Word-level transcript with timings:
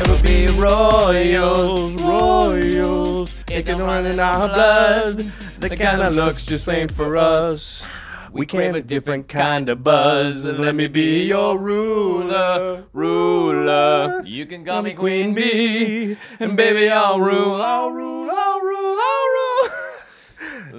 It 0.00 0.08
would 0.08 0.22
be 0.22 0.46
royals, 0.58 1.94
royals. 2.02 3.34
It 3.50 3.66
can 3.66 3.78
run 3.78 4.06
in 4.06 4.18
our 4.18 4.48
blood. 4.48 5.18
The 5.60 5.76
kind 5.76 6.00
of 6.00 6.14
looks 6.14 6.46
just 6.46 6.66
ain't 6.68 6.90
for 6.90 7.18
us. 7.18 7.86
We 8.32 8.46
crave 8.46 8.76
a 8.76 8.80
different 8.80 9.28
kind 9.28 9.68
of 9.68 9.82
buzz. 9.84 10.44
Let 10.46 10.74
me 10.74 10.86
be 10.86 11.24
your 11.24 11.58
ruler, 11.58 12.84
ruler. 12.92 14.22
You 14.24 14.46
can 14.46 14.64
call 14.64 14.82
me 14.82 14.94
Queen 14.94 15.34
Bee, 15.34 16.16
and 16.38 16.56
baby 16.56 16.88
I'll 16.88 17.20
rule, 17.20 17.60
I'll 17.60 17.90
rule, 17.90 18.29
I'll 18.29 18.29
rule, 18.29 18.29
I'll 18.29 18.29
rule. 18.29 18.29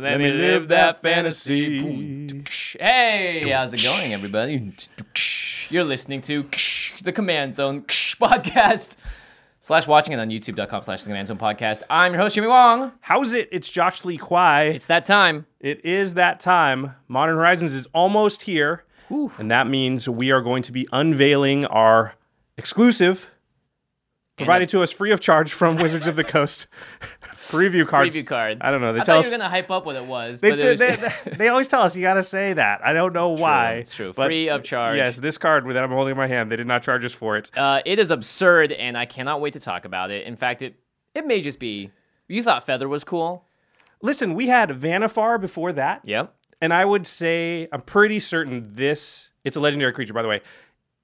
Let 0.02 0.17
me 0.17 0.31
live 0.31 0.69
that 0.69 1.03
fantasy. 1.03 2.44
Hey, 2.80 3.44
how's 3.47 3.71
it 3.71 3.83
going, 3.83 4.13
everybody? 4.13 4.73
You're 5.69 5.83
listening 5.83 6.21
to 6.21 6.49
the 7.03 7.11
Command 7.11 7.53
Zone 7.53 7.83
podcast 7.83 8.97
slash 9.59 9.85
watching 9.85 10.13
it 10.13 10.19
on 10.19 10.30
youtube.com 10.30 10.81
slash 10.81 11.03
the 11.03 11.09
Command 11.09 11.27
Zone 11.27 11.38
podcast. 11.38 11.83
I'm 11.88 12.13
your 12.13 12.21
host, 12.23 12.33
Jimmy 12.33 12.47
Wong. 12.47 12.93
How's 13.02 13.35
it? 13.35 13.49
It's 13.52 13.69
Josh 13.69 14.03
Lee 14.03 14.17
Kwai. 14.17 14.69
It's 14.69 14.88
that 14.88 15.05
time. 15.05 15.45
It 15.59 15.85
is 15.85 16.15
that 16.15 16.39
time. 16.39 16.95
Modern 17.08 17.36
Horizons 17.36 17.71
is 17.71 17.86
almost 17.93 18.41
here. 18.41 18.83
And 19.38 19.52
that 19.52 19.67
means 19.67 20.09
we 20.09 20.31
are 20.31 20.41
going 20.41 20.63
to 20.63 20.71
be 20.71 20.88
unveiling 20.91 21.65
our 21.67 22.15
exclusive, 22.58 23.30
provided 24.36 24.67
to 24.70 24.81
us 24.81 24.92
free 24.92 25.11
of 25.11 25.20
charge 25.20 25.53
from 25.53 25.76
Wizards 25.76 26.08
of 26.08 26.15
the 26.15 26.23
Coast 26.23 26.65
preview 27.49 27.87
cards. 27.87 28.15
Preview 28.15 28.25
card. 28.25 28.57
I 28.61 28.71
don't 28.71 28.81
know. 28.81 28.93
They 28.93 28.99
I 29.02 29.03
tell 29.03 29.15
thought 29.15 29.19
us. 29.19 29.25
you 29.25 29.31
were 29.31 29.37
going 29.37 29.49
to 29.49 29.53
hype 29.55 29.71
up 29.71 29.85
what 29.85 29.95
it 29.95 30.05
was. 30.05 30.39
They, 30.41 30.52
but 30.52 30.59
do- 30.59 30.69
was, 30.69 30.79
they, 30.79 30.95
they, 31.25 31.31
they 31.37 31.47
always 31.49 31.67
tell 31.67 31.81
us 31.81 31.95
you 31.95 32.02
got 32.02 32.15
to 32.15 32.23
say 32.23 32.53
that. 32.53 32.85
I 32.85 32.93
don't 32.93 33.13
know 33.13 33.29
why. 33.29 33.73
It's 33.75 33.95
true. 33.95 34.13
Free 34.13 34.49
of 34.49 34.63
charge. 34.63 34.97
Yes, 34.97 35.17
this 35.17 35.37
card 35.37 35.67
that 35.67 35.83
I'm 35.83 35.89
holding 35.91 36.11
in 36.11 36.17
my 36.17 36.27
hand, 36.27 36.52
they 36.52 36.55
did 36.55 36.67
not 36.67 36.83
charge 36.83 37.03
us 37.05 37.13
for 37.13 37.37
it. 37.37 37.52
uh, 37.57 37.81
it 37.85 37.99
is 37.99 38.11
absurd, 38.11 38.71
and 38.71 38.97
I 38.97 39.05
cannot 39.05 39.41
wait 39.41 39.53
to 39.53 39.59
talk 39.59 39.85
about 39.85 40.11
it. 40.11 40.25
In 40.27 40.35
fact, 40.35 40.61
it 40.61 40.75
it 41.15 41.25
may 41.25 41.41
just 41.41 41.59
be. 41.59 41.91
You 42.27 42.41
thought 42.43 42.65
Feather 42.65 42.87
was 42.87 43.03
cool? 43.03 43.45
Listen, 44.02 44.33
we 44.35 44.47
had 44.47 44.69
Vannifar 44.69 45.39
before 45.39 45.73
that. 45.73 46.02
Yep. 46.05 46.33
and 46.61 46.73
I 46.73 46.85
would 46.85 47.05
say 47.05 47.67
I'm 47.71 47.81
pretty 47.81 48.19
certain 48.19 48.73
this 48.73 49.31
it's 49.43 49.58
a 49.58 49.59
legendary 49.59 49.91
creature 49.93 50.13
by 50.13 50.21
the 50.21 50.27
way 50.27 50.41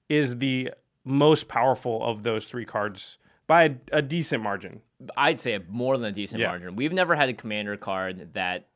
is 0.08 0.36
the 0.38 0.70
most 1.04 1.48
powerful 1.48 2.02
of 2.02 2.22
those 2.22 2.46
three 2.46 2.64
cards 2.64 3.18
by 3.46 3.64
a, 3.64 3.70
a 3.92 4.02
decent 4.02 4.42
margin. 4.42 4.80
I'd 5.16 5.40
say 5.40 5.58
more 5.68 5.96
than 5.96 6.06
a 6.06 6.12
decent 6.12 6.40
Yeah. 6.40 6.48
margin. 6.48 6.74
We've 6.76 6.92
never 6.92 7.14
had 7.14 7.28
a 7.28 7.32
commander 7.34 7.76
card 7.76 8.34
that 8.34 8.66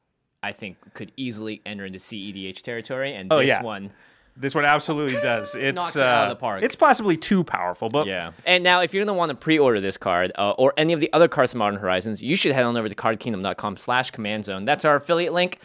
I 0.42 0.52
think 0.52 0.76
could 0.94 1.12
easily 1.16 1.60
enter 1.66 1.84
into 1.84 1.98
CEDH 1.98 2.62
territory, 2.62 3.14
and 3.14 3.32
Oh, 3.32 3.38
this 3.40 3.48
yeah. 3.48 3.62
one, 3.62 3.90
This 4.34 4.54
one 4.54 4.64
absolutely 4.64 5.12
does. 5.20 5.54
It's 5.54 5.76
Knocks 5.76 5.94
it 5.94 6.02
out 6.02 6.24
of 6.24 6.30
uh, 6.30 6.34
the 6.34 6.36
park. 6.40 6.62
It's 6.62 6.74
possibly 6.74 7.16
too 7.18 7.44
powerful, 7.44 7.88
but 7.90 8.06
yeah. 8.06 8.30
And 8.46 8.64
now, 8.64 8.80
if 8.80 8.94
you're 8.94 9.04
gonna 9.04 9.16
want 9.16 9.28
to 9.28 9.34
pre-order 9.36 9.78
this 9.80 9.98
card 9.98 10.32
uh, 10.38 10.52
or 10.52 10.72
any 10.78 10.94
of 10.94 11.00
the 11.00 11.12
other 11.12 11.28
cards 11.28 11.52
from 11.52 11.58
Modern 11.58 11.78
Horizons, 11.78 12.22
you 12.22 12.34
should 12.34 12.52
head 12.52 12.64
on 12.64 12.74
over 12.76 12.88
to 12.88 12.94
CardKingdom.com/command 12.94 14.44
zone. 14.44 14.64
That's 14.64 14.84
our 14.84 14.96
affiliate 14.96 15.32
link. 15.32 15.58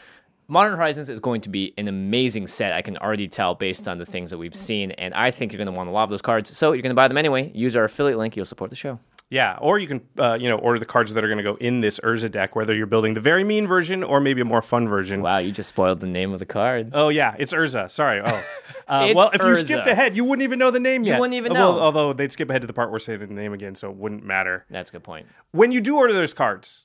Modern 0.50 0.76
Horizons 0.78 1.10
is 1.10 1.20
going 1.20 1.42
to 1.42 1.50
be 1.50 1.74
an 1.78 1.88
amazing 1.88 2.48
set. 2.48 2.72
I 2.72 2.82
can 2.82 2.98
already 2.98 3.28
tell 3.28 3.54
based 3.56 3.88
on 3.88 3.98
the 3.98 4.06
things 4.06 4.30
that 4.32 4.38
we've 4.38 4.56
seen, 4.56 4.92
and 4.92 5.14
I 5.14 5.30
think 5.32 5.52
you're 5.52 5.58
going 5.58 5.74
to 5.74 5.78
want 5.78 5.90
a 5.90 5.92
lot 5.92 6.04
of 6.04 6.10
those 6.10 6.22
cards. 6.22 6.56
So 6.58 6.72
you're 6.72 6.82
going 6.82 6.92
to 6.92 6.96
buy 6.96 7.08
them 7.10 7.18
anyway. 7.18 7.52
Use 7.54 7.76
our 7.76 7.84
affiliate 7.84 8.18
link. 8.18 8.36
You'll 8.38 8.46
support 8.46 8.70
the 8.70 8.76
show. 8.78 8.98
Yeah, 9.30 9.58
or 9.60 9.78
you 9.78 9.88
can 9.88 10.02
uh, 10.18 10.38
you 10.40 10.48
know 10.50 10.58
order 10.58 10.80
the 10.80 10.86
cards 10.86 11.14
that 11.14 11.24
are 11.24 11.28
going 11.28 11.38
to 11.38 11.44
go 11.44 11.56
in 11.56 11.82
this 11.82 12.00
Urza 12.00 12.32
deck, 12.32 12.56
whether 12.56 12.74
you're 12.76 12.86
building 12.86 13.14
the 13.14 13.20
very 13.20 13.44
mean 13.44 13.68
version 13.68 14.04
or 14.04 14.22
maybe 14.22 14.40
a 14.42 14.46
more 14.46 14.62
fun 14.62 14.88
version. 14.88 15.22
Wow, 15.22 15.40
you 15.40 15.52
just 15.52 15.70
spoiled 15.70 16.00
the 16.00 16.08
name 16.08 16.32
of 16.34 16.40
the 16.40 16.46
card. 16.46 16.92
Oh 16.94 17.10
yeah, 17.10 17.36
it's 17.38 17.54
Urza. 17.54 17.92
Sorry. 17.92 18.22
Oh, 18.22 18.44
uh, 18.88 19.12
well, 19.16 19.30
if 19.34 19.42
you 19.42 19.56
skipped 19.58 19.88
ahead, 19.88 20.16
you 20.16 20.24
wouldn't 20.24 20.44
even 20.44 20.60
know 20.60 20.72
the 20.72 20.80
name 20.80 21.04
yet. 21.04 21.16
You 21.16 21.20
wouldn't 21.22 21.36
even 21.36 21.54
Well, 21.54 21.74
know. 21.74 21.80
although 21.80 22.14
they'd 22.14 22.32
skip 22.32 22.50
ahead 22.50 22.62
to 22.62 22.68
the 22.68 22.74
part 22.74 22.90
where 22.90 23.00
saying 23.00 23.20
the 23.20 23.28
name 23.28 23.52
again, 23.54 23.76
so 23.76 23.90
it 23.90 23.98
wouldn't 23.98 24.24
matter. 24.24 24.66
That's 24.70 24.90
a 24.90 24.94
good 24.94 25.04
point. 25.04 25.28
when 25.52 25.72
you 25.72 25.82
do 25.82 25.98
order 25.98 26.14
those 26.14 26.34
cards, 26.34 26.84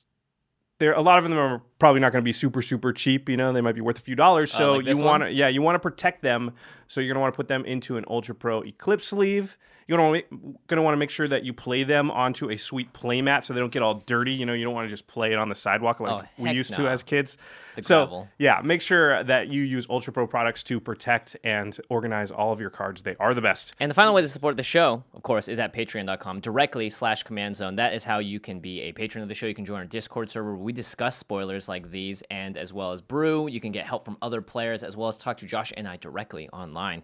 there 0.79 0.91
a 0.93 1.01
lot 1.01 1.19
of 1.19 1.23
them 1.23 1.37
are 1.37 1.61
probably 1.79 2.01
not 2.01 2.11
going 2.11 2.21
to 2.21 2.25
be 2.25 2.33
super 2.33 2.61
super 2.61 2.91
cheap. 2.91 3.29
You 3.29 3.37
know, 3.37 3.53
they 3.53 3.61
might 3.61 3.75
be 3.75 3.81
worth 3.81 3.99
a 3.99 4.01
few 4.01 4.15
dollars. 4.15 4.51
So 4.51 4.73
Uh, 4.73 4.77
like 4.77 4.87
you 4.87 5.01
want 5.01 5.23
to 5.23 5.31
yeah, 5.31 5.47
you 5.47 5.61
want 5.61 5.75
to 5.75 5.79
protect 5.79 6.21
them. 6.23 6.51
So 6.87 6.99
you're 6.99 7.07
going 7.13 7.15
to 7.15 7.21
want 7.21 7.33
to 7.33 7.37
put 7.37 7.47
them 7.47 7.63
into 7.63 7.95
an 7.95 8.03
Ultra 8.09 8.35
Pro 8.35 8.61
Eclipse 8.63 9.07
sleeve. 9.07 9.57
You're 9.87 9.97
going 9.97 10.23
to 10.69 10.81
want 10.81 10.93
to 10.93 10.97
make 10.97 11.09
sure 11.09 11.27
that 11.27 11.43
you 11.43 11.53
play 11.53 11.83
them 11.83 12.09
onto 12.11 12.49
a 12.49 12.57
sweet 12.57 12.93
playmat 12.93 13.43
so 13.43 13.53
they 13.53 13.59
don't 13.59 13.71
get 13.71 13.81
all 13.81 13.95
dirty. 14.05 14.33
You 14.33 14.45
know, 14.45 14.53
you 14.53 14.63
don't 14.63 14.73
want 14.73 14.85
to 14.85 14.89
just 14.89 15.07
play 15.07 15.31
it 15.33 15.37
on 15.37 15.49
the 15.49 15.55
sidewalk 15.55 15.99
like 15.99 16.23
Oh, 16.23 16.27
we 16.37 16.51
used 16.51 16.73
to 16.75 16.87
as 16.87 17.03
kids. 17.03 17.37
The 17.75 17.83
so 17.83 18.05
gravel. 18.05 18.27
yeah, 18.37 18.61
make 18.63 18.81
sure 18.81 19.23
that 19.23 19.47
you 19.47 19.63
use 19.63 19.87
Ultra 19.89 20.13
Pro 20.13 20.27
products 20.27 20.61
to 20.63 20.79
protect 20.79 21.35
and 21.43 21.75
organize 21.89 22.29
all 22.29 22.53
of 22.53 22.61
your 22.61 22.69
cards. 22.69 23.01
They 23.01 23.15
are 23.19 23.33
the 23.33 23.41
best. 23.41 23.73
And 23.79 23.89
the 23.89 23.95
final 23.95 24.13
way 24.13 24.21
to 24.21 24.27
support 24.27 24.57
the 24.57 24.63
show, 24.63 25.03
of 25.13 25.23
course, 25.23 25.47
is 25.47 25.57
at 25.57 25.73
patreon.com 25.73 26.39
directly 26.41 26.89
slash 26.91 27.23
command 27.23 27.55
zone. 27.55 27.75
That 27.77 27.93
is 27.95 28.03
how 28.03 28.19
you 28.19 28.39
can 28.39 28.59
be 28.59 28.81
a 28.81 28.91
patron 28.91 29.23
of 29.23 29.27
the 29.27 29.33
show. 29.35 29.47
You 29.47 29.55
can 29.55 29.65
join 29.65 29.79
our 29.79 29.85
Discord 29.85 30.29
server 30.29 30.53
where 30.53 30.63
we 30.63 30.71
discuss 30.71 31.17
spoilers 31.17 31.67
like 31.67 31.89
these 31.89 32.23
and 32.29 32.57
as 32.57 32.71
well 32.71 32.91
as 32.91 33.01
brew. 33.01 33.47
You 33.47 33.59
can 33.59 33.71
get 33.71 33.87
help 33.87 34.05
from 34.05 34.17
other 34.21 34.41
players 34.41 34.83
as 34.83 34.95
well 34.95 35.09
as 35.09 35.17
talk 35.17 35.37
to 35.37 35.45
Josh 35.47 35.73
and 35.75 35.87
I 35.87 35.97
directly 35.97 36.49
online. 36.49 37.01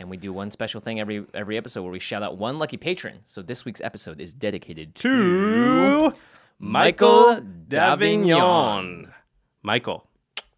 And 0.00 0.08
we 0.08 0.16
do 0.16 0.32
one 0.32 0.50
special 0.50 0.80
thing 0.80 1.00
every 1.00 1.26
every 1.34 1.56
episode 1.56 1.82
where 1.82 1.90
we 1.90 1.98
shout 1.98 2.22
out 2.22 2.38
one 2.38 2.58
lucky 2.58 2.76
patron. 2.76 3.18
So 3.26 3.42
this 3.42 3.64
week's 3.64 3.80
episode 3.80 4.20
is 4.20 4.32
dedicated 4.32 4.94
to 4.96 6.10
To 6.10 6.16
Michael 6.60 7.40
Davignon. 7.68 9.12
Michael, 9.62 10.06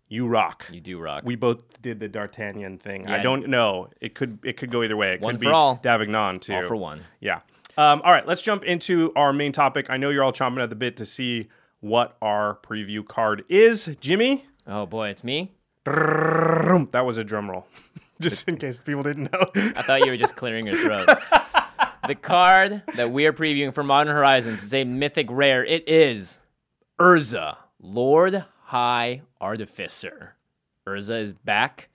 you 0.08 0.26
rock. 0.26 0.66
You 0.70 0.80
Do 0.80 0.98
Rock. 1.00 1.22
We 1.24 1.36
both 1.36 1.80
did 1.80 2.00
the 2.00 2.08
D'Artagnan 2.08 2.78
thing. 2.78 3.08
I 3.08 3.22
don't 3.22 3.48
know. 3.48 3.88
It 4.00 4.14
could 4.14 4.38
it 4.44 4.56
could 4.58 4.70
go 4.70 4.82
either 4.82 4.96
way. 4.96 5.14
It 5.14 5.20
One 5.20 5.34
could 5.34 5.40
for 5.44 5.48
be 5.48 5.52
all. 5.52 5.80
Davignon 5.82 6.40
too. 6.40 6.54
All 6.54 6.66
for 6.66 6.76
one. 6.76 7.00
Yeah. 7.20 7.40
Um, 7.78 8.02
all 8.04 8.12
right, 8.12 8.26
let's 8.26 8.42
jump 8.42 8.64
into 8.64 9.10
our 9.16 9.32
main 9.32 9.52
topic. 9.52 9.88
I 9.88 9.96
know 9.96 10.10
you're 10.10 10.24
all 10.24 10.32
chomping 10.34 10.62
at 10.62 10.68
the 10.68 10.76
bit 10.76 10.96
to 10.98 11.06
see 11.06 11.48
what 11.78 12.16
our 12.20 12.58
preview 12.62 13.06
card 13.06 13.44
is. 13.48 13.96
Jimmy, 14.00 14.44
Oh 14.66 14.84
boy, 14.84 15.08
it's 15.08 15.24
me. 15.24 15.52
that 15.86 17.02
was 17.06 17.16
a 17.16 17.24
drum 17.24 17.50
roll, 17.50 17.66
just 18.28 18.46
in 18.46 18.56
case 18.56 18.80
people 18.80 19.02
didn't 19.02 19.32
know. 19.32 19.50
I 19.54 19.82
thought 19.82 20.04
you 20.04 20.10
were 20.10 20.16
just 20.16 20.36
clearing 20.36 20.66
your 20.66 20.76
throat. 20.76 21.08
the 22.06 22.14
card 22.14 22.82
that 22.96 23.10
we 23.10 23.26
are 23.26 23.32
previewing 23.32 23.74
for 23.74 23.82
Modern 23.82 24.14
Horizons 24.14 24.62
is 24.62 24.74
a 24.74 24.84
mythic 24.84 25.26
rare. 25.30 25.64
It 25.64 25.88
is 25.88 26.40
Urza, 27.00 27.56
Lord 27.80 28.44
High 28.64 29.22
Artificer. 29.40 30.34
Urza 30.86 31.22
is 31.22 31.32
back, 31.32 31.88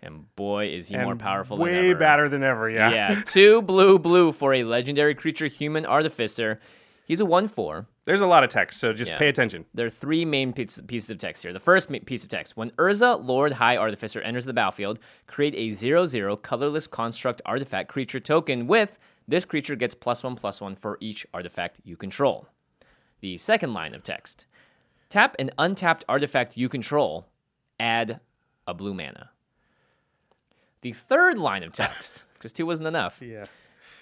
and 0.00 0.34
boy, 0.36 0.68
is 0.68 0.88
he 0.88 0.96
more 0.96 1.16
powerful 1.16 1.58
way 1.58 1.70
than 1.70 1.78
ever. 1.78 1.88
Way 1.88 1.94
better 1.94 2.28
than 2.28 2.42
ever. 2.44 2.70
Yeah. 2.70 2.90
Yeah, 2.90 3.22
two 3.26 3.62
blue 3.62 3.98
blue 3.98 4.30
for 4.32 4.54
a 4.54 4.62
legendary 4.64 5.14
creature 5.14 5.48
human 5.48 5.84
artificer. 5.84 6.60
He's 7.06 7.20
a 7.20 7.26
1 7.26 7.48
4. 7.48 7.86
There's 8.04 8.20
a 8.20 8.26
lot 8.26 8.42
of 8.42 8.50
text, 8.50 8.80
so 8.80 8.92
just 8.92 9.12
Yeah. 9.12 9.18
pay 9.18 9.28
attention. 9.28 9.64
There 9.74 9.86
are 9.86 9.90
three 9.90 10.24
main 10.24 10.52
piece- 10.52 10.80
pieces 10.88 11.08
of 11.10 11.18
text 11.18 11.44
here. 11.44 11.52
The 11.52 11.60
first 11.60 11.88
ma- 11.88 11.98
piece 12.04 12.24
of 12.24 12.30
text 12.30 12.56
when 12.56 12.70
Urza, 12.72 13.24
Lord 13.24 13.52
High 13.54 13.76
Artificer, 13.76 14.20
enters 14.22 14.44
the 14.44 14.52
battlefield, 14.52 14.98
create 15.28 15.54
a 15.54 15.70
0 15.70 16.06
0 16.06 16.36
colorless 16.36 16.88
construct 16.88 17.40
artifact 17.46 17.88
creature 17.88 18.18
token 18.18 18.66
with 18.66 18.98
this 19.28 19.44
creature 19.44 19.76
gets 19.76 19.94
plus 19.94 20.24
one 20.24 20.34
plus 20.34 20.60
one 20.60 20.74
for 20.74 20.98
each 21.00 21.24
artifact 21.32 21.80
you 21.84 21.96
control. 21.96 22.48
The 23.20 23.38
second 23.38 23.72
line 23.72 23.94
of 23.94 24.02
text 24.02 24.46
tap 25.08 25.36
an 25.38 25.50
untapped 25.58 26.04
artifact 26.08 26.56
you 26.56 26.68
control, 26.68 27.28
add 27.78 28.18
a 28.66 28.74
blue 28.74 28.94
mana. 28.94 29.30
The 30.80 30.92
third 30.92 31.38
line 31.38 31.62
of 31.62 31.72
text, 31.72 32.24
because 32.34 32.52
two 32.52 32.66
wasn't 32.66 32.88
enough. 32.88 33.20
Yeah. 33.22 33.44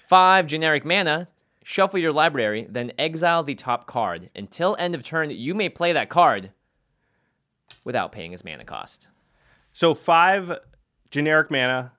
Five 0.08 0.46
generic 0.46 0.84
mana. 0.86 1.28
Shuffle 1.62 1.98
your 1.98 2.12
library, 2.12 2.66
then 2.68 2.92
exile 2.98 3.42
the 3.42 3.54
top 3.54 3.86
card. 3.86 4.30
Until 4.34 4.76
end 4.78 4.94
of 4.94 5.02
turn, 5.02 5.30
you 5.30 5.54
may 5.54 5.68
play 5.68 5.92
that 5.92 6.08
card 6.08 6.52
without 7.84 8.12
paying 8.12 8.32
its 8.32 8.44
mana 8.44 8.64
cost. 8.64 9.08
So 9.72 9.94
five 9.94 10.58
generic 11.10 11.50
mana, 11.50 11.92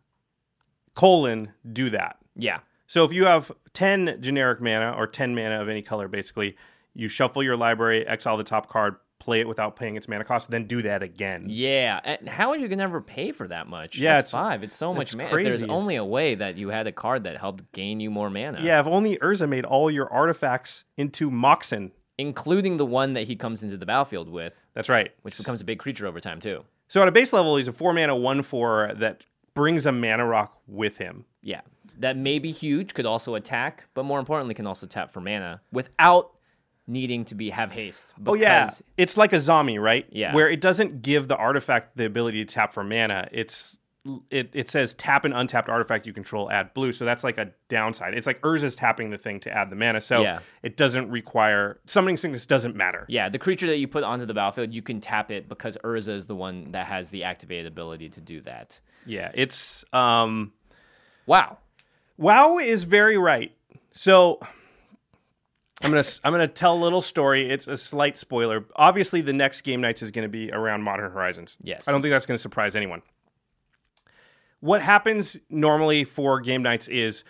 colon, 0.95 1.51
do 1.71 1.89
that. 1.91 2.17
Yeah. 2.35 2.59
So 2.87 3.03
if 3.05 3.13
you 3.13 3.25
have 3.25 3.51
10 3.73 4.17
generic 4.21 4.61
mana 4.61 4.93
or 4.97 5.07
10 5.07 5.35
mana 5.35 5.61
of 5.61 5.69
any 5.69 5.81
color, 5.81 6.07
basically, 6.07 6.57
you 6.93 7.07
shuffle 7.07 7.43
your 7.43 7.55
library, 7.55 8.05
exile 8.05 8.37
the 8.37 8.43
top 8.43 8.67
card, 8.67 8.95
play 9.21 9.39
it 9.39 9.47
without 9.47 9.75
paying 9.75 9.95
its 9.95 10.07
mana 10.07 10.23
cost, 10.23 10.49
then 10.49 10.65
do 10.65 10.81
that 10.81 11.03
again. 11.03 11.45
Yeah. 11.47 11.99
And 12.03 12.27
how 12.27 12.49
are 12.49 12.57
you 12.57 12.67
gonna 12.67 12.83
ever 12.83 12.99
pay 13.01 13.31
for 13.31 13.47
that 13.47 13.67
much? 13.67 13.97
Yeah, 13.97 14.15
That's 14.17 14.31
it's- 14.33 14.43
five. 14.43 14.63
It's 14.63 14.75
so 14.75 14.93
much 14.93 15.13
it's 15.13 15.15
mana. 15.15 15.43
There's 15.43 15.63
only 15.63 15.95
a 15.95 16.03
way 16.03 16.35
that 16.35 16.57
you 16.57 16.69
had 16.69 16.87
a 16.87 16.91
card 16.91 17.23
that 17.25 17.37
helped 17.37 17.71
gain 17.71 17.99
you 17.99 18.09
more 18.09 18.29
mana. 18.29 18.59
Yeah, 18.61 18.79
if 18.79 18.87
only 18.87 19.17
Urza 19.17 19.47
made 19.47 19.63
all 19.63 19.89
your 19.91 20.11
artifacts 20.11 20.83
into 20.97 21.29
Moxen. 21.31 21.91
Including 22.17 22.77
the 22.77 22.85
one 22.85 23.13
that 23.13 23.23
he 23.23 23.35
comes 23.35 23.63
into 23.63 23.77
the 23.77 23.85
battlefield 23.85 24.29
with, 24.29 24.53
That's 24.75 24.89
right. 24.89 25.11
which 25.23 25.37
becomes 25.37 25.61
a 25.61 25.63
big 25.63 25.79
creature 25.79 26.05
over 26.05 26.19
time 26.19 26.39
too. 26.39 26.63
So 26.87 27.01
at 27.01 27.07
a 27.07 27.11
base 27.11 27.33
level, 27.33 27.55
he's 27.57 27.67
a 27.67 27.73
four 27.73 27.93
mana, 27.93 28.15
one 28.15 28.43
four 28.43 28.91
that 28.97 29.25
brings 29.55 29.87
a 29.87 29.91
mana 29.91 30.25
rock 30.25 30.59
with 30.67 30.97
him. 30.97 31.25
Yeah. 31.41 31.61
That 31.97 32.17
may 32.17 32.37
be 32.37 32.51
huge, 32.51 32.93
could 32.93 33.07
also 33.07 33.33
attack, 33.35 33.85
but 33.95 34.03
more 34.03 34.19
importantly 34.19 34.53
can 34.53 34.67
also 34.67 34.85
tap 34.85 35.11
for 35.11 35.19
mana 35.21 35.61
without 35.71 36.31
needing 36.87 37.25
to 37.25 37.35
be 37.35 37.49
have 37.49 37.71
haste. 37.71 38.13
Oh 38.25 38.33
yeah, 38.33 38.71
it's 38.97 39.17
like 39.17 39.33
a 39.33 39.39
zombie, 39.39 39.77
right? 39.79 40.05
Yeah. 40.11 40.33
Where 40.33 40.49
it 40.49 40.61
doesn't 40.61 41.01
give 41.01 41.27
the 41.27 41.35
artifact 41.35 41.95
the 41.97 42.05
ability 42.05 42.43
to 42.45 42.53
tap 42.53 42.73
for 42.73 42.83
mana. 42.83 43.27
It's 43.31 43.77
it, 44.31 44.49
it 44.53 44.67
says 44.67 44.95
tap 44.95 45.25
an 45.25 45.33
untapped 45.33 45.69
artifact 45.69 46.07
you 46.07 46.13
control, 46.13 46.49
add 46.51 46.73
blue. 46.73 46.91
So 46.91 47.05
that's 47.05 47.23
like 47.23 47.37
a 47.37 47.51
downside. 47.69 48.15
It's 48.15 48.25
like 48.25 48.41
Urza's 48.41 48.75
tapping 48.75 49.11
the 49.11 49.17
thing 49.19 49.39
to 49.41 49.55
add 49.55 49.69
the 49.69 49.75
mana. 49.75 50.01
So 50.01 50.23
Yeah. 50.23 50.39
it 50.63 50.75
doesn't 50.75 51.11
require 51.11 51.79
summoning 51.85 52.17
sickness 52.17 52.47
doesn't 52.47 52.75
matter. 52.75 53.05
Yeah, 53.07 53.29
the 53.29 53.37
creature 53.37 53.67
that 53.67 53.77
you 53.77 53.87
put 53.87 54.03
onto 54.03 54.25
the 54.25 54.33
battlefield, 54.33 54.73
you 54.73 54.81
can 54.81 55.01
tap 55.01 55.29
it 55.29 55.47
because 55.47 55.77
Urza 55.83 56.15
is 56.15 56.25
the 56.25 56.33
one 56.35 56.71
that 56.71 56.87
has 56.87 57.11
the 57.11 57.25
activated 57.25 57.67
ability 57.67 58.09
to 58.09 58.21
do 58.21 58.41
that. 58.41 58.79
Yeah. 59.05 59.29
It's 59.35 59.85
um 59.93 60.51
Wow. 61.27 61.59
WoW 62.17 62.57
is 62.57 62.83
very 62.85 63.19
right. 63.19 63.55
So 63.91 64.39
I'm 65.83 65.91
gonna 65.91 66.03
I'm 66.23 66.31
gonna 66.31 66.47
tell 66.47 66.75
a 66.75 66.81
little 66.81 67.01
story. 67.01 67.49
It's 67.49 67.67
a 67.67 67.77
slight 67.77 68.17
spoiler. 68.17 68.65
Obviously, 68.75 69.21
the 69.21 69.33
next 69.33 69.61
game 69.61 69.81
nights 69.81 70.01
is 70.01 70.11
gonna 70.11 70.29
be 70.29 70.51
around 70.51 70.83
Modern 70.83 71.11
Horizons. 71.11 71.57
Yes. 71.61 71.87
I 71.87 71.91
don't 71.91 72.01
think 72.01 72.11
that's 72.11 72.25
gonna 72.25 72.37
surprise 72.37 72.75
anyone. 72.75 73.01
What 74.59 74.81
happens 74.81 75.39
normally 75.49 76.03
for 76.03 76.39
game 76.39 76.61
nights 76.61 76.87
is 76.87 77.23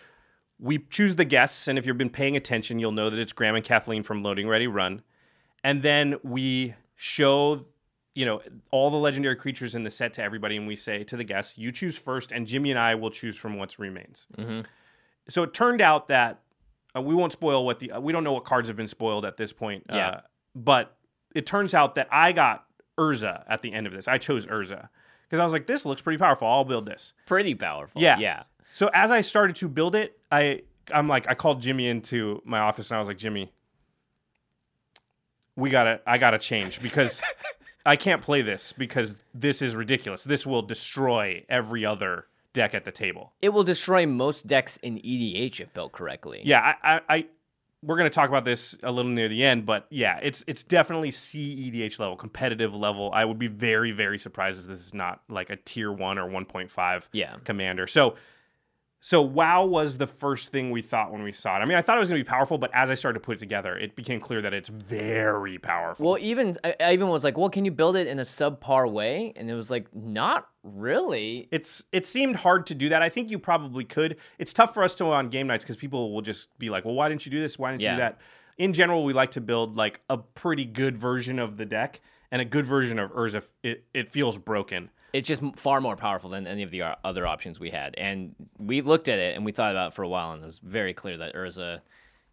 we 0.60 0.80
choose 0.90 1.16
the 1.16 1.26
guests, 1.26 1.68
and 1.68 1.80
if 1.80 1.86
you've 1.86 1.98
been 1.98 2.10
paying 2.10 2.36
attention, 2.36 2.78
you'll 2.78 2.92
know 2.92 3.10
that 3.10 3.18
it's 3.18 3.34
Graham 3.34 3.56
and 3.56 3.64
Kathleen 3.64 4.04
from 4.04 4.22
Loading 4.22 4.48
Ready 4.48 4.68
Run, 4.68 5.02
and 5.64 5.82
then 5.82 6.16
we 6.24 6.76
show 6.96 7.66
you 8.14 8.26
know 8.26 8.42
all 8.72 8.90
the 8.90 8.98
legendary 8.98 9.36
creatures 9.38 9.76
in 9.76 9.84
the 9.84 9.90
set 9.90 10.14
to 10.14 10.24
everybody, 10.24 10.58
and 10.58 10.68
we 10.68 10.76
say 10.76 11.04
to 11.06 11.16
the 11.16 11.24
guests, 11.24 11.58
"You 11.58 11.72
choose 11.72 11.98
first, 11.98 12.32
and 12.32 12.46
Jimmy 12.46 12.72
and 12.72 12.80
I 12.80 12.96
will 12.96 13.12
choose 13.12 13.38
from 13.38 13.58
what's 13.58 13.80
remains." 13.80 14.28
Mm-hmm. 14.38 14.62
So 15.30 15.44
it 15.44 15.54
turned 15.54 15.82
out 15.82 16.10
that 16.10 16.42
uh, 16.96 17.02
we 17.02 17.16
won't 17.16 17.32
spoil 17.32 17.66
what 17.66 17.80
the 17.80 17.92
uh, 17.92 18.00
we 18.00 18.12
don't 18.14 18.24
know 18.24 18.34
what 18.34 18.46
cards 18.46 18.68
have 18.68 18.78
been 18.78 18.88
spoiled 18.88 19.26
at 19.26 19.38
this 19.38 19.54
point. 19.54 19.84
Yeah. 19.90 20.08
Uh, 20.08 20.22
but 20.56 20.96
it 21.34 21.46
turns 21.46 21.74
out 21.74 21.96
that 21.96 22.08
I 22.12 22.32
got 22.32 22.66
Urza 23.00 23.44
at 23.48 23.62
the 23.62 23.72
end 23.72 23.88
of 23.88 23.94
this. 23.94 24.08
I 24.08 24.18
chose 24.18 24.46
Urza 24.46 24.90
because 25.24 25.40
I 25.40 25.44
was 25.44 25.54
like, 25.54 25.68
"This 25.68 25.86
looks 25.86 26.02
pretty 26.02 26.18
powerful. 26.18 26.48
I'll 26.48 26.66
build 26.66 26.86
this." 26.86 27.14
Pretty 27.26 27.56
powerful. 27.56 28.02
Yeah. 28.02 28.20
Yeah. 28.20 28.44
So 28.74 28.90
as 28.94 29.12
I 29.12 29.22
started 29.22 29.56
to 29.58 29.68
build 29.68 29.96
it, 29.96 30.18
I 30.32 30.62
I'm 30.94 31.08
like 31.08 31.30
I 31.30 31.36
called 31.36 31.62
Jimmy 31.62 31.88
into 31.88 32.42
my 32.46 32.60
office 32.60 32.90
and 32.90 32.96
I 32.96 33.00
was 33.00 33.08
like, 33.08 33.18
Jimmy, 33.18 33.52
we 35.56 35.70
gotta 35.70 36.02
I 36.06 36.18
gotta 36.18 36.40
change 36.40 36.82
because 36.82 37.22
I 37.86 37.96
can't 37.96 38.22
play 38.22 38.42
this 38.42 38.74
because 38.74 39.20
this 39.34 39.62
is 39.62 39.76
ridiculous. 39.76 40.24
This 40.24 40.46
will 40.46 40.62
destroy 40.62 41.46
every 41.50 41.86
other 41.86 42.28
deck 42.54 42.74
at 42.74 42.86
the 42.86 42.92
table. 42.92 43.34
It 43.42 43.50
will 43.50 43.64
destroy 43.64 44.06
most 44.06 44.48
decks 44.48 44.78
in 44.78 44.98
EDH 44.98 45.60
if 45.60 45.74
built 45.74 45.92
correctly. 45.92 46.42
Yeah, 46.44 46.74
I, 46.84 46.96
I, 46.96 47.02
I 47.10 47.26
we're 47.84 47.98
gonna 47.98 48.10
talk 48.12 48.30
about 48.30 48.46
this 48.46 48.78
a 48.84 48.92
little 48.92 49.10
near 49.12 49.28
the 49.28 49.44
end, 49.44 49.66
but 49.66 49.88
yeah, 49.90 50.20
it's 50.22 50.44
it's 50.48 50.64
definitely 50.64 51.10
CEDH 51.10 52.00
level, 52.00 52.16
competitive 52.16 52.74
level. 52.76 53.12
I 53.14 53.26
would 53.26 53.40
be 53.40 53.48
very 53.48 53.92
very 53.92 54.20
surprised 54.20 54.62
if 54.62 54.68
this 54.68 54.80
is 54.82 54.94
not 54.94 55.22
like 55.30 55.50
a 55.50 55.56
tier 55.56 55.92
one 55.92 56.18
or 56.20 56.28
one 56.28 56.46
point 56.46 56.70
five 56.70 57.10
Yeah. 57.12 57.38
commander. 57.44 57.88
So 57.88 58.16
so 59.04 59.22
WoW 59.22 59.66
was 59.66 59.98
the 59.98 60.06
first 60.06 60.52
thing 60.52 60.70
we 60.70 60.84
thought 60.84 61.12
when 61.12 61.24
we 61.24 61.32
saw 61.34 61.58
it. 61.58 61.62
I 61.62 61.66
mean, 61.66 61.78
I 61.78 61.82
thought 61.82 61.98
it 61.98 62.00
was 62.00 62.08
gonna 62.08 62.20
be 62.20 62.24
powerful, 62.24 62.60
but 62.60 62.70
as 62.74 62.90
I 62.92 62.94
started 62.94 63.20
to 63.20 63.26
put 63.26 63.38
it 63.38 63.40
together, 63.40 63.76
it 63.76 63.96
became 63.96 64.20
clear 64.20 64.42
that 64.44 64.54
it's 64.54 64.70
very 64.70 65.58
powerful. 65.58 66.06
Well, 66.06 66.18
even 66.22 66.56
I, 66.64 66.76
I 66.80 66.94
even 66.94 67.10
was 67.10 67.24
like, 67.24 67.38
well, 67.38 67.50
can 67.50 67.66
you 67.66 67.72
build 67.72 67.96
it 67.96 68.06
in 68.06 68.20
a 68.20 68.24
subpar 68.24 68.90
way? 68.90 69.34
And 69.36 69.50
it 69.50 69.56
was 69.56 69.72
like, 69.72 69.88
not 69.96 70.48
really. 70.64 71.48
it's 71.52 71.84
it 71.92 72.06
seemed 72.06 72.36
hard 72.36 72.68
to 72.68 72.76
do 72.76 72.90
that. 72.90 73.02
I 73.02 73.10
think 73.10 73.32
you 73.32 73.40
probably 73.40 73.84
could. 73.84 74.18
It's 74.38 74.54
tough 74.54 74.74
for 74.74 74.84
us 74.84 74.94
to 74.96 75.06
on 75.06 75.30
game 75.30 75.48
nights 75.48 75.64
because 75.64 75.78
people 75.78 76.14
will 76.14 76.22
just 76.22 76.58
be 76.60 76.70
like, 76.70 76.86
"Well, 76.86 76.94
why 76.94 77.10
didn't 77.10 77.26
you 77.26 77.32
do 77.32 77.42
this? 77.42 77.58
Why 77.58 77.72
didn't 77.72 77.82
you 77.82 77.90
do 77.90 77.98
that?" 77.98 78.20
In 78.58 78.74
general, 78.74 79.04
we 79.04 79.14
like 79.14 79.32
to 79.32 79.42
build 79.42 79.78
like 79.78 80.02
a 80.10 80.18
pretty 80.18 80.66
good 80.66 80.96
version 80.96 81.40
of 81.40 81.58
the 81.58 81.66
deck, 81.66 82.02
and 82.32 82.42
a 82.42 82.46
good 82.46 82.66
version 82.66 83.00
of 83.00 83.12
Urza. 83.12 83.48
It 83.64 83.86
it 83.94 84.10
feels 84.10 84.38
broken. 84.38 84.90
It's 85.14 85.28
just 85.28 85.44
far 85.56 85.82
more 85.82 85.96
powerful 85.96 86.30
than 86.30 86.48
any 86.48 86.64
of 86.64 86.72
the 86.72 86.84
uh, 86.84 86.96
other 87.04 87.28
options 87.28 87.60
we 87.60 87.70
had. 87.70 87.96
And 87.98 88.34
we 88.58 88.82
looked 88.82 89.10
at 89.10 89.20
it 89.20 89.36
and 89.36 89.44
we 89.44 89.52
thought 89.52 89.72
about 89.72 89.92
it 89.92 89.94
for 89.94 90.04
a 90.04 90.08
while, 90.08 90.32
and 90.32 90.42
it 90.42 90.46
was 90.46 90.60
very 90.60 90.94
clear 90.94 91.18
that 91.18 91.36
Urza 91.36 91.82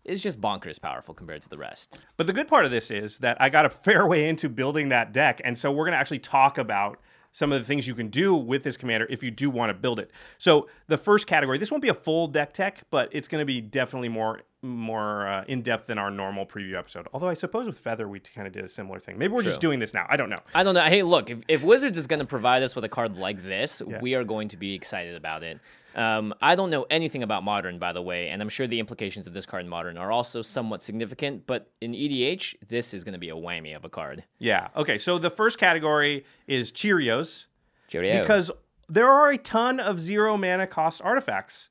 is 0.04 0.22
just 0.22 0.40
bonkers 0.40 0.80
powerful 0.80 1.12
compared 1.12 1.42
to 1.42 1.48
the 1.48 1.58
rest. 1.58 1.98
But 2.16 2.26
the 2.26 2.32
good 2.32 2.48
part 2.48 2.64
of 2.64 2.70
this 2.70 2.90
is 2.90 3.18
that 3.18 3.36
I 3.40 3.48
got 3.48 3.66
a 3.66 3.70
fair 3.86 4.06
way 4.06 4.28
into 4.28 4.48
building 4.48 4.90
that 4.90 5.12
deck, 5.12 5.40
and 5.44 5.58
so 5.58 5.72
we're 5.72 5.84
going 5.84 5.92
to 5.92 5.98
actually 5.98 6.20
talk 6.20 6.58
about 6.58 7.00
some 7.32 7.53
of 7.53 7.61
the 7.61 7.67
things 7.67 7.87
you 7.87 7.94
can 7.94 8.08
do 8.08 8.35
with 8.35 8.63
this 8.63 8.77
commander 8.77 9.06
if 9.11 9.23
you 9.23 9.31
do 9.31 9.51
want 9.51 9.70
to 9.70 9.75
build 9.75 9.99
it. 9.99 10.11
So 10.39 10.69
the 10.87 10.97
first 10.97 11.27
category, 11.27 11.58
this 11.58 11.70
won't 11.70 11.82
be 11.82 11.89
a 11.89 11.94
full 11.94 12.27
deck 12.27 12.53
tech, 12.53 12.82
but 12.91 13.08
it's 13.13 13.29
going 13.29 13.41
to 13.43 13.47
be 13.47 13.61
definitely 13.61 14.08
more 14.08 14.43
more 14.61 15.29
uh, 15.29 15.44
in 15.47 15.63
depth 15.63 15.87
than 15.87 15.99
our 15.99 16.11
normal 16.11 16.44
preview 16.44 16.77
episode. 16.77 17.06
Although 17.13 17.29
I 17.29 17.35
suppose 17.35 17.67
with 17.67 17.79
Feather 17.79 18.08
we 18.08 18.19
kind 18.19 18.44
of 18.44 18.53
did 18.53 18.65
a 18.65 18.69
similar 18.69 18.99
thing. 18.99 19.17
Maybe 19.17 19.32
we're 19.32 19.44
just 19.44 19.61
doing 19.61 19.79
this 19.79 19.94
now. 19.94 20.05
I 20.08 20.17
don't 20.17 20.31
know. 20.31 20.41
I 20.53 20.65
don't 20.65 20.75
know. 20.75 20.82
Hey, 20.82 21.05
look, 21.05 21.31
if, 21.31 21.39
if 21.47 21.63
Wizards 21.63 21.97
is 21.97 22.08
going 22.08 22.19
to 22.19 22.27
provide 22.27 22.65
us 22.65 22.75
with 22.75 22.85
a 22.85 22.89
card 22.89 23.17
like 23.17 23.44
this, 23.44 23.81
we 24.01 24.15
are 24.15 24.25
going 24.25 24.49
to 24.49 24.56
be 24.56 24.75
excited 24.75 25.15
about 25.15 25.44
it. 25.44 25.61
Um, 25.98 26.32
I 26.40 26.55
don't 26.55 26.70
know 26.70 26.86
anything 26.90 27.22
about 27.22 27.43
Modern, 27.43 27.78
by 27.78 27.93
the 27.93 28.00
way, 28.02 28.28
and 28.28 28.40
I'm 28.40 28.48
sure 28.48 28.67
the 28.67 28.78
implications 28.78 29.26
of 29.26 29.32
this 29.34 29.44
card 29.46 29.64
in 29.64 29.69
Modern 29.69 29.98
are 29.98 30.12
also 30.12 30.43
somewhat 30.43 30.82
significant, 30.82 31.46
but 31.46 31.70
in 31.81 31.93
EDH, 31.93 32.55
this 32.69 32.94
is 32.94 33.02
going 33.05 33.14
to 33.14 33.19
be 33.19 33.31
a 33.31 33.34
whammy 33.34 33.74
of 33.74 33.84
a 33.84 33.88
card. 33.88 34.22
Yeah. 34.38 34.69
Okay. 34.76 34.96
So 34.98 35.19
the 35.19 35.31
first 35.31 35.58
category 35.58 36.24
is 36.46 36.70
Cheerios 36.72 37.46
Cheerio. 37.88 38.20
because 38.20 38.50
there 38.88 39.08
are 39.10 39.31
a 39.31 39.38
ton 39.38 39.81
of 39.81 39.98
zero 40.00 40.36
mana 40.36 40.67
cost 40.67 41.02
artifacts. 41.02 41.69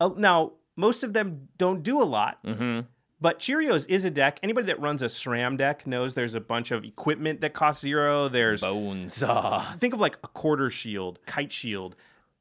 Uh, 0.00 0.10
now 0.16 0.52
most 0.76 1.04
of 1.04 1.12
them 1.12 1.48
don't 1.56 1.82
do 1.82 2.02
a 2.02 2.04
lot. 2.04 2.42
Mhm. 2.44 2.86
But 3.22 3.38
Cheerios 3.38 3.86
is 3.88 4.06
a 4.06 4.10
deck. 4.10 4.40
Anybody 4.42 4.66
that 4.68 4.80
runs 4.80 5.02
a 5.02 5.06
SRAM 5.06 5.58
deck 5.58 5.86
knows 5.86 6.14
there's 6.14 6.34
a 6.34 6.40
bunch 6.40 6.70
of 6.70 6.84
equipment 6.84 7.42
that 7.42 7.52
costs 7.52 7.82
zero. 7.82 8.28
There's 8.28 8.62
Bones. 8.62 9.22
Think 9.78 9.92
of 9.92 10.00
like 10.00 10.20
Accorder's 10.22 10.72
Shield, 10.72 11.18
kite 11.26 11.52
shield. 11.52 11.96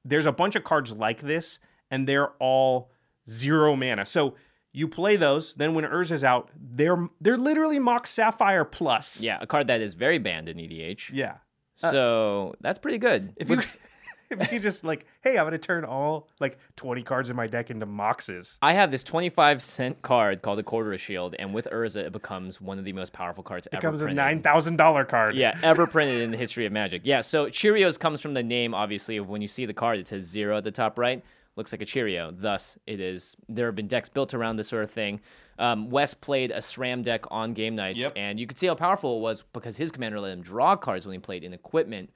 There's 0.06 0.26
a 0.26 0.32
bunch 0.32 0.56
of 0.56 0.64
cards 0.64 0.94
like 0.94 1.22
this, 1.22 1.60
and 1.92 2.08
they're 2.08 2.30
all 2.40 2.92
zero 3.30 3.76
mana. 3.76 4.06
So 4.06 4.36
you 4.72 4.88
play 4.88 5.16
those, 5.16 5.56
then 5.56 5.74
when 5.74 5.84
Urza's 5.86 6.24
out, 6.24 6.50
they're 6.56 7.08
they're 7.22 7.38
literally 7.38 7.80
Mox 7.80 8.10
Sapphire 8.12 8.66
plus. 8.66 9.22
yeah, 9.22 9.38
a 9.42 9.48
card 9.48 9.68
that 9.68 9.82
is 9.82 9.94
very 9.94 10.20
banned 10.20 10.50
in 10.50 10.58
EDH. 10.58 11.12
Yeah. 11.12 11.38
So 11.76 12.56
that's 12.60 12.78
pretty 12.78 12.98
good. 12.98 13.34
If 13.38 13.50
you 13.50 13.56
if 14.40 14.52
you 14.52 14.60
just 14.60 14.84
like, 14.84 15.06
hey, 15.22 15.38
I'm 15.38 15.46
gonna 15.46 15.58
turn 15.58 15.84
all 15.86 16.28
like 16.40 16.58
20 16.76 17.04
cards 17.04 17.30
in 17.30 17.36
my 17.36 17.48
deck 17.48 17.70
into 17.70 17.86
Moxes. 17.86 18.58
I 18.62 18.74
have 18.74 18.92
this 18.92 19.04
25 19.04 19.62
cent 19.62 20.02
card 20.02 20.42
called 20.42 20.60
the 20.60 20.64
Quarter 20.64 20.94
of 20.94 21.02
Shield, 21.02 21.36
and 21.40 21.54
with 21.54 21.68
Urza, 21.72 21.98
it 21.98 22.12
becomes 22.12 22.62
one 22.62 22.80
of 22.80 22.86
the 22.86 22.94
most 22.94 23.14
powerful 23.14 23.44
cards 23.44 23.68
It 23.68 23.74
ever 23.76 23.82
becomes 23.82 24.02
a 24.02 24.06
printed. 24.06 24.18
nine 24.18 24.42
thousand 24.42 24.76
dollar 24.78 25.06
card. 25.06 25.36
Yeah, 25.36 25.58
ever 25.64 25.88
printed 25.88 26.22
in 26.22 26.32
the 26.32 26.38
history 26.38 26.66
of 26.66 26.72
Magic. 26.72 27.02
Yeah, 27.06 27.22
so 27.22 27.48
Cheerios 27.48 28.00
comes 28.00 28.22
from 28.22 28.34
the 28.34 28.44
name, 28.44 28.74
obviously, 28.74 29.18
of 29.18 29.30
when 29.30 29.42
you 29.42 29.48
see 29.48 29.66
the 29.66 29.74
card, 29.74 30.00
it 30.00 30.08
says 30.08 30.26
zero 30.26 30.58
at 30.58 30.64
the 30.64 30.72
top 30.72 30.98
right. 31.00 31.24
Looks 31.56 31.74
like 31.74 31.82
a 31.82 31.86
Cheerio. 31.86 32.32
Thus, 32.32 32.78
it 32.88 33.02
is. 33.02 33.36
There 33.50 33.66
have 33.66 33.76
been 33.76 33.88
decks 33.88 34.08
built 34.08 34.34
around 34.34 34.56
this 34.56 34.70
sort 34.70 34.84
of 34.86 34.92
thing. 34.92 35.20
Um, 35.58 35.90
Wes 35.90 36.14
played 36.14 36.52
a 36.52 36.60
SRAM 36.60 37.04
deck 37.04 37.26
on 37.32 37.54
game 37.54 37.76
nights, 37.76 38.00
Yep. 38.00 38.14
and 38.16 38.40
you 38.40 38.48
could 38.48 38.58
see 38.58 38.68
how 38.68 38.76
powerful 38.76 39.18
it 39.18 39.22
was 39.22 39.44
because 39.52 39.76
his 39.76 39.92
commander 39.92 40.18
let 40.22 40.32
him 40.32 40.42
draw 40.42 40.78
cards 40.78 41.06
when 41.06 41.12
he 41.14 41.20
played 41.20 41.44
in 41.44 41.52
equipment 41.54 42.12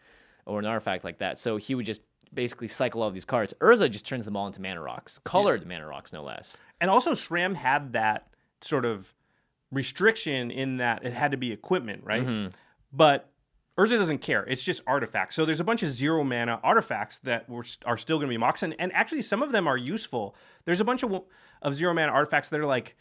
or 0.45 0.59
an 0.59 0.65
artifact 0.65 1.03
like 1.03 1.19
that. 1.19 1.39
So 1.39 1.57
he 1.57 1.75
would 1.75 1.85
just 1.85 2.01
basically 2.33 2.67
cycle 2.67 3.01
all 3.01 3.07
of 3.07 3.13
these 3.13 3.25
cards. 3.25 3.53
Urza 3.59 3.89
just 3.89 4.05
turns 4.05 4.25
them 4.25 4.35
all 4.35 4.47
into 4.47 4.61
mana 4.61 4.81
rocks, 4.81 5.19
colored 5.19 5.67
mana 5.67 5.87
rocks, 5.87 6.13
no 6.13 6.23
less. 6.23 6.57
And 6.81 6.89
also, 6.89 7.11
SRAM 7.11 7.55
had 7.55 7.93
that 7.93 8.27
sort 8.61 8.85
of 8.85 9.13
restriction 9.71 10.51
in 10.51 10.77
that 10.77 11.03
it 11.05 11.13
had 11.13 11.31
to 11.31 11.37
be 11.37 11.51
equipment, 11.51 12.03
right? 12.03 12.25
Mm-hmm. 12.25 12.53
But 12.91 13.29
Urza 13.77 13.97
doesn't 13.97 14.19
care. 14.19 14.43
It's 14.43 14.63
just 14.63 14.81
artifacts. 14.85 15.35
So 15.35 15.45
there's 15.45 15.59
a 15.59 15.63
bunch 15.63 15.81
of 15.83 15.91
zero 15.91 16.23
mana 16.23 16.59
artifacts 16.63 17.17
that 17.19 17.49
were, 17.49 17.65
are 17.85 17.97
still 17.97 18.17
going 18.17 18.27
to 18.27 18.33
be 18.33 18.37
mocks. 18.37 18.63
And, 18.63 18.75
and 18.79 18.93
actually, 18.93 19.23
some 19.23 19.41
of 19.41 19.51
them 19.51 19.67
are 19.67 19.77
useful. 19.77 20.35
There's 20.65 20.81
a 20.81 20.85
bunch 20.85 21.03
of, 21.03 21.23
of 21.61 21.73
zero 21.73 21.93
mana 21.93 22.11
artifacts 22.11 22.49
that 22.49 22.59
are 22.59 22.67
like, 22.67 22.95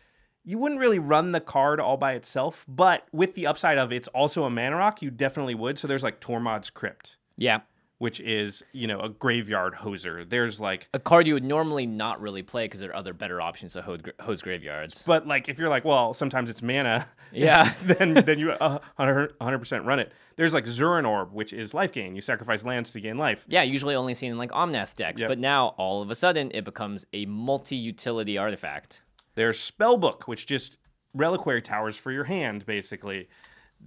you 0.45 0.59
wouldn't 0.59 0.81
really 0.81 0.99
run 0.99 1.33
the 1.33 1.41
card 1.41 1.79
all 1.79 1.97
by 1.97 2.15
itself, 2.15 2.65
but 2.67 3.07
with 3.13 3.35
the 3.35 3.47
upside 3.47 3.79
of 3.79 3.93
it's 3.93 4.09
also 4.09 4.45
a 4.45 4.51
mana 4.51 4.77
rock, 4.77 5.03
you 5.03 5.11
definitely 5.11 5.55
would. 5.55 5.79
So 5.79 5.87
there's 5.87 6.03
like 6.03 6.21
Tormod's 6.21 6.71
Crypt, 6.71 7.17
Yeah. 7.37 7.61
which 7.99 8.19
is, 8.21 8.65
you 8.73 8.87
know, 8.89 8.99
a 9.01 9.09
graveyard 9.09 9.75
hoser. 9.75 10.29
There's 10.29 10.59
like 10.59 10.89
A 10.93 10.99
card 10.99 11.27
you 11.29 11.35
would 11.35 11.45
normally 11.45 11.87
not 11.87 12.21
really 12.21 12.43
play 12.43 12.65
because 12.65 12.81
there 12.81 12.91
are 12.91 12.97
other 12.97 13.13
better 13.13 13.41
options 13.41 13.75
to 13.75 13.83
hose, 13.83 14.01
hose 14.21 14.43
graveyards. 14.43 15.05
But 15.07 15.27
like, 15.29 15.49
if 15.49 15.57
you're 15.59 15.69
like, 15.69 15.85
well, 15.85 16.13
sometimes 16.15 16.51
it's 16.51 16.63
mana, 16.63 17.07
Yeah. 17.33 17.73
then 17.85 18.15
then 18.15 18.39
you 18.39 18.51
uh, 18.53 18.79
100 18.97 19.59
percent 19.59 19.85
run 19.85 19.99
it. 20.01 20.13
There's 20.37 20.53
like 20.53 20.65
Zuran 20.65 21.07
Orb, 21.09 21.33
which 21.33 21.53
is 21.53 21.73
life 21.75 21.93
gain. 21.93 22.15
You 22.17 22.21
sacrifice 22.23 22.65
lands 22.65 22.91
to 22.93 23.01
gain 23.01 23.19
life. 23.19 23.45
Yeah, 23.49 23.63
usually 23.63 23.95
only 23.95 24.15
seen 24.15 24.33
in 24.33 24.39
like 24.39 24.51
Omnath 24.51 24.95
decks, 24.97 25.21
Yep. 25.21 25.29
but 25.29 25.39
now 25.39 25.69
all 25.79 26.03
of 26.03 26.11
a 26.11 26.15
sudden 26.15 26.51
it 26.53 26.65
becomes 26.65 27.07
a 27.13 27.25
multi-utility 27.27 28.37
artifact. 28.37 29.03
There's 29.35 29.59
Spellbook, 29.59 30.23
which 30.23 30.47
just 30.47 30.79
reliquary 31.15 31.63
towers 31.63 31.97
for 31.97 32.11
your 32.11 32.25
hand, 32.25 32.67
basically. 32.67 33.29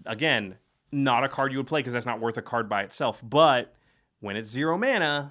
Again, 0.05 0.55
not 0.95 1.23
a 1.23 1.29
card 1.29 1.51
you 1.51 1.57
would 1.59 1.67
play 1.67 1.81
because 1.81 1.93
that's 1.93 2.05
not 2.05 2.19
worth 2.19 2.37
a 2.37 2.41
card 2.41 2.69
by 2.69 2.83
itself. 2.83 3.21
But 3.23 3.75
when 4.21 4.35
it's 4.35 4.49
zero 4.49 4.77
mana, 4.77 5.29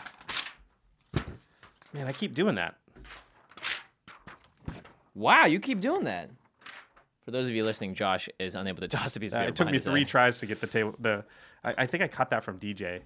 man, 1.93 2.07
I 2.07 2.13
keep 2.13 2.35
doing 2.35 2.57
that. 2.57 2.77
Wow, 5.15 5.47
you 5.47 5.61
keep 5.61 5.81
doing 5.81 6.05
that. 6.05 6.31
For 7.25 7.31
those 7.31 7.49
of 7.49 7.55
you 7.55 7.65
listening, 7.65 7.95
Josh 7.95 8.29
is 8.39 8.55
unable 8.55 8.81
to 8.83 8.89
toss 8.97 9.17
a 9.17 9.21
piece 9.21 9.33
of 9.33 9.41
Uh, 9.41 9.45
it 9.45 9.57
took 9.57 9.71
me 9.71 9.79
three 9.79 10.05
tries 10.05 10.39
to 10.39 10.47
get 10.47 10.61
the 10.61 10.67
table. 10.67 10.95
The 10.99 11.25
I, 11.65 11.73
I 11.79 11.87
think 11.87 12.03
I 12.03 12.09
caught 12.09 12.31
that 12.31 12.45
from 12.45 12.59
DJ. 12.59 13.01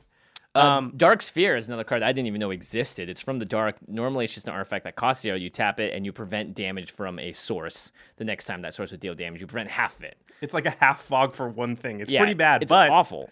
Um, 0.55 0.93
Dark 0.97 1.23
Sphere 1.23 1.57
is 1.57 1.69
another 1.69 1.85
card 1.85 2.03
I 2.03 2.11
didn't 2.13 2.27
even 2.27 2.41
know 2.41 2.51
existed. 2.51 3.09
It's 3.09 3.21
from 3.21 3.39
the 3.39 3.45
dark. 3.45 3.77
Normally, 3.87 4.25
it's 4.25 4.35
just 4.35 4.47
an 4.49 4.53
artifact 4.55 4.85
that 4.85 4.97
costs 4.97 5.23
zero. 5.23 5.37
You 5.37 5.51
tap 5.51 5.79
it 5.79 5.95
and 5.95 6.05
you 6.05 6.13
prevent 6.13 6.55
damage 6.55 6.91
from 6.91 7.19
a 7.19 7.33
source. 7.33 7.93
The 8.17 8.25
next 8.25 8.47
time 8.47 8.63
that 8.63 8.75
source 8.75 8.91
would 8.91 9.01
deal 9.01 9.15
damage, 9.15 9.41
you 9.41 9.47
prevent 9.47 9.71
half 9.71 9.97
of 9.97 10.05
it. 10.05 10.17
It's 10.41 10.55
like 10.55 10.67
a 10.67 10.75
half 10.81 11.01
fog 11.03 11.35
for 11.35 11.49
one 11.49 11.77
thing. 11.77 12.01
It's 12.01 12.11
Yeah, 12.11 12.21
pretty 12.21 12.35
bad, 12.35 12.63
It's 12.63 12.71
but 12.71 12.91
awful. 12.91 13.31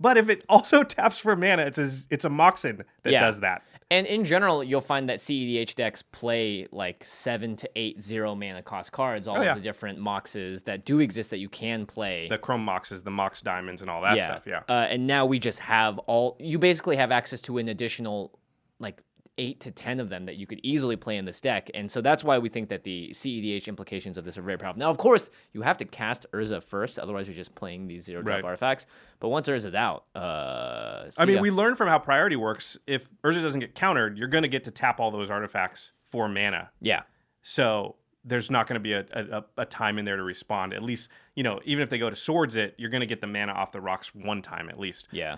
But 0.00 0.16
if 0.16 0.28
it 0.28 0.44
also 0.48 0.82
taps 0.84 1.18
for 1.18 1.36
mana, 1.36 1.62
it's 1.62 1.78
a, 1.78 1.88
it's 2.10 2.24
a 2.24 2.28
Moxen 2.30 2.84
that 3.04 3.12
Yeah. 3.12 3.20
does 3.20 3.40
that. 3.40 3.62
And 3.90 4.06
in 4.06 4.24
general, 4.24 4.64
you'll 4.64 4.80
find 4.80 5.08
that 5.08 5.18
CEDH 5.18 5.74
decks 5.74 6.02
play 6.02 6.66
like 6.72 7.04
seven 7.04 7.54
to 7.56 7.70
eight 7.76 8.02
zero 8.02 8.34
mana 8.34 8.62
cost 8.62 8.92
cards, 8.92 9.28
all 9.28 9.36
Oh, 9.38 9.42
yeah. 9.42 9.50
of 9.52 9.56
the 9.58 9.62
different 9.62 9.98
moxes 9.98 10.64
that 10.64 10.84
do 10.84 11.00
exist 11.00 11.30
that 11.30 11.38
you 11.38 11.48
can 11.48 11.86
play. 11.86 12.26
The 12.28 12.38
Chrome 12.38 12.64
Moxes, 12.66 13.02
the 13.04 13.10
Mox 13.10 13.40
Diamonds, 13.42 13.82
and 13.82 13.90
all 13.90 14.00
that 14.02 14.18
stuff. 14.18 14.46
Yeah. 14.46 14.62
Uh, 14.68 14.86
and 14.90 15.06
now 15.06 15.26
we 15.26 15.38
just 15.38 15.58
have 15.60 15.98
all. 16.00 16.36
You 16.40 16.58
basically 16.58 16.96
have 16.96 17.12
access 17.12 17.40
to 17.42 17.58
an 17.58 17.68
additional, 17.68 18.38
like 18.78 19.00
eight 19.38 19.60
to 19.60 19.70
ten 19.70 19.98
of 20.00 20.08
them 20.08 20.26
that 20.26 20.36
you 20.36 20.46
could 20.46 20.60
easily 20.62 20.96
play 20.96 21.16
in 21.16 21.24
this 21.24 21.40
deck, 21.40 21.70
and 21.74 21.90
so 21.90 22.00
that's 22.00 22.22
why 22.22 22.38
we 22.38 22.48
think 22.48 22.68
that 22.68 22.84
the 22.84 23.10
CEDH 23.12 23.66
implications 23.66 24.16
of 24.16 24.24
this 24.24 24.38
are 24.38 24.42
very 24.42 24.58
powerful. 24.58 24.78
Now, 24.78 24.90
of 24.90 24.96
course, 24.98 25.30
you 25.52 25.62
have 25.62 25.76
to 25.78 25.84
cast 25.84 26.26
Urza 26.32 26.62
first, 26.62 26.98
otherwise 26.98 27.26
you're 27.26 27.36
just 27.36 27.54
playing 27.54 27.86
these 27.88 28.04
zero 28.04 28.22
drop 28.22 28.36
Right. 28.36 28.44
artifacts. 28.44 28.86
But 29.20 29.30
once 29.30 29.48
Urza's 29.48 29.74
out, 29.74 30.04
uh, 30.14 31.10
I 31.18 31.24
mean, 31.24 31.36
ya. 31.36 31.42
we 31.42 31.50
learned 31.50 31.76
from 31.78 31.88
how 31.88 31.98
priority 31.98 32.36
works. 32.36 32.78
If 32.86 33.08
Urza 33.22 33.42
doesn't 33.42 33.60
get 33.60 33.74
countered, 33.74 34.16
you're 34.18 34.28
going 34.28 34.42
to 34.42 34.48
get 34.48 34.64
to 34.64 34.70
tap 34.70 35.00
all 35.00 35.10
those 35.10 35.30
artifacts 35.30 35.92
for 36.10 36.28
mana. 36.28 36.70
yeah. 36.80 37.02
So 37.42 37.96
there's 38.24 38.50
not 38.50 38.66
going 38.66 38.76
to 38.76 38.80
be 38.80 38.94
a, 38.94 39.04
a, 39.12 39.44
a 39.58 39.66
time 39.66 39.98
in 39.98 40.04
there 40.06 40.16
to 40.16 40.22
respond. 40.22 40.72
At 40.72 40.82
least, 40.82 41.10
you 41.34 41.42
know, 41.42 41.60
even 41.66 41.82
if 41.82 41.90
they 41.90 41.98
go 41.98 42.08
to 42.08 42.16
swords 42.16 42.56
it, 42.56 42.74
you're 42.78 42.88
going 42.88 43.02
to 43.02 43.06
get 43.06 43.20
the 43.20 43.26
mana 43.26 43.52
off 43.52 43.70
the 43.70 43.82
rocks 43.82 44.14
one 44.14 44.40
time 44.40 44.70
at 44.70 44.78
least. 44.80 45.08
Yeah. 45.12 45.36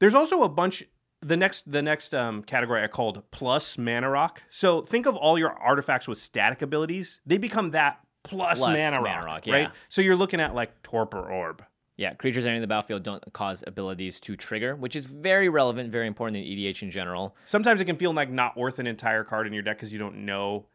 There's 0.00 0.14
also 0.16 0.42
a 0.42 0.48
bunch. 0.48 0.82
The 1.22 1.36
next, 1.36 1.70
the 1.70 1.82
next 1.82 2.14
um, 2.14 2.42
category 2.42 2.82
I 2.82 2.88
called 2.88 3.22
plus 3.30 3.78
mana 3.78 4.10
rock. 4.10 4.42
So 4.50 4.82
think 4.82 5.06
of 5.06 5.16
all 5.16 5.38
your 5.38 5.52
artifacts 5.52 6.08
with 6.08 6.18
static 6.18 6.62
abilities. 6.62 7.20
They 7.24 7.38
become 7.38 7.70
that 7.70 8.00
plus, 8.24 8.58
Plus 8.60 8.78
mana, 8.78 8.96
mana 9.00 9.02
rock, 9.02 9.26
rock, 9.26 9.42
right? 9.46 9.62
yeah. 9.62 9.70
So 9.88 10.02
you're 10.02 10.16
looking 10.16 10.40
at 10.40 10.54
like 10.54 10.82
Torpor 10.82 11.30
Orb. 11.30 11.64
Yeah, 11.96 12.14
creatures 12.14 12.44
entering 12.44 12.62
the 12.62 12.66
battlefield 12.66 13.02
don't 13.02 13.22
cause 13.32 13.62
abilities 13.66 14.18
to 14.20 14.34
trigger, 14.34 14.74
which 14.74 14.96
is 14.96 15.04
very 15.04 15.48
relevant, 15.48 15.92
very 15.92 16.06
important 16.06 16.38
in 16.38 16.44
EDH 16.44 16.82
in 16.82 16.90
general. 16.90 17.36
Sometimes 17.44 17.80
it 17.80 17.84
can 17.84 17.96
feel 17.96 18.12
like 18.14 18.30
not 18.30 18.56
worth 18.56 18.78
an 18.78 18.86
entire 18.86 19.24
card 19.24 19.46
in 19.46 19.52
your 19.52 19.62
deck 19.62 19.76
because 19.76 19.92
you 19.92 19.98
don't 19.98 20.24
know. 20.24 20.66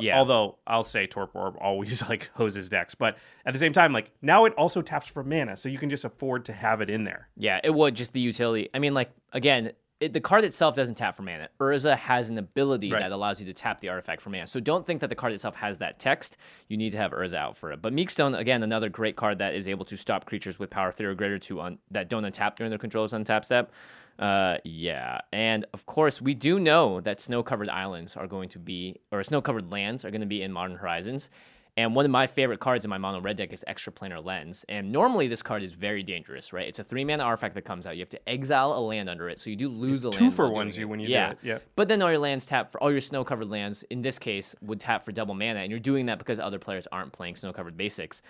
Yeah. 0.00 0.18
Although 0.18 0.56
I'll 0.66 0.84
say 0.84 1.06
Torpor 1.06 1.38
Orb 1.38 1.56
always 1.60 2.02
like 2.08 2.30
hoses 2.34 2.70
decks, 2.70 2.94
but 2.94 3.18
at 3.44 3.52
the 3.52 3.58
same 3.58 3.74
time, 3.74 3.92
like 3.92 4.10
now 4.22 4.46
it 4.46 4.54
also 4.54 4.80
taps 4.80 5.06
for 5.06 5.22
mana, 5.22 5.54
so 5.54 5.68
you 5.68 5.76
can 5.76 5.90
just 5.90 6.04
afford 6.04 6.46
to 6.46 6.54
have 6.54 6.80
it 6.80 6.88
in 6.88 7.04
there. 7.04 7.28
Yeah, 7.36 7.60
it 7.62 7.74
would 7.74 7.94
just 7.94 8.14
the 8.14 8.20
utility. 8.20 8.70
I 8.72 8.78
mean, 8.78 8.94
like 8.94 9.10
again, 9.32 9.72
it, 10.02 10.12
the 10.12 10.20
card 10.20 10.44
itself 10.44 10.74
doesn't 10.74 10.96
tap 10.96 11.16
for 11.16 11.22
mana. 11.22 11.48
Urza 11.60 11.96
has 11.96 12.28
an 12.28 12.38
ability 12.38 12.90
Right. 12.92 13.00
that 13.00 13.12
allows 13.12 13.40
you 13.40 13.46
to 13.46 13.52
tap 13.52 13.80
the 13.80 13.88
artifact 13.88 14.20
for 14.20 14.30
mana. 14.30 14.46
So 14.46 14.60
don't 14.60 14.86
think 14.86 15.00
that 15.00 15.08
the 15.08 15.14
card 15.16 15.32
itself 15.32 15.54
has 15.56 15.78
that 15.78 15.98
text. 15.98 16.36
You 16.68 16.76
need 16.76 16.90
to 16.92 16.98
have 16.98 17.12
Urza 17.12 17.36
out 17.36 17.56
for 17.56 17.72
it. 17.72 17.80
But 17.80 17.92
Meekstone, 17.92 18.34
again, 18.34 18.62
another 18.62 18.88
great 18.88 19.16
card 19.16 19.38
that 19.38 19.54
is 19.54 19.68
able 19.68 19.84
to 19.86 19.96
stop 19.96 20.24
creatures 20.26 20.58
with 20.58 20.70
power 20.70 20.92
three 20.92 21.06
or 21.06 21.14
greater 21.14 21.38
to 21.38 21.60
un- 21.60 21.78
that 21.90 22.08
don't 22.08 22.24
untap 22.24 22.56
during 22.56 22.70
their 22.70 22.78
controller's 22.78 23.12
untap 23.12 23.44
step. 23.44 23.72
Uh, 24.18 24.58
yeah, 24.64 25.20
and 25.32 25.64
of 25.72 25.86
course 25.86 26.20
we 26.20 26.34
do 26.34 26.60
know 26.60 27.00
that 27.00 27.18
snow-covered 27.18 27.68
islands 27.70 28.14
are 28.14 28.26
going 28.26 28.48
to 28.50 28.58
be, 28.58 29.00
or 29.10 29.22
snow-covered 29.24 29.70
lands 29.70 30.04
are 30.04 30.10
going 30.10 30.20
to 30.20 30.26
be 30.26 30.42
in 30.42 30.52
Modern 30.52 30.76
Horizons. 30.76 31.30
And 31.78 31.94
one 31.94 32.04
of 32.04 32.10
my 32.10 32.26
favorite 32.26 32.60
cards 32.60 32.84
in 32.84 32.90
my 32.90 32.98
mono 32.98 33.20
red 33.20 33.38
deck 33.38 33.50
is 33.52 33.64
Extraplanar 33.66 34.22
Lens. 34.22 34.62
And 34.68 34.92
normally 34.92 35.26
this 35.26 35.42
card 35.42 35.62
is 35.62 35.72
very 35.72 36.02
dangerous, 36.02 36.52
right? 36.52 36.68
It's 36.68 36.78
a 36.78 36.84
three 36.84 37.02
mana 37.02 37.22
artifact 37.22 37.54
that 37.54 37.62
comes 37.62 37.86
out. 37.86 37.96
You 37.96 38.00
have 38.02 38.10
to 38.10 38.28
exile 38.28 38.74
a 38.74 38.80
land 38.80 39.08
under 39.08 39.30
it, 39.30 39.40
so 39.40 39.48
you 39.48 39.56
do 39.56 39.70
lose 39.70 40.04
a 40.04 40.10
Two 40.10 40.24
land. 40.24 40.34
for 40.34 40.50
ones 40.50 40.76
you 40.76 40.86
when 40.86 41.00
you 41.00 41.08
yeah. 41.08 41.28
do 41.28 41.32
it. 41.32 41.38
Yeah. 41.42 41.58
But 41.74 41.88
then 41.88 42.02
all 42.02 42.10
your 42.10 42.18
lands 42.18 42.44
tap 42.44 42.70
for 42.70 42.82
all 42.82 42.92
your 42.92 43.00
snow 43.00 43.24
covered 43.24 43.48
lands, 43.48 43.84
in 43.84 44.02
this 44.02 44.18
case, 44.18 44.54
would 44.60 44.80
tap 44.80 45.02
for 45.02 45.12
double 45.12 45.34
mana, 45.34 45.60
and 45.60 45.70
you're 45.70 45.80
doing 45.80 46.06
that 46.06 46.18
because 46.18 46.38
other 46.38 46.58
players 46.58 46.86
aren't 46.92 47.12
playing 47.12 47.36
snow 47.36 47.54
covered 47.54 47.76
basics. 47.76 48.22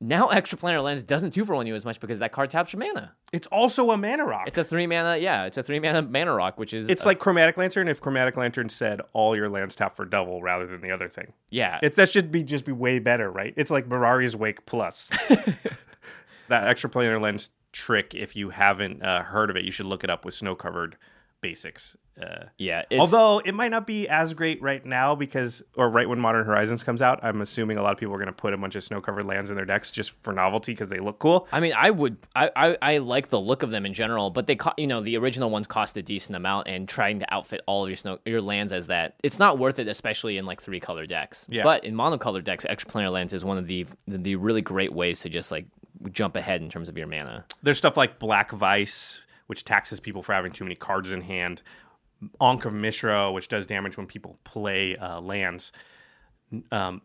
Now 0.00 0.28
Extraplanar 0.32 0.82
Lens 0.82 1.04
doesn't 1.04 1.32
two 1.32 1.44
for 1.44 1.54
one 1.54 1.66
you 1.66 1.74
as 1.74 1.84
much 1.84 2.00
because 2.00 2.18
that 2.20 2.32
card 2.32 2.50
taps 2.50 2.70
for 2.70 2.78
mana. 2.78 3.12
It's 3.32 3.46
also 3.48 3.90
a 3.90 3.96
mana 3.96 4.24
rock. 4.24 4.46
It's 4.46 4.58
a 4.58 4.64
three 4.64 4.86
mana, 4.86 5.18
yeah, 5.18 5.44
it's 5.44 5.58
a 5.58 5.62
three 5.62 5.78
mana 5.78 6.02
mana 6.02 6.32
rock, 6.32 6.58
which 6.58 6.72
is 6.72 6.88
It's 6.88 7.04
uh, 7.04 7.10
like 7.10 7.18
Chromatic 7.18 7.56
Lantern 7.56 7.88
if 7.88 8.00
Chromatic 8.00 8.36
Lantern 8.36 8.68
said 8.68 9.00
all 9.12 9.36
your 9.36 9.48
lands 9.48 9.76
tap 9.76 9.94
for 9.96 10.04
double 10.04 10.42
rather 10.42 10.66
than 10.66 10.80
the 10.80 10.90
other 10.90 11.08
thing. 11.08 11.32
yeah, 11.50 11.78
It, 11.82 11.94
that 11.96 12.08
should 12.08 12.32
be 12.32 12.42
just 12.42 12.64
be 12.64 12.72
way 12.72 12.98
better, 12.98 13.30
right? 13.30 13.52
It's 13.56 13.70
like 13.70 13.88
Mirari's 13.88 14.34
Wake 14.34 14.64
Plus. 14.66 15.10
that 16.48 16.66
extra 16.66 16.88
planar 16.90 17.20
lens 17.20 17.50
trick, 17.72 18.14
if 18.14 18.34
you 18.34 18.50
haven't 18.50 19.02
uh, 19.02 19.22
heard 19.22 19.50
of 19.50 19.56
it, 19.56 19.64
you 19.64 19.70
should 19.70 19.86
look 19.86 20.02
it 20.04 20.10
up 20.10 20.24
with 20.24 20.34
snow 20.34 20.54
covered 20.54 20.96
basics. 21.40 21.96
Uh, 22.20 22.44
yeah. 22.58 22.82
It's, 22.90 23.00
although 23.00 23.38
it 23.38 23.54
might 23.54 23.70
not 23.70 23.86
be 23.86 24.08
as 24.08 24.34
great 24.34 24.60
right 24.60 24.84
now 24.84 25.14
because, 25.14 25.62
or 25.76 25.88
right 25.88 26.08
when 26.08 26.20
Modern 26.20 26.44
Horizons 26.44 26.84
comes 26.84 27.02
out, 27.02 27.20
I'm 27.22 27.40
assuming 27.40 27.76
a 27.76 27.82
lot 27.82 27.92
of 27.92 27.98
people 27.98 28.14
are 28.14 28.18
going 28.18 28.26
to 28.26 28.32
put 28.32 28.52
a 28.52 28.58
bunch 28.58 28.74
of 28.74 28.84
snow 28.84 29.00
covered 29.00 29.24
lands 29.24 29.50
in 29.50 29.56
their 29.56 29.64
decks 29.64 29.90
just 29.90 30.10
for 30.22 30.32
novelty 30.32 30.72
because 30.72 30.88
they 30.88 30.98
look 30.98 31.18
cool. 31.18 31.48
I 31.52 31.60
mean, 31.60 31.72
I 31.76 31.90
would, 31.90 32.16
I, 32.36 32.50
I, 32.54 32.78
I 32.82 32.98
like 32.98 33.30
the 33.30 33.40
look 33.40 33.62
of 33.62 33.70
them 33.70 33.86
in 33.86 33.94
general, 33.94 34.30
but 34.30 34.46
they, 34.46 34.56
co- 34.56 34.74
you 34.76 34.86
know, 34.86 35.00
the 35.00 35.16
original 35.16 35.50
ones 35.50 35.66
cost 35.66 35.96
a 35.96 36.02
decent 36.02 36.36
amount, 36.36 36.68
and 36.68 36.88
trying 36.88 37.20
to 37.20 37.34
outfit 37.34 37.62
all 37.66 37.84
of 37.84 37.88
your 37.88 37.96
snow, 37.96 38.18
your 38.24 38.40
lands 38.40 38.72
as 38.72 38.86
that, 38.88 39.14
it's 39.22 39.38
not 39.38 39.58
worth 39.58 39.78
it, 39.78 39.88
especially 39.88 40.36
in 40.36 40.46
like 40.46 40.60
three 40.60 40.80
color 40.80 41.06
decks. 41.06 41.46
Yeah. 41.48 41.62
But 41.62 41.84
in 41.84 41.94
monocolor 41.94 42.42
decks, 42.44 42.66
extraplanar 42.68 43.12
lens 43.12 43.32
is 43.32 43.44
one 43.44 43.58
of 43.58 43.66
the 43.66 43.86
the 44.06 44.36
really 44.36 44.62
great 44.62 44.92
ways 44.92 45.20
to 45.20 45.28
just 45.28 45.50
like 45.50 45.66
jump 46.12 46.36
ahead 46.36 46.62
in 46.62 46.68
terms 46.68 46.88
of 46.88 46.96
your 46.96 47.06
mana. 47.06 47.44
There's 47.62 47.78
stuff 47.78 47.96
like 47.96 48.18
Black 48.18 48.52
Vice, 48.52 49.20
which 49.46 49.64
taxes 49.64 50.00
people 50.00 50.22
for 50.22 50.32
having 50.32 50.52
too 50.52 50.64
many 50.64 50.76
cards 50.76 51.12
in 51.12 51.20
hand. 51.20 51.62
Ankh 52.40 52.64
of 52.66 52.72
Mishra, 52.72 53.32
which 53.32 53.48
does 53.48 53.66
damage 53.66 53.96
when 53.96 54.06
people 54.06 54.38
play 54.44 54.96
uh, 54.96 55.20
lands. 55.20 55.72
Um, 56.72 57.02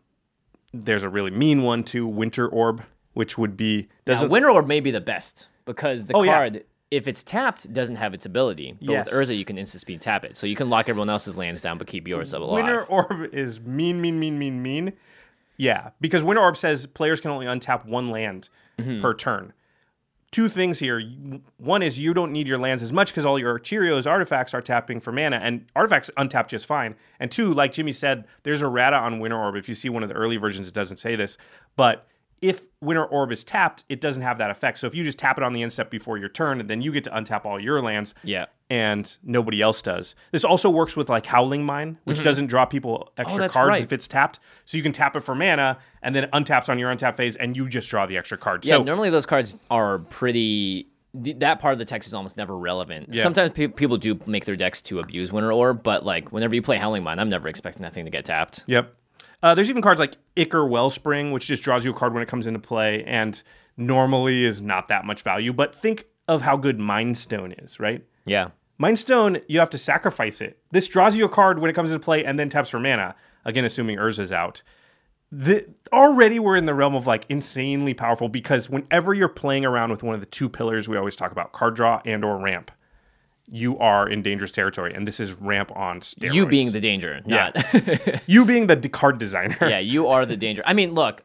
there's 0.72 1.02
a 1.04 1.08
really 1.08 1.30
mean 1.30 1.62
one 1.62 1.84
too, 1.84 2.06
Winter 2.06 2.48
Orb, 2.48 2.82
which 3.14 3.38
would 3.38 3.56
be 3.56 3.88
Now, 4.06 4.14
doesn't 4.14 4.30
Winter 4.30 4.50
Orb 4.50 4.66
may 4.66 4.80
be 4.80 4.90
the 4.90 5.00
best 5.00 5.48
because 5.64 6.06
the 6.06 6.14
Oh, 6.14 6.22
yeah. 6.22 6.32
card, 6.34 6.64
if 6.90 7.08
it's 7.08 7.22
tapped, 7.22 7.72
doesn't 7.72 7.96
have 7.96 8.12
its 8.14 8.26
ability. 8.26 8.76
But 8.80 8.90
Yes. 8.90 9.06
with 9.06 9.14
Urza, 9.14 9.36
you 9.38 9.44
can 9.44 9.56
instant 9.58 9.80
speed 9.80 10.00
tap 10.00 10.24
it, 10.24 10.36
so 10.36 10.46
you 10.46 10.56
can 10.56 10.68
lock 10.68 10.88
everyone 10.88 11.08
else's 11.10 11.38
lands 11.38 11.60
down 11.60 11.78
but 11.78 11.86
keep 11.86 12.06
yours 12.06 12.34
up 12.34 12.42
alive. 12.42 12.64
Winter 12.64 12.84
Orb 12.84 13.32
is 13.32 13.60
mean, 13.60 14.00
mean, 14.00 14.18
mean, 14.20 14.38
mean, 14.38 14.62
mean. 14.62 14.92
Yeah, 15.56 15.90
because 16.00 16.22
Winter 16.24 16.42
Orb 16.42 16.56
says 16.56 16.84
players 16.86 17.20
can 17.20 17.30
only 17.30 17.46
untap 17.46 17.86
one 17.86 18.10
land 18.10 18.50
Mm-hmm. 18.78 19.00
per 19.00 19.14
turn. 19.14 19.54
Two 20.36 20.50
things 20.50 20.78
here. 20.78 21.02
One 21.56 21.82
is 21.82 21.98
you 21.98 22.12
don't 22.12 22.30
need 22.30 22.46
your 22.46 22.58
lands 22.58 22.82
as 22.82 22.92
much 22.92 23.08
because 23.08 23.24
all 23.24 23.38
your 23.38 23.58
Cheerios 23.58 24.06
artifacts 24.06 24.52
are 24.52 24.60
tapping 24.60 25.00
for 25.00 25.10
mana, 25.10 25.36
and 25.36 25.64
artifacts 25.74 26.10
untap 26.18 26.46
just 26.46 26.66
fine. 26.66 26.94
And 27.18 27.30
two, 27.30 27.54
like 27.54 27.72
Jimmy 27.72 27.92
said, 27.92 28.26
there's 28.42 28.60
errata 28.60 28.96
on 28.96 29.18
Winter 29.18 29.38
Orb. 29.38 29.56
If 29.56 29.66
you 29.66 29.74
see 29.74 29.88
one 29.88 30.02
of 30.02 30.10
the 30.10 30.14
early 30.14 30.36
versions, 30.36 30.68
it 30.68 30.74
doesn't 30.74 30.98
say 30.98 31.16
this, 31.16 31.38
but 31.74 32.06
if 32.42 32.66
Winter 32.82 33.06
Orb 33.06 33.32
is 33.32 33.44
tapped, 33.44 33.86
it 33.88 34.02
doesn't 34.02 34.24
have 34.24 34.36
that 34.36 34.50
effect. 34.50 34.76
So 34.76 34.86
if 34.86 34.94
you 34.94 35.04
just 35.04 35.18
tap 35.18 35.38
it 35.38 35.42
on 35.42 35.54
the 35.54 35.62
end 35.62 35.72
step 35.72 35.90
before 35.90 36.18
your 36.18 36.28
turn, 36.28 36.66
then 36.66 36.82
you 36.82 36.92
get 36.92 37.04
to 37.04 37.10
untap 37.12 37.46
all 37.46 37.58
your 37.58 37.80
lands. 37.80 38.14
Yeah. 38.22 38.44
And 38.68 39.16
nobody 39.22 39.62
else 39.62 39.80
does. 39.80 40.16
This 40.32 40.44
also 40.44 40.68
works 40.68 40.96
with 40.96 41.08
like 41.08 41.24
Howling 41.24 41.64
Mine, 41.64 41.98
which 42.02 42.20
doesn't 42.22 42.46
draw 42.48 42.64
people 42.64 43.12
extra 43.16 43.42
Mm-hmm. 43.44 43.44
Oh, 43.44 43.48
cards 43.52 43.68
right. 43.68 43.82
if 43.82 43.92
it's 43.92 44.08
tapped. 44.08 44.40
So 44.64 44.76
you 44.76 44.82
can 44.82 44.90
tap 44.90 45.14
it 45.14 45.20
for 45.20 45.36
mana, 45.36 45.78
and 46.02 46.16
then 46.16 46.24
it 46.24 46.30
untaps 46.32 46.68
on 46.68 46.76
your 46.78 46.92
untap 46.92 47.16
phase, 47.16 47.36
and 47.36 47.56
you 47.56 47.68
just 47.68 47.88
draw 47.88 48.06
the 48.06 48.16
extra 48.16 48.36
card. 48.36 48.64
Yeah, 48.66 48.78
so 48.78 48.82
normally 48.82 49.10
those 49.10 49.24
cards 49.26 49.56
are 49.70 50.00
pretty. 50.00 50.88
That 51.14 51.60
part 51.60 51.74
of 51.74 51.78
the 51.78 51.84
text 51.84 52.08
is 52.08 52.14
almost 52.14 52.36
never 52.36 52.58
relevant. 52.58 53.08
Yeah. 53.14 53.22
Sometimes 53.22 53.52
pe- 53.52 53.68
people 53.68 53.96
do 53.98 54.18
make 54.26 54.44
their 54.46 54.56
decks 54.56 54.82
to 54.82 54.98
abuse 54.98 55.32
Winter 55.32 55.52
Orb, 55.52 55.82
but 55.84 56.04
like 56.04 56.32
whenever 56.32 56.54
you 56.54 56.60
play 56.60 56.76
Howling 56.76 57.04
Mine, 57.04 57.20
I'm 57.20 57.28
never 57.28 57.46
expecting 57.48 57.82
that 57.82 57.94
thing 57.94 58.04
to 58.04 58.10
get 58.10 58.24
tapped. 58.24 58.64
Yep. 58.66 58.92
Uh, 59.42 59.54
there's 59.54 59.70
even 59.70 59.80
cards 59.80 60.00
like 60.00 60.16
Ichor 60.36 60.66
Wellspring, 60.66 61.30
which 61.30 61.46
just 61.46 61.62
draws 61.62 61.84
you 61.84 61.92
a 61.92 61.94
card 61.94 62.12
when 62.14 62.22
it 62.22 62.28
comes 62.28 62.46
into 62.48 62.58
play, 62.58 63.04
and 63.04 63.40
normally 63.76 64.44
is 64.44 64.60
not 64.60 64.88
that 64.88 65.04
much 65.04 65.22
value. 65.22 65.52
But 65.52 65.74
think 65.74 66.04
of 66.26 66.42
how 66.42 66.56
good 66.56 66.78
Mind 66.80 67.16
Stone 67.16 67.52
is, 67.58 67.78
right? 67.78 68.04
Yeah. 68.26 68.50
Mind 68.78 68.98
Stone, 68.98 69.38
you 69.48 69.58
have 69.60 69.70
to 69.70 69.78
sacrifice 69.78 70.40
it. 70.42 70.58
This 70.70 70.86
draws 70.86 71.16
you 71.16 71.24
a 71.24 71.28
card 71.28 71.58
when 71.58 71.70
it 71.70 71.74
comes 71.74 71.90
into 71.92 72.04
play 72.04 72.24
and 72.24 72.38
then 72.38 72.48
taps 72.50 72.68
for 72.68 72.78
mana. 72.78 73.14
Again, 73.44 73.64
assuming 73.64 73.96
Urza's 73.96 74.32
out. 74.32 74.62
The, 75.32 75.66
already 75.92 76.38
we're 76.38 76.56
in 76.56 76.66
the 76.66 76.74
realm 76.74 76.94
of 76.94 77.06
like 77.06 77.24
insanely 77.28 77.94
powerful 77.94 78.28
because 78.28 78.68
whenever 78.70 79.14
you're 79.14 79.28
playing 79.28 79.64
around 79.64 79.90
with 79.90 80.02
one 80.02 80.14
of 80.14 80.20
the 80.20 80.26
two 80.26 80.48
pillars 80.48 80.88
we 80.88 80.96
always 80.96 81.16
talk 81.16 81.32
about, 81.32 81.52
card 81.52 81.74
draw 81.74 82.00
and 82.04 82.24
or 82.24 82.36
ramp, 82.38 82.70
you 83.48 83.78
are 83.78 84.08
in 84.08 84.22
dangerous 84.22 84.52
territory. 84.52 84.92
And 84.94 85.06
this 85.06 85.20
is 85.20 85.32
ramp 85.34 85.72
on 85.74 86.00
steroids. 86.00 86.34
You 86.34 86.46
being 86.46 86.72
the 86.72 86.80
danger, 86.80 87.22
Yeah. 87.26 87.50
not. 87.54 88.22
you 88.28 88.44
being 88.44 88.66
the 88.66 88.76
d- 88.76 88.88
card 88.88 89.18
designer. 89.18 89.56
yeah, 89.62 89.78
you 89.78 90.08
are 90.08 90.26
the 90.26 90.36
danger. 90.36 90.62
I 90.66 90.74
mean, 90.74 90.94
look, 90.94 91.22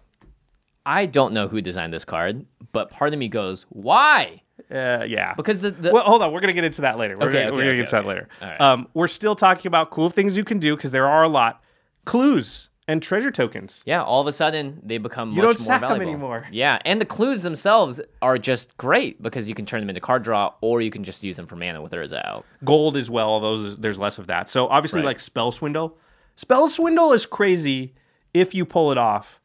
I 0.86 1.06
don't 1.06 1.34
know 1.34 1.48
who 1.48 1.62
designed 1.62 1.94
this 1.94 2.06
card, 2.06 2.46
but 2.72 2.90
part 2.90 3.14
of 3.14 3.20
me 3.20 3.28
goes, 3.28 3.66
why? 3.70 4.42
Uh, 4.72 5.04
yeah. 5.04 5.34
Because 5.36 5.60
the, 5.60 5.72
the 5.72 5.92
well, 5.92 6.04
hold 6.04 6.22
on. 6.22 6.32
We're 6.32 6.40
gonna 6.40 6.54
get 6.54 6.64
into 6.64 6.82
that 6.82 6.98
later. 6.98 7.18
We're 7.18 7.26
Okay, 7.28 7.34
gonna, 7.34 7.46
okay, 7.48 7.52
we're 7.52 7.58
gonna 7.60 7.70
okay, 7.72 7.78
get 7.82 7.86
to 7.90 7.96
that 7.98 8.06
later. 8.06 8.28
Right. 8.42 8.62
Um, 8.62 8.88
we're 8.94 9.08
still 9.08 9.36
talking 9.36 9.68
about 9.68 9.92
cool 9.92 10.10
things 10.10 10.38
you 10.38 10.44
can 10.44 10.60
do 10.60 10.76
because 10.76 10.92
there 10.92 11.08
are 11.08 11.24
a 11.24 11.28
lot. 11.30 11.62
Clues 12.06 12.70
and 12.88 13.02
treasure 13.02 13.32
tokens. 13.32 13.84
yeah, 13.86 14.02
all 14.02 14.20
of 14.22 14.28
a 14.28 14.32
sudden 14.32 14.82
they 14.84 14.98
become 14.98 15.30
You 15.32 15.44
much 15.44 15.44
don't 15.44 15.60
more 15.60 15.66
sack 15.66 15.82
valuable. 15.82 16.02
anymore. 16.02 16.48
Yeah, 16.52 16.80
and 16.84 17.00
the 17.00 17.06
clues 17.06 17.44
themselves 17.44 18.02
are 18.22 18.38
just 18.38 18.76
great 18.78 19.22
because 19.22 19.48
you 19.48 19.56
can 19.56 19.66
turn 19.66 19.82
them 19.82 19.90
into 19.90 20.02
card 20.02 20.24
draw, 20.24 20.54
or 20.62 20.82
you 20.82 20.90
can 20.90 21.04
just 21.04 21.24
use 21.24 21.36
them 21.36 21.48
for 21.48 21.56
mana 21.56 21.82
with 21.82 21.92
Urza 21.92 22.26
out. 22.26 22.46
Gold 22.66 22.98
as 22.98 23.10
well, 23.10 23.28
although 23.30 23.58
there's- 23.62 23.78
there's 23.80 24.00
less 24.00 24.18
of 24.18 24.28
that. 24.28 24.50
So 24.50 24.68
obviously, 24.68 25.02
Right. 25.02 25.08
like 25.08 25.20
spell 25.20 25.52
swindle. 25.52 25.98
Spell 26.36 26.70
swindle 26.70 27.14
is 27.14 27.26
crazy 27.26 27.94
if 28.34 28.56
you 28.56 28.66
pull 28.66 28.92
it 28.92 28.98
off. 28.98 29.40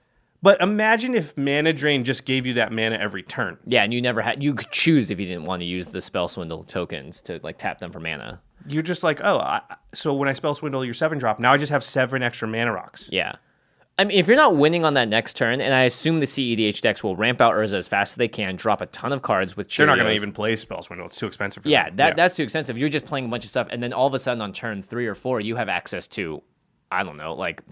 But 0.46 0.60
imagine 0.60 1.16
if 1.16 1.36
mana 1.36 1.72
drain 1.72 2.04
just 2.04 2.24
gave 2.24 2.46
you 2.46 2.54
that 2.54 2.70
mana 2.70 2.94
every 2.94 3.24
turn. 3.24 3.58
Yeah, 3.66 3.82
and 3.82 3.92
you 3.92 4.00
never 4.00 4.22
had 4.22 4.44
you 4.44 4.54
could 4.54 4.70
choose 4.70 5.10
if 5.10 5.18
you 5.18 5.26
didn't 5.26 5.42
want 5.42 5.60
to 5.60 5.66
use 5.66 5.88
the 5.88 6.00
spell 6.00 6.28
swindle 6.28 6.62
tokens 6.62 7.20
to 7.22 7.40
like 7.42 7.58
tap 7.58 7.80
them 7.80 7.90
for 7.90 7.98
mana. 7.98 8.40
You're 8.68 8.84
just 8.84 9.02
like, 9.02 9.20
oh, 9.24 9.38
I, 9.38 9.62
so 9.92 10.14
when 10.14 10.28
I 10.28 10.32
spell 10.34 10.54
swindle 10.54 10.84
your 10.84 10.94
seven 10.94 11.18
drop, 11.18 11.40
now 11.40 11.52
I 11.52 11.56
just 11.56 11.72
have 11.72 11.82
seven 11.82 12.22
extra 12.22 12.46
mana 12.46 12.72
rocks. 12.72 13.08
Yeah. 13.10 13.32
I 13.98 14.04
mean, 14.04 14.16
if 14.16 14.28
you're 14.28 14.36
not 14.36 14.54
winning 14.54 14.84
on 14.84 14.94
that 14.94 15.08
next 15.08 15.34
turn, 15.34 15.60
and 15.60 15.74
I 15.74 15.82
assume 15.82 16.20
the 16.20 16.26
CEDH 16.26 16.80
decks 16.80 17.02
will 17.02 17.16
ramp 17.16 17.40
out 17.40 17.54
Urza 17.54 17.74
as 17.74 17.88
fast 17.88 18.12
as 18.12 18.16
they 18.16 18.28
can, 18.28 18.54
drop 18.54 18.80
a 18.80 18.86
ton 18.86 19.12
of 19.12 19.22
cards 19.22 19.56
with 19.56 19.68
They're 19.68 19.84
not 19.84 19.96
going 19.96 20.06
to 20.06 20.14
even 20.14 20.30
play 20.30 20.54
spell 20.54 20.80
swindle. 20.80 21.08
It's 21.08 21.16
too 21.16 21.26
expensive 21.26 21.64
for 21.64 21.68
Yeah, 21.70 21.86
them. 21.86 21.96
that 21.96 22.16
that's 22.16 22.36
too 22.36 22.44
expensive. 22.44 22.78
You're 22.78 22.88
just 22.88 23.04
playing 23.06 23.24
a 23.24 23.28
bunch 23.28 23.42
of 23.42 23.50
stuff, 23.50 23.66
and 23.70 23.82
then 23.82 23.92
all 23.92 24.06
of 24.06 24.14
a 24.14 24.20
sudden 24.20 24.40
on 24.42 24.52
turn 24.52 24.80
three 24.80 25.08
or 25.08 25.16
four, 25.16 25.40
you 25.40 25.56
have 25.56 25.68
access 25.68 26.06
to, 26.08 26.40
I 26.90 27.02
don't 27.02 27.16
know, 27.16 27.34
like 27.34 27.62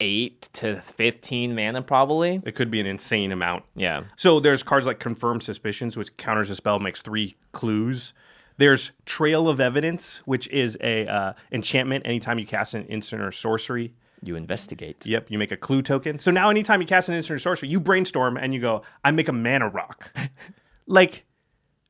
eight 0.00 0.42
to 0.54 0.80
fifteen 0.80 1.54
mana 1.54 1.82
probably. 1.82 2.40
It 2.44 2.54
could 2.54 2.70
be 2.70 2.80
an 2.80 2.86
insane 2.86 3.32
amount. 3.32 3.64
Yeah. 3.74 4.04
So 4.16 4.40
there's 4.40 4.62
cards 4.62 4.86
like 4.86 4.98
Confirm 5.00 5.40
Suspicions, 5.40 5.96
which 5.96 6.16
counters 6.16 6.48
a 6.50 6.54
spell, 6.54 6.78
makes 6.78 7.02
three 7.02 7.36
clues. 7.52 8.14
There's 8.56 8.92
Trail 9.06 9.48
of 9.48 9.60
Evidence, 9.60 10.18
which 10.24 10.48
is 10.48 10.76
a 10.80 11.04
uh, 11.06 11.32
enchantment. 11.52 12.06
Anytime 12.06 12.38
you 12.38 12.46
cast 12.46 12.74
an 12.74 12.84
instant 12.86 13.22
or 13.22 13.30
sorcery, 13.30 13.94
You 14.22 14.34
investigate. 14.34 15.06
yep, 15.06 15.30
you 15.30 15.38
make 15.38 15.52
a 15.52 15.56
clue 15.56 15.80
token. 15.82 16.18
So 16.18 16.30
now 16.32 16.48
anytime 16.50 16.80
you 16.80 16.86
cast 16.86 17.08
an 17.08 17.14
instant 17.14 17.36
or 17.36 17.38
sorcery, 17.38 17.68
you 17.68 17.78
brainstorm 17.78 18.36
and 18.36 18.52
you 18.52 18.60
go, 18.60 18.82
I 19.04 19.12
make 19.12 19.28
a 19.28 19.32
mana 19.32 19.68
rock. 19.68 20.10
like, 20.86 21.24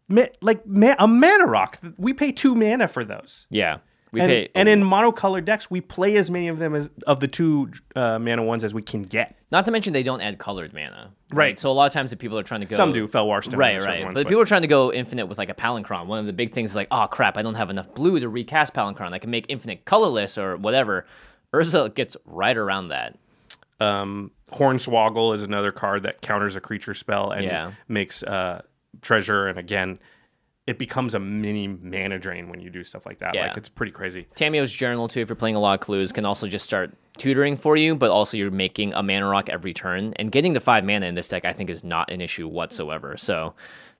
ma- 0.08 0.26
like 0.42 0.66
ma- 0.66 0.94
a 0.98 1.06
mana 1.08 1.46
rock. 1.46 1.78
We 1.96 2.12
pay 2.12 2.32
two 2.32 2.54
mana 2.54 2.86
for 2.88 3.02
those. 3.04 3.46
Yeah. 3.48 3.78
We 4.10 4.20
And, 4.20 4.30
pay, 4.30 4.48
and 4.54 4.68
in 4.68 4.82
monocolored 4.82 5.44
decks, 5.44 5.70
we 5.70 5.80
play 5.82 6.16
as 6.16 6.30
many 6.30 6.48
of 6.48 6.58
them 6.58 6.74
as 6.74 6.88
of 7.06 7.20
the 7.20 7.28
two 7.28 7.70
uh, 7.94 8.18
mana 8.18 8.42
ones 8.42 8.64
as 8.64 8.72
we 8.72 8.80
can 8.82 9.02
get. 9.02 9.36
not 9.50 9.64
to 9.66 9.70
mention 9.70 9.92
they 9.92 10.02
don't 10.02 10.20
add 10.22 10.38
colored 10.38 10.72
mana. 10.72 11.10
Right. 11.32 11.58
So 11.58 11.70
a 11.70 11.72
lot 11.72 11.86
of 11.86 11.92
times 11.92 12.12
if 12.12 12.18
people 12.18 12.38
are 12.38 12.42
trying 12.42 12.60
to 12.60 12.66
go 12.66 12.74
Some 12.76 12.92
do, 12.92 13.06
Fellwar 13.06 13.42
Stone. 13.42 13.54
and 13.54 13.58
Right, 13.60 13.82
right. 13.82 14.04
ones, 14.04 14.14
but, 14.14 14.26
people 14.26 14.40
are 14.42 14.46
trying 14.46 14.62
to 14.62 14.68
go 14.68 14.90
infinite 14.92 15.26
with 15.26 15.36
like 15.36 15.50
a 15.50 15.54
Palinchron. 15.54 16.06
One 16.06 16.18
of 16.18 16.26
the 16.26 16.32
big 16.32 16.54
things 16.54 16.70
is 16.70 16.76
like, 16.76 16.88
oh 16.90 17.06
crap, 17.06 17.36
I 17.36 17.42
don't 17.42 17.54
have 17.56 17.68
enough 17.70 17.94
blue 17.94 18.18
to 18.20 18.28
recast 18.28 18.72
Palinchron. 18.72 19.12
I 19.12 19.18
can 19.18 19.30
make 19.30 19.44
infinite 19.50 19.84
colorless 19.84 20.38
or 20.38 20.56
whatever. 20.56 21.04
Urza 21.52 21.94
gets 21.94 22.16
right 22.24 22.56
around 22.56 22.88
that. 22.88 23.16
Um, 23.80 24.30
Hornswoggle 24.52 25.34
is 25.34 25.42
another 25.42 25.70
card 25.72 26.02
that 26.04 26.20
counters 26.20 26.56
a 26.56 26.60
creature 26.60 26.94
spell 26.94 27.30
and 27.30 27.44
Yeah. 27.44 27.72
makes 27.88 28.22
uh, 28.22 28.62
treasure. 29.02 29.46
And 29.48 29.58
again, 29.58 29.98
it 30.68 30.76
becomes 30.76 31.14
a 31.14 31.18
mini 31.18 31.66
mana 31.66 32.18
drain 32.18 32.50
when 32.50 32.60
you 32.60 32.68
do 32.68 32.84
stuff 32.84 33.06
like 33.06 33.16
that. 33.20 33.34
Yeah. 33.34 33.46
Like 33.46 33.56
it's 33.56 33.70
pretty 33.70 33.90
crazy. 33.90 34.26
Tamiyo's 34.36 34.70
Journal, 34.70 35.08
too, 35.08 35.20
if 35.20 35.30
you're 35.30 35.34
playing 35.34 35.56
a 35.56 35.60
lot 35.60 35.72
of 35.72 35.80
clues, 35.80 36.12
can 36.12 36.26
also 36.26 36.46
just 36.46 36.66
start 36.66 36.92
tutoring 37.16 37.56
for 37.56 37.74
you, 37.74 37.96
but 37.96 38.10
also 38.10 38.36
you're 38.36 38.50
making 38.50 38.92
a 38.92 39.02
mana 39.02 39.26
rock 39.26 39.48
every 39.48 39.72
turn. 39.72 40.12
And 40.16 40.30
getting 40.30 40.52
to 40.52 40.60
five 40.60 40.84
mana 40.84 41.06
in 41.06 41.14
this 41.14 41.26
deck, 41.26 41.46
I 41.46 41.54
think, 41.54 41.70
is 41.70 41.82
not 41.82 42.10
an 42.10 42.20
issue 42.20 42.46
whatsoever. 42.46 43.16
So 43.16 43.54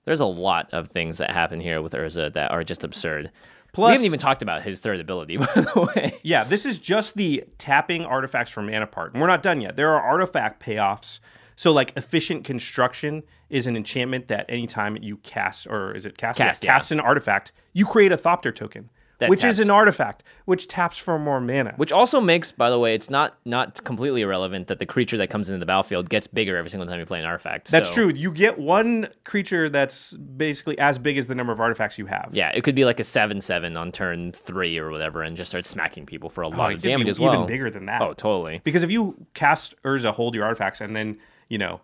there's 0.05 0.19
a 0.19 0.27
lot 0.27 0.69
of 0.71 0.89
things 0.89 1.17
that 1.17 1.31
happen 1.31 1.59
here 1.59 1.81
with 1.81 1.93
Urza 1.93 2.31
that 2.33 2.51
are 2.51 2.63
just 2.63 2.83
absurd. 2.83 3.31
Plus- 3.73 3.89
we 3.89 3.93
haven't 3.93 4.05
even 4.05 4.19
talked 4.19 4.43
about 4.43 4.61
his 4.61 4.79
third 4.79 4.99
ability, 4.99 5.37
by 5.37 5.47
the 5.47 5.91
way. 5.95 6.19
Yeah, 6.21 6.43
this 6.43 6.67
is 6.67 6.77
just 6.77 7.15
the 7.15 7.45
tapping 7.57 8.05
artifacts 8.05 8.51
for 8.51 8.61
mana 8.61 8.85
part. 8.85 9.13
And 9.13 9.21
we're 9.21 9.27
not 9.27 9.41
done 9.41 9.59
yet. 9.59 9.75
There 9.75 9.91
are 9.91 10.01
artifact 10.03 10.63
payoffs. 10.63 11.19
So, 11.59 11.73
like, 11.73 11.91
efficient 11.97 12.45
construction 12.45 13.21
is 13.49 13.67
an 13.67 13.75
enchantment 13.75 14.29
that 14.29 14.45
anytime 14.47 14.95
you 15.01 15.17
cast, 15.17 15.67
or 15.67 15.93
is 15.93 16.05
it 16.05 16.17
cast? 16.17 16.37
Cast, 16.37 16.63
yeah, 16.63 16.71
cast 16.71 16.93
an 16.93 17.01
artifact, 17.01 17.51
you 17.73 17.85
create 17.85 18.13
a 18.13 18.17
Thopter 18.17 18.55
token, 18.55 18.89
That 19.17 19.29
which 19.29 19.43
is 19.43 19.59
an 19.59 19.69
artifact, 19.69 20.23
which 20.45 20.69
taps 20.69 20.97
for 20.97 21.19
more 21.19 21.41
mana. 21.41 21.73
Which 21.75 21.91
also 21.91 22.21
makes, 22.21 22.53
by 22.53 22.69
the 22.69 22.79
way, 22.79 22.95
it's 22.95 23.09
not 23.09 23.39
not 23.43 23.83
completely 23.83 24.21
irrelevant 24.21 24.69
that 24.69 24.79
the 24.79 24.85
creature 24.85 25.17
that 25.17 25.29
comes 25.29 25.49
into 25.49 25.59
the 25.59 25.65
battlefield 25.65 26.09
gets 26.09 26.27
bigger 26.27 26.55
every 26.55 26.69
single 26.69 26.87
time 26.87 26.97
you 26.97 27.05
play 27.05 27.19
an 27.19 27.25
artifact. 27.25 27.71
That's 27.71 27.89
So, 27.89 27.93
true. 27.95 28.13
You 28.15 28.31
get 28.31 28.57
one 28.57 29.09
creature 29.25 29.69
that's 29.69 30.13
basically 30.15 30.79
as 30.79 30.97
big 30.97 31.17
as 31.17 31.27
the 31.27 31.35
number 31.35 31.51
of 31.51 31.59
artifacts 31.59 31.97
you 31.97 32.05
have. 32.05 32.29
Yeah, 32.31 32.51
it 32.55 32.63
could 32.63 32.73
be 32.75 32.85
like 32.85 33.01
a 33.01 33.03
seven 33.03 33.41
seven 33.41 33.75
on 33.75 33.91
turn 33.91 34.31
three 34.31 34.77
or 34.77 34.91
whatever, 34.91 35.23
and 35.23 35.35
just 35.35 35.51
start 35.51 35.65
smacking 35.65 36.05
people 36.05 36.29
for 36.29 36.41
a 36.41 36.47
Oh, 36.47 36.51
lot 36.51 36.71
it 36.71 36.75
of 36.75 36.79
could 36.79 36.83
be 36.83 36.91
damage 36.91 37.09
as 37.09 37.19
even 37.19 37.45
bigger 37.47 37.69
than 37.69 37.87
that. 37.87 38.01
Oh, 38.01 38.13
totally. 38.13 38.61
Because 38.63 38.83
if 38.83 38.91
you 38.91 39.27
cast 39.33 39.75
Urza, 39.83 40.13
hold 40.13 40.35
your 40.35 40.45
artifacts, 40.45 40.79
and 40.79 40.95
then, 40.95 41.17
you 41.49 41.57
know, 41.57 41.81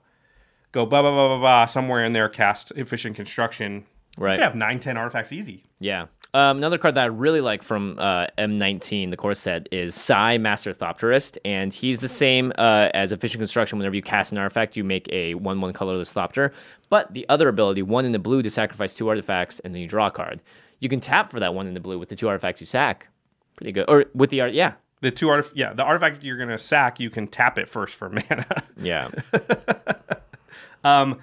go 0.71 0.85
blah, 0.85 1.01
blah, 1.01 1.11
blah, 1.11 1.27
blah, 1.27 1.39
blah, 1.39 1.65
somewhere 1.65 2.05
in 2.05 2.13
there, 2.13 2.29
cast 2.29 2.71
efficient 2.75 3.15
construction, 3.15 3.85
Right. 4.17 4.31
you 4.33 4.37
could 4.37 4.43
have 4.43 4.55
nine, 4.55 4.79
ten 4.79 4.95
artifacts 4.97 5.31
easy. 5.33 5.63
Yeah. 5.79 6.05
Um, 6.33 6.57
another 6.57 6.77
card 6.77 6.95
that 6.95 7.03
I 7.03 7.05
really 7.07 7.39
like 7.39 7.63
from 7.63 7.97
uh, 7.97 8.27
M19, 8.37 9.09
the 9.09 9.15
core 9.17 9.33
set, 9.33 9.69
is 9.71 9.95
Sai 9.95 10.37
Master 10.37 10.73
Thopterist, 10.73 11.37
and 11.45 11.73
he's 11.73 11.99
the 11.99 12.09
same 12.09 12.51
uh, 12.57 12.89
as 12.93 13.13
Efficient 13.13 13.39
Construction. 13.39 13.77
Whenever 13.77 13.95
you 13.95 14.01
cast 14.01 14.33
an 14.33 14.37
artifact, 14.37 14.75
you 14.75 14.83
make 14.83 15.07
a 15.13 15.35
1 15.35 15.61
1 15.61 15.73
colorless 15.73 16.13
Thopter. 16.13 16.51
But 16.89 17.13
the 17.13 17.25
other 17.29 17.47
ability, 17.47 17.83
one 17.83 18.03
in 18.05 18.11
the 18.11 18.19
blue 18.19 18.41
to 18.41 18.49
sacrifice 18.49 18.93
two 18.93 19.07
artifacts, 19.07 19.59
and 19.61 19.73
then 19.73 19.81
you 19.81 19.87
draw 19.87 20.07
a 20.07 20.11
card. 20.11 20.41
You 20.79 20.89
can 20.89 20.99
tap 20.99 21.31
for 21.31 21.39
that 21.39 21.53
one 21.53 21.67
in 21.67 21.73
the 21.73 21.79
blue 21.79 21.97
with 21.97 22.09
the 22.09 22.15
two 22.17 22.27
artifacts 22.27 22.59
you 22.59 22.67
sack. 22.67 23.07
Pretty 23.55 23.71
good. 23.71 23.85
Or 23.87 24.05
with 24.13 24.29
the 24.29 24.41
art, 24.41 24.51
yeah. 24.53 24.73
The 25.05 25.11
two 25.11 25.27
artif- 25.27 25.51
yeah, 25.53 25.71
the 25.71 25.83
artifact 25.83 26.23
you're 26.23 26.35
going 26.35 26.49
to 26.49 26.57
sack, 26.57 26.99
you 26.99 27.11
can 27.11 27.27
tap 27.27 27.59
it 27.59 27.69
first 27.69 27.93
for 27.93 28.09
mana. 28.29 28.63
Yeah. 28.75 29.09
um, 30.83 31.19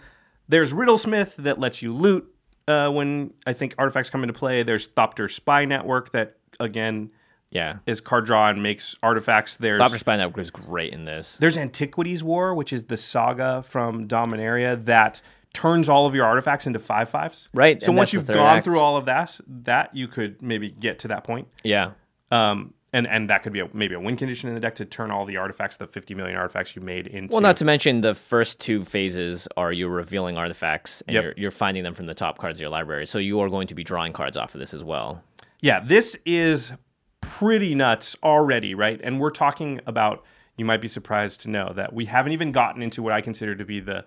There's 0.48 0.72
Riddlesmith 0.72 1.34
that 1.38 1.58
lets 1.58 1.82
you 1.82 1.92
loot 1.92 2.32
uh, 2.68 2.90
when 2.90 3.34
I 3.44 3.54
think 3.54 3.74
artifacts 3.78 4.08
come 4.08 4.22
into 4.22 4.34
play. 4.34 4.62
There's 4.62 4.86
Thopter 4.86 5.28
Spy 5.28 5.64
Network 5.64 6.12
that, 6.12 6.36
again, 6.60 7.10
yeah. 7.50 7.78
is 7.84 8.00
card 8.00 8.24
draw 8.24 8.50
and 8.50 8.62
makes 8.62 8.94
artifacts. 9.02 9.56
There's 9.56 9.80
Thopter 9.80 9.98
Spy 9.98 10.16
Network 10.16 10.38
is 10.38 10.52
great 10.52 10.92
in 10.92 11.04
this. 11.04 11.34
There's 11.38 11.58
Antiquities 11.58 12.22
War, 12.22 12.54
which 12.54 12.72
is 12.72 12.84
the 12.84 12.96
saga 12.96 13.64
from 13.64 14.06
Dominaria 14.06 14.84
that 14.84 15.22
turns 15.54 15.88
all 15.88 16.06
of 16.06 16.14
your 16.14 16.24
artifacts 16.24 16.68
into 16.68 16.78
five 16.78 17.08
fives. 17.08 17.48
Right, 17.52 17.82
So 17.82 17.90
once 17.90 18.12
you've 18.12 18.28
gone 18.28 18.58
act. 18.58 18.64
through 18.64 18.78
all 18.78 18.96
of 18.96 19.06
that, 19.06 19.40
that 19.64 19.96
you 19.96 20.06
could 20.06 20.40
maybe 20.40 20.70
get 20.70 21.00
to 21.00 21.08
that 21.08 21.24
point. 21.24 21.48
Yeah. 21.64 21.90
Um, 22.30 22.74
and 22.92 23.06
and 23.06 23.30
that 23.30 23.42
could 23.42 23.52
be 23.52 23.60
a, 23.60 23.68
maybe 23.72 23.94
a 23.94 24.00
win 24.00 24.16
condition 24.16 24.48
in 24.48 24.54
the 24.54 24.60
deck 24.60 24.74
to 24.76 24.84
turn 24.84 25.10
all 25.10 25.24
the 25.24 25.36
artifacts, 25.36 25.76
the 25.76 25.86
50 25.86 26.14
million 26.14 26.36
artifacts 26.36 26.76
you 26.76 26.82
made 26.82 27.06
into. 27.06 27.32
Well, 27.32 27.40
not 27.40 27.56
to 27.58 27.64
mention 27.64 28.00
the 28.02 28.14
first 28.14 28.60
two 28.60 28.84
phases 28.84 29.48
are 29.56 29.72
you 29.72 29.88
revealing 29.88 30.36
artifacts 30.36 31.02
and 31.08 31.14
Yep. 31.14 31.22
you're, 31.24 31.34
you're 31.36 31.50
finding 31.50 31.82
them 31.84 31.94
from 31.94 32.06
the 32.06 32.14
top 32.14 32.38
cards 32.38 32.58
of 32.58 32.60
your 32.60 32.70
library. 32.70 33.06
So 33.06 33.18
you 33.18 33.40
are 33.40 33.48
going 33.48 33.66
to 33.68 33.74
be 33.74 33.84
drawing 33.84 34.12
cards 34.12 34.36
off 34.36 34.54
of 34.54 34.60
this 34.60 34.74
as 34.74 34.84
well. 34.84 35.22
Yeah, 35.60 35.80
this 35.80 36.16
is 36.26 36.72
pretty 37.20 37.74
nuts 37.74 38.16
already, 38.22 38.74
right? 38.74 39.00
And 39.02 39.20
we're 39.20 39.30
talking 39.30 39.80
about 39.86 40.24
you 40.56 40.64
might 40.66 40.82
be 40.82 40.88
surprised 40.88 41.40
to 41.42 41.50
know 41.50 41.72
that 41.74 41.92
we 41.94 42.04
haven't 42.04 42.32
even 42.32 42.52
gotten 42.52 42.82
into 42.82 43.02
what 43.02 43.12
I 43.12 43.20
consider 43.22 43.54
to 43.54 43.64
be 43.64 43.80
the 43.80 44.04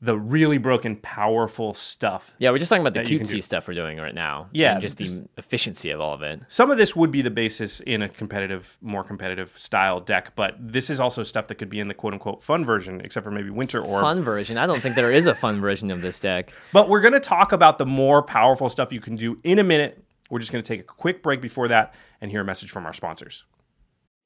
the 0.00 0.18
really 0.18 0.58
broken 0.58 0.96
powerful 0.96 1.72
stuff. 1.72 2.34
Yeah, 2.38 2.50
we're 2.50 2.58
just 2.58 2.68
talking 2.68 2.82
about 2.82 2.92
the 2.94 3.00
That 3.00 3.10
you 3.10 3.18
can 3.18 3.26
do. 3.26 3.36
cutesy 3.36 3.42
stuff 3.42 3.66
we're 3.66 3.74
doing 3.74 3.98
right 3.98 4.14
now. 4.14 4.48
Yeah, 4.52 4.72
and 4.72 4.80
just 4.82 4.98
the 4.98 5.26
efficiency 5.38 5.90
of 5.90 6.00
all 6.00 6.12
of 6.12 6.22
it. 6.22 6.40
Some 6.48 6.70
of 6.70 6.76
this 6.76 6.94
would 6.94 7.10
be 7.10 7.22
the 7.22 7.30
basis 7.30 7.80
in 7.80 8.02
a 8.02 8.08
competitive, 8.08 8.76
more 8.82 9.02
competitive 9.02 9.56
style 9.58 10.00
deck, 10.00 10.36
but 10.36 10.56
this 10.60 10.90
is 10.90 11.00
also 11.00 11.22
stuff 11.22 11.46
that 11.46 11.54
could 11.54 11.70
be 11.70 11.80
in 11.80 11.88
the 11.88 11.94
quote 11.94 12.12
unquote 12.12 12.42
fun 12.42 12.64
version, 12.64 13.00
except 13.00 13.24
for 13.24 13.30
maybe 13.30 13.50
Winter 13.50 13.80
or 13.82 14.00
Fun 14.00 14.22
version. 14.22 14.58
I 14.58 14.66
don't 14.66 14.80
think 14.80 14.94
there 14.94 15.12
is 15.12 15.26
a 15.26 15.34
fun 15.34 15.60
version 15.60 15.90
of 15.90 16.02
this 16.02 16.20
deck. 16.20 16.52
But 16.72 16.88
we're 16.88 17.00
going 17.00 17.14
to 17.14 17.20
talk 17.20 17.52
about 17.52 17.78
the 17.78 17.86
more 17.86 18.22
powerful 18.22 18.68
stuff 18.68 18.92
you 18.92 19.00
can 19.00 19.14
do 19.16 19.38
in 19.44 19.58
a 19.58 19.64
minute. 19.64 20.02
We're 20.28 20.40
just 20.40 20.50
going 20.50 20.62
to 20.62 20.68
take 20.68 20.80
a 20.80 20.84
quick 20.84 21.22
break 21.22 21.40
before 21.40 21.68
that 21.68 21.94
and 22.20 22.30
hear 22.30 22.40
a 22.40 22.44
message 22.44 22.70
from 22.70 22.84
our 22.84 22.92
sponsors. 22.92 23.44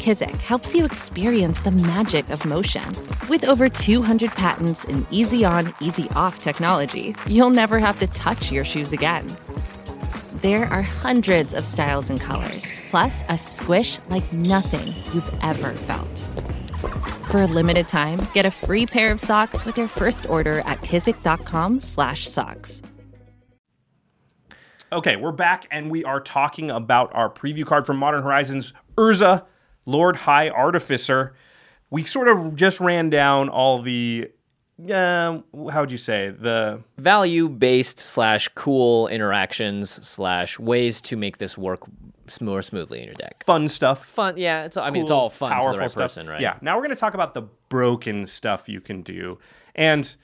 Kizik 0.00 0.40
helps 0.40 0.74
you 0.74 0.86
experience 0.86 1.60
the 1.60 1.72
magic 1.72 2.30
of 2.30 2.46
motion. 2.46 2.90
With 3.28 3.44
over 3.44 3.68
200 3.68 4.30
patents 4.30 4.86
and 4.86 5.06
easy 5.10 5.44
on, 5.44 5.74
easy 5.78 6.08
off 6.16 6.38
technology, 6.38 7.14
you'll 7.26 7.50
never 7.50 7.78
have 7.78 7.98
to 7.98 8.06
touch 8.06 8.50
your 8.50 8.64
shoes 8.64 8.94
again. 8.94 9.36
There 10.40 10.64
are 10.68 10.80
hundreds 10.80 11.52
of 11.52 11.66
styles 11.66 12.08
and 12.08 12.18
colors, 12.18 12.80
plus 12.88 13.22
a 13.28 13.36
squish 13.36 13.98
like 14.08 14.32
nothing 14.32 14.94
you've 15.12 15.30
ever 15.42 15.72
felt. 15.72 16.26
For 17.30 17.42
a 17.42 17.46
limited 17.46 17.86
time, 17.86 18.26
get 18.32 18.46
a 18.46 18.50
free 18.50 18.86
pair 18.86 19.12
of 19.12 19.20
socks 19.20 19.66
with 19.66 19.76
your 19.76 19.88
first 19.88 20.26
order 20.30 20.60
at 20.60 20.80
kizik.com/socks. 20.80 22.82
Okay, 24.92 25.16
we're 25.16 25.30
back 25.30 25.66
and 25.70 25.90
we 25.90 26.04
are 26.04 26.20
talking 26.20 26.70
about 26.70 27.14
our 27.14 27.28
preview 27.28 27.66
card 27.66 27.84
from 27.84 27.98
Modern 27.98 28.22
Horizons, 28.22 28.72
Urza, 28.96 29.44
Lord 29.86 30.16
High 30.16 30.48
Artificer. 30.48 31.34
We 31.90 32.04
sort 32.04 32.28
of 32.28 32.54
just 32.54 32.78
ran 32.80 33.10
down 33.10 33.48
all 33.48 33.82
the, 33.82 34.30
uh, 34.88 35.38
how 35.70 35.80
would 35.80 35.90
you 35.90 35.98
say, 35.98 36.30
the 36.30 36.80
Value 36.98 37.48
based 37.48 37.98
slash 37.98 38.48
cool 38.54 39.08
interactions 39.08 39.90
slash 40.06 40.58
ways 40.58 41.00
to 41.02 41.16
make 41.16 41.38
this 41.38 41.58
work 41.58 41.80
more 42.40 42.62
smoothly 42.62 43.00
in 43.00 43.06
your 43.06 43.14
deck. 43.14 43.42
fun 43.44 43.68
stuff. 43.68 44.06
Fun, 44.06 44.36
yeah. 44.36 44.64
It's 44.64 44.76
I 44.76 44.90
mean 44.90 45.02
it's 45.02 45.10
all 45.10 45.30
fun 45.30 45.50
to 45.50 45.54
powerful 45.54 45.72
the 45.72 45.78
right 45.80 45.90
stuff. 45.90 46.02
person, 46.02 46.28
right? 46.28 46.40
Yeah. 46.40 46.56
Now 46.60 46.76
we're 46.76 46.82
going 46.82 46.94
to 46.94 47.00
talk 47.00 47.14
about 47.14 47.34
the 47.34 47.42
broken 47.68 48.24
stuff 48.26 48.68
you 48.68 48.80
can 48.80 49.02
do, 49.02 49.38
and 49.74 50.14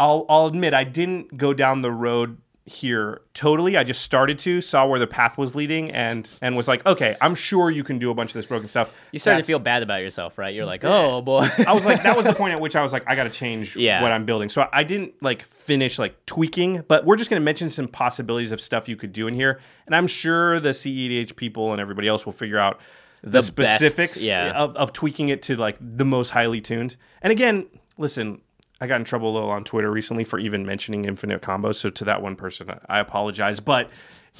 I'll 0.00 0.26
I'll 0.28 0.46
admit 0.46 0.74
I 0.74 0.82
didn't 0.82 1.36
go 1.36 1.54
down 1.54 1.82
the 1.82 1.92
road 1.92 2.38
here 2.68 3.22
totally. 3.34 3.76
I 3.76 3.84
just 3.84 4.02
started 4.02 4.38
to 4.40 4.60
saw 4.60 4.86
where 4.86 4.98
the 5.00 5.06
path 5.06 5.36
was 5.38 5.54
leading, 5.56 5.90
and 5.90 6.30
and 6.42 6.56
was 6.56 6.68
like, 6.68 6.84
okay, 6.86 7.16
I'm 7.20 7.34
sure 7.34 7.70
you 7.70 7.82
can 7.82 7.98
do 7.98 8.10
a 8.10 8.14
bunch 8.14 8.30
of 8.30 8.34
this 8.34 8.46
broken 8.46 8.68
stuff. 8.68 8.94
You 9.12 9.18
started 9.18 9.38
That's- 9.38 9.46
to 9.46 9.50
feel 9.52 9.58
bad 9.58 9.82
about 9.82 10.02
yourself, 10.02 10.38
right? 10.38 10.54
You're 10.54 10.66
like, 10.66 10.84
oh 10.84 11.22
boy. 11.22 11.48
I 11.66 11.72
was 11.72 11.84
like, 11.86 12.02
that 12.02 12.16
was 12.16 12.26
the 12.26 12.34
point 12.40 12.52
at 12.52 12.60
which 12.60 12.76
I 12.76 12.82
was 12.82 12.92
like, 12.92 13.04
I 13.08 13.14
got 13.16 13.24
to 13.24 13.30
change 13.30 13.76
Yeah. 13.76 14.02
what 14.02 14.12
I'm 14.12 14.24
building. 14.24 14.48
So 14.48 14.68
I 14.72 14.84
didn't 14.84 15.14
like 15.22 15.42
finish 15.42 15.98
like 15.98 16.24
tweaking, 16.26 16.84
but 16.88 17.04
we're 17.04 17.16
just 17.16 17.30
going 17.30 17.40
to 17.40 17.44
mention 17.44 17.70
some 17.70 17.88
possibilities 17.88 18.52
of 18.52 18.60
stuff 18.60 18.88
you 18.88 18.96
could 18.96 19.12
do 19.12 19.26
in 19.26 19.34
here, 19.34 19.60
and 19.86 19.94
I'm 19.96 20.06
sure 20.06 20.60
the 20.60 20.70
CEDH 20.70 21.36
people 21.36 21.72
and 21.72 21.80
everybody 21.80 22.08
else 22.08 22.24
will 22.26 22.32
figure 22.32 22.58
out 22.58 22.80
the, 23.22 23.40
The 23.40 23.52
best, 23.52 23.80
specifics 23.82 24.22
yeah. 24.22 24.52
of, 24.52 24.76
of 24.76 24.92
tweaking 24.92 25.28
it 25.30 25.42
to 25.42 25.56
like 25.56 25.76
the 25.80 26.04
most 26.04 26.30
highly 26.30 26.60
tuned. 26.60 26.96
And 27.20 27.32
again, 27.32 27.66
listen. 27.96 28.42
I 28.80 28.86
got 28.86 28.96
in 28.96 29.04
trouble 29.04 29.32
a 29.32 29.34
little 29.34 29.50
on 29.50 29.64
Twitter 29.64 29.90
recently 29.90 30.24
for 30.24 30.38
even 30.38 30.64
mentioning 30.64 31.04
infinite 31.04 31.42
combos. 31.42 31.76
So 31.76 31.90
to 31.90 32.04
that 32.04 32.22
one 32.22 32.36
person, 32.36 32.70
I 32.88 33.00
apologize. 33.00 33.58
But 33.58 33.90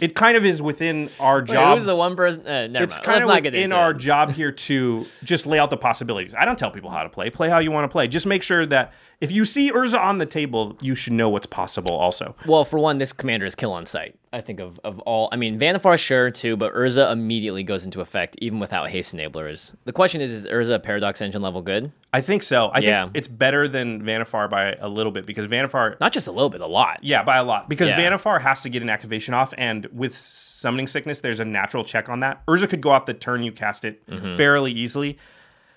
it 0.00 0.14
kind 0.14 0.36
of 0.36 0.46
is 0.46 0.62
within 0.62 1.10
our 1.18 1.40
Wait, 1.40 1.48
job 1.48 1.78
who's 1.78 1.86
the 1.86 1.96
one 1.96 2.14
person? 2.14 2.46
Uh, 2.46 2.68
never 2.68 2.84
it's 2.84 2.96
mind. 2.96 3.04
kind 3.04 3.26
Let's 3.26 3.38
of 3.38 3.52
within 3.52 3.72
our 3.72 3.90
it. 3.90 3.98
job 3.98 4.30
here 4.30 4.52
to 4.52 5.06
just 5.24 5.46
lay 5.46 5.58
out 5.58 5.70
the 5.70 5.76
possibilities. 5.76 6.34
I 6.36 6.44
don't 6.44 6.58
tell 6.58 6.70
people 6.70 6.90
how 6.90 7.02
to 7.02 7.08
play. 7.08 7.30
Play 7.30 7.48
how 7.48 7.58
you 7.58 7.72
want 7.72 7.84
to 7.84 7.88
play. 7.88 8.06
Just 8.06 8.26
make 8.26 8.44
sure 8.44 8.64
that 8.66 8.92
if 9.20 9.32
you 9.32 9.44
see 9.44 9.72
Urza 9.72 9.98
on 9.98 10.18
the 10.18 10.26
table, 10.26 10.76
you 10.80 10.94
should 10.94 11.12
know 11.12 11.28
what's 11.28 11.46
possible 11.46 11.92
also. 11.94 12.36
Well, 12.46 12.64
for 12.64 12.78
one, 12.78 12.98
this 12.98 13.12
commander 13.12 13.46
is 13.46 13.54
kill 13.56 13.72
on 13.72 13.84
sight. 13.84 14.16
I 14.32 14.40
think 14.42 14.60
of, 14.60 14.78
of 14.84 15.00
all. 15.00 15.28
I 15.32 15.36
mean, 15.36 15.58
Vannifar, 15.58 15.98
sure, 15.98 16.30
too, 16.30 16.56
but 16.56 16.72
Urza 16.74 17.10
immediately 17.10 17.64
goes 17.64 17.84
into 17.84 18.00
effect, 18.00 18.36
even 18.40 18.60
without 18.60 18.90
haste 18.90 19.14
enablers. 19.16 19.72
The 19.86 19.92
question 19.92 20.20
is, 20.20 20.30
is 20.30 20.46
Urza 20.46 20.80
Paradox 20.82 21.20
Engine 21.20 21.42
level 21.42 21.62
good? 21.62 21.90
I 22.12 22.20
think 22.20 22.42
so. 22.44 22.66
I 22.68 22.78
Yeah. 22.78 23.04
think 23.04 23.16
it's 23.16 23.26
better 23.28 23.66
than 23.66 24.02
Vannifar 24.02 24.48
by 24.48 24.74
a 24.74 24.88
little 24.88 25.10
bit 25.12 25.26
because 25.26 25.46
Vannifar 25.46 25.98
Not 25.98 26.12
just 26.12 26.28
a 26.28 26.32
little 26.32 26.50
bit, 26.50 26.60
a 26.60 26.66
lot. 26.66 27.00
Yeah, 27.02 27.24
by 27.24 27.38
a 27.38 27.44
lot. 27.44 27.68
Because 27.68 27.88
Yeah. 27.88 27.98
Vannifar 27.98 28.40
has 28.40 28.62
to 28.62 28.68
get 28.68 28.82
an 28.82 28.90
activation 28.90 29.34
off, 29.34 29.52
and 29.58 29.86
with 29.92 30.14
summoning 30.14 30.86
sickness, 30.86 31.22
there's 31.22 31.40
a 31.40 31.44
natural 31.44 31.82
check 31.84 32.08
on 32.08 32.20
that. 32.20 32.44
Urza 32.46 32.68
could 32.68 32.82
go 32.82 32.90
off 32.90 33.06
the 33.06 33.14
turn 33.14 33.42
you 33.42 33.50
cast 33.52 33.84
it 33.84 34.06
Mm-hmm. 34.06 34.36
fairly 34.36 34.70
easily. 34.72 35.18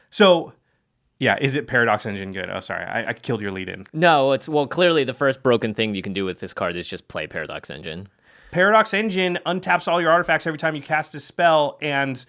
So, 0.10 0.52
yeah, 1.22 1.38
is 1.40 1.56
it 1.56 1.68
Paradox 1.68 2.08
Engine 2.08 2.32
good? 2.32 2.50
Oh, 2.50 2.62
sorry, 2.62 2.84
I, 2.84 3.10
I 3.10 3.14
killed 3.14 3.42
your 3.42 3.52
lead 3.52 3.70
in. 3.70 3.86
No, 3.94 4.32
it's 4.32 4.50
well, 4.50 4.66
clearly 4.66 5.04
the 5.04 5.14
first 5.14 5.44
broken 5.44 5.76
thing 5.76 5.94
you 5.94 6.02
can 6.02 6.14
do 6.14 6.26
with 6.26 6.40
this 6.40 6.52
card 6.52 6.76
is 6.76 6.88
just 6.88 7.08
play 7.10 7.28
Paradox 7.28 7.70
Engine. 7.70 8.08
Paradox 8.50 8.92
Engine 8.92 9.38
untaps 9.46 9.88
all 9.88 10.02
your 10.02 10.10
artifacts 10.10 10.48
every 10.48 10.58
time 10.58 10.76
you 10.76 10.82
cast 10.82 11.14
a 11.14 11.20
spell, 11.20 11.78
and 11.80 12.26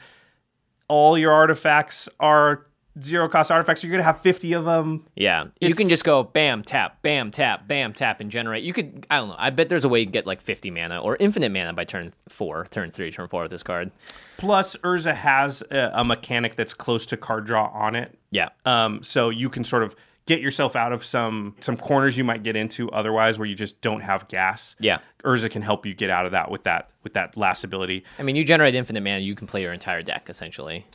all 0.89 1.17
your 1.17 1.33
artifacts 1.33 2.07
are 2.21 2.67
zero 3.01 3.29
cost 3.29 3.51
artifacts. 3.51 3.83
You're 3.83 3.91
gonna 3.91 4.03
have 4.03 4.21
50 4.21 4.53
of 4.53 4.65
them. 4.65 5.05
Yeah, 5.17 5.47
you 5.61 5.75
can 5.75 5.89
just 5.89 6.05
go 6.05 6.23
bam 6.25 6.63
tap, 6.63 7.01
bam 7.03 7.31
tap, 7.31 7.67
bam 7.69 7.93
tap, 7.95 8.21
and 8.21 8.31
generate. 8.31 8.65
You 8.65 8.73
could, 8.73 9.07
I 9.11 9.19
don't 9.19 9.29
know. 9.31 9.37
I 9.39 9.51
bet 9.51 9.69
there's 9.69 9.85
a 9.85 9.89
way 9.89 10.01
you 10.01 10.07
can 10.07 10.13
get 10.13 10.27
like 10.27 10.41
50 10.41 10.71
mana 10.71 11.01
or 11.01 11.17
infinite 11.21 11.51
mana 11.53 11.73
by 11.73 11.85
turn 11.85 12.13
four, 12.29 12.67
turn 12.71 12.91
three, 12.91 13.11
turn 13.11 13.29
four 13.29 13.43
with 13.43 13.51
this 13.51 13.63
card. 13.63 13.91
Plus, 14.39 14.77
Urza 14.77 15.15
has 15.15 15.63
a, 15.71 15.91
a 15.95 16.05
mechanic 16.05 16.57
that's 16.57 16.75
close 16.75 17.07
to 17.07 17.17
card 17.17 17.47
draw 17.47 17.67
on 17.69 17.95
it. 17.95 18.19
Yeah, 18.31 18.49
Um, 18.65 19.03
so 19.03 19.29
you 19.31 19.49
can 19.49 19.63
sort 19.65 19.83
of 19.83 19.95
get 20.27 20.41
yourself 20.41 20.77
out 20.77 20.93
of 20.93 21.05
some 21.05 21.55
some 21.59 21.77
corners 21.77 22.17
you 22.17 22.23
might 22.23 22.45
get 22.45 22.55
into 22.55 22.89
otherwise 22.93 23.39
where 23.41 23.47
you 23.47 23.57
just 23.57 23.81
don't 23.81 24.01
have 24.03 24.29
gas. 24.29 24.77
yeah. 24.79 24.99
Urza 25.25 25.51
can 25.51 25.63
help 25.63 25.85
you 25.87 25.95
get 25.95 26.11
out 26.11 26.27
of 26.27 26.33
that 26.33 26.51
with 26.51 26.63
that 26.65 26.91
with 27.05 27.15
that 27.15 27.37
last 27.37 27.65
ability. 27.65 28.05
I 28.19 28.23
mean, 28.23 28.37
you 28.37 28.45
generate 28.45 28.75
infinite 28.75 29.03
mana, 29.03 29.19
you 29.21 29.35
can 29.35 29.47
play 29.47 29.63
your 29.63 29.73
entire 29.73 30.03
deck 30.03 30.27
essentially. 30.29 30.87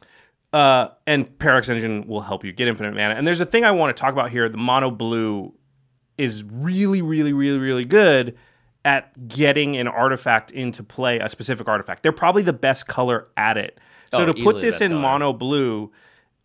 Uh, 0.54 0.90
and 1.06 1.38
Paradox 1.40 1.70
Engine 1.70 2.08
will 2.08 2.22
help 2.22 2.44
you 2.44 2.52
get 2.54 2.68
infinite 2.68 2.94
mana. 2.94 3.16
And 3.16 3.28
there's 3.28 3.42
a 3.42 3.46
thing 3.46 3.66
I 3.66 3.72
want 3.72 3.96
to 3.96 4.00
talk 4.00 4.14
about 4.14 4.32
here. 4.32 4.48
The 4.48 4.58
mono 4.58 4.90
blue 4.92 5.54
is 6.18 6.44
really, 6.44 7.02
really, 7.02 7.34
really, 7.34 7.58
really 7.60 7.86
good 7.86 8.38
at 8.86 9.28
getting 9.28 9.76
an 9.76 9.88
artifact 9.88 10.52
into 10.52 10.84
play, 10.84 11.20
a 11.20 11.28
specific 11.28 11.68
artifact. 11.68 12.02
They're 12.04 12.12
probably 12.14 12.44
the 12.44 12.54
best 12.54 12.88
color 12.88 13.28
at 13.36 13.58
it. 13.58 13.80
So 14.14 14.24
Oh, 14.24 14.26
to 14.26 14.34
put 14.34 14.62
this 14.62 14.80
in 14.80 14.92
color. 14.92 15.02
mono 15.02 15.34
blue 15.34 15.92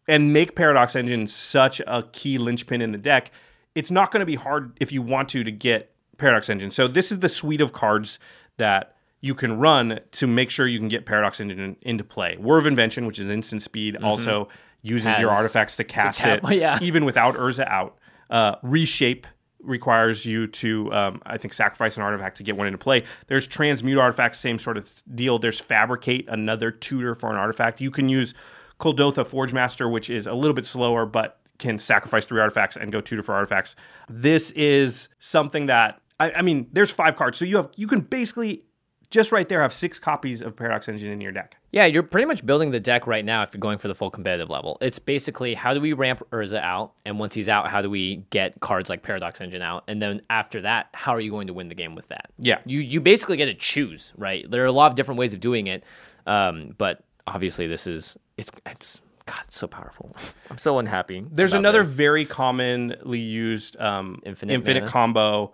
and 0.08 0.32
make 0.32 0.56
Paradox 0.56 0.96
Engine 0.96 1.28
such 1.28 1.80
a 1.86 2.02
key 2.12 2.38
linchpin 2.38 2.82
in 2.82 2.90
the 2.90 2.98
deck, 2.98 3.30
it's 3.76 3.92
not 3.92 4.10
going 4.10 4.20
to 4.20 4.26
be 4.26 4.34
hard 4.34 4.76
if 4.80 4.90
you 4.90 5.00
want 5.00 5.28
to 5.30 5.44
to 5.44 5.52
get 5.52 5.94
Paradox 6.18 6.50
Engine. 6.50 6.72
So 6.72 6.88
this 6.88 7.12
is 7.12 7.20
the 7.20 7.28
suite 7.28 7.60
of 7.60 7.72
cards 7.72 8.18
that 8.56 8.96
you 9.22 9.34
can 9.34 9.58
run 9.58 10.00
to 10.10 10.26
make 10.26 10.50
sure 10.50 10.66
you 10.66 10.78
can 10.78 10.88
get 10.88 11.06
Paradox 11.06 11.40
Engine 11.40 11.76
into 11.80 12.04
play. 12.04 12.36
Whir 12.38 12.58
of 12.58 12.66
Invention, 12.66 13.06
which 13.06 13.18
is 13.18 13.30
instant 13.30 13.62
speed, 13.62 13.96
also 14.02 14.48
uses 14.82 15.18
your 15.18 15.30
Mm-hmm. 15.30 15.36
Artifacts 15.38 15.76
to 15.76 15.84
cast 15.84 16.18
tap- 16.18 16.44
it, 16.50 16.56
yeah. 16.58 16.78
even 16.82 17.04
without 17.06 17.36
Urza 17.36 17.66
out. 17.68 17.96
Uh, 18.28 18.56
reshape 18.62 19.26
requires 19.62 20.26
you 20.26 20.48
to, 20.48 20.92
um, 20.92 21.22
I 21.24 21.38
think, 21.38 21.54
sacrifice 21.54 21.96
an 21.96 22.02
artifact 22.02 22.38
to 22.38 22.42
get 22.42 22.56
one 22.56 22.66
into 22.66 22.78
play. 22.78 23.04
There's 23.28 23.46
transmute 23.46 23.96
artifacts, 23.98 24.40
same 24.40 24.58
sort 24.58 24.76
of 24.76 24.90
deal. 25.14 25.38
There's 25.38 25.60
fabricate, 25.60 26.28
another 26.28 26.72
tutor 26.72 27.14
for 27.14 27.30
an 27.30 27.36
artifact. 27.36 27.80
You 27.80 27.92
can 27.92 28.08
use 28.08 28.34
Kuldotha 28.80 29.24
Forge 29.24 29.52
Master, 29.52 29.88
which 29.88 30.10
is 30.10 30.26
a 30.26 30.34
little 30.34 30.54
bit 30.54 30.66
slower, 30.66 31.06
but 31.06 31.38
can 31.58 31.78
sacrifice 31.78 32.26
three 32.26 32.40
artifacts 32.40 32.76
and 32.76 32.90
go 32.90 33.00
tutor 33.00 33.22
for 33.22 33.34
artifacts. 33.34 33.76
This 34.08 34.50
is 34.52 35.08
something 35.20 35.66
that 35.66 36.00
I, 36.18 36.32
I 36.32 36.42
mean, 36.42 36.66
there's 36.72 36.90
five 36.90 37.14
cards, 37.14 37.38
so 37.38 37.44
you 37.44 37.56
have 37.58 37.68
you 37.76 37.86
can 37.86 38.00
basically 38.00 38.64
just 39.12 39.30
right 39.30 39.48
there 39.48 39.62
have 39.62 39.72
six 39.72 39.98
copies 39.98 40.40
of 40.42 40.56
Paradox 40.56 40.88
Engine 40.88 41.12
in 41.12 41.20
your 41.20 41.30
deck. 41.30 41.56
Yeah, 41.70 41.84
you're 41.84 42.02
pretty 42.02 42.26
much 42.26 42.44
building 42.44 42.70
the 42.70 42.80
deck 42.80 43.06
right 43.06 43.24
now 43.24 43.42
if 43.42 43.52
you're 43.52 43.60
going 43.60 43.78
for 43.78 43.86
the 43.86 43.94
full 43.94 44.10
competitive 44.10 44.50
level. 44.50 44.78
It's 44.80 44.98
basically 44.98 45.54
how 45.54 45.74
do 45.74 45.80
we 45.80 45.92
ramp 45.92 46.22
Urza 46.32 46.60
out, 46.60 46.94
and 47.04 47.18
once 47.18 47.34
he's 47.34 47.48
out, 47.48 47.68
how 47.68 47.82
do 47.82 47.90
we 47.90 48.24
get 48.30 48.58
cards 48.60 48.90
like 48.90 49.02
Paradox 49.02 49.40
Engine 49.40 49.62
out, 49.62 49.84
and 49.86 50.02
then 50.02 50.22
after 50.30 50.62
that, 50.62 50.88
how 50.94 51.14
are 51.14 51.20
you 51.20 51.30
going 51.30 51.46
to 51.46 51.52
win 51.52 51.68
the 51.68 51.74
game 51.74 51.94
with 51.94 52.08
that? 52.08 52.30
Yeah. 52.38 52.58
you 52.64 52.80
you 52.80 53.00
basically 53.00 53.36
get 53.36 53.46
to 53.46 53.54
choose, 53.54 54.12
right? 54.16 54.50
There 54.50 54.62
are 54.62 54.66
a 54.66 54.72
lot 54.72 54.90
of 54.90 54.96
different 54.96 55.18
ways 55.18 55.32
of 55.34 55.40
doing 55.40 55.66
it, 55.68 55.84
um, 56.26 56.74
but 56.78 57.04
obviously 57.26 57.66
this 57.66 57.86
is 57.86 58.16
it's 58.36 58.50
it's 58.66 59.00
God, 59.26 59.42
it's 59.46 59.58
so 59.58 59.66
powerful. 59.66 60.14
I'm 60.50 60.58
so 60.58 60.78
unhappy. 60.78 61.24
There's 61.30 61.52
another 61.52 61.82
this. 61.84 61.92
very 61.92 62.24
commonly 62.24 63.20
used 63.20 63.78
um, 63.80 64.20
Infinite 64.24 64.54
infinite 64.54 64.80
mana? 64.80 64.90
combo, 64.90 65.52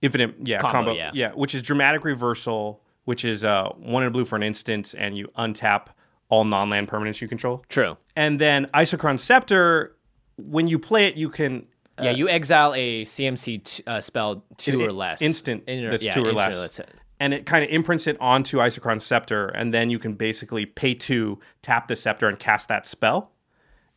infinite 0.00 0.34
yeah 0.44 0.58
Combo, 0.58 0.94
combo, 0.94 1.10
yeah. 1.12 1.32
which 1.32 1.54
is 1.54 1.62
dramatic 1.62 2.04
reversal, 2.04 2.80
which 3.04 3.24
is 3.24 3.44
uh, 3.44 3.68
one 3.76 4.02
in 4.02 4.08
a 4.08 4.10
blue 4.10 4.24
for 4.24 4.36
an 4.36 4.42
instant, 4.42 4.94
and 4.96 5.16
you 5.16 5.28
untap 5.38 5.86
all 6.28 6.44
non-land 6.44 6.88
permanents 6.88 7.20
you 7.20 7.28
control. 7.28 7.64
true. 7.68 7.96
And 8.16 8.40
then 8.40 8.66
Isochron 8.74 9.18
Scepter, 9.18 9.96
when 10.36 10.66
you 10.66 10.78
play 10.78 11.06
it, 11.06 11.14
you 11.16 11.28
can 11.28 11.66
Yeah, 12.00 12.12
you 12.12 12.28
exile 12.28 12.72
a 12.74 13.04
CMC 13.04 13.58
t- 13.64 13.82
uh, 13.86 14.00
spell 14.00 14.44
two 14.56 14.80
an 14.80 14.88
or 14.88 14.92
less. 14.92 15.20
instant 15.20 15.64
In- 15.66 15.88
that's 15.90 16.04
yeah, 16.04 16.14
two 16.14 16.24
or 16.24 16.32
less. 16.32 16.58
that's 16.58 16.78
it. 16.80 16.88
and 17.20 17.34
it 17.34 17.44
kind 17.46 17.62
of 17.64 17.70
imprints 17.70 18.06
it 18.06 18.16
onto 18.20 18.58
Isochron 18.58 19.00
Scepter, 19.00 19.48
and 19.48 19.72
then 19.74 19.90
you 19.90 19.98
can 19.98 20.14
basically 20.14 20.64
pay 20.66 20.94
two, 20.94 21.38
tap 21.60 21.86
the 21.88 21.96
Scepter, 21.96 22.28
and 22.28 22.38
cast 22.38 22.68
that 22.68 22.86
spell. 22.86 23.30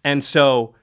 And 0.03 0.23
so, 0.23 0.75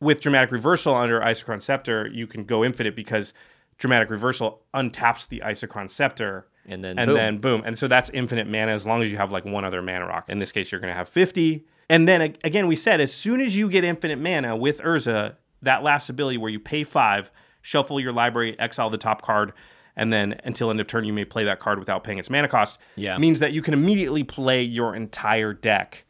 with 0.00 0.20
Dramatic 0.20 0.50
Reversal 0.52 0.94
under 0.94 1.20
Isochron 1.20 1.60
Scepter, 1.62 2.08
you 2.12 2.26
can 2.26 2.44
go 2.44 2.64
infinite 2.64 2.96
because 2.96 3.32
Dramatic 3.78 4.08
Reversal 4.10 4.62
untaps 4.74 5.28
the 5.28 5.40
Isochron 5.44 5.88
Scepter, 5.90 6.48
And 6.66 6.82
then 6.82 6.98
and 6.98 7.08
boom. 7.08 7.16
then 7.16 7.38
boom, 7.38 7.62
and 7.66 7.78
so 7.78 7.88
that's 7.88 8.08
infinite 8.10 8.46
mana 8.46 8.72
as 8.72 8.86
long 8.86 9.02
as 9.02 9.10
you 9.10 9.18
have 9.18 9.32
like 9.32 9.44
one 9.44 9.64
other 9.64 9.82
mana 9.82 10.06
rock. 10.06 10.30
In 10.30 10.38
this 10.38 10.50
case, 10.50 10.72
you're 10.72 10.80
going 10.80 10.92
to 10.92 10.96
have 10.96 11.08
fifty. 11.08 11.66
And 11.90 12.08
then 12.08 12.22
again, 12.22 12.66
we 12.66 12.76
said 12.76 13.00
as 13.02 13.12
soon 13.12 13.42
as 13.42 13.54
you 13.54 13.68
get 13.68 13.84
infinite 13.84 14.18
mana 14.18 14.56
with 14.56 14.80
Urza, 14.80 15.36
that 15.60 15.82
last 15.82 16.08
ability 16.08 16.38
where 16.38 16.50
you 16.50 16.58
pay 16.58 16.82
five, 16.84 17.30
shuffle 17.60 18.00
your 18.00 18.12
library, 18.12 18.58
exile 18.58 18.88
the 18.88 18.96
top 18.96 19.20
card, 19.20 19.52
and 19.96 20.10
then 20.12 20.40
until 20.44 20.70
end 20.70 20.80
of 20.80 20.86
turn 20.86 21.04
you 21.04 21.12
may 21.12 21.24
play 21.24 21.44
that 21.44 21.60
card 21.60 21.78
without 21.78 22.02
paying 22.02 22.18
its 22.18 22.30
mana 22.30 22.48
cost. 22.48 22.78
Yeah. 22.96 23.18
means 23.18 23.40
that 23.40 23.52
you 23.52 23.60
can 23.60 23.74
immediately 23.74 24.24
play 24.24 24.62
your 24.62 24.94
entire 24.94 25.52
deck, 25.52 26.04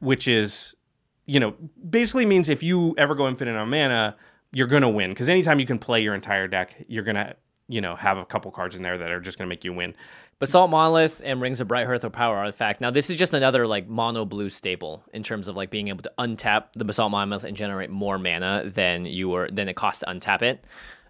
which 0.00 0.28
is, 0.28 0.76
you 1.24 1.40
know, 1.40 1.54
basically 1.88 2.26
means 2.26 2.50
if 2.50 2.62
you 2.62 2.94
ever 2.98 3.14
go 3.14 3.26
infinite 3.26 3.56
on 3.56 3.70
mana, 3.70 4.16
you're 4.52 4.66
gonna 4.66 4.88
win 4.90 5.10
because 5.10 5.28
anytime 5.28 5.58
you 5.58 5.66
can 5.66 5.78
play 5.78 6.02
your 6.02 6.14
entire 6.14 6.46
deck, 6.46 6.84
you're 6.88 7.04
gonna, 7.04 7.34
you 7.68 7.80
know, 7.80 7.96
have 7.96 8.18
a 8.18 8.24
couple 8.24 8.50
cards 8.50 8.76
in 8.76 8.82
there 8.82 8.98
that 8.98 9.10
are 9.10 9.20
just 9.20 9.38
gonna 9.38 9.48
make 9.48 9.64
you 9.64 9.72
win. 9.72 9.94
Basalt 10.38 10.70
Monolith 10.70 11.22
and 11.24 11.40
Rings 11.40 11.60
of 11.60 11.68
Bright 11.68 11.86
Hearth 11.86 12.04
are 12.04 12.10
power 12.10 12.36
artifact. 12.36 12.80
Now 12.80 12.90
this 12.90 13.08
is 13.08 13.16
just 13.16 13.32
another 13.32 13.66
like 13.66 13.88
mono 13.88 14.24
blue 14.24 14.50
staple 14.50 15.02
in 15.14 15.22
terms 15.22 15.48
of 15.48 15.56
like 15.56 15.70
being 15.70 15.88
able 15.88 16.02
to 16.02 16.12
untap 16.18 16.66
the 16.74 16.84
Basalt 16.84 17.10
Monolith 17.10 17.44
and 17.44 17.56
generate 17.56 17.90
more 17.90 18.18
mana 18.18 18.70
than 18.72 19.06
you 19.06 19.30
were 19.30 19.50
than 19.50 19.68
it 19.68 19.76
costs 19.76 20.00
to 20.00 20.06
untap 20.06 20.42
it. 20.42 20.64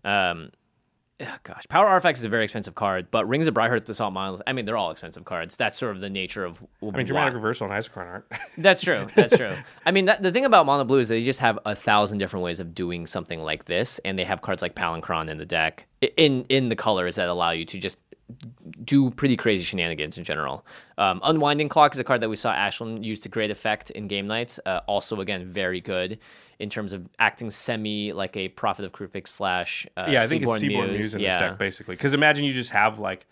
Um, 0.05 0.51
gosh, 1.45 1.65
power 1.69 1.87
artifacts 1.87 2.21
is 2.21 2.25
a 2.25 2.29
very 2.29 2.45
expensive 2.45 2.75
card, 2.75 3.11
but 3.11 3.27
Rings 3.27 3.47
of 3.47 3.55
Bright 3.55 3.71
Hearth, 3.71 3.87
Basalt 3.87 4.13
Monolith, 4.13 4.43
I 4.47 4.53
mean 4.53 4.67
they're 4.67 4.77
all 4.77 4.91
expensive 4.91 5.25
cards. 5.25 5.57
That's 5.57 5.79
sort 5.79 5.95
of 5.95 6.03
the 6.03 6.11
nature 6.11 6.45
of. 6.45 6.63
I 6.83 6.91
mean, 6.91 7.07
dramatic 7.07 7.35
reversal 7.35 7.71
and 7.71 7.75
Isochron 7.75 8.07
art. 8.07 8.33
That's 8.59 8.83
true. 8.83 9.07
That's 9.15 9.37
true. 9.37 9.53
I 9.87 9.91
mean, 9.93 10.05
that, 10.07 10.23
the 10.23 10.31
thing 10.31 10.45
about 10.45 10.67
Mono 10.67 10.85
Blue 10.85 10.99
is 10.99 11.09
they 11.09 11.25
just 11.25 11.41
have 11.41 11.59
a 11.65 11.75
thousand 11.75 12.19
different 12.19 12.45
ways 12.45 12.61
of 12.61 12.75
doing 12.75 13.07
something 13.07 13.41
like 13.41 13.65
this, 13.65 13.99
and 14.05 14.19
they 14.19 14.25
have 14.25 14.43
cards 14.43 14.61
like 14.61 14.75
Palinchron 14.75 15.31
in 15.31 15.39
the 15.39 15.47
deck 15.47 15.87
in 16.17 16.45
in 16.49 16.69
the 16.69 16.77
colors 16.77 17.17
that 17.17 17.29
allow 17.29 17.51
you 17.51 17.65
to 17.65 17.79
just 17.79 17.99
do 18.85 19.11
pretty 19.11 19.37
crazy 19.37 19.65
shenanigans 19.65 20.19
in 20.19 20.25
general. 20.25 20.67
Um, 20.99 21.21
Unwinding 21.23 21.69
Clock 21.69 21.95
is 21.95 22.01
a 22.01 22.05
card 22.05 22.21
that 22.23 22.29
we 22.29 22.37
saw 22.37 22.53
Ashlen 22.53 23.05
use 23.05 23.21
to 23.21 23.29
great 23.29 23.51
effect 23.51 23.91
in 23.91 24.09
game 24.09 24.27
nights. 24.27 24.59
Uh, 24.67 24.81
also, 24.87 25.21
again, 25.21 25.47
very 25.47 25.81
good 25.81 26.19
in 26.59 26.71
terms 26.71 26.93
of 26.93 27.09
acting 27.19 27.51
semi 27.51 28.13
like 28.13 28.37
a 28.37 28.49
Prophet 28.49 28.85
of 28.85 28.93
Kruphix 28.93 29.29
slash 29.29 29.87
uh, 29.97 30.07
yeah, 30.09 30.23
I 30.23 30.27
think 30.27 30.43
Seedborn 30.43 30.55
it's 30.57 30.65
Seedborn 30.65 30.89
Muse. 30.89 30.99
Muse 31.01 31.15
in 31.15 31.21
yeah. 31.21 31.31
this 31.33 31.41
deck 31.41 31.59
basically. 31.59 31.95
Because 31.97 32.15
imagine 32.15 32.45
you 32.45 32.53
just 32.53 32.71
have 32.71 32.99
like 32.99 33.27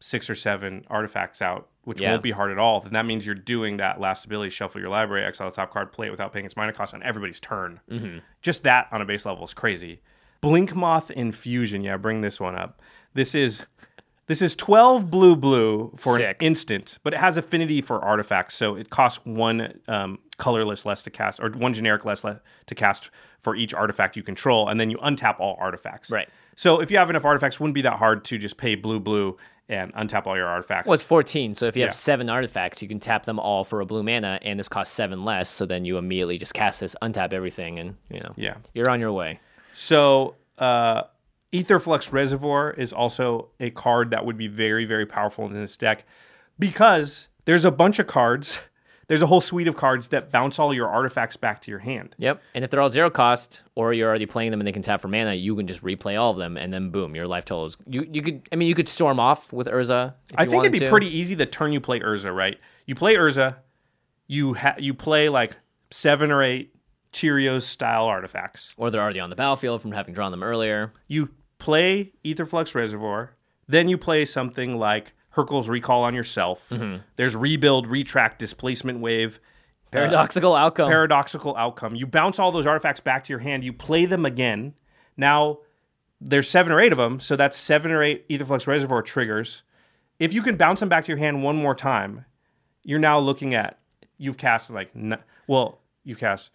six 0.00 0.30
or 0.30 0.34
seven 0.34 0.82
artifacts 0.88 1.42
out, 1.42 1.68
which 1.84 2.00
Yeah. 2.00 2.10
won't 2.10 2.22
be 2.22 2.30
hard 2.30 2.50
at 2.50 2.58
all. 2.58 2.80
Then 2.80 2.94
that 2.94 3.04
means 3.06 3.26
you're 3.26 3.34
doing 3.34 3.76
that 3.78 4.00
last 4.00 4.24
ability: 4.24 4.50
shuffle 4.50 4.80
your 4.80 4.90
library, 4.90 5.24
exile 5.24 5.48
the 5.50 5.54
top 5.56 5.72
card, 5.72 5.92
play 5.92 6.06
it 6.06 6.10
without 6.10 6.32
paying 6.32 6.46
its 6.46 6.56
mana 6.56 6.72
cost 6.72 6.94
on 6.94 7.02
everybody's 7.02 7.40
turn. 7.40 7.80
Mm-hmm. 7.90 8.18
Just 8.42 8.62
that 8.64 8.88
on 8.92 9.02
a 9.02 9.04
base 9.04 9.26
level 9.26 9.44
is 9.44 9.54
crazy. 9.54 10.00
Blink 10.40 10.74
Moth 10.74 11.10
Infusion. 11.10 11.82
Yeah, 11.82 11.98
bring 11.98 12.22
this 12.22 12.40
one 12.40 12.56
up. 12.56 12.80
This 13.12 13.34
is 13.34 13.66
this 14.30 14.40
is 14.40 14.54
12 14.54 15.10
blue 15.10 15.34
blue 15.34 15.92
for 15.96 16.16
Sick. 16.16 16.40
an 16.40 16.46
instant, 16.46 16.98
but 17.02 17.12
it 17.12 17.18
has 17.18 17.36
affinity 17.36 17.80
for 17.82 17.98
artifacts, 18.04 18.54
so 18.54 18.76
it 18.76 18.88
costs 18.90 19.18
one 19.24 19.76
um, 19.88 20.20
colorless 20.38 20.86
less 20.86 21.02
to 21.02 21.10
cast, 21.10 21.40
or 21.40 21.50
one 21.50 21.74
generic 21.74 22.04
less 22.04 22.22
le- 22.22 22.40
to 22.66 22.74
cast 22.76 23.10
for 23.40 23.56
each 23.56 23.74
artifact 23.74 24.16
you 24.16 24.22
control, 24.22 24.68
and 24.68 24.78
then 24.78 24.88
you 24.88 24.98
untap 24.98 25.40
all 25.40 25.56
artifacts. 25.58 26.12
Right. 26.12 26.28
So 26.54 26.80
if 26.80 26.92
you 26.92 26.98
have 26.98 27.10
enough 27.10 27.24
artifacts, 27.24 27.56
it 27.56 27.60
wouldn't 27.60 27.74
be 27.74 27.82
that 27.82 27.98
hard 27.98 28.24
to 28.26 28.38
just 28.38 28.56
pay 28.56 28.76
blue 28.76 29.00
blue 29.00 29.36
and 29.68 29.92
untap 29.94 30.26
all 30.26 30.36
your 30.36 30.46
artifacts. 30.46 30.86
Well, 30.86 30.94
it's 30.94 31.02
14. 31.02 31.54
So 31.56 31.66
if 31.66 31.76
you 31.76 31.82
have 31.82 31.90
Yeah. 31.90 31.94
seven 31.94 32.28
artifacts, 32.30 32.82
you 32.82 32.88
can 32.88 33.00
tap 33.00 33.24
them 33.26 33.38
all 33.40 33.64
for 33.64 33.80
a 33.80 33.86
blue 33.86 34.02
mana, 34.04 34.38
and 34.42 34.58
this 34.60 34.68
costs 34.68 34.94
seven 34.94 35.24
less. 35.24 35.48
So 35.48 35.66
then 35.66 35.84
you 35.84 35.98
immediately 35.98 36.38
just 36.38 36.54
cast 36.54 36.80
this, 36.80 36.94
untap 37.02 37.32
everything, 37.32 37.78
and 37.80 37.96
you 38.10 38.20
know, 38.20 38.32
Yeah. 38.36 38.54
you're 38.74 38.90
on 38.90 39.00
your 39.00 39.12
way. 39.12 39.40
So, 39.74 40.36
uh, 40.58 41.02
Aetherflux 41.52 42.12
Reservoir 42.12 42.70
is 42.70 42.92
also 42.92 43.48
a 43.58 43.70
card 43.70 44.10
that 44.10 44.24
would 44.24 44.36
be 44.36 44.46
very, 44.46 44.84
very 44.84 45.06
powerful 45.06 45.46
in 45.46 45.52
this 45.52 45.76
deck 45.76 46.04
because 46.58 47.28
there's 47.44 47.64
a 47.64 47.70
bunch 47.70 47.98
of 47.98 48.06
cards. 48.06 48.60
There's 49.08 49.22
a 49.22 49.26
whole 49.26 49.40
suite 49.40 49.66
of 49.66 49.76
cards 49.76 50.06
that 50.08 50.30
bounce 50.30 50.60
all 50.60 50.72
your 50.72 50.88
artifacts 50.88 51.36
back 51.36 51.60
to 51.62 51.70
your 51.72 51.80
hand. 51.80 52.14
Yep. 52.18 52.40
And 52.54 52.64
if 52.64 52.70
they're 52.70 52.80
all 52.80 52.88
zero 52.88 53.10
cost, 53.10 53.64
or 53.74 53.92
you're 53.92 54.08
already 54.08 54.26
playing 54.26 54.52
them 54.52 54.60
and 54.60 54.68
they 54.68 54.72
can 54.72 54.82
tap 54.82 55.00
for 55.00 55.08
mana, 55.08 55.34
you 55.34 55.56
can 55.56 55.66
just 55.66 55.82
replay 55.82 56.16
all 56.16 56.30
of 56.30 56.36
them, 56.36 56.56
and 56.56 56.72
then 56.72 56.90
boom, 56.90 57.16
your 57.16 57.26
life 57.26 57.44
total 57.44 57.64
is. 57.64 57.76
You 57.88 58.06
you 58.08 58.22
could. 58.22 58.48
I 58.52 58.54
mean, 58.54 58.68
you 58.68 58.74
could 58.76 58.88
storm 58.88 59.18
off 59.18 59.52
with 59.52 59.66
Urza. 59.66 60.14
if 60.30 60.38
I 60.38 60.46
think 60.46 60.62
it'd 60.62 60.70
be 60.70 60.78
to. 60.78 60.88
pretty 60.88 61.08
easy 61.08 61.34
the 61.34 61.44
turn 61.44 61.72
you 61.72 61.80
play 61.80 61.98
Urza, 61.98 62.32
right? 62.32 62.56
You 62.86 62.94
play 62.94 63.16
Urza, 63.16 63.56
you 64.28 64.54
ha- 64.54 64.76
you 64.78 64.94
play 64.94 65.28
like 65.28 65.56
seven 65.90 66.30
or 66.30 66.44
eight 66.44 66.72
Cheerios 67.12 67.62
style 67.62 68.04
artifacts. 68.04 68.74
Or 68.76 68.90
they're 68.90 69.02
already 69.02 69.18
on 69.18 69.30
the 69.30 69.34
battlefield 69.34 69.82
from 69.82 69.90
having 69.90 70.14
drawn 70.14 70.30
them 70.30 70.44
earlier. 70.44 70.92
You 71.08 71.30
play 71.60 72.12
Aetherflux 72.24 72.74
Reservoir, 72.74 73.36
then 73.68 73.88
you 73.88 73.96
play 73.96 74.24
something 74.24 74.78
like 74.78 75.12
Hurkyl's 75.36 75.68
Recall 75.68 76.02
on 76.02 76.14
yourself. 76.14 76.68
Mm-hmm. 76.70 77.02
There's 77.16 77.36
Rebuild, 77.36 77.86
Retract, 77.86 78.38
Displacement 78.38 79.00
Wave. 79.00 79.38
Paradoxical 79.92 80.54
outcome. 80.54 80.88
paradoxical 80.88 81.56
outcome. 81.56 81.94
You 81.96 82.06
bounce 82.06 82.38
all 82.38 82.52
those 82.52 82.66
artifacts 82.66 83.00
back 83.00 83.24
to 83.24 83.32
your 83.32 83.40
hand. 83.40 83.64
You 83.64 83.72
play 83.72 84.06
them 84.06 84.24
again. 84.24 84.74
Now 85.16 85.58
there's 86.20 86.48
seven 86.48 86.72
or 86.72 86.80
eight 86.80 86.92
of 86.92 86.98
them, 86.98 87.18
so 87.18 87.34
that's 87.36 87.56
seven 87.56 87.90
or 87.90 88.02
eight 88.02 88.28
Aetherflux 88.28 88.66
Reservoir 88.66 89.02
triggers. 89.02 89.62
If 90.20 90.32
you 90.32 90.42
can 90.42 90.56
bounce 90.56 90.80
them 90.80 90.88
back 90.88 91.04
to 91.04 91.08
your 91.08 91.18
hand 91.18 91.42
one 91.42 91.56
more 91.56 91.74
time, 91.74 92.24
you're 92.84 92.98
now 93.00 93.18
looking 93.18 93.54
at 93.54 93.78
you've 94.16 94.36
cast 94.36 94.70
like 94.70 94.90
n- 94.94 95.18
well 95.46 95.80
you've 96.04 96.18
cast 96.18 96.50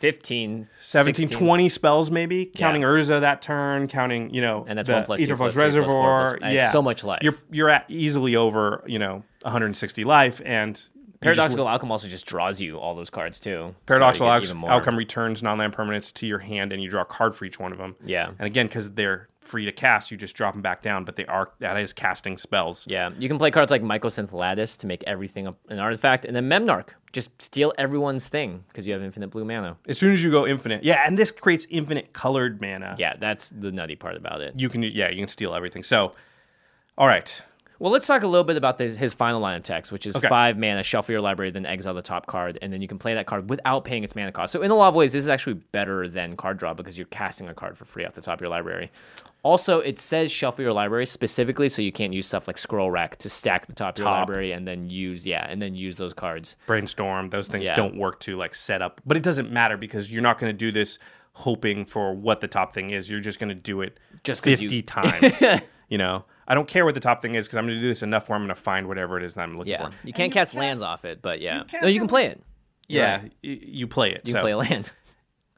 15, 0.00 0.68
17 0.80 1.28
16. 1.28 1.46
20 1.46 1.68
spells 1.68 2.10
maybe 2.10 2.46
counting 2.46 2.82
Yeah. 2.82 2.88
Urza 2.88 3.20
that 3.20 3.40
turn 3.42 3.88
counting 3.88 4.32
you 4.34 4.40
know 4.42 4.64
And 4.68 4.78
that's 4.78 4.88
the 4.88 4.94
one 4.94 5.04
plus 5.04 5.20
Aetherflux 5.20 5.36
plus 5.36 5.54
plus 5.54 5.56
Reservoir 5.56 6.38
yeah 6.42 6.70
so 6.70 6.82
much 6.82 7.04
life. 7.04 7.20
you're 7.22 7.36
you're 7.50 7.70
at 7.70 7.84
easily 7.88 8.36
over 8.36 8.82
you 8.86 8.98
know 8.98 9.22
160 9.42 10.04
life 10.04 10.40
and 10.44 10.88
Paradoxical 11.20 11.66
outcome 11.66 11.90
also 11.90 12.06
just 12.06 12.26
draws 12.26 12.60
you 12.60 12.76
all 12.78 12.94
those 12.94 13.08
cards 13.08 13.40
too. 13.40 13.74
Paradoxical 13.86 14.26
so 14.26 14.30
you 14.30 14.30
get 14.34 14.36
outs- 14.42 14.48
even 14.50 14.58
more. 14.58 14.70
outcome 14.70 14.94
returns 14.96 15.42
non-land 15.42 15.72
permanents 15.72 16.12
to 16.12 16.26
your 16.26 16.38
hand, 16.38 16.70
and 16.70 16.82
you 16.82 16.90
draw 16.90 17.00
a 17.00 17.06
card 17.06 17.34
for 17.34 17.46
each 17.46 17.58
one 17.58 17.72
of 17.72 17.78
them. 17.78 17.96
Yeah. 18.04 18.28
And 18.38 18.46
again, 18.46 18.66
because 18.66 18.90
they're 18.90 19.28
free 19.46 19.64
to 19.64 19.72
cast. 19.72 20.10
You 20.10 20.16
just 20.16 20.34
drop 20.34 20.54
them 20.54 20.62
back 20.62 20.82
down, 20.82 21.04
but 21.04 21.16
they 21.16 21.26
are 21.26 21.50
that 21.60 21.76
is 21.78 21.92
casting 21.92 22.36
spells. 22.36 22.84
Yeah, 22.88 23.10
you 23.18 23.28
can 23.28 23.38
play 23.38 23.50
cards 23.50 23.70
like 23.70 23.82
Mycosynth 23.82 24.32
Lattice 24.32 24.76
to 24.78 24.86
make 24.86 25.02
everything 25.06 25.46
an 25.68 25.78
artifact, 25.78 26.24
and 26.24 26.34
then 26.34 26.48
Memnarch 26.48 26.88
just 27.12 27.40
steal 27.40 27.72
everyone's 27.78 28.26
thing 28.28 28.64
because 28.68 28.86
you 28.86 28.92
have 28.92 29.02
infinite 29.02 29.28
blue 29.28 29.44
mana. 29.44 29.76
As 29.88 29.98
soon 29.98 30.12
as 30.12 30.22
you 30.24 30.30
go 30.30 30.46
infinite, 30.46 30.82
yeah, 30.84 31.02
and 31.06 31.16
this 31.18 31.30
creates 31.30 31.66
infinite 31.70 32.12
colored 32.12 32.60
mana. 32.60 32.96
Yeah, 32.98 33.14
that's 33.18 33.50
the 33.50 33.70
nutty 33.72 33.96
part 33.96 34.16
about 34.16 34.40
it. 34.40 34.54
you 34.58 34.68
can 34.68 34.82
yeah 34.82 35.10
you 35.10 35.18
can 35.18 35.28
steal 35.28 35.54
everything. 35.54 35.82
So, 35.82 36.12
all 36.98 37.06
right, 37.06 37.40
Well, 37.80 37.90
let's 37.92 38.06
talk 38.06 38.22
a 38.22 38.28
little 38.28 38.44
bit 38.44 38.56
about 38.56 38.78
this, 38.78 38.94
his 38.94 39.12
final 39.12 39.40
line 39.40 39.56
of 39.56 39.64
text, 39.64 39.90
which 39.90 40.06
is 40.06 40.14
Okay. 40.14 40.28
five 40.28 40.56
mana, 40.56 40.84
shuffle 40.84 41.12
your 41.12 41.20
library, 41.20 41.50
then 41.50 41.66
exile 41.66 41.92
the 41.92 42.02
top 42.02 42.26
card, 42.26 42.56
and 42.62 42.72
then 42.72 42.80
you 42.80 42.86
can 42.88 42.98
play 43.00 43.14
that 43.14 43.26
card 43.26 43.50
without 43.50 43.84
paying 43.84 44.04
its 44.04 44.14
mana 44.14 44.30
cost. 44.30 44.52
So, 44.52 44.62
in 44.62 44.70
a 44.70 44.74
lot 44.76 44.88
of 44.88 44.94
ways, 44.94 45.12
this 45.12 45.22
is 45.24 45.28
actually 45.28 45.54
better 45.72 46.06
than 46.08 46.36
card 46.36 46.56
draw 46.58 46.72
because 46.72 46.96
you're 46.96 47.08
casting 47.08 47.48
a 47.48 47.54
card 47.54 47.76
for 47.76 47.84
free 47.84 48.04
off 48.06 48.14
the 48.14 48.20
top 48.22 48.34
of 48.38 48.40
your 48.42 48.50
library. 48.50 48.92
Also, 49.44 49.78
it 49.80 49.98
says 49.98 50.32
shuffle 50.32 50.62
your 50.64 50.72
library 50.72 51.06
specifically, 51.06 51.68
so 51.68 51.82
you 51.82 51.92
can't 51.92 52.12
use 52.12 52.26
stuff 52.26 52.46
like 52.48 52.58
scroll 52.58 52.90
rack 52.90 53.16
to 53.18 53.28
stack 53.28 53.66
the 53.66 53.72
top 53.74 53.94
of 53.94 53.98
your 54.00 54.08
Top. 54.08 54.26
library 54.26 54.52
and 54.52 54.66
then 54.66 54.88
use 54.90 55.24
yeah, 55.26 55.46
and 55.48 55.60
then 55.62 55.74
use 55.74 55.96
those 55.98 56.14
cards. 56.14 56.56
brainstorm 56.66 57.28
those 57.30 57.46
things 57.46 57.64
Yeah. 57.66 57.76
don't 57.76 57.96
work 57.96 58.18
to 58.20 58.36
like 58.36 58.54
set 58.54 58.80
up, 58.82 59.00
but 59.06 59.16
it 59.16 59.22
doesn't 59.22 59.52
matter 59.52 59.76
because 59.76 60.10
you're 60.10 60.22
not 60.22 60.38
going 60.38 60.50
to 60.50 60.56
do 60.56 60.72
this 60.72 60.98
hoping 61.34 61.84
for 61.84 62.14
what 62.14 62.40
the 62.40 62.48
top 62.48 62.72
thing 62.72 62.90
is. 62.90 63.10
You're 63.10 63.20
just 63.20 63.38
going 63.38 63.50
to 63.50 63.54
do 63.54 63.82
it 63.82 64.00
Just 64.24 64.42
'cause 64.42 64.58
fifty 64.58 64.76
you- 64.76 64.82
times. 64.82 65.42
you 65.90 65.98
know, 65.98 66.24
I 66.48 66.54
don't 66.54 66.66
care 66.66 66.84
what 66.86 66.94
the 66.94 67.00
top 67.00 67.20
thing 67.20 67.34
is 67.34 67.46
because 67.46 67.58
I'm 67.58 67.66
going 67.66 67.76
to 67.76 67.82
do 67.82 67.88
this 67.88 68.02
enough 68.02 68.28
where 68.30 68.36
I'm 68.36 68.42
going 68.46 68.54
to 68.54 68.60
find 68.60 68.88
whatever 68.88 69.18
it 69.18 69.24
is 69.24 69.34
that 69.34 69.42
I'm 69.42 69.58
looking 69.58 69.72
Yeah, 69.72 69.88
for. 69.88 69.94
you 70.04 70.12
can't 70.14 70.28
you 70.30 70.32
cast, 70.40 70.54
lands 70.54 70.80
cast- 70.80 70.88
off 70.90 71.04
it, 71.04 71.20
but 71.20 71.40
yeah, 71.42 71.64
cast 71.68 71.82
no, 71.82 71.88
you 71.88 71.98
can 72.00 72.06
it 72.06 72.08
play 72.08 72.26
it. 72.26 72.42
Yeah, 72.88 73.16
Right. 73.16 73.32
y- 73.44 73.58
you 73.62 73.86
play 73.86 74.12
it. 74.12 74.22
You 74.24 74.32
so. 74.32 74.38
can 74.38 74.42
play 74.42 74.52
a 74.52 74.56
land. 74.56 74.92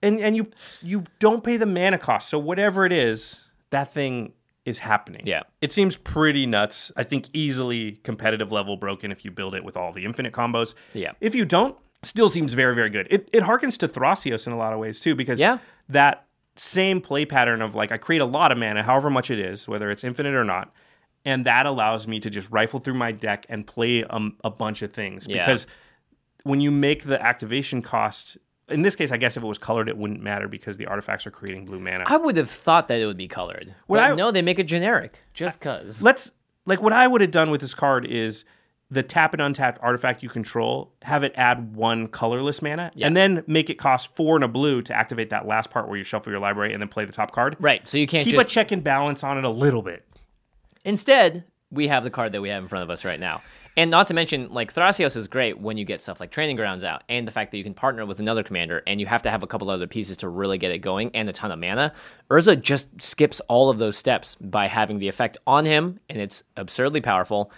and 0.02 0.20
and 0.20 0.36
you 0.36 0.48
you 0.82 1.04
don't 1.20 1.44
pay 1.44 1.56
the 1.56 1.66
mana 1.66 1.98
cost. 1.98 2.28
So 2.28 2.38
whatever 2.38 2.84
it 2.84 2.92
is, 2.92 3.40
that 3.70 3.92
thing 3.92 4.32
is 4.64 4.78
happening. 4.80 5.22
Yeah. 5.24 5.42
It 5.60 5.72
seems 5.72 5.96
pretty 5.96 6.44
nuts. 6.46 6.90
I 6.96 7.04
think 7.04 7.28
easily 7.32 7.92
competitive 8.02 8.50
level 8.50 8.76
broken 8.76 9.12
if 9.12 9.24
you 9.24 9.30
build 9.30 9.54
it 9.54 9.62
with 9.64 9.76
all 9.76 9.92
the 9.92 10.04
infinite 10.04 10.32
combos. 10.32 10.74
Yeah. 10.92 11.12
If 11.20 11.34
you 11.34 11.44
don't, 11.44 11.76
still 12.02 12.28
seems 12.28 12.52
very 12.54 12.74
very 12.74 12.90
good. 12.90 13.06
It 13.10 13.28
it 13.32 13.42
harkens 13.42 13.76
to 13.78 13.88
Thrasios 13.88 14.46
in 14.46 14.52
a 14.52 14.56
lot 14.58 14.72
of 14.72 14.78
ways 14.78 14.98
too 15.00 15.14
because 15.14 15.40
Yeah. 15.40 15.58
that 15.88 16.26
same 16.56 17.00
play 17.00 17.24
pattern 17.26 17.62
of 17.62 17.74
like 17.74 17.92
I 17.92 17.96
create 17.98 18.20
a 18.22 18.24
lot 18.26 18.50
of 18.50 18.58
mana, 18.58 18.82
however 18.82 19.10
much 19.10 19.30
it 19.30 19.38
is, 19.38 19.68
whether 19.68 19.90
it's 19.90 20.02
infinite 20.04 20.34
or 20.34 20.44
not. 20.44 20.72
And 21.24 21.44
that 21.46 21.66
allows 21.66 22.06
me 22.06 22.20
to 22.20 22.30
just 22.30 22.50
rifle 22.50 22.78
through 22.80 22.94
my 22.94 23.10
deck 23.12 23.46
and 23.48 23.66
play 23.66 24.04
um, 24.04 24.36
a 24.44 24.50
bunch 24.50 24.82
of 24.82 24.92
things 24.92 25.26
Yeah. 25.28 25.38
because 25.44 25.66
when 26.44 26.60
you 26.60 26.70
make 26.70 27.02
the 27.04 27.20
activation 27.20 27.82
cost 27.82 28.38
in 28.68 28.82
this 28.82 28.96
case 28.96 29.12
i 29.12 29.16
guess 29.16 29.36
if 29.36 29.42
it 29.42 29.46
was 29.46 29.58
colored 29.58 29.88
it 29.88 29.96
wouldn't 29.96 30.20
matter 30.22 30.48
because 30.48 30.76
the 30.76 30.86
artifacts 30.86 31.26
are 31.26 31.30
creating 31.30 31.64
blue 31.64 31.78
mana 31.80 32.04
I 32.06 32.16
would 32.16 32.36
have 32.36 32.50
thought 32.50 32.88
that 32.88 32.98
it 33.00 33.06
would 33.06 33.16
be 33.16 33.28
colored, 33.28 33.74
What 33.86 33.98
but 33.98 34.12
I- 34.12 34.14
no, 34.14 34.30
they 34.30 34.42
make 34.42 34.58
it 34.58 34.64
generic 34.64 35.20
just 35.34 35.60
cause. 35.60 36.02
let's 36.02 36.32
like 36.66 36.82
what 36.82 36.92
i 36.92 37.06
would 37.06 37.20
have 37.20 37.30
done 37.30 37.50
with 37.50 37.60
this 37.60 37.74
card 37.74 38.04
is 38.04 38.44
the 38.88 39.02
tap 39.02 39.34
and 39.34 39.42
untap 39.42 39.78
artifact 39.80 40.22
you 40.22 40.28
control 40.28 40.92
have 41.02 41.24
it 41.24 41.32
add 41.36 41.74
one 41.74 42.06
colorless 42.08 42.62
mana 42.62 42.92
and 43.00 43.16
then 43.16 43.42
make 43.48 43.68
it 43.70 43.74
cost 43.78 44.14
four 44.14 44.36
and 44.36 44.44
a 44.44 44.48
blue 44.48 44.80
to 44.82 44.94
activate 44.94 45.30
that 45.30 45.46
last 45.46 45.70
part 45.70 45.88
where 45.88 45.96
you 45.98 46.04
shuffle 46.04 46.30
your 46.30 46.40
library 46.40 46.72
and 46.72 46.80
then 46.80 46.88
play 46.88 47.04
the 47.04 47.12
top 47.12 47.32
card 47.32 47.56
Right, 47.60 47.86
so 47.88 47.98
you 47.98 48.06
can't 48.06 48.24
keep 48.24 48.34
just 48.34 48.48
a 48.48 48.48
check 48.48 48.70
and 48.72 48.82
balance 48.84 49.24
on 49.24 49.38
it 49.38 49.44
a 49.44 49.50
little 49.50 49.82
bit 49.82 50.04
Instead, 50.84 51.44
we 51.70 51.88
have 51.88 52.04
the 52.04 52.10
card 52.10 52.30
that 52.32 52.40
we 52.40 52.48
have 52.48 52.62
in 52.62 52.68
front 52.68 52.84
of 52.84 52.90
us 52.90 53.04
right 53.04 53.18
now. 53.18 53.42
And 53.78 53.90
not 53.90 54.06
to 54.06 54.14
mention, 54.14 54.48
like 54.50 54.72
Thrasios 54.72 55.16
is 55.16 55.28
great 55.28 55.60
when 55.60 55.76
you 55.76 55.84
get 55.84 56.00
stuff 56.00 56.18
like 56.18 56.30
Training 56.30 56.56
Grounds 56.56 56.82
out, 56.82 57.02
and 57.10 57.28
the 57.28 57.32
fact 57.32 57.50
that 57.50 57.58
you 57.58 57.64
can 57.64 57.74
partner 57.74 58.06
with 58.06 58.20
another 58.20 58.42
commander, 58.42 58.82
and 58.86 59.00
you 59.00 59.06
have 59.06 59.20
to 59.22 59.30
have 59.30 59.42
a 59.42 59.46
couple 59.46 59.68
other 59.68 59.86
pieces 59.86 60.16
to 60.18 60.28
really 60.30 60.56
get 60.56 60.70
it 60.70 60.78
going, 60.78 61.10
and 61.12 61.28
a 61.28 61.32
ton 61.32 61.52
of 61.52 61.58
mana. 61.58 61.92
Urza 62.30 62.58
just 62.58 62.88
skips 63.02 63.40
all 63.48 63.68
of 63.68 63.78
those 63.78 63.96
steps 63.96 64.34
by 64.36 64.66
having 64.66 64.98
the 64.98 65.08
effect 65.08 65.36
on 65.46 65.66
him, 65.66 66.00
and 66.08 66.18
it's 66.18 66.42
absurdly 66.56 67.02
powerful. 67.02 67.52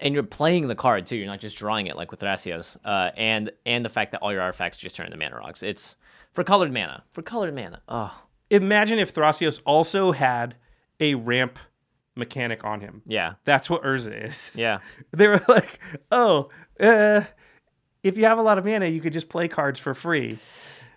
And 0.00 0.14
you're 0.14 0.22
playing 0.22 0.68
the 0.68 0.74
card 0.74 1.06
too; 1.06 1.16
you're 1.16 1.26
not 1.26 1.40
just 1.40 1.58
drawing 1.58 1.86
it 1.86 1.96
like 1.96 2.10
with 2.10 2.20
Thrasios. 2.20 2.78
Uh, 2.82 3.10
and 3.16 3.52
and 3.66 3.84
the 3.84 3.90
fact 3.90 4.12
that 4.12 4.22
all 4.22 4.32
your 4.32 4.40
artifacts 4.40 4.78
just 4.78 4.96
turn 4.96 5.06
into 5.06 5.18
mana 5.18 5.36
rocks. 5.36 5.62
It's 5.62 5.96
for 6.32 6.44
colored 6.44 6.72
mana. 6.72 7.04
For 7.10 7.20
colored 7.20 7.54
mana. 7.54 7.82
Oh, 7.88 8.22
imagine 8.48 8.98
if 8.98 9.12
Thrasios 9.12 9.60
also 9.66 10.12
had 10.12 10.56
a 10.98 11.14
ramp 11.14 11.58
mechanic 12.16 12.64
on 12.64 12.80
him 12.80 13.02
yeah, 13.06 13.34
that's 13.44 13.70
what 13.70 13.82
urza 13.82 14.26
is 14.26 14.52
yeah. 14.54 14.78
they 15.12 15.28
were 15.28 15.40
like, 15.48 15.78
"Oh, 16.10 16.50
uh, 16.80 17.22
if 18.02 18.16
you 18.16 18.24
have 18.24 18.38
a 18.38 18.42
lot 18.42 18.58
of 18.58 18.64
mana, 18.64 18.86
you 18.86 19.00
could 19.00 19.12
just 19.12 19.28
play 19.28 19.48
cards 19.48 19.78
for 19.78 19.94
free." 19.94 20.38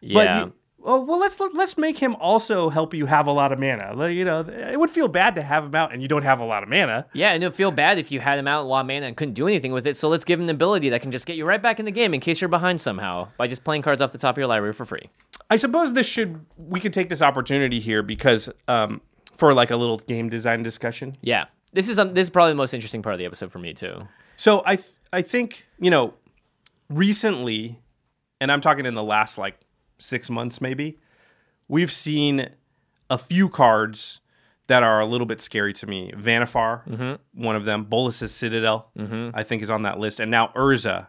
Yeah. 0.02 0.14
But 0.14 0.46
you, 0.48 0.54
oh, 0.84 1.02
well, 1.02 1.20
let's 1.20 1.40
let's 1.40 1.78
make 1.78 1.98
him 1.98 2.16
also 2.16 2.70
help 2.70 2.94
you 2.94 3.06
have 3.06 3.28
a 3.28 3.32
lot 3.32 3.52
of 3.52 3.60
mana. 3.60 3.94
Like, 3.96 4.14
You 4.14 4.26
know, 4.26 4.42
it 4.42 4.80
would 4.80 4.90
feel 4.90 5.08
bad 5.08 5.36
to 5.36 5.42
have 5.42 5.66
him 5.66 5.76
out 5.76 5.94
and 5.94 6.02
you 6.02 6.08
don't 6.08 6.24
have 6.24 6.40
a 6.40 6.46
lot 6.46 6.64
of 6.64 6.70
mana. 6.70 7.08
Yeah, 7.14 7.32
and 7.32 7.44
it 7.44 7.48
would 7.48 7.56
feel 7.56 7.72
bad 7.72 7.98
if 7.98 8.12
you 8.12 8.20
had 8.20 8.40
him 8.40 8.48
out 8.48 8.64
a 8.64 8.68
lot 8.68 8.82
of 8.82 8.88
mana 8.88 9.08
and 9.08 9.18
couldn't 9.18 9.34
do 9.34 9.48
anything 9.48 9.72
with 9.72 9.88
it. 9.88 9.96
So 9.98 10.10
let's 10.10 10.24
give 10.26 10.40
him 10.40 10.46
an 10.46 10.56
ability 10.56 10.90
that 10.90 11.02
can 11.02 11.12
just 11.12 11.26
get 11.26 11.38
you 11.38 11.46
right 11.46 11.62
back 11.62 11.80
in 11.80 11.86
the 11.86 11.92
game 11.92 12.14
in 12.14 12.20
case 12.20 12.42
you're 12.42 12.50
behind 12.50 12.82
somehow 12.82 13.28
by 13.38 13.48
just 13.48 13.64
playing 13.64 13.82
cards 13.82 14.02
off 14.02 14.12
the 14.12 14.18
top 14.18 14.36
of 14.36 14.38
your 14.38 14.48
library 14.48 14.74
for 14.74 14.86
free. 14.86 15.10
I 15.50 15.58
suppose 15.58 15.94
this 15.94 16.08
should 16.08 16.46
we 16.58 16.80
could 16.80 16.94
take 16.94 17.10
this 17.10 17.22
opportunity 17.22 17.80
here 17.80 18.02
because 18.02 18.50
um, 18.68 19.02
for 19.36 19.54
like 19.54 19.72
a 19.72 19.76
little 19.76 19.98
game 19.98 20.30
design 20.30 20.64
discussion. 20.64 21.14
Yeah, 21.22 21.46
this 21.74 21.90
is 21.90 22.00
um, 22.00 22.14
this 22.14 22.26
is 22.26 22.30
probably 22.30 22.52
the 22.54 22.58
most 22.58 22.74
interesting 22.74 23.02
part 23.02 23.14
of 23.14 23.20
the 23.20 23.26
episode 23.26 23.52
for 23.52 23.60
me 23.60 23.74
too. 23.74 24.08
So 24.38 24.64
I 24.66 24.76
th- 24.78 24.90
I 25.14 25.22
think 25.22 25.66
you 25.80 25.90
know 25.92 26.14
recently, 26.90 27.80
and 28.42 28.52
I'm 28.52 28.62
talking 28.62 28.86
in 28.86 28.94
the 28.94 29.04
last 29.04 29.38
like 29.38 29.58
six 29.98 30.30
months 30.30 30.62
maybe, 30.62 31.00
we've 31.68 31.92
seen 31.92 32.50
a 33.10 33.18
few 33.18 33.50
cards 33.50 34.22
that 34.68 34.82
are 34.84 35.00
a 35.00 35.06
little 35.06 35.28
bit 35.28 35.42
scary 35.42 35.74
to 35.74 35.86
me. 35.88 36.12
Vannifar, 36.16 37.18
one 37.34 37.56
of 37.56 37.66
them. 37.66 37.86
Bolas's 37.86 38.34
Citadel, 38.34 38.90
I 39.34 39.44
think, 39.44 39.62
is 39.62 39.70
on 39.70 39.84
that 39.84 40.00
list, 40.00 40.20
and 40.20 40.32
now 40.32 40.52
Urza. 40.56 41.08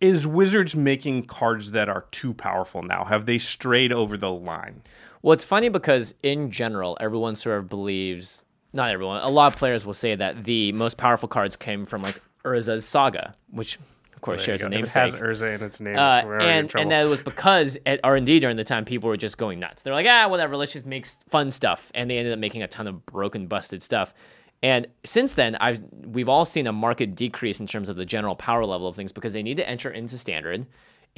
Is 0.00 0.28
Wizards 0.28 0.76
making 0.76 1.24
cards 1.24 1.72
that 1.72 1.88
are 1.88 2.06
too 2.12 2.32
powerful 2.32 2.82
now? 2.84 3.04
Have 3.04 3.26
they 3.26 3.38
strayed 3.38 3.92
over 3.92 4.16
the 4.16 4.30
line? 4.30 4.82
Well, 5.22 5.32
it's 5.32 5.44
funny 5.44 5.68
because 5.68 6.14
in 6.22 6.50
general, 6.50 6.96
everyone 7.00 7.34
sort 7.34 7.58
of 7.58 7.68
believes. 7.68 8.44
Not 8.72 8.90
everyone. 8.90 9.22
A 9.22 9.28
lot 9.28 9.52
of 9.52 9.58
players 9.58 9.86
will 9.86 9.94
say 9.94 10.14
that 10.14 10.44
the 10.44 10.72
most 10.72 10.96
powerful 10.98 11.28
cards 11.28 11.56
came 11.56 11.86
from 11.86 12.02
like 12.02 12.20
Urza's 12.44 12.84
Saga, 12.84 13.34
which 13.50 13.78
of 14.14 14.22
course 14.22 14.42
shares 14.42 14.62
a 14.62 14.66
If 14.66 14.84
it 14.84 14.90
has 14.90 15.14
Urza 15.14 15.54
in 15.54 15.62
its 15.62 15.80
name. 15.80 15.96
Uh, 15.96 16.22
and 16.40 16.72
and 16.76 16.90
that 16.90 17.04
was 17.04 17.20
because 17.20 17.78
at 17.86 18.00
R 18.04 18.16
and 18.16 18.26
D 18.26 18.40
during 18.40 18.56
the 18.56 18.64
time 18.64 18.84
people 18.84 19.08
were 19.08 19.16
just 19.16 19.38
going 19.38 19.58
nuts. 19.58 19.82
They're 19.82 19.94
like, 19.94 20.06
ah, 20.08 20.28
whatever, 20.28 20.56
let's 20.56 20.72
just 20.72 20.86
make 20.86 21.06
fun 21.06 21.50
stuff, 21.50 21.90
and 21.94 22.10
they 22.10 22.18
ended 22.18 22.32
up 22.32 22.38
making 22.38 22.62
a 22.62 22.68
ton 22.68 22.86
of 22.86 23.04
broken, 23.06 23.46
busted 23.46 23.82
stuff. 23.82 24.12
And 24.62 24.88
since 25.04 25.34
then, 25.34 25.54
I've 25.56 25.80
we've 26.04 26.28
all 26.28 26.44
seen 26.44 26.66
a 26.66 26.72
market 26.72 27.14
decrease 27.14 27.60
in 27.60 27.66
terms 27.66 27.88
of 27.88 27.96
the 27.96 28.04
general 28.04 28.34
power 28.34 28.64
level 28.64 28.88
of 28.88 28.96
things 28.96 29.12
because 29.12 29.32
they 29.32 29.42
need 29.42 29.56
to 29.58 29.68
enter 29.68 29.90
into 29.90 30.18
standard, 30.18 30.66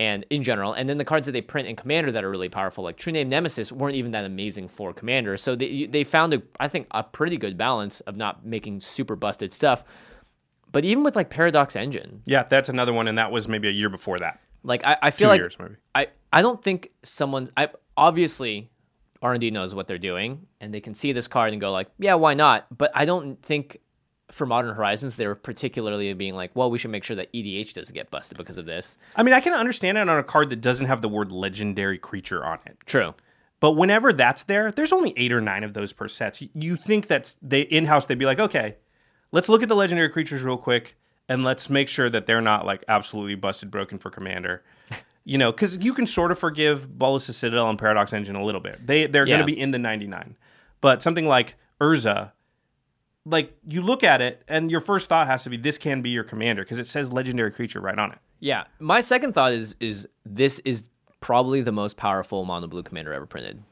and 0.01 0.25
in 0.31 0.43
general, 0.43 0.73
and 0.73 0.89
then 0.89 0.97
the 0.97 1.05
cards 1.05 1.27
that 1.27 1.33
they 1.33 1.43
print 1.43 1.69
in 1.69 1.77
Commander 1.77 2.11
that 2.11 2.25
are 2.25 2.31
really 2.31 2.49
powerful, 2.49 2.83
like 2.83 2.97
True 2.97 3.13
Name 3.13 3.29
Nemesis, 3.29 3.71
weren't 3.71 3.97
even 3.97 4.13
that 4.13 4.25
amazing 4.25 4.69
for 4.69 4.95
Commander. 4.95 5.37
So 5.37 5.55
they 5.55 5.85
they 5.85 6.05
found 6.05 6.33
a 6.33 6.41
I 6.59 6.69
think 6.69 6.87
a 6.93 7.03
pretty 7.03 7.37
good 7.37 7.59
balance 7.59 8.01
of 8.09 8.17
not 8.17 8.35
making 8.45 8.81
super 8.81 9.15
busted 9.15 9.53
stuff. 9.53 9.85
But 10.73 10.85
even 10.87 11.05
with 11.05 11.17
like 11.17 11.29
Paradox 11.29 11.77
Engine, 11.77 12.23
yeah, 12.25 12.45
that's 12.45 12.71
another 12.71 12.95
one, 12.95 13.09
and 13.09 13.19
that 13.19 13.31
was 13.31 13.47
maybe 13.47 13.69
a 13.69 13.73
year 13.73 13.91
before 13.91 14.19
that. 14.19 14.41
like 14.63 14.85
I, 14.85 14.97
I 15.03 15.11
feel 15.11 15.27
Two 15.27 15.33
like 15.33 15.41
years, 15.41 15.57
maybe. 15.59 15.75
I, 15.95 16.07
I 16.33 16.41
don't 16.43 16.63
think 16.63 16.91
someone 17.03 17.51
I 17.57 17.69
obviously 17.97 18.71
R 19.21 19.33
and 19.33 19.41
D 19.41 19.51
knows 19.51 19.75
what 19.75 19.87
they're 19.87 19.99
doing 19.99 20.47
and 20.61 20.73
they 20.73 20.81
can 20.81 20.95
see 20.95 21.13
this 21.13 21.29
card 21.29 21.53
and 21.53 21.61
go 21.61 21.73
like, 21.73 21.89
yeah, 21.99 22.15
why 22.15 22.35
not? 22.35 22.67
But 22.77 22.91
I 22.95 23.05
don't 23.05 23.43
think 23.43 23.81
for 24.33 24.47
Modern 24.47 24.75
Horizons 24.75 25.17
they're 25.17 25.35
particularly 25.35 26.13
being 26.15 26.35
like, 26.35 26.51
well, 26.55 26.71
we 26.71 26.79
should 26.79 26.91
make 26.91 27.05
sure 27.05 27.17
that 27.17 27.33
EDH 27.33 27.75
doesn't 27.75 27.95
get 27.95 28.11
busted 28.11 28.39
because 28.39 28.59
of 28.59 28.67
this. 28.67 28.97
I 29.17 29.23
mean, 29.23 29.35
I 29.35 29.41
can 29.41 29.53
understand 29.53 29.99
it 29.99 30.09
on 30.09 30.19
a 30.19 30.23
card 30.23 30.51
that 30.51 30.61
doesn't 30.61 30.87
have 30.87 31.01
the 31.01 31.09
word 31.09 31.33
legendary 31.33 31.99
creature 31.99 32.45
on 32.45 32.59
it. 32.67 32.77
True. 32.87 33.15
But 33.61 33.73
whenever 33.73 34.13
that's 34.13 34.45
there, 34.45 34.73
there's 34.73 34.93
only 34.93 35.13
eight 35.17 35.33
or 35.33 35.41
nine 35.41 35.65
of 35.65 35.75
those 35.75 35.93
per 35.93 36.09
sets. 36.09 36.43
You 36.55 36.77
think 36.77 37.07
that's 37.07 37.37
they 37.43 37.61
in 37.63 37.85
house? 37.87 38.07
They'd 38.07 38.19
be 38.19 38.25
like, 38.25 38.41
okay, 38.41 38.77
let's 39.33 39.49
look 39.49 39.63
at 39.63 39.69
the 39.69 39.77
legendary 39.77 40.09
creatures 40.09 40.43
real 40.43 40.57
quick, 40.57 40.97
and 41.29 41.45
let's 41.45 41.69
make 41.69 41.89
sure 41.89 42.09
that 42.09 42.25
they're 42.27 42.41
not 42.41 42.65
like 42.65 42.83
absolutely 42.89 43.35
busted 43.35 43.71
broken 43.71 43.99
for 43.99 44.11
commander. 44.11 44.63
You 45.23 45.37
know, 45.37 45.53
because 45.53 45.77
you 45.77 45.93
can 45.93 46.07
sort 46.07 46.33
of 46.33 46.39
forgive 46.39 46.99
Bolas's 46.99 47.37
Citadel 47.37 47.69
and 47.69 47.79
Paradox 47.79 48.15
Engine 48.15 48.37
a 48.37 48.43
little 48.43 48.61
bit. 48.61 48.85
They 48.85 49.07
they're 49.07 49.27
Yeah. 49.27 49.37
going 49.37 49.47
to 49.47 49.55
be 49.55 49.61
in 49.61 49.71
the 49.71 49.79
99, 49.79 50.35
but 50.81 51.03
something 51.03 51.27
like 51.27 51.57
Urza, 51.79 52.33
like 53.25 53.57
you 53.67 53.83
look 53.83 54.03
at 54.03 54.21
it, 54.21 54.43
and 54.49 54.71
your 54.71 54.81
first 54.81 55.09
thought 55.09 55.27
has 55.27 55.45
to 55.45 55.51
be 55.51 55.57
this 55.57 55.79
can 55.79 56.03
be 56.03 56.11
your 56.11 56.25
commander 56.25 56.63
because 56.63 56.79
it 56.79 56.87
says 56.87 57.13
legendary 57.13 57.53
creature 57.53 57.81
right 57.81 57.99
on 57.99 58.13
it. 58.13 58.19
Yeah. 58.41 58.65
My 58.79 59.01
second 59.01 59.35
thought 59.35 59.53
is 59.53 59.77
is 59.81 60.09
this 60.25 60.59
is 60.61 60.85
probably 61.21 61.61
the 61.61 61.73
most 61.73 61.97
powerful 61.97 62.45
mono 62.45 62.67
blue 62.67 62.83
commander 62.83 63.13
ever 63.13 63.27
printed. 63.27 63.63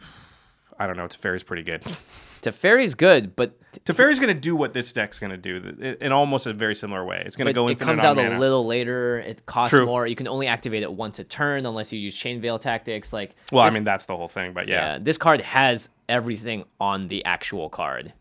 I 0.78 0.86
don't 0.86 0.96
know. 0.96 1.06
Teferi's 1.06 1.44
pretty 1.44 1.62
good. 1.62 1.84
Teferi's 2.42 2.94
good, 2.94 3.34
but 3.34 3.58
Teferi's 3.84 4.20
going 4.20 4.32
to 4.32 4.40
do 4.40 4.54
what 4.54 4.72
this 4.72 4.92
deck's 4.92 5.18
going 5.18 5.30
to 5.30 5.36
do 5.36 5.96
in 6.00 6.12
almost 6.12 6.46
a 6.46 6.52
very 6.52 6.76
similar 6.76 7.04
way. 7.04 7.22
It's 7.26 7.34
going 7.34 7.46
to 7.46 7.52
but 7.52 7.60
go 7.60 7.68
it 7.68 7.80
comes 7.80 8.04
out 8.04 8.18
a 8.18 8.38
little 8.38 8.64
later. 8.64 9.18
It 9.18 9.46
costs 9.46 9.74
True. 9.74 9.86
more. 9.86 10.06
You 10.06 10.14
can 10.14 10.28
only 10.28 10.46
activate 10.46 10.84
it 10.84 10.92
once 10.92 11.18
a 11.18 11.24
turn 11.24 11.66
unless 11.66 11.92
you 11.92 11.98
use 11.98 12.16
Chain 12.16 12.40
Veil 12.40 12.58
tactics. 12.58 13.12
Like, 13.12 13.34
Well, 13.50 13.64
I 13.64 13.70
mean 13.70 13.82
that's 13.82 14.04
the 14.04 14.16
whole 14.16 14.28
thing, 14.28 14.52
but 14.52 14.68
yeah. 14.68 14.92
yeah, 14.92 14.98
this 15.00 15.18
card 15.18 15.40
has 15.40 15.88
everything 16.08 16.64
on 16.80 17.08
the 17.08 17.24
actual 17.24 17.68
card. 17.68 18.12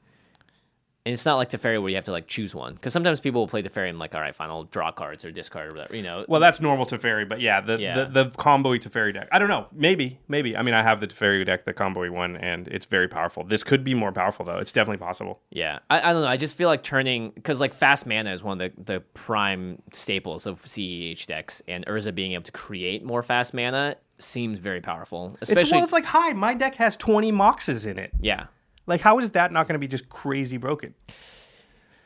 And 1.08 1.14
it's 1.14 1.24
not 1.24 1.36
like 1.36 1.50
Teferi 1.52 1.80
where 1.80 1.90
you 1.90 1.96
have 1.98 2.06
to 2.06 2.12
like 2.12 2.26
choose 2.28 2.56
one. 2.56 2.74
Because 2.74 2.92
sometimes 2.92 3.20
people 3.20 3.40
will 3.42 3.48
play 3.48 3.62
Teferi 3.62 3.90
and 3.90 4.00
like, 4.00 4.16
all 4.16 4.22
right, 4.22 4.34
fine, 4.36 4.50
I'll 4.50 4.64
draw 4.64 4.92
cards 4.92 5.24
or 5.24 5.30
discard 5.32 5.68
or 5.70 5.76
whatever. 5.76 5.96
You 5.96 6.02
know, 6.02 6.26
Well, 6.28 6.42
that's 6.42 6.60
normal 6.60 6.88
Teferi, 6.88 7.30
but 7.30 7.40
yeah, 7.42 7.62
the 7.62 7.78
Yeah. 7.80 8.06
the, 8.06 8.24
the 8.24 8.30
combo 8.38 8.72
Teferi 8.76 9.14
deck. 9.14 9.28
I 9.32 9.38
don't 9.38 9.48
know. 9.50 9.68
Maybe, 9.72 10.18
maybe. 10.28 10.58
I 10.58 10.64
mean, 10.64 10.74
I 10.74 10.82
have 10.82 11.00
the 11.00 11.08
Teferi 11.08 11.46
deck, 11.46 11.64
the 11.64 11.74
combo 11.74 12.10
one, 12.12 12.38
and 12.38 12.68
it's 12.70 12.88
very 12.88 13.08
powerful. 13.08 13.44
This 13.44 13.64
could 13.64 13.84
be 13.84 13.94
more 13.94 14.12
powerful 14.12 14.46
though. 14.46 14.58
It's 14.58 14.72
definitely 14.72 14.98
possible. 15.06 15.42
Yeah, 15.52 15.78
I, 15.92 16.10
I 16.10 16.14
don't 16.14 16.24
know. 16.24 16.28
I 16.28 16.38
just 16.38 16.56
feel 16.56 16.70
like 16.70 16.82
turning 16.82 17.30
because 17.36 17.60
like 17.60 17.74
fast 17.76 18.08
mana 18.08 18.32
is 18.34 18.42
one 18.42 18.60
of 18.60 18.76
the, 18.76 18.94
the 18.94 19.00
prime 19.14 19.82
staples 19.94 20.48
of 20.48 20.64
CEDH 20.64 21.28
decks, 21.28 21.62
and 21.68 21.86
Urza 21.86 22.16
being 22.16 22.32
able 22.34 22.44
to 22.46 22.52
create 22.52 23.04
more 23.06 23.22
fast 23.22 23.54
mana 23.54 23.96
seems 24.18 24.58
very 24.60 24.82
powerful. 24.82 25.38
It's, 25.42 25.52
Especially, 25.52 25.74
well, 25.76 25.84
it's 25.84 25.94
like, 25.94 26.06
hi, 26.06 26.34
my 26.34 26.54
deck 26.56 26.74
has 26.76 26.98
twenty 26.98 27.32
moxes 27.32 27.86
in 27.86 28.00
it. 28.00 28.12
yeah, 28.20 28.46
Like, 28.88 29.02
how 29.02 29.20
is 29.20 29.32
that 29.32 29.52
not 29.52 29.68
going 29.68 29.74
to 29.74 29.80
be 29.80 29.88
just 29.88 30.10
crazy 30.10 30.58
broken? 30.58 30.94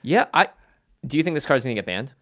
yeah. 0.02 0.26
I 0.34 0.50
do 1.06 1.18
you 1.18 1.24
think 1.24 1.36
this 1.36 1.46
card's 1.46 1.64
gonna 1.64 1.76
get 1.76 1.86
banned? 1.86 2.14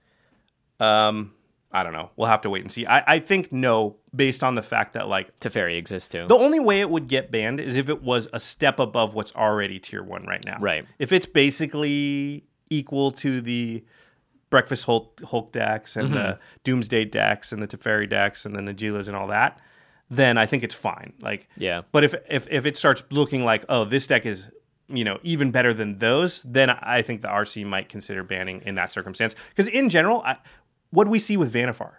Um, 0.79 1.33
I 1.71 1.83
don't 1.83 1.93
know. 1.93 2.11
We'll 2.15 2.27
have 2.27 2.41
to 2.41 2.49
wait 2.49 2.61
and 2.61 2.71
see. 2.71 2.85
I, 2.85 3.15
I 3.15 3.19
think 3.19 3.51
no, 3.51 3.97
based 4.15 4.43
on 4.43 4.55
the 4.55 4.61
fact 4.61 4.93
that 4.93 5.07
like 5.07 5.39
Teferi 5.39 5.77
exists 5.77 6.09
too. 6.09 6.25
the 6.27 6.37
only 6.37 6.59
way 6.59 6.81
it 6.81 6.89
would 6.89 7.07
get 7.07 7.31
banned 7.31 7.59
is 7.59 7.75
if 7.77 7.89
it 7.89 8.01
was 8.01 8.27
a 8.33 8.39
step 8.39 8.79
above 8.79 9.15
what's 9.15 9.33
already 9.35 9.79
tier 9.79 10.03
one 10.03 10.25
right 10.25 10.43
now. 10.45 10.57
Right. 10.59 10.85
If 10.99 11.11
it's 11.11 11.25
basically 11.25 12.45
equal 12.69 13.11
to 13.11 13.41
the 13.41 13.83
Breakfast 14.49 14.85
Hulk, 14.85 15.21
Hulk 15.25 15.51
decks 15.51 15.97
and 15.97 16.13
the 16.13 16.39
Doomsday 16.63 17.05
decks 17.05 17.51
and 17.51 17.61
the 17.61 17.67
Teferi 17.67 18.09
decks 18.09 18.45
and 18.45 18.55
the 18.55 18.61
Najeelas 18.61 19.07
and 19.07 19.15
all 19.15 19.27
that, 19.27 19.59
then 20.09 20.37
I 20.37 20.45
think 20.45 20.63
it's 20.63 20.75
fine. 20.75 21.13
Like, 21.21 21.49
Yeah. 21.57 21.81
But 21.91 22.03
if 22.03 22.15
if 22.29 22.47
if 22.49 22.65
it 22.65 22.77
starts 22.77 23.03
looking 23.09 23.43
like, 23.43 23.65
oh, 23.69 23.85
this 23.85 24.07
deck 24.07 24.25
is 24.25 24.49
you 24.87 25.03
know 25.03 25.19
even 25.23 25.51
better 25.51 25.73
than 25.73 25.97
those, 25.97 26.43
then 26.43 26.69
I 26.69 27.01
think 27.01 27.21
the 27.21 27.27
RC 27.27 27.65
might 27.65 27.89
consider 27.89 28.23
banning 28.23 28.61
in 28.65 28.75
that 28.75 28.91
circumstance. 28.91 29.35
Because 29.49 29.67
in 29.67 29.89
general, 29.89 30.21
I, 30.21 30.37
what 30.91 31.05
do 31.05 31.09
we 31.09 31.19
see 31.19 31.37
with 31.37 31.53
Vannifar? 31.53 31.95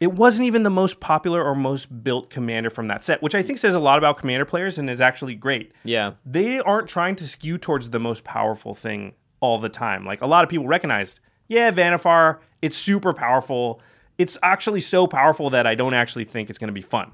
It 0.00 0.12
wasn't 0.12 0.46
even 0.48 0.64
the 0.64 0.70
most 0.70 0.98
popular 0.98 1.44
or 1.44 1.54
most 1.54 2.02
built 2.02 2.28
commander 2.28 2.70
from 2.70 2.88
that 2.88 3.04
set, 3.04 3.22
which 3.22 3.36
I 3.36 3.42
think 3.42 3.58
says 3.58 3.76
a 3.76 3.80
lot 3.80 3.98
about 3.98 4.18
commander 4.18 4.44
players 4.44 4.76
and 4.76 4.90
is 4.90 5.00
actually 5.00 5.36
great. 5.36 5.72
yeah, 5.84 6.14
They 6.26 6.58
aren't 6.58 6.88
trying 6.88 7.14
to 7.16 7.28
skew 7.28 7.56
towards 7.56 7.90
the 7.90 8.00
most 8.00 8.24
powerful 8.24 8.74
thing 8.74 9.14
all 9.38 9.58
the 9.58 9.68
time. 9.68 10.04
Like 10.04 10.20
a 10.20 10.26
lot 10.26 10.42
of 10.42 10.50
people 10.50 10.66
recognized, 10.66 11.20
yeah, 11.46 11.70
Vannifar, 11.70 12.38
it's 12.60 12.76
super 12.76 13.12
powerful. 13.12 13.80
It's 14.18 14.38
actually 14.42 14.80
so 14.80 15.06
powerful 15.06 15.50
that 15.50 15.66
I 15.66 15.74
don't 15.74 15.94
actually 15.94 16.24
think 16.24 16.50
it's 16.50 16.58
going 16.58 16.68
to 16.68 16.72
be 16.74 16.82
fun. 16.82 17.12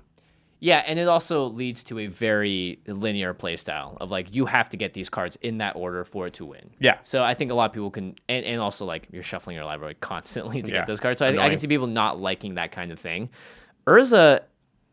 yeah, 0.60 0.82
and 0.86 0.98
it 0.98 1.06
also 1.06 1.44
leads 1.46 1.84
to 1.84 2.00
a 2.00 2.06
very 2.08 2.80
linear 2.88 3.32
playstyle 3.32 3.96
of 4.00 4.10
like 4.10 4.34
you 4.34 4.44
have 4.46 4.68
to 4.70 4.76
get 4.76 4.92
these 4.92 5.08
cards 5.08 5.36
in 5.40 5.58
that 5.58 5.76
order 5.76 6.04
for 6.04 6.26
it 6.26 6.34
to 6.34 6.44
win. 6.44 6.70
Yeah. 6.80 6.98
So 7.04 7.22
I 7.22 7.34
think 7.34 7.52
a 7.52 7.54
lot 7.54 7.66
of 7.66 7.72
people 7.72 7.90
can, 7.92 8.16
and, 8.28 8.44
and 8.44 8.60
also 8.60 8.84
like 8.84 9.06
you're 9.12 9.22
shuffling 9.22 9.54
your 9.54 9.64
library 9.64 9.94
constantly 10.00 10.60
to 10.62 10.72
Yeah. 10.72 10.78
get 10.78 10.86
those 10.88 10.98
cards. 11.00 11.20
So 11.20 11.26
I, 11.26 11.44
I 11.46 11.48
can 11.50 11.58
see 11.60 11.68
people 11.68 11.86
not 11.86 12.18
liking 12.20 12.56
that 12.56 12.72
kind 12.72 12.90
of 12.90 12.98
thing. 12.98 13.30
Urza, 13.86 14.40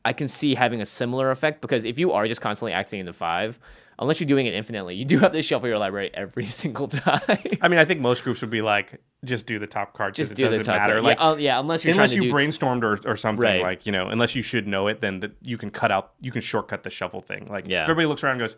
I 0.06 0.14
can 0.14 0.28
see 0.28 0.54
having 0.54 0.82
a 0.82 0.86
similar 0.86 1.32
effect 1.32 1.62
because 1.62 1.84
if 1.84 1.98
you 1.98 2.12
are 2.12 2.28
just 2.28 2.42
constantly 2.42 2.72
acting 2.74 3.00
in 3.00 3.08
the 3.08 3.14
five, 3.14 3.60
unless 4.00 4.20
you're 4.20 4.28
doing 4.28 4.46
it 4.46 4.54
infinitely, 4.54 4.96
you 4.96 5.06
do 5.06 5.20
have 5.20 5.32
to 5.34 5.42
shuffle 5.42 5.68
your 5.70 5.78
library 5.78 6.12
every 6.14 6.46
single 6.62 6.88
time. 6.88 7.22
I 7.62 7.68
mean, 7.68 7.80
I 7.80 7.86
think 7.86 8.02
most 8.02 8.24
groups 8.24 8.42
would 8.42 8.50
be 8.50 8.62
like, 8.62 9.02
just 9.24 9.46
do 9.48 9.58
the 9.60 9.68
top 9.68 9.94
card. 9.94 10.16
just 10.16 10.32
it 10.32 10.36
do 10.36 10.44
the 10.44 10.50
doesn't 10.50 10.66
top 10.66 10.78
matter. 10.78 10.94
card. 10.94 11.04
Like, 11.04 11.18
yeah, 11.20 11.26
uh, 11.30 11.36
yeah, 11.36 11.60
unless 11.60 11.84
you're 11.86 11.94
unless 11.94 12.12
trying 12.14 12.24
you 12.24 12.30
do, 12.30 12.36
brainstormed 12.36 12.84
or, 12.84 13.00
or 13.10 13.16
something 13.16 13.42
Right. 13.44 13.62
like 13.62 13.86
you 13.86 13.92
know 13.92 14.08
unless 14.10 14.36
you 14.36 14.42
should 14.42 14.68
know 14.68 14.88
it 14.88 15.02
then 15.02 15.20
the, 15.22 15.32
you 15.42 15.58
can 15.58 15.72
cut 15.72 15.92
out 15.92 16.14
you 16.22 16.32
can 16.32 16.42
shortcut 16.42 16.84
the 16.84 16.90
shuffle 16.90 17.22
thing 17.22 17.48
like 17.48 17.68
Yeah. 17.68 17.84
if 17.84 17.90
everybody 17.90 18.08
looks 18.08 18.24
around 18.24 18.34
and 18.34 18.42
goes 18.42 18.56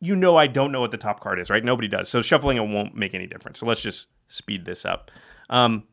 you 0.00 0.16
know 0.16 0.36
i 0.36 0.46
don't 0.46 0.72
know 0.72 0.80
what 0.80 0.90
the 0.90 0.96
top 0.96 1.20
card 1.20 1.38
is 1.38 1.50
right 1.50 1.64
nobody 1.64 1.86
does 1.88 2.08
so 2.08 2.22
shuffling 2.22 2.56
it 2.56 2.60
won't 2.66 2.94
make 2.96 3.14
any 3.14 3.26
difference 3.26 3.58
so 3.60 3.66
let's 3.66 3.82
just 3.82 4.06
speed 4.28 4.64
this 4.64 4.84
up 4.84 5.10
um, 5.50 5.84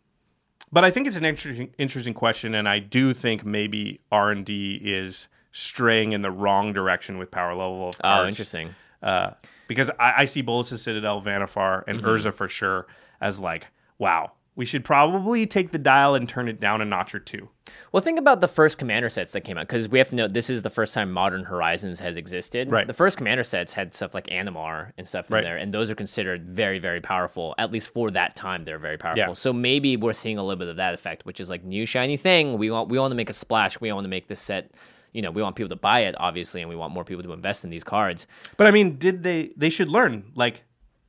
but 0.71 0.83
i 0.85 0.91
think 0.91 1.07
it's 1.07 1.17
an 1.17 1.25
interesting 1.25 1.73
interesting 1.77 2.13
question 2.13 2.55
and 2.55 2.67
i 2.69 2.79
do 2.79 3.13
think 3.13 3.45
maybe 3.45 3.99
r&d 4.11 4.79
is 4.83 5.27
straying 5.51 6.11
in 6.13 6.21
the 6.21 6.31
wrong 6.31 6.73
direction 6.73 7.17
with 7.17 7.31
power 7.31 7.53
level 7.55 7.89
of 7.89 7.97
cards 7.99 8.25
Oh, 8.25 8.27
interesting. 8.27 8.75
uh, 9.01 9.31
because 9.67 9.89
I, 9.99 10.13
I 10.17 10.25
see 10.25 10.41
Bolas' 10.41 10.81
Citadel, 10.81 11.21
Vannifar, 11.21 11.83
and 11.87 11.99
Mm-hmm. 11.99 12.07
Urza 12.07 12.33
for 12.33 12.47
sure 12.47 12.87
as 13.19 13.39
like, 13.39 13.67
wow, 13.97 14.31
we 14.55 14.65
should 14.65 14.83
probably 14.83 15.45
take 15.45 15.71
the 15.71 15.77
dial 15.77 16.15
and 16.15 16.27
turn 16.27 16.47
it 16.47 16.59
down 16.59 16.81
a 16.81 16.85
notch 16.85 17.13
or 17.13 17.19
two. 17.19 17.47
Well, 17.91 18.01
think 18.01 18.17
about 18.17 18.39
the 18.39 18.47
first 18.47 18.79
commander 18.79 19.07
sets 19.09 19.31
that 19.33 19.41
came 19.41 19.55
out 19.57 19.67
because 19.67 19.87
we 19.87 19.99
have 19.99 20.09
to 20.09 20.15
know 20.15 20.27
this 20.27 20.49
is 20.49 20.63
the 20.63 20.69
first 20.71 20.95
time 20.95 21.11
Modern 21.11 21.43
Horizons 21.43 21.99
has 21.99 22.17
existed. 22.17 22.71
Right. 22.71 22.87
The 22.87 22.93
first 22.93 23.17
commander 23.17 23.43
sets 23.43 23.73
had 23.73 23.93
stuff 23.93 24.15
like 24.15 24.25
Animar 24.27 24.93
and 24.97 25.07
stuff 25.07 25.29
in 25.29 25.35
Right. 25.35 25.43
there, 25.43 25.57
and 25.57 25.71
those 25.73 25.91
are 25.91 25.95
considered 25.95 26.45
very, 26.47 26.79
very 26.79 27.01
powerful. 27.01 27.53
At 27.59 27.71
least 27.71 27.89
for 27.89 28.09
that 28.11 28.35
time, 28.35 28.63
they're 28.65 28.79
very 28.79 28.97
powerful. 28.97 29.19
Yeah. 29.19 29.33
So 29.33 29.53
maybe 29.53 29.95
we're 29.95 30.13
seeing 30.13 30.39
a 30.39 30.41
little 30.43 30.57
bit 30.57 30.69
of 30.69 30.77
that 30.77 30.93
effect, 30.95 31.25
which 31.25 31.39
is 31.39 31.51
like 31.51 31.63
new 31.63 31.85
shiny 31.85 32.17
thing. 32.17 32.57
We 32.57 32.71
want 32.71 32.89
we 32.89 32.97
want 32.97 33.11
to 33.11 33.15
make 33.15 33.29
a 33.29 33.33
splash. 33.33 33.79
We 33.79 33.91
want 33.91 34.05
to 34.05 34.09
make 34.09 34.27
this 34.27 34.39
set. 34.41 34.71
You 35.13 35.21
know, 35.21 35.31
we 35.31 35.41
want 35.41 35.55
people 35.55 35.69
to 35.69 35.75
buy 35.75 36.01
it, 36.01 36.15
obviously, 36.19 36.61
and 36.61 36.69
we 36.69 36.75
want 36.75 36.93
more 36.93 37.03
people 37.03 37.23
to 37.23 37.33
invest 37.33 37.63
in 37.63 37.69
these 37.69 37.83
cards. 37.83 38.27
But 38.57 38.67
I 38.67 38.71
mean, 38.71 38.97
did 38.97 39.23
they? 39.23 39.51
They 39.57 39.69
should 39.69 39.89
learn. 39.89 40.31
Like, 40.35 40.63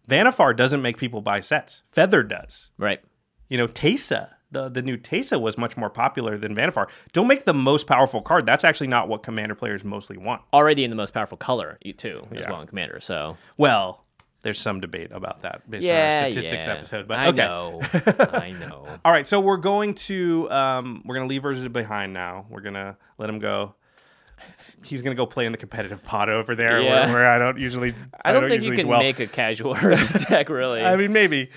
Vannifar 0.09 0.57
doesn't 0.57 0.80
make 0.82 0.96
people 0.96 1.20
buy 1.20 1.40
sets. 1.40 1.82
Feather 1.92 2.22
does. 2.22 2.70
Right. 2.78 3.01
You 3.49 3.59
know, 3.59 3.68
Tesa, 3.68 4.30
the 4.51 4.68
the 4.68 4.82
new 4.82 4.96
Tesa 4.96 5.40
was 5.40 5.59
much 5.59 5.76
more 5.76 5.90
popular 5.90 6.38
than 6.38 6.55
Vannifar. 6.55 6.86
Don't 7.12 7.26
make 7.26 7.44
the 7.44 7.55
most 7.55 7.86
powerful 7.86 8.22
card. 8.22 8.46
That's 8.46 8.64
actually 8.64 8.86
not 8.88 9.09
what 9.09 9.22
Commander 9.22 9.55
players 9.55 9.84
mostly 9.84 10.16
want. 10.16 10.42
Already 10.53 10.84
in 10.84 10.90
the 10.90 10.96
most 10.96 11.12
powerful 11.12 11.36
color, 11.36 11.78
too, 11.96 12.26
as 12.32 12.44
Yeah. 12.44 12.51
well 12.51 12.61
in 12.61 12.66
Commander. 12.66 13.01
So 13.01 13.36
Well, 13.57 14.05
there's 14.42 14.61
some 14.61 14.80
debate 14.80 15.11
about 15.12 15.42
that 15.42 15.68
based 15.68 15.84
yeah, 15.84 16.18
on 16.20 16.24
our 16.24 16.30
statistics 16.32 16.66
yeah. 16.66 16.74
episode. 16.74 17.09
But 17.09 17.18
I 17.18 17.26
okay. 17.28 17.42
know, 17.42 17.80
I 18.32 18.51
know. 18.53 18.86
All 19.05 19.12
right, 19.12 19.26
so 19.26 19.40
we're 19.40 19.57
going 19.57 19.94
to 19.94 20.51
um, 20.51 21.03
we're 21.05 21.16
gonna 21.16 21.26
leave 21.26 21.42
Urza 21.42 21.72
behind 21.72 22.12
now. 22.12 22.46
We're 22.49 22.61
gonna 22.61 22.96
let 23.18 23.28
him 23.28 23.40
go. 23.40 23.74
He's 24.84 25.02
gonna 25.02 25.16
go 25.16 25.26
play 25.26 25.46
in 25.46 25.52
the 25.52 25.58
competitive 25.58 26.02
pot 26.04 26.28
over 26.28 26.54
there, 26.54 26.80
Yeah. 26.80 27.06
where, 27.06 27.14
where 27.14 27.30
I 27.30 27.38
don't 27.38 27.58
usually. 27.58 27.94
I 28.24 28.32
don't, 28.32 28.48
think 28.48 28.62
you 28.62 28.72
can 28.72 28.86
dwell. 28.86 29.00
make 29.00 29.18
a 29.20 29.26
casual 29.26 29.74
deck, 30.28 30.48
really. 30.48 30.82
I 30.82 30.96
mean, 30.96 31.12
maybe. 31.12 31.50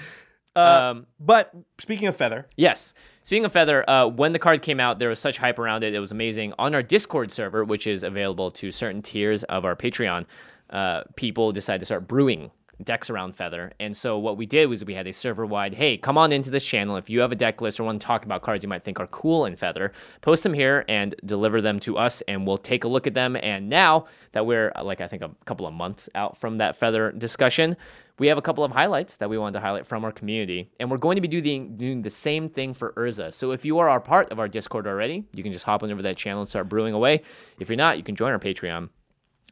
Uh, 0.55 0.59
um, 0.59 1.07
but 1.19 1.51
speaking 1.79 2.07
of 2.07 2.15
feather, 2.15 2.47
Yes. 2.57 2.93
Speaking 3.23 3.45
of 3.45 3.53
Feather, 3.53 3.87
uh, 3.87 4.07
when 4.07 4.31
the 4.33 4.39
card 4.39 4.63
came 4.63 4.79
out, 4.79 4.97
there 4.97 5.07
was 5.07 5.19
such 5.19 5.37
hype 5.37 5.59
around 5.59 5.83
it. 5.83 5.93
It 5.93 5.99
was 5.99 6.11
amazing. 6.11 6.53
On 6.57 6.73
our 6.73 6.81
Discord 6.81 7.31
server, 7.31 7.63
which 7.63 7.85
is 7.85 8.01
available 8.01 8.49
to 8.51 8.71
certain 8.71 9.03
tiers 9.03 9.43
of 9.43 9.63
our 9.63 9.75
Patreon, 9.75 10.25
uh, 10.71 11.03
people 11.15 11.51
decided 11.51 11.79
to 11.81 11.85
start 11.85 12.07
brewing 12.07 12.49
decks 12.85 13.09
around 13.09 13.35
Feather. 13.35 13.71
And 13.79 13.95
so 13.95 14.17
what 14.17 14.37
we 14.37 14.45
did 14.45 14.67
was 14.67 14.83
we 14.83 14.93
had 14.93 15.07
a 15.07 15.13
server 15.13 15.45
wide, 15.45 15.73
hey, 15.73 15.97
come 15.97 16.17
on 16.17 16.31
into 16.31 16.49
this 16.49 16.65
channel. 16.65 16.97
If 16.97 17.09
you 17.09 17.19
have 17.21 17.31
a 17.31 17.35
deck 17.35 17.61
list 17.61 17.79
or 17.79 17.83
want 17.83 18.01
to 18.01 18.05
talk 18.05 18.25
about 18.25 18.41
cards 18.41 18.63
you 18.63 18.69
might 18.69 18.83
think 18.83 18.99
are 18.99 19.07
cool 19.07 19.45
in 19.45 19.55
Feather, 19.55 19.91
post 20.21 20.43
them 20.43 20.53
here 20.53 20.85
and 20.87 21.15
deliver 21.25 21.61
them 21.61 21.79
to 21.81 21.97
us, 21.97 22.21
and 22.27 22.45
we'll 22.45 22.57
take 22.57 22.83
a 22.83 22.87
look 22.87 23.07
at 23.07 23.13
them. 23.13 23.35
And 23.35 23.69
now 23.69 24.07
that 24.31 24.45
we're, 24.45 24.71
uh, 24.75 24.83
like, 24.83 25.01
I 25.01 25.07
think 25.07 25.21
a 25.21 25.31
couple 25.45 25.67
of 25.67 25.73
months 25.73 26.09
out 26.15 26.37
from 26.37 26.57
that 26.57 26.75
Feather 26.75 27.11
discussion, 27.11 27.75
we 28.19 28.27
have 28.27 28.37
a 28.37 28.41
couple 28.41 28.63
of 28.63 28.71
highlights 28.71 29.17
that 29.17 29.29
we 29.29 29.37
wanted 29.37 29.53
to 29.53 29.61
highlight 29.61 29.87
from 29.87 30.05
our 30.05 30.11
community, 30.11 30.69
and 30.79 30.91
we're 30.91 30.97
going 30.97 31.15
to 31.15 31.21
be 31.21 31.27
doing, 31.27 31.75
doing 31.75 32.01
the 32.03 32.09
same 32.09 32.49
thing 32.49 32.73
for 32.73 32.93
Urza. 32.93 33.33
So 33.33 33.51
if 33.51 33.65
you 33.65 33.79
are 33.79 33.89
our 33.89 33.99
part 33.99 34.31
of 34.31 34.39
our 34.39 34.47
Discord 34.47 34.85
already, 34.85 35.25
you 35.33 35.41
can 35.41 35.51
just 35.51 35.65
hop 35.65 35.81
on 35.81 35.91
over 35.91 35.97
to 35.97 36.03
that 36.03 36.17
channel 36.17 36.41
and 36.41 36.49
start 36.49 36.69
brewing 36.69 36.93
away. 36.93 37.23
If 37.59 37.69
you're 37.69 37.77
not, 37.77 37.97
you 37.97 38.03
can 38.03 38.15
join 38.15 38.31
our 38.31 38.39
Patreon, 38.39 38.89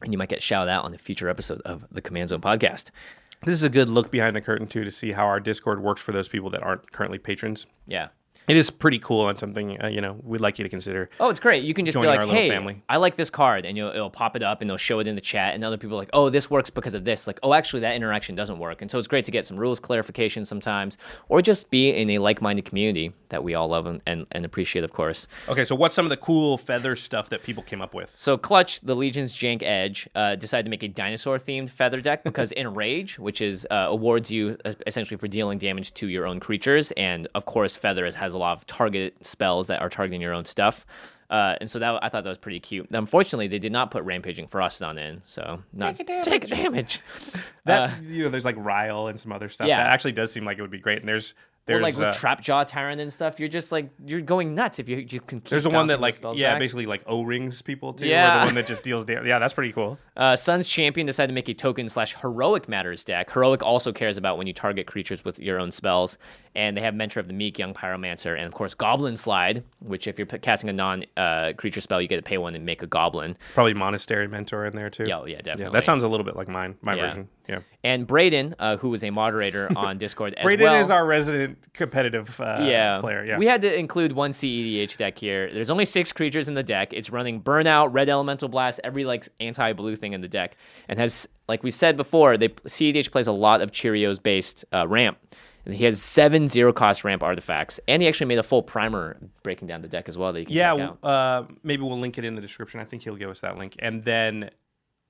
and 0.01 0.11
you 0.13 0.17
might 0.17 0.29
get 0.29 0.41
shouted 0.41 0.71
out 0.71 0.85
on 0.85 0.93
a 0.93 0.97
future 0.97 1.29
episode 1.29 1.61
of 1.61 1.85
the 1.91 2.01
Command 2.01 2.29
Zone 2.29 2.41
podcast. 2.41 2.91
this 3.45 3.53
is 3.53 3.63
a 3.63 3.69
good 3.69 3.89
look 3.89 4.11
behind 4.11 4.35
the 4.35 4.41
curtain 4.41 4.67
too 4.67 4.83
to 4.83 4.91
see 4.91 5.11
how 5.11 5.25
our 5.25 5.39
Discord 5.39 5.81
works 5.81 6.01
for 6.01 6.11
those 6.11 6.27
people 6.27 6.49
that 6.51 6.63
aren't 6.63 6.91
currently 6.91 7.17
patrons. 7.17 7.65
Yeah. 7.87 8.09
It 8.47 8.57
is 8.57 8.69
pretty 8.69 8.99
cool 8.99 9.29
and 9.29 9.37
something 9.37 9.81
uh, 9.81 9.87
you 9.87 10.01
know 10.01 10.17
we'd 10.23 10.41
like 10.41 10.57
you 10.57 10.63
to 10.63 10.69
consider. 10.69 11.09
Oh, 11.19 11.29
it's 11.29 11.39
great. 11.39 11.63
You 11.63 11.73
can 11.73 11.85
just 11.85 11.99
be 11.99 12.07
like, 12.07 12.27
"Hey, 12.27 12.49
family. 12.49 12.81
I 12.89 12.97
like 12.97 13.15
this 13.15 13.29
card," 13.29 13.65
and 13.65 13.77
you'll, 13.77 13.89
it'll 13.89 14.09
pop 14.09 14.35
it 14.35 14.43
up, 14.43 14.61
and 14.61 14.69
they'll 14.69 14.77
show 14.77 14.99
it 14.99 15.07
in 15.07 15.15
the 15.15 15.21
chat, 15.21 15.53
and 15.55 15.63
other 15.63 15.77
people 15.77 15.95
are 15.95 15.99
like, 15.99 16.09
"Oh, 16.13 16.29
this 16.29 16.49
works 16.49 16.69
because 16.69 16.93
of 16.93 17.03
this." 17.03 17.27
Like, 17.27 17.39
"Oh, 17.43 17.53
actually, 17.53 17.81
that 17.81 17.95
interaction 17.95 18.35
doesn't 18.35 18.57
work," 18.57 18.81
and 18.81 18.89
so 18.89 18.97
it's 18.97 19.07
great 19.07 19.25
to 19.25 19.31
get 19.31 19.45
some 19.45 19.57
rules 19.57 19.79
clarification 19.79 20.45
sometimes, 20.45 20.97
or 21.27 21.41
just 21.41 21.69
be 21.69 21.89
in 21.91 22.09
a 22.11 22.19
like-minded 22.19 22.65
community 22.65 23.13
that 23.29 23.43
we 23.43 23.53
all 23.53 23.67
love 23.67 23.85
and, 23.85 24.01
and, 24.07 24.25
and 24.31 24.45
appreciate, 24.45 24.83
of 24.83 24.91
course. 24.91 25.27
Okay, 25.47 25.63
so 25.63 25.75
what's 25.75 25.93
some 25.93 26.05
of 26.05 26.09
the 26.09 26.17
cool 26.17 26.57
feather 26.57 26.95
stuff 26.95 27.29
that 27.29 27.43
people 27.43 27.61
came 27.63 27.81
up 27.81 27.93
with? 27.93 28.13
So 28.17 28.37
Clutch, 28.37 28.79
the 28.81 28.95
Legion's 28.95 29.37
Jank 29.37 29.61
Edge, 29.61 30.09
uh, 30.15 30.35
decided 30.35 30.63
to 30.63 30.69
make 30.71 30.83
a 30.83 30.87
dinosaur-themed 30.87 31.69
feather 31.69 32.01
deck 32.01 32.23
because 32.23 32.51
Enrage, 32.53 33.19
which 33.19 33.41
is 33.41 33.67
uh, 33.69 33.87
awards 33.89 34.31
you 34.31 34.57
uh, 34.65 34.73
essentially 34.87 35.17
for 35.17 35.27
dealing 35.27 35.57
damage 35.59 35.93
to 35.95 36.07
your 36.07 36.25
own 36.25 36.39
creatures, 36.39 36.91
and 36.91 37.27
of 37.35 37.45
course 37.45 37.75
Feather 37.75 38.09
has 38.11 38.33
a 38.33 38.37
lot 38.39 38.57
of 38.57 38.65
target 38.65 39.15
spells 39.25 39.67
that 39.67 39.81
are 39.81 39.89
targeting 39.89 40.21
your 40.21 40.33
own 40.33 40.45
stuff. 40.45 40.85
Uh, 41.29 41.55
and 41.61 41.69
so 41.69 41.77
that 41.77 42.03
I 42.03 42.09
thought 42.09 42.23
that 42.23 42.29
was 42.29 42.39
pretty 42.39 42.59
cute. 42.59 42.87
Unfortunately, 42.91 43.47
they 43.47 43.59
did 43.59 43.71
not 43.71 43.91
put 43.91 44.03
Rampaging 44.03 44.47
Ferocidon 44.47 44.97
in, 44.97 45.21
so 45.25 45.61
not 45.73 45.95
take 46.23 46.47
damage. 46.47 47.01
That 47.65 48.03
you 48.03 48.23
know, 48.23 48.29
there's 48.29 48.45
like 48.45 48.55
Ryle 48.57 49.07
and 49.07 49.19
some 49.19 49.31
other 49.31 49.47
stuff. 49.47 49.65
Uh, 49.65 49.69
yeah. 49.69 49.77
that 49.83 49.91
actually 49.91 50.13
does 50.13 50.31
seem 50.31 50.43
like 50.43 50.57
it 50.57 50.61
would 50.61 50.71
be 50.71 50.79
great. 50.79 50.99
And 50.99 51.07
there's 51.07 51.35
there's 51.69 51.79
or 51.79 51.83
like 51.83 51.95
with 51.95 52.03
uh, 52.07 52.11
Trapjaw 52.13 52.67
Tyrant 52.67 52.99
and 52.99 53.11
stuff, 53.11 53.39
you're 53.39 53.49
just 53.49 53.71
like 53.71 53.89
you're 54.05 54.21
going 54.21 54.55
nuts 54.55 54.79
if 54.79 54.89
you 54.89 54.97
you 54.97 55.19
can. 55.21 55.39
Keep 55.39 55.49
there's 55.49 55.63
the 55.63 55.69
one 55.69 55.87
that 55.87 56.01
like 56.01 56.19
yeah, 56.33 56.51
back. 56.53 56.59
basically 56.59 56.85
like 56.85 57.01
O 57.07 57.21
rings 57.23 57.61
people 57.61 57.93
too. 57.93 58.07
Yeah. 58.07 58.39
the 58.39 58.45
one 58.47 58.55
that 58.55 58.67
just 58.67 58.83
deals 58.83 59.05
damage. 59.05 59.27
Yeah, 59.27 59.39
that's 59.39 59.53
pretty 59.53 59.71
cool. 59.73 59.97
Uh, 60.19 60.35
Sun's 60.35 60.67
champion 60.67 61.07
decided 61.07 61.29
to 61.29 61.33
make 61.33 61.47
a 61.47 61.53
token 61.53 61.87
slash 61.87 62.13
heroic 62.13 62.67
matters 62.67 63.05
deck. 63.05 63.31
Heroic 63.31 63.63
also 63.63 63.93
cares 63.93 64.17
about 64.17 64.37
when 64.37 64.47
you 64.47 64.53
target 64.53 64.85
creatures 64.85 65.23
with 65.23 65.39
your 65.39 65.61
own 65.61 65.71
spells, 65.71 66.17
and 66.55 66.75
they 66.75 66.81
have 66.81 66.93
Mentor 66.93 67.21
of 67.21 67.27
the 67.27 67.33
Meek, 67.33 67.57
Young 67.57 67.73
Pyromancer, 67.73 68.35
and 68.35 68.45
of 68.45 68.53
course 68.53 68.73
Goblin 68.73 69.15
Slide, 69.15 69.63
which 69.79 70.07
if 70.07 70.17
you're 70.17 70.25
casting 70.27 70.69
a 70.69 70.73
non 70.73 71.05
uh, 71.15 71.53
creature 71.55 71.79
spell, 71.79 72.01
you 72.01 72.09
get 72.09 72.17
to 72.17 72.21
pay 72.21 72.37
one 72.37 72.53
and 72.53 72.65
make 72.65 72.83
a 72.83 72.87
goblin. 72.87 73.37
Probably 73.53 73.73
monastery 73.73 74.27
mentor 74.27 74.65
in 74.65 74.75
there 74.75 74.89
too. 74.89 75.05
Yeah, 75.05 75.19
oh, 75.19 75.25
yeah, 75.25 75.39
definitely. 75.41 75.71
that 75.71 75.85
sounds 75.85 76.03
a 76.03 76.09
little 76.09 76.25
bit 76.25 76.35
like 76.35 76.49
mine, 76.49 76.75
my 76.81 76.95
Yeah. 76.95 77.07
version. 77.07 77.29
Yeah. 77.49 77.59
And 77.83 78.05
Braden, 78.05 78.55
uh, 78.59 78.77
was 78.83 79.03
a 79.03 79.09
moderator 79.09 79.69
on 79.75 79.97
Discord 79.97 80.35
as 80.35 80.43
Braden 80.43 80.63
well. 80.63 80.81
is 80.81 80.91
our 80.91 81.05
resident 81.05 81.73
competitive 81.73 82.39
uh, 82.39 82.59
yeah. 82.61 82.99
player. 82.99 83.25
Yeah. 83.25 83.37
We 83.37 83.47
had 83.47 83.61
to 83.63 83.77
include 83.77 84.13
one 84.13 84.31
CEDH 84.31 84.97
deck 84.97 85.17
here. 85.17 85.51
There's 85.51 85.69
only 85.69 85.85
six 85.85 86.11
creatures 86.11 86.47
in 86.47 86.53
the 86.53 86.63
deck. 86.63 86.93
It's 86.93 87.09
running 87.09 87.41
Burnout, 87.41 87.89
Red 87.91 88.09
Elemental 88.09 88.47
Blast, 88.47 88.79
every 88.83 89.03
like 89.03 89.27
anti-blue 89.39 89.95
thing 89.95 90.13
in 90.13 90.21
the 90.21 90.27
deck, 90.27 90.55
and 90.87 90.99
has 90.99 91.27
like 91.47 91.63
we 91.63 91.71
said 91.71 91.97
before, 91.97 92.37
they 92.37 92.49
CEDH 92.49 93.11
plays 93.11 93.27
a 93.27 93.31
lot 93.31 93.61
of 93.61 93.71
Thrasios 93.71 94.21
based 94.21 94.63
uh, 94.71 94.87
ramp. 94.87 95.17
And 95.65 95.75
he 95.75 95.83
has 95.83 96.01
seven 96.01 96.47
zero 96.47 96.71
cost 96.71 97.03
ramp 97.03 97.21
artifacts, 97.21 97.79
and 97.87 98.01
he 98.01 98.07
actually 98.07 98.27
made 98.27 98.39
a 98.39 98.43
full 98.43 98.63
primer 98.63 99.17
breaking 99.43 99.67
down 99.67 99.81
the 99.81 99.87
deck 99.89 100.07
as 100.07 100.17
well 100.17 100.31
that 100.31 100.39
you 100.39 100.45
can 100.45 100.55
yeah, 100.55 100.75
check 100.75 100.95
out. 101.03 101.03
uh, 101.03 101.43
maybe 101.63 101.83
we'll 101.83 101.99
link 101.99 102.17
it 102.17 102.23
in 102.23 102.33
the 102.33 102.41
description. 102.41 102.79
I 102.79 102.85
think 102.85 103.03
he'll 103.03 103.17
give 103.17 103.29
us 103.29 103.41
that 103.41 103.57
link. 103.57 103.75
And 103.79 104.03
then 104.03 104.51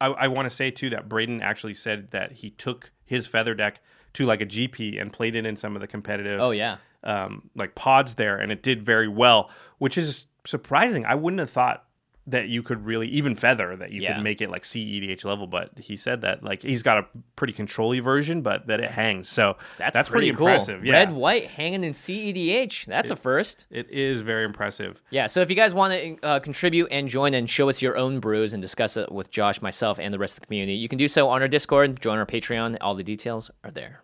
I, 0.02 0.08
I 0.08 0.28
want 0.28 0.50
to 0.50 0.56
say 0.56 0.72
too 0.72 0.90
that 0.92 1.10
Braden 1.10 1.42
actually 1.42 1.74
said 1.74 2.12
that 2.12 2.32
he 2.32 2.52
took 2.52 2.92
his 3.06 3.28
feather 3.28 3.54
deck 3.54 3.82
to 4.14 4.26
like 4.26 4.42
a 4.42 4.46
GP 4.46 5.00
and 5.02 5.12
played 5.12 5.36
it 5.36 5.46
in 5.46 5.56
some 5.56 5.76
of 5.76 5.82
the 5.82 5.88
competitive 5.88 6.40
Oh 6.40 6.52
yeah, 6.52 6.78
um, 7.04 7.50
like 7.56 7.76
pods 7.76 8.16
there, 8.16 8.38
and 8.38 8.52
it 8.52 8.64
did 8.64 8.84
very 8.84 9.08
well, 9.08 9.50
which 9.78 9.98
is 9.98 10.28
surprising. 10.46 11.06
I 11.06 11.16
wouldn't 11.16 11.40
have 11.40 11.50
thought 11.50 11.86
that 12.32 12.48
you 12.50 12.62
could 12.64 12.86
really 12.86 13.08
even 13.08 13.36
feather 13.36 13.76
that 13.76 13.92
you 13.92 14.02
Yeah. 14.02 14.16
could 14.16 14.24
make 14.24 14.42
it 14.42 14.50
like 14.50 14.64
CEDH 14.64 15.26
level, 15.26 15.48
but 15.48 15.72
he 15.78 15.96
said 15.96 16.22
that 16.22 16.44
like 16.44 16.62
he's 16.62 16.84
got 16.84 16.98
a 17.00 17.06
pretty 17.36 17.54
controlly 17.54 18.00
version, 18.00 18.42
but 18.42 18.68
that 18.68 18.80
it 18.80 18.92
hangs. 18.92 19.30
So 19.30 19.58
that's, 19.78 20.10
pretty, 20.10 20.32
cool. 20.32 20.48
impressive. 20.48 20.86
Yeah, 20.86 20.94
Red 20.94 21.14
white 21.14 21.48
hanging 21.48 21.84
in 21.84 21.94
CEDH. 21.94 22.86
That's 22.86 23.12
a 23.12 23.16
first. 23.16 23.66
it 23.70 23.90
is 23.90 24.22
very 24.22 24.46
impressive. 24.46 25.02
Yeah, 25.10 25.28
so 25.28 25.42
if 25.42 25.50
you 25.50 25.56
guys 25.56 25.74
want 25.74 25.94
to 25.94 26.18
uh, 26.26 26.40
contribute 26.40 26.88
and 26.92 27.08
join 27.10 27.34
and 27.34 27.50
show 27.50 27.70
us 27.70 27.82
your 27.82 27.98
own 27.98 28.20
brews 28.20 28.54
and 28.54 28.62
discuss 28.62 28.98
it 28.98 29.12
with 29.12 29.32
Josh, 29.32 29.62
myself, 29.62 30.00
and 30.00 30.14
the 30.14 30.20
rest 30.20 30.36
of 30.36 30.42
the 30.42 30.46
community, 30.48 30.74
you 30.78 30.88
can 30.90 30.98
do 30.98 31.08
so 31.08 31.30
on 31.30 31.42
our 31.42 31.48
Discord, 31.48 32.02
join 32.02 32.18
our 32.18 32.26
Patreon. 32.26 32.78
All 32.82 32.96
the 32.96 33.04
details 33.04 33.50
are 33.64 33.72
there. 33.72 34.02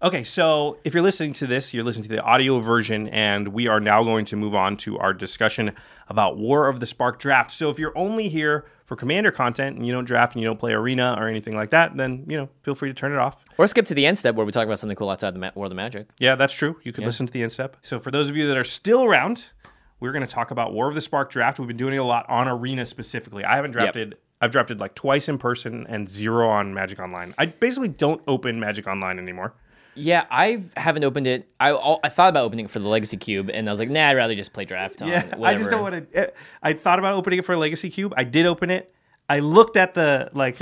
Okay, 0.00 0.22
so 0.22 0.78
if 0.84 0.94
you're 0.94 1.02
listening 1.02 1.32
to 1.34 1.46
this, 1.48 1.74
you're 1.74 1.82
listening 1.82 2.04
to 2.04 2.08
the 2.08 2.22
audio 2.22 2.60
version, 2.60 3.08
and 3.08 3.48
we 3.48 3.66
are 3.66 3.80
now 3.80 4.04
going 4.04 4.24
to 4.26 4.36
move 4.36 4.54
on 4.54 4.76
to 4.78 4.96
our 4.96 5.12
discussion 5.12 5.72
about 6.06 6.36
War 6.38 6.68
of 6.68 6.78
the 6.78 6.86
Spark 6.86 7.18
draft. 7.18 7.50
So 7.50 7.68
if 7.68 7.80
you're 7.80 7.96
only 7.98 8.28
here 8.28 8.66
for 8.84 8.94
commander 8.94 9.32
content 9.32 9.76
and 9.76 9.84
you 9.84 9.92
don't 9.92 10.04
draft 10.04 10.36
and 10.36 10.42
you 10.42 10.46
don't 10.48 10.58
play 10.58 10.72
arena 10.72 11.16
or 11.18 11.26
anything 11.26 11.56
like 11.56 11.70
that, 11.70 11.96
then 11.96 12.24
you 12.28 12.36
know 12.36 12.48
feel 12.62 12.76
free 12.76 12.88
to 12.90 12.94
turn 12.94 13.10
it 13.10 13.18
off. 13.18 13.44
Or 13.58 13.66
skip 13.66 13.86
to 13.86 13.94
the 13.94 14.06
end 14.06 14.16
step 14.16 14.36
where 14.36 14.46
we 14.46 14.52
talk 14.52 14.66
about 14.66 14.78
something 14.78 14.94
cool 14.94 15.10
outside 15.10 15.34
the 15.34 15.40
ma- 15.40 15.50
world 15.56 15.72
of 15.72 15.76
the 15.76 15.82
magic. 15.82 16.06
Yeah, 16.20 16.36
that's 16.36 16.54
true. 16.54 16.76
You 16.84 16.92
could 16.92 17.04
listen 17.04 17.26
to 17.26 17.32
the 17.32 17.42
end 17.42 17.50
step. 17.50 17.76
So 17.82 17.98
for 17.98 18.12
those 18.12 18.30
of 18.30 18.36
you 18.36 18.46
that 18.46 18.56
are 18.56 18.62
still 18.62 19.02
around, 19.02 19.50
we're 19.98 20.12
going 20.12 20.24
to 20.24 20.32
talk 20.32 20.52
about 20.52 20.72
War 20.72 20.88
of 20.88 20.94
the 20.94 21.00
Spark 21.00 21.28
draft. 21.32 21.58
We've 21.58 21.66
been 21.66 21.76
doing 21.76 21.94
it 21.94 21.98
a 21.98 22.04
lot 22.04 22.24
on 22.30 22.46
arena 22.46 22.86
specifically. 22.86 23.44
I 23.44 23.56
haven't 23.56 23.72
drafted. 23.72 24.16
I've 24.40 24.52
drafted 24.52 24.78
like 24.78 24.94
twice 24.94 25.28
in 25.28 25.38
person 25.38 25.86
and 25.88 26.08
zero 26.08 26.48
on 26.48 26.72
Magic 26.72 27.00
Online. 27.00 27.34
I 27.36 27.46
basically 27.46 27.88
don't 27.88 28.22
open 28.28 28.60
Magic 28.60 28.86
Online 28.86 29.18
anymore. 29.18 29.54
Yeah, 29.98 30.26
I 30.30 30.64
haven't 30.76 31.04
opened 31.04 31.26
it. 31.26 31.48
I 31.58 31.72
I 32.02 32.08
thought 32.08 32.30
about 32.30 32.44
opening 32.44 32.66
it 32.66 32.70
for 32.70 32.78
the 32.78 32.88
Legacy 32.88 33.16
Cube, 33.16 33.50
and 33.52 33.68
I 33.68 33.72
was 33.72 33.78
like, 33.78 33.90
nah, 33.90 34.08
I'd 34.08 34.16
rather 34.16 34.34
just 34.34 34.52
play 34.52 34.64
draft. 34.64 35.02
On 35.02 35.08
Yeah, 35.08 35.28
I 35.42 35.54
just 35.54 35.70
don't 35.70 35.82
want 35.82 36.12
to. 36.12 36.18
Eh, 36.18 36.30
I 36.62 36.72
thought 36.72 36.98
about 36.98 37.14
opening 37.14 37.40
it 37.40 37.44
for 37.44 37.52
a 37.52 37.58
Legacy 37.58 37.90
Cube. 37.90 38.14
I 38.16 38.24
did 38.24 38.46
open 38.46 38.70
it. 38.70 38.94
I 39.28 39.40
looked 39.40 39.76
at 39.76 39.94
the 39.94 40.30
like, 40.32 40.56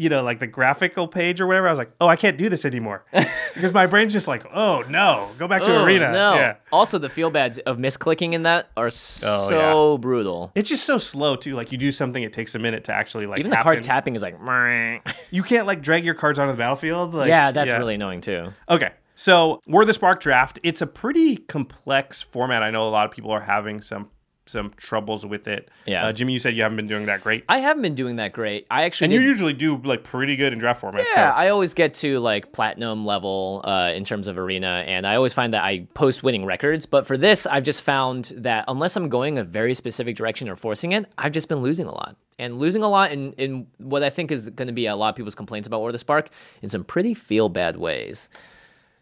you 0.00 0.08
know, 0.08 0.22
like 0.22 0.40
the 0.40 0.46
graphical 0.46 1.06
page 1.06 1.40
or 1.40 1.46
whatever. 1.46 1.68
I 1.68 1.70
was 1.70 1.78
like, 1.78 1.90
oh, 2.00 2.06
I 2.08 2.16
can't 2.16 2.38
do 2.38 2.48
this 2.48 2.64
anymore 2.64 3.04
because 3.54 3.72
my 3.72 3.86
brain's 3.86 4.12
just 4.12 4.26
like, 4.26 4.44
oh 4.54 4.82
no, 4.88 5.28
go 5.38 5.46
back 5.46 5.62
to 5.64 5.76
Oh, 5.76 5.84
arena. 5.84 6.10
No. 6.10 6.34
Yeah. 6.34 6.56
Also, 6.72 6.98
the 6.98 7.08
feel 7.10 7.30
bads 7.30 7.58
of 7.60 7.76
misclicking 7.76 8.32
in 8.32 8.44
that 8.44 8.70
are 8.76 8.86
Oh, 8.86 8.88
so 8.88 9.98
brutal. 9.98 10.52
It's 10.54 10.68
just 10.68 10.84
so 10.84 10.96
slow 10.98 11.36
too. 11.36 11.54
Like 11.54 11.70
you 11.70 11.78
do 11.78 11.90
something, 11.92 12.22
it 12.22 12.32
takes 12.32 12.54
a 12.54 12.58
minute 12.58 12.84
to 12.84 12.92
actually 12.92 13.26
like. 13.26 13.40
Even 13.40 13.50
the 13.50 13.58
card 13.58 13.82
tapping 13.82 14.14
is 14.14 14.22
like, 14.22 14.36
You 15.30 15.42
can't 15.42 15.66
like 15.66 15.82
drag 15.82 16.04
your 16.04 16.14
cards 16.14 16.38
onto 16.38 16.52
the 16.52 16.58
battlefield. 16.58 17.14
Like, 17.14 17.28
yeah, 17.28 17.50
that's 17.52 17.72
really 17.72 17.94
annoying 17.96 18.22
too. 18.22 18.52
Okay. 18.68 18.90
So, 19.14 19.60
War 19.66 19.84
the 19.84 19.92
Spark 19.92 20.20
draft, 20.20 20.58
it's 20.62 20.80
a 20.80 20.86
pretty 20.86 21.36
complex 21.36 22.22
format. 22.22 22.62
I 22.62 22.70
know 22.70 22.88
a 22.88 22.90
lot 22.90 23.04
of 23.04 23.10
people 23.10 23.30
are 23.32 23.40
having 23.42 23.82
some 23.82 24.08
some 24.50 24.72
troubles 24.76 25.24
with 25.24 25.48
it. 25.48 25.70
Yeah. 25.86 26.06
Uh, 26.06 26.12
Jimmy, 26.12 26.32
you 26.32 26.38
said 26.38 26.56
you 26.56 26.62
haven't 26.62 26.76
been 26.76 26.88
doing 26.88 27.06
that 27.06 27.22
great. 27.22 27.44
I 27.48 27.58
haven't 27.58 27.82
been 27.82 27.94
doing 27.94 28.16
that 28.16 28.32
great. 28.32 28.66
I 28.70 28.82
actually 28.82 29.06
and 29.06 29.12
did- 29.12 29.22
you 29.22 29.28
usually 29.28 29.52
do 29.52 29.76
like 29.78 30.04
pretty 30.04 30.36
good 30.36 30.52
in 30.52 30.58
draft 30.58 30.80
format. 30.80 31.06
Yeah, 31.08 31.32
so. 31.32 31.36
I 31.36 31.48
always 31.48 31.74
get 31.74 31.94
to 31.94 32.18
like 32.18 32.52
platinum 32.52 33.04
level 33.04 33.62
uh, 33.64 33.92
in 33.94 34.04
terms 34.04 34.26
of 34.26 34.38
arena, 34.38 34.84
and 34.86 35.06
I 35.06 35.16
always 35.16 35.32
find 35.32 35.54
that 35.54 35.64
I 35.64 35.86
post 35.94 36.22
winning 36.22 36.44
records. 36.44 36.86
But 36.86 37.06
for 37.06 37.16
this, 37.16 37.46
I've 37.46 37.64
just 37.64 37.82
found 37.82 38.32
that 38.36 38.64
unless 38.68 38.96
I'm 38.96 39.08
going 39.08 39.38
a 39.38 39.44
very 39.44 39.74
specific 39.74 40.16
direction 40.16 40.48
or 40.48 40.56
forcing 40.56 40.92
it, 40.92 41.06
I've 41.16 41.32
just 41.32 41.48
been 41.48 41.60
losing 41.60 41.86
a 41.86 41.92
lot. 41.92 42.16
And 42.38 42.58
losing 42.58 42.82
a 42.82 42.88
lot 42.88 43.12
in, 43.12 43.34
in 43.34 43.66
what 43.76 44.02
I 44.02 44.08
think 44.08 44.30
is 44.32 44.48
going 44.48 44.68
to 44.68 44.72
be 44.72 44.86
a 44.86 44.96
lot 44.96 45.10
of 45.10 45.14
people's 45.14 45.34
complaints 45.34 45.66
about 45.66 45.80
War 45.80 45.90
of 45.90 45.92
the 45.92 45.98
Spark 45.98 46.30
in 46.62 46.70
some 46.70 46.84
pretty 46.84 47.12
feel 47.12 47.50
bad 47.50 47.76
ways. 47.76 48.30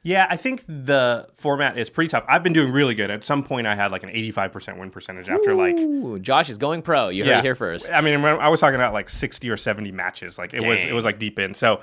Yeah, 0.08 0.26
I 0.30 0.38
think 0.38 0.64
the 0.66 1.28
format 1.34 1.76
is 1.76 1.90
pretty 1.90 2.08
tough. 2.08 2.24
I've 2.26 2.42
been 2.42 2.54
doing 2.54 2.72
really 2.72 2.94
good. 2.94 3.10
At 3.10 3.26
some 3.26 3.42
point, 3.42 3.66
I 3.66 3.74
had 3.74 3.92
like 3.92 4.02
an 4.02 4.08
85% 4.08 4.78
win 4.78 4.90
percentage 4.90 5.28
after 5.28 5.54
like. 5.54 6.22
Josh 6.22 6.48
is 6.48 6.56
going 6.56 6.80
pro. 6.80 7.10
You 7.10 7.24
heard 7.24 7.30
Yeah, 7.30 7.38
it 7.40 7.44
here 7.44 7.54
first. 7.54 7.92
I 7.92 8.00
mean, 8.00 8.24
I 8.24 8.48
was 8.48 8.58
talking 8.58 8.76
about 8.76 8.94
like 8.94 9.10
60 9.10 9.50
or 9.50 9.58
70 9.58 9.92
matches. 9.92 10.38
Like 10.38 10.54
it 10.54 10.66
was, 10.66 10.80
it 10.86 10.94
was 10.94 11.04
like 11.04 11.18
deep 11.18 11.38
in. 11.38 11.52
So 11.52 11.82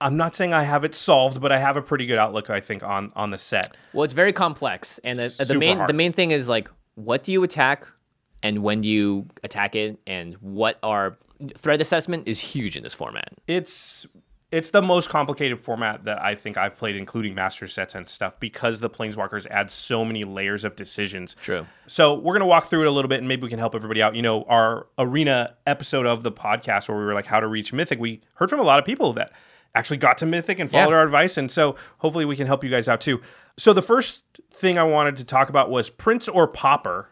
I'm 0.00 0.16
not 0.16 0.34
saying 0.34 0.54
I 0.54 0.62
have 0.62 0.84
it 0.84 0.94
solved, 0.94 1.40
but 1.40 1.52
I 1.52 1.58
have 1.58 1.76
a 1.76 1.82
pretty 1.82 2.06
good 2.06 2.18
outlook, 2.18 2.48
I 2.48 2.60
think, 2.60 2.82
on 2.82 3.12
on 3.14 3.30
the 3.30 3.38
set. 3.38 3.76
Well, 3.92 4.04
it's 4.04 4.14
very 4.14 4.32
complex, 4.32 4.98
and 5.04 5.18
the, 5.18 5.44
the 5.46 5.58
main 5.58 5.76
hard. 5.76 5.88
the 5.88 5.94
main 5.94 6.12
thing 6.14 6.30
is 6.30 6.48
like, 6.48 6.70
what 6.94 7.24
do 7.24 7.32
you 7.32 7.42
attack, 7.42 7.86
and 8.42 8.62
when 8.62 8.80
do 8.80 8.88
you 8.88 9.26
attack 9.42 9.74
it, 9.74 9.98
and 10.06 10.34
what 10.34 10.78
are 10.82 11.18
threat 11.56 11.80
assessment 11.80 12.26
is 12.26 12.40
huge 12.40 12.76
in 12.76 12.82
this 12.82 12.94
format. 12.94 13.32
it's 13.46 14.06
it's 14.50 14.70
the 14.70 14.80
most 14.80 15.10
complicated 15.10 15.60
format 15.60 16.04
that 16.04 16.22
I 16.22 16.34
think 16.34 16.56
I've 16.56 16.76
played, 16.78 16.96
including 16.96 17.34
master 17.34 17.66
sets 17.66 17.94
and 17.94 18.08
stuff, 18.08 18.40
because 18.40 18.80
the 18.80 18.88
planeswalkers 18.88 19.46
add 19.50 19.70
so 19.70 20.04
many 20.04 20.22
layers 20.24 20.64
of 20.64 20.74
decisions. 20.74 21.36
True. 21.42 21.66
So 21.86 22.14
we're 22.14 22.32
gonna 22.34 22.46
walk 22.46 22.66
through 22.66 22.82
it 22.82 22.86
a 22.86 22.90
little 22.90 23.08
bit, 23.08 23.18
and 23.18 23.28
maybe 23.28 23.42
we 23.42 23.50
can 23.50 23.58
help 23.58 23.74
everybody 23.74 24.00
out. 24.02 24.14
You 24.14 24.22
know, 24.22 24.44
our 24.48 24.86
arena 24.98 25.54
episode 25.66 26.06
of 26.06 26.22
the 26.22 26.32
podcast 26.32 26.88
where 26.88 26.96
we 26.98 27.04
were 27.04 27.14
like, 27.14 27.26
"How 27.26 27.40
to 27.40 27.46
reach 27.46 27.72
Mythic," 27.72 27.98
we 28.00 28.22
heard 28.34 28.48
from 28.48 28.60
a 28.60 28.64
lot 28.64 28.78
of 28.78 28.84
people 28.84 29.12
that 29.14 29.32
actually 29.74 29.98
got 29.98 30.16
to 30.18 30.26
Mythic 30.26 30.58
and 30.58 30.70
followed 30.70 30.90
Yeah. 30.90 30.96
our 30.96 31.02
advice, 31.02 31.36
and 31.36 31.50
so 31.50 31.76
hopefully 31.98 32.24
we 32.24 32.34
can 32.34 32.46
help 32.46 32.64
you 32.64 32.70
guys 32.70 32.88
out 32.88 33.00
too. 33.02 33.20
So 33.58 33.72
the 33.74 33.82
first 33.82 34.24
thing 34.50 34.78
I 34.78 34.82
wanted 34.82 35.16
to 35.18 35.24
talk 35.24 35.50
about 35.50 35.68
was 35.70 35.90
Prince 35.90 36.26
or 36.26 36.46
Pauper. 36.48 37.10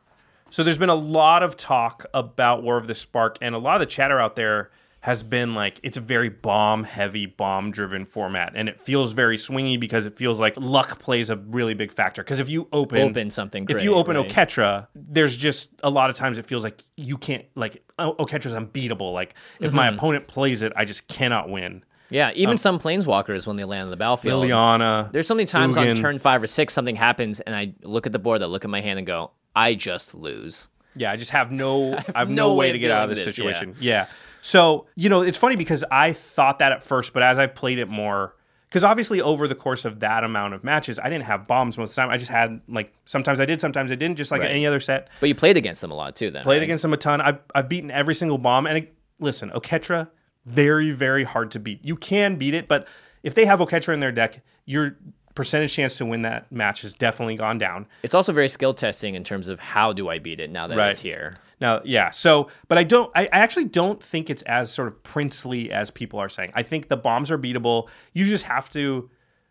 So 0.48 0.64
there's 0.64 0.78
been 0.78 0.88
a 0.88 0.94
lot 0.94 1.42
of 1.42 1.56
talk 1.56 2.06
about 2.14 2.62
War 2.62 2.78
of 2.78 2.86
the 2.86 2.94
Spark, 2.94 3.36
and 3.42 3.54
a 3.54 3.58
lot 3.58 3.74
of 3.74 3.80
the 3.80 3.86
chatter 3.86 4.18
out 4.18 4.36
there 4.36 4.70
has 5.06 5.22
been 5.22 5.54
like 5.54 5.78
it's 5.84 5.96
a 5.96 6.00
very 6.00 6.28
bomb 6.28 6.82
heavy, 6.82 7.26
bomb 7.26 7.70
driven 7.70 8.04
format, 8.04 8.54
and 8.56 8.68
it 8.68 8.80
feels 8.80 9.12
very 9.12 9.36
swingy 9.36 9.78
because 9.78 10.04
it 10.04 10.16
feels 10.18 10.40
like 10.40 10.54
luck 10.56 10.98
plays 10.98 11.30
a 11.30 11.36
really 11.36 11.74
big 11.74 11.92
factor. 11.92 12.24
Because 12.24 12.40
if 12.40 12.48
you 12.48 12.66
open 12.72 12.98
Open 12.98 13.30
something 13.30 13.66
if 13.68 13.82
you 13.82 13.94
open 13.94 14.16
right? 14.16 14.28
Oketra, 14.28 14.88
there's 14.96 15.36
just 15.36 15.70
a 15.84 15.90
lot 15.90 16.10
of 16.10 16.16
times 16.16 16.38
it 16.38 16.46
feels 16.48 16.64
like 16.64 16.82
you 16.96 17.16
can't 17.18 17.44
like 17.54 17.84
Oketra's 18.00 18.52
unbeatable. 18.52 19.12
Like 19.12 19.34
if 19.60 19.72
my 19.72 19.86
Mm-hmm. 19.86 19.94
opponent 19.96 20.26
plays 20.26 20.62
it, 20.62 20.72
I 20.74 20.84
just 20.84 21.06
cannot 21.06 21.48
win. 21.48 21.84
Yeah, 22.10 22.32
even 22.34 22.52
Um, 22.54 22.56
some 22.56 22.78
planeswalkers 22.80 23.46
when 23.46 23.54
they 23.54 23.64
land 23.64 23.84
on 23.84 23.90
the 23.90 23.96
battlefield. 23.96 24.44
Liliana, 24.44 25.12
There's 25.12 25.28
so 25.28 25.36
many 25.36 25.46
times 25.46 25.76
on 25.76 25.94
turn 25.94 26.18
five 26.18 26.42
or 26.42 26.48
six 26.48 26.74
something 26.74 26.96
happens, 26.96 27.38
and 27.38 27.54
I 27.54 27.74
look 27.82 28.06
at 28.06 28.12
the 28.12 28.18
board, 28.18 28.42
I 28.42 28.46
look 28.46 28.64
at 28.64 28.70
my 28.70 28.80
hand, 28.80 28.98
and 28.98 29.06
go, 29.06 29.30
I 29.54 29.74
just 29.76 30.16
lose. 30.16 30.68
Yeah, 30.96 31.12
I 31.12 31.16
just 31.16 31.30
have 31.30 31.52
no 31.52 31.94
I 32.14 32.18
have, 32.18 32.28
no 32.28 32.48
no, 32.48 32.54
way 32.54 32.66
way 32.66 32.72
to 32.72 32.78
get 32.80 32.90
out 32.90 33.04
of 33.04 33.10
this 33.10 33.24
this, 33.24 33.34
situation. 33.36 33.76
Yeah. 33.78 34.06
So, 34.46 34.86
you 34.94 35.08
know, 35.08 35.22
it's 35.22 35.36
funny 35.36 35.56
because 35.56 35.84
I 35.90 36.12
thought 36.12 36.60
that 36.60 36.70
at 36.70 36.80
first, 36.84 37.12
but 37.12 37.20
as 37.24 37.36
I 37.36 37.48
played 37.48 37.80
it 37.80 37.88
more 37.88 38.36
because 38.68 38.84
obviously 38.84 39.20
over 39.20 39.48
the 39.48 39.56
course 39.56 39.84
of 39.84 39.98
that 40.00 40.22
amount 40.22 40.54
of 40.54 40.62
matches, 40.62 41.00
I 41.00 41.08
didn't 41.08 41.24
have 41.24 41.48
bombs 41.48 41.76
most 41.76 41.90
of 41.90 41.94
the 41.96 42.02
time. 42.02 42.10
I 42.10 42.16
just 42.16 42.30
had 42.30 42.60
like 42.68 42.94
sometimes 43.06 43.40
I 43.40 43.44
did, 43.44 43.60
sometimes 43.60 43.90
I 43.90 43.96
didn't, 43.96 44.14
just 44.18 44.30
like 44.30 44.42
Right. 44.42 44.50
any 44.52 44.64
other 44.64 44.78
set. 44.78 45.08
But 45.18 45.28
you 45.30 45.34
played 45.34 45.56
against 45.56 45.80
them 45.80 45.90
a 45.90 45.96
lot 45.96 46.14
too. 46.14 46.30
Then 46.30 46.44
Played 46.44 46.58
right? 46.58 46.62
against 46.62 46.82
them 46.82 46.92
a 46.92 46.96
ton. 46.96 47.20
I've 47.20 47.38
I've 47.56 47.68
beaten 47.68 47.90
every 47.90 48.14
single 48.14 48.38
bomb. 48.38 48.68
And 48.68 48.78
it, 48.78 48.94
listen, 49.18 49.50
Oketra, 49.50 50.08
very 50.44 50.92
very 50.92 51.24
hard 51.24 51.50
to 51.50 51.58
beat. 51.58 51.84
You 51.84 51.96
can 51.96 52.36
beat 52.36 52.54
it, 52.54 52.68
but 52.68 52.86
if 53.24 53.34
they 53.34 53.46
have 53.46 53.58
Oketra 53.58 53.94
in 53.94 53.98
their 54.00 54.12
deck, 54.12 54.44
you're 54.64 54.96
percentage 55.34 55.72
chance 55.74 55.98
to 55.98 56.06
win 56.06 56.22
that 56.22 56.50
match 56.52 56.82
has 56.82 56.94
definitely 56.94 57.34
gone 57.34 57.58
down. 57.58 57.86
It's 58.04 58.14
also 58.14 58.32
very 58.32 58.48
skill 58.48 58.74
testing 58.74 59.16
in 59.16 59.24
terms 59.24 59.48
of 59.48 59.58
how 59.58 59.92
do 59.92 60.08
I 60.08 60.20
beat 60.20 60.38
it 60.38 60.50
now 60.50 60.68
that 60.68 60.78
Right. 60.78 60.90
it's 60.92 61.00
here. 61.00 61.34
Now, 61.60 61.80
yeah. 61.84 62.10
So, 62.10 62.48
but 62.68 62.78
I 62.78 62.84
don't. 62.84 63.10
I, 63.14 63.26
actually 63.32 63.64
don't 63.64 64.02
think 64.02 64.28
it's 64.28 64.42
as 64.42 64.70
sort 64.70 64.88
of 64.88 65.02
princely 65.02 65.72
as 65.72 65.90
people 65.90 66.18
are 66.18 66.28
saying. 66.28 66.52
I 66.54 66.62
think 66.62 66.88
the 66.88 66.96
bombs 66.96 67.30
are 67.30 67.38
beatable. 67.38 67.88
You 68.12 68.24
just 68.24 68.44
have 68.44 68.68
to 68.70 69.08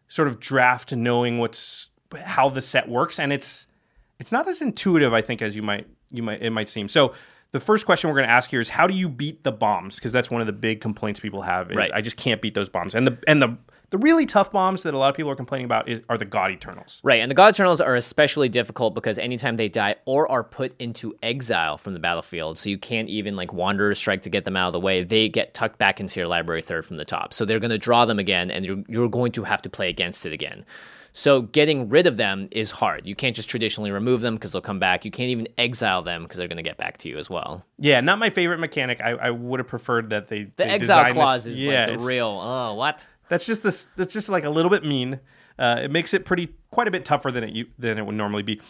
sort 0.07 0.27
of 0.27 0.39
draft 0.39 0.93
knowing 0.93 1.39
what's 1.39 1.89
how 2.15 2.49
the 2.49 2.61
set 2.61 2.87
works, 2.87 3.19
and 3.19 3.33
it's 3.33 3.65
it's 4.19 4.31
not 4.31 4.47
as 4.47 4.61
intuitive, 4.61 5.13
I 5.13 5.21
think, 5.21 5.41
as 5.41 5.55
you 5.55 5.63
might 5.63 5.87
you 6.11 6.21
might 6.23 6.41
it 6.41 6.51
might 6.51 6.69
seem. 6.69 6.87
So. 6.87 7.13
The 7.51 7.59
first 7.61 7.85
question 7.85 8.09
we're 8.09 8.17
going 8.17 8.27
to 8.27 8.33
ask 8.33 8.49
here 8.49 8.59
is 8.59 8.67
how 8.67 8.85
do 8.85 8.93
you 8.93 9.07
beat 9.07 9.45
the 9.45 9.51
bombs? 9.51 9.95
Because 9.95 10.11
that's 10.11 10.29
one 10.29 10.41
of 10.41 10.47
the 10.47 10.51
big 10.51 10.81
complaints 10.81 11.21
people 11.21 11.41
have 11.43 11.71
is 11.71 11.77
Right. 11.77 11.91
I 11.93 12.01
just 12.01 12.17
can't 12.17 12.41
beat 12.41 12.53
those 12.53 12.67
bombs. 12.67 12.93
And 12.93 13.07
the 13.07 13.17
and 13.29 13.41
the 13.41 13.57
the 13.89 13.97
really 13.97 14.25
tough 14.25 14.51
bombs 14.51 14.83
that 14.83 14.93
a 14.93 14.97
lot 14.97 15.09
of 15.09 15.15
people 15.15 15.31
are 15.31 15.35
complaining 15.35 15.65
about 15.65 15.87
is, 15.89 16.01
are 16.09 16.17
the 16.17 16.25
God 16.25 16.51
Eternals. 16.51 17.01
Right, 17.03 17.21
and 17.21 17.29
the 17.29 17.35
God 17.35 17.53
Eternals 17.53 17.81
are 17.81 17.95
especially 17.95 18.49
difficult 18.49 18.95
because 18.95 19.17
anytime 19.17 19.57
they 19.57 19.69
die 19.69 19.95
or 20.05 20.29
are 20.31 20.43
put 20.43 20.79
into 20.79 21.15
exile 21.23 21.77
from 21.77 21.93
the 21.93 21.99
battlefield, 21.99 22.57
so 22.57 22.69
you 22.69 22.77
can't 22.77 23.09
even 23.09 23.35
like 23.35 23.53
Wanderer 23.53 23.95
Strike 23.95 24.23
to 24.23 24.29
get 24.29 24.45
them 24.45 24.55
out 24.55 24.67
of 24.67 24.73
the 24.73 24.79
way, 24.79 25.03
they 25.03 25.29
get 25.29 25.53
tucked 25.53 25.77
back 25.77 25.99
into 25.99 26.19
your 26.19 26.27
library 26.27 26.61
third 26.61 26.85
from 26.85 26.97
the 26.97 27.05
top. 27.05 27.33
So 27.33 27.45
they're 27.45 27.59
going 27.59 27.71
to 27.71 27.77
draw 27.77 28.05
them 28.05 28.19
again, 28.19 28.51
and 28.51 28.65
you're, 28.65 28.83
you're 28.87 29.09
going 29.09 29.31
to 29.33 29.43
have 29.43 29.61
to 29.63 29.69
play 29.69 29.89
against 29.89 30.25
it 30.25 30.33
again. 30.33 30.65
So 31.17 31.43
getting 31.43 31.87
rid 31.87 32.07
of 32.07 32.17
them 32.17 32.49
is 32.51 32.71
hard. 32.71 33.05
You 33.07 33.15
can't 33.15 33.37
just 33.37 33.47
traditionally 33.47 33.89
remove 33.89 34.19
them 34.19 34.35
because 34.35 34.51
they'll 34.51 34.61
come 34.61 34.79
back. 34.79 35.05
You 35.05 35.11
can't 35.11 35.29
even 35.29 35.47
exile 35.57 36.01
them 36.01 36.23
because 36.23 36.37
they're 36.37 36.49
going 36.49 36.57
to 36.57 36.61
get 36.61 36.75
back 36.77 36.97
to 36.99 37.09
you 37.09 37.17
as 37.17 37.29
well. 37.29 37.63
Yeah, 37.79 38.01
not 38.01 38.19
my 38.19 38.29
favorite 38.29 38.57
mechanic. 38.59 38.99
I, 38.99 39.11
I 39.11 39.29
would 39.29 39.61
have 39.61 39.67
preferred 39.69 40.09
that 40.09 40.27
they 40.27 40.43
The 40.43 40.51
they 40.57 40.63
exile 40.65 41.13
clause 41.13 41.45
this- 41.45 41.53
is 41.53 41.61
yeah, 41.61 41.85
like 41.85 41.99
the 41.99 42.05
real. 42.05 42.37
Oh, 42.43 42.73
what? 42.73 43.07
That's 43.29 43.45
just 43.45 43.63
this. 43.63 43.89
That's 43.95 44.13
just 44.13 44.29
like 44.29 44.43
a 44.43 44.49
little 44.49 44.69
bit 44.69 44.83
mean. 44.83 45.19
Uh, 45.57 45.79
it 45.83 45.91
makes 45.91 46.13
it 46.13 46.25
pretty 46.25 46.49
quite 46.69 46.87
a 46.87 46.91
bit 46.91 47.05
tougher 47.05 47.31
than 47.31 47.43
it 47.43 47.67
than 47.79 47.97
it 47.97 48.05
would 48.05 48.15
normally 48.15 48.43
be. 48.43 48.61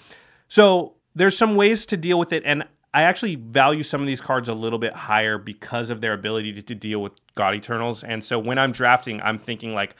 So 0.48 0.96
there's 1.16 1.38
some 1.38 1.56
ways 1.56 1.86
to 1.88 1.98
deal 1.98 2.20
with 2.20 2.34
it, 2.34 2.44
and 2.46 2.64
I 2.94 3.02
actually 3.04 3.36
value 3.36 3.84
some 3.84 4.00
of 4.02 4.08
these 4.08 4.22
cards 4.22 4.48
a 4.48 4.54
little 4.54 4.80
bit 4.80 4.94
higher 4.94 5.38
because 5.38 5.90
of 5.90 6.00
their 6.00 6.14
ability 6.14 6.54
to, 6.54 6.62
to 6.62 6.76
deal 6.76 7.02
with 7.02 7.12
God 7.36 7.54
Eternals. 7.56 8.04
And 8.06 8.24
so 8.24 8.40
when 8.40 8.58
I'm 8.58 8.72
drafting, 8.72 9.20
I'm 9.22 9.38
thinking 9.38 9.74
like, 9.74 9.98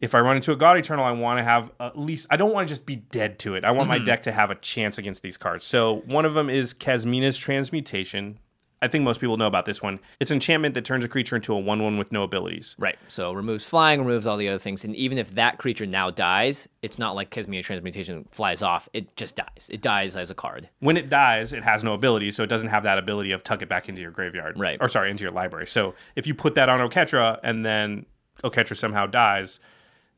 if 0.00 0.14
I 0.14 0.20
run 0.20 0.36
into 0.36 0.52
a 0.52 0.56
God 0.56 0.78
Eternal, 0.78 1.04
I 1.04 1.10
want 1.10 1.38
to 1.38 1.44
have 1.44 1.72
at 1.80 1.98
least. 1.98 2.28
I 2.30 2.36
don't 2.36 2.52
want 2.52 2.68
to 2.68 2.72
just 2.72 2.86
be 2.86 2.96
dead 2.96 3.38
to 3.40 3.54
it. 3.54 3.64
I 3.64 3.72
want 3.72 3.88
my 3.88 3.98
deck 3.98 4.22
to 4.22 4.32
have 4.32 4.50
a 4.50 4.54
chance 4.54 4.98
against 4.98 5.22
these 5.22 5.36
cards. 5.36 5.64
So 5.64 6.02
one 6.06 6.24
of 6.24 6.34
them 6.34 6.48
is 6.48 6.74
Kasmina's 6.74 7.36
Transmutation. 7.36 8.38
I 8.82 8.88
think 8.88 9.04
most 9.04 9.20
people 9.20 9.36
know 9.36 9.46
about 9.46 9.66
this 9.66 9.82
one. 9.82 10.00
It's 10.20 10.30
an 10.30 10.36
enchantment 10.36 10.74
that 10.74 10.84
turns 10.84 11.04
a 11.04 11.08
creature 11.08 11.36
into 11.36 11.52
a 11.52 11.58
one-one 11.58 11.98
with 11.98 12.12
no 12.12 12.22
abilities. 12.22 12.76
Right. 12.78 12.98
So 13.08 13.32
removes 13.32 13.64
flying, 13.64 14.00
removes 14.00 14.26
all 14.26 14.36
the 14.36 14.48
other 14.48 14.58
things, 14.58 14.84
and 14.84 14.96
even 14.96 15.18
if 15.18 15.34
that 15.34 15.58
creature 15.58 15.86
now 15.86 16.10
dies, 16.10 16.68
it's 16.82 16.98
not 16.98 17.14
like 17.14 17.30
Kasmina 17.30 17.62
Transmutation 17.62 18.26
flies 18.30 18.62
off. 18.62 18.88
It 18.92 19.14
just 19.16 19.36
dies. 19.36 19.68
It 19.70 19.82
dies 19.82 20.16
as 20.16 20.30
a 20.30 20.34
card. 20.34 20.68
when 20.80 20.96
it 20.96 21.08
dies, 21.10 21.52
it 21.52 21.62
has 21.62 21.84
no 21.84 21.92
ability, 21.94 22.30
so 22.30 22.42
it 22.42 22.48
doesn't 22.48 22.68
have 22.70 22.82
that 22.84 22.98
ability 22.98 23.32
of 23.32 23.44
tuck 23.44 23.62
it 23.62 23.68
back 23.68 23.88
into 23.88 24.00
your 24.00 24.10
graveyard. 24.10 24.58
Right. 24.58 24.78
Or 24.80 24.88
sorry, 24.88 25.10
into 25.10 25.24
your 25.24 25.32
library. 25.32 25.66
So 25.66 25.94
if 26.16 26.26
you 26.26 26.34
put 26.34 26.54
that 26.54 26.68
on 26.68 26.80
Oketra 26.80 27.38
and 27.42 27.64
then 27.64 28.06
Oketra 28.42 28.76
somehow 28.76 29.06
dies, 29.06 29.60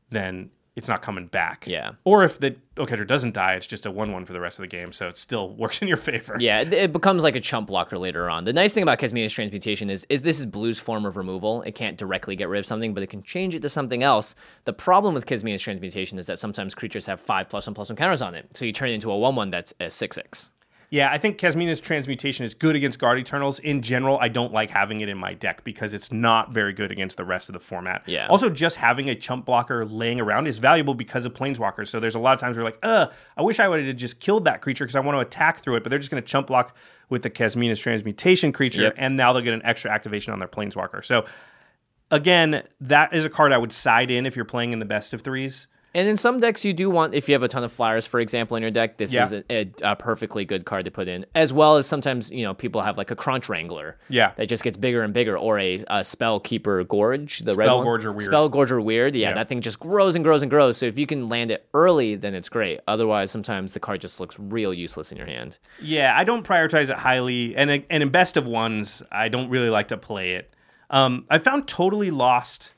then 0.09 0.49
it's 0.75 0.87
not 0.87 1.01
coming 1.01 1.27
back. 1.27 1.65
Yeah. 1.67 1.91
Or 2.03 2.23
if 2.23 2.39
the 2.39 2.55
Oketra 2.77 3.05
doesn't 3.05 3.35
die, 3.35 3.53
it's 3.53 3.67
just 3.67 3.85
a 3.85 3.91
one-one 3.91 4.25
for 4.25 4.33
the 4.33 4.39
rest 4.39 4.57
of 4.57 4.63
the 4.63 4.67
game, 4.67 4.91
so 4.91 5.07
it 5.07 5.17
still 5.17 5.49
works 5.55 5.81
in 5.81 5.87
your 5.87 5.97
favor. 5.97 6.35
Yeah, 6.39 6.61
it, 6.61 6.91
becomes 6.91 7.21
like 7.21 7.35
a 7.35 7.39
chump 7.39 7.67
blocker 7.67 7.97
later 7.97 8.29
on. 8.29 8.45
The 8.45 8.53
nice 8.53 8.73
thing 8.73 8.81
about 8.81 8.99
Kasmina's 8.99 9.33
Transmutation 9.33 9.89
is, 9.89 10.05
is 10.09 10.21
this 10.21 10.39
is 10.39 10.45
Blue's 10.45 10.79
form 10.79 11.05
of 11.05 11.15
removal. 11.15 11.61
It 11.63 11.73
can't 11.73 11.97
directly 11.97 12.35
get 12.35 12.49
rid 12.49 12.59
of 12.59 12.65
something, 12.65 12.93
but 12.93 13.03
it 13.03 13.07
can 13.07 13.21
change 13.21 13.53
it 13.53 13.61
to 13.61 13.69
something 13.69 14.01
else. 14.01 14.35
The 14.65 14.73
problem 14.73 15.13
with 15.13 15.25
Kasmina's 15.25 15.61
Transmutation 15.61 16.17
is 16.17 16.25
that 16.27 16.39
sometimes 16.39 16.73
creatures 16.73 17.05
have 17.05 17.21
five 17.21 17.49
plus 17.49 17.67
one 17.67 17.75
plus 17.75 17.89
one 17.89 17.95
counters 17.95 18.21
on 18.21 18.33
it, 18.33 18.49
so 18.55 18.65
you 18.65 18.73
turn 18.73 18.89
it 18.89 18.93
into 18.93 19.11
a 19.11 19.17
one 19.17 19.35
one 19.35 19.51
that's 19.51 19.73
a 19.79 19.91
six 19.91 20.15
six. 20.15 20.51
Yeah, 20.93 21.11
I 21.11 21.17
think 21.17 21.39
Kasmina's 21.39 21.79
Transmutation 21.79 22.45
is 22.45 22.53
good 22.53 22.75
against 22.75 22.99
God 22.99 23.17
Eternals. 23.17 23.57
In 23.57 23.81
general, 23.81 24.19
I 24.21 24.27
don't 24.27 24.53
like 24.53 24.69
having 24.69 25.01
it 25.01 25.09
in 25.09 25.17
my 25.17 25.33
deck 25.33 25.63
because 25.63 25.95
it's 25.95 26.11
not 26.11 26.51
very 26.51 26.71
good 26.71 26.91
against 26.91 27.17
the 27.17 27.25
rest 27.25 27.49
of 27.49 27.53
the 27.53 27.59
format. 27.59 28.03
Yeah. 28.05 28.27
Also, 28.27 28.47
just 28.47 28.75
having 28.75 29.09
a 29.09 29.15
chump 29.15 29.47
blocker 29.47 29.87
laying 29.87 30.21
around 30.21 30.45
is 30.45 30.59
valuable 30.59 30.93
because 30.93 31.25
of 31.25 31.33
Planeswalkers. 31.33 31.87
So 31.87 31.99
there's 31.99 32.13
a 32.13 32.19
lot 32.19 32.35
of 32.35 32.39
times 32.39 32.57
where 32.57 32.63
like, 32.63 32.77
uh, 32.83 33.07
I 33.35 33.41
wish 33.41 33.59
I 33.59 33.67
would 33.67 33.83
have 33.83 33.95
just 33.95 34.19
killed 34.19 34.45
that 34.45 34.61
creature 34.61 34.83
because 34.85 34.95
I 34.95 34.99
want 34.99 35.15
to 35.15 35.21
attack 35.21 35.63
through 35.63 35.77
it, 35.77 35.83
but 35.83 35.89
they're 35.89 35.97
just 35.97 36.11
going 36.11 36.21
to 36.21 36.29
chump 36.29 36.45
block 36.45 36.77
with 37.09 37.23
the 37.23 37.29
Kasmina's 37.31 37.79
Transmutation 37.79 38.51
creature, 38.51 38.83
Yep. 38.83 38.93
and 38.97 39.17
now 39.17 39.33
they'll 39.33 39.41
get 39.41 39.55
an 39.55 39.65
extra 39.65 39.89
activation 39.89 40.31
on 40.31 40.37
their 40.37 40.47
Planeswalker. 40.47 41.03
So 41.03 41.25
again, 42.11 42.67
that 42.81 43.15
is 43.15 43.25
a 43.25 43.31
card 43.31 43.51
I 43.51 43.57
would 43.57 43.71
side 43.71 44.11
in 44.11 44.27
if 44.27 44.35
you're 44.35 44.45
playing 44.45 44.73
in 44.73 44.77
the 44.77 44.85
best 44.85 45.15
of 45.15 45.23
threes. 45.23 45.67
And 45.95 46.07
in 46.07 46.17
some 46.17 46.39
decks, 46.39 46.65
you 46.65 46.73
do 46.73 46.89
want, 46.89 47.13
if 47.13 47.29
you 47.29 47.33
have 47.33 47.43
a 47.43 47.47
ton 47.47 47.63
of 47.63 47.71
flyers, 47.71 48.05
for 48.05 48.19
example, 48.19 48.57
in 48.57 48.63
your 48.63 48.71
deck, 48.71 48.97
this 48.97 49.13
Yeah. 49.13 49.25
is 49.25 49.31
a, 49.33 49.43
a, 49.51 49.71
a 49.83 49.95
perfectly 49.95 50.43
good 50.43 50.65
card 50.65 50.85
to 50.85 50.91
put 50.91 51.07
in. 51.07 51.25
As 51.35 51.53
well 51.53 51.77
as 51.77 51.85
sometimes, 51.85 52.31
you 52.31 52.43
know, 52.43 52.53
people 52.55 52.81
have 52.81 52.97
like 52.97 53.11
a 53.11 53.15
Crunch 53.15 53.47
Wrangler. 53.47 53.97
Yeah. 54.09 54.31
That 54.37 54.47
just 54.47 54.63
gets 54.63 54.75
bigger 54.75 55.03
and 55.03 55.13
bigger. 55.13 55.37
Or 55.37 55.59
a, 55.59 55.83
a 55.89 56.03
Spell 56.03 56.39
Keeper 56.39 56.83
Gorge. 56.83 57.39
The 57.41 57.53
red 57.53 57.65
Spell 57.67 57.77
one. 57.77 57.87
Gorger 57.87 58.11
Weird. 58.11 58.23
Spell 58.23 58.49
Gorger 58.49 58.83
Weird. 58.83 59.15
Yeah, 59.15 59.29
Yeah. 59.29 59.35
that 59.35 59.49
thing 59.49 59.61
just 59.61 59.79
grows 59.79 60.15
and 60.15 60.23
grows 60.23 60.41
and 60.41 60.49
grows. 60.49 60.77
So 60.77 60.87
if 60.87 60.97
you 60.97 61.05
can 61.05 61.27
land 61.27 61.51
it 61.51 61.67
early, 61.75 62.15
then 62.15 62.33
it's 62.33 62.49
great. 62.49 62.79
Otherwise, 62.87 63.29
sometimes 63.29 63.73
the 63.73 63.79
card 63.79 64.01
just 64.01 64.19
looks 64.19 64.35
real 64.39 64.73
useless 64.73 65.11
in 65.11 65.17
your 65.19 65.27
hand. 65.27 65.59
Yeah, 65.81 66.13
I 66.17 66.23
don't 66.23 66.43
prioritize 66.45 66.89
it 66.89 66.97
highly, 66.97 67.55
and 67.55 67.69
and 67.69 67.85
in 68.03 68.09
best 68.09 68.35
of 68.35 68.47
ones, 68.47 69.03
I 69.11 69.27
don't 69.29 69.49
really 69.49 69.69
like 69.69 69.89
to 69.89 69.97
play 69.97 70.33
it. 70.33 70.53
Um, 70.89 71.25
I 71.29 71.37
found 71.37 71.67
totally 71.67 72.09
lost 72.11 72.73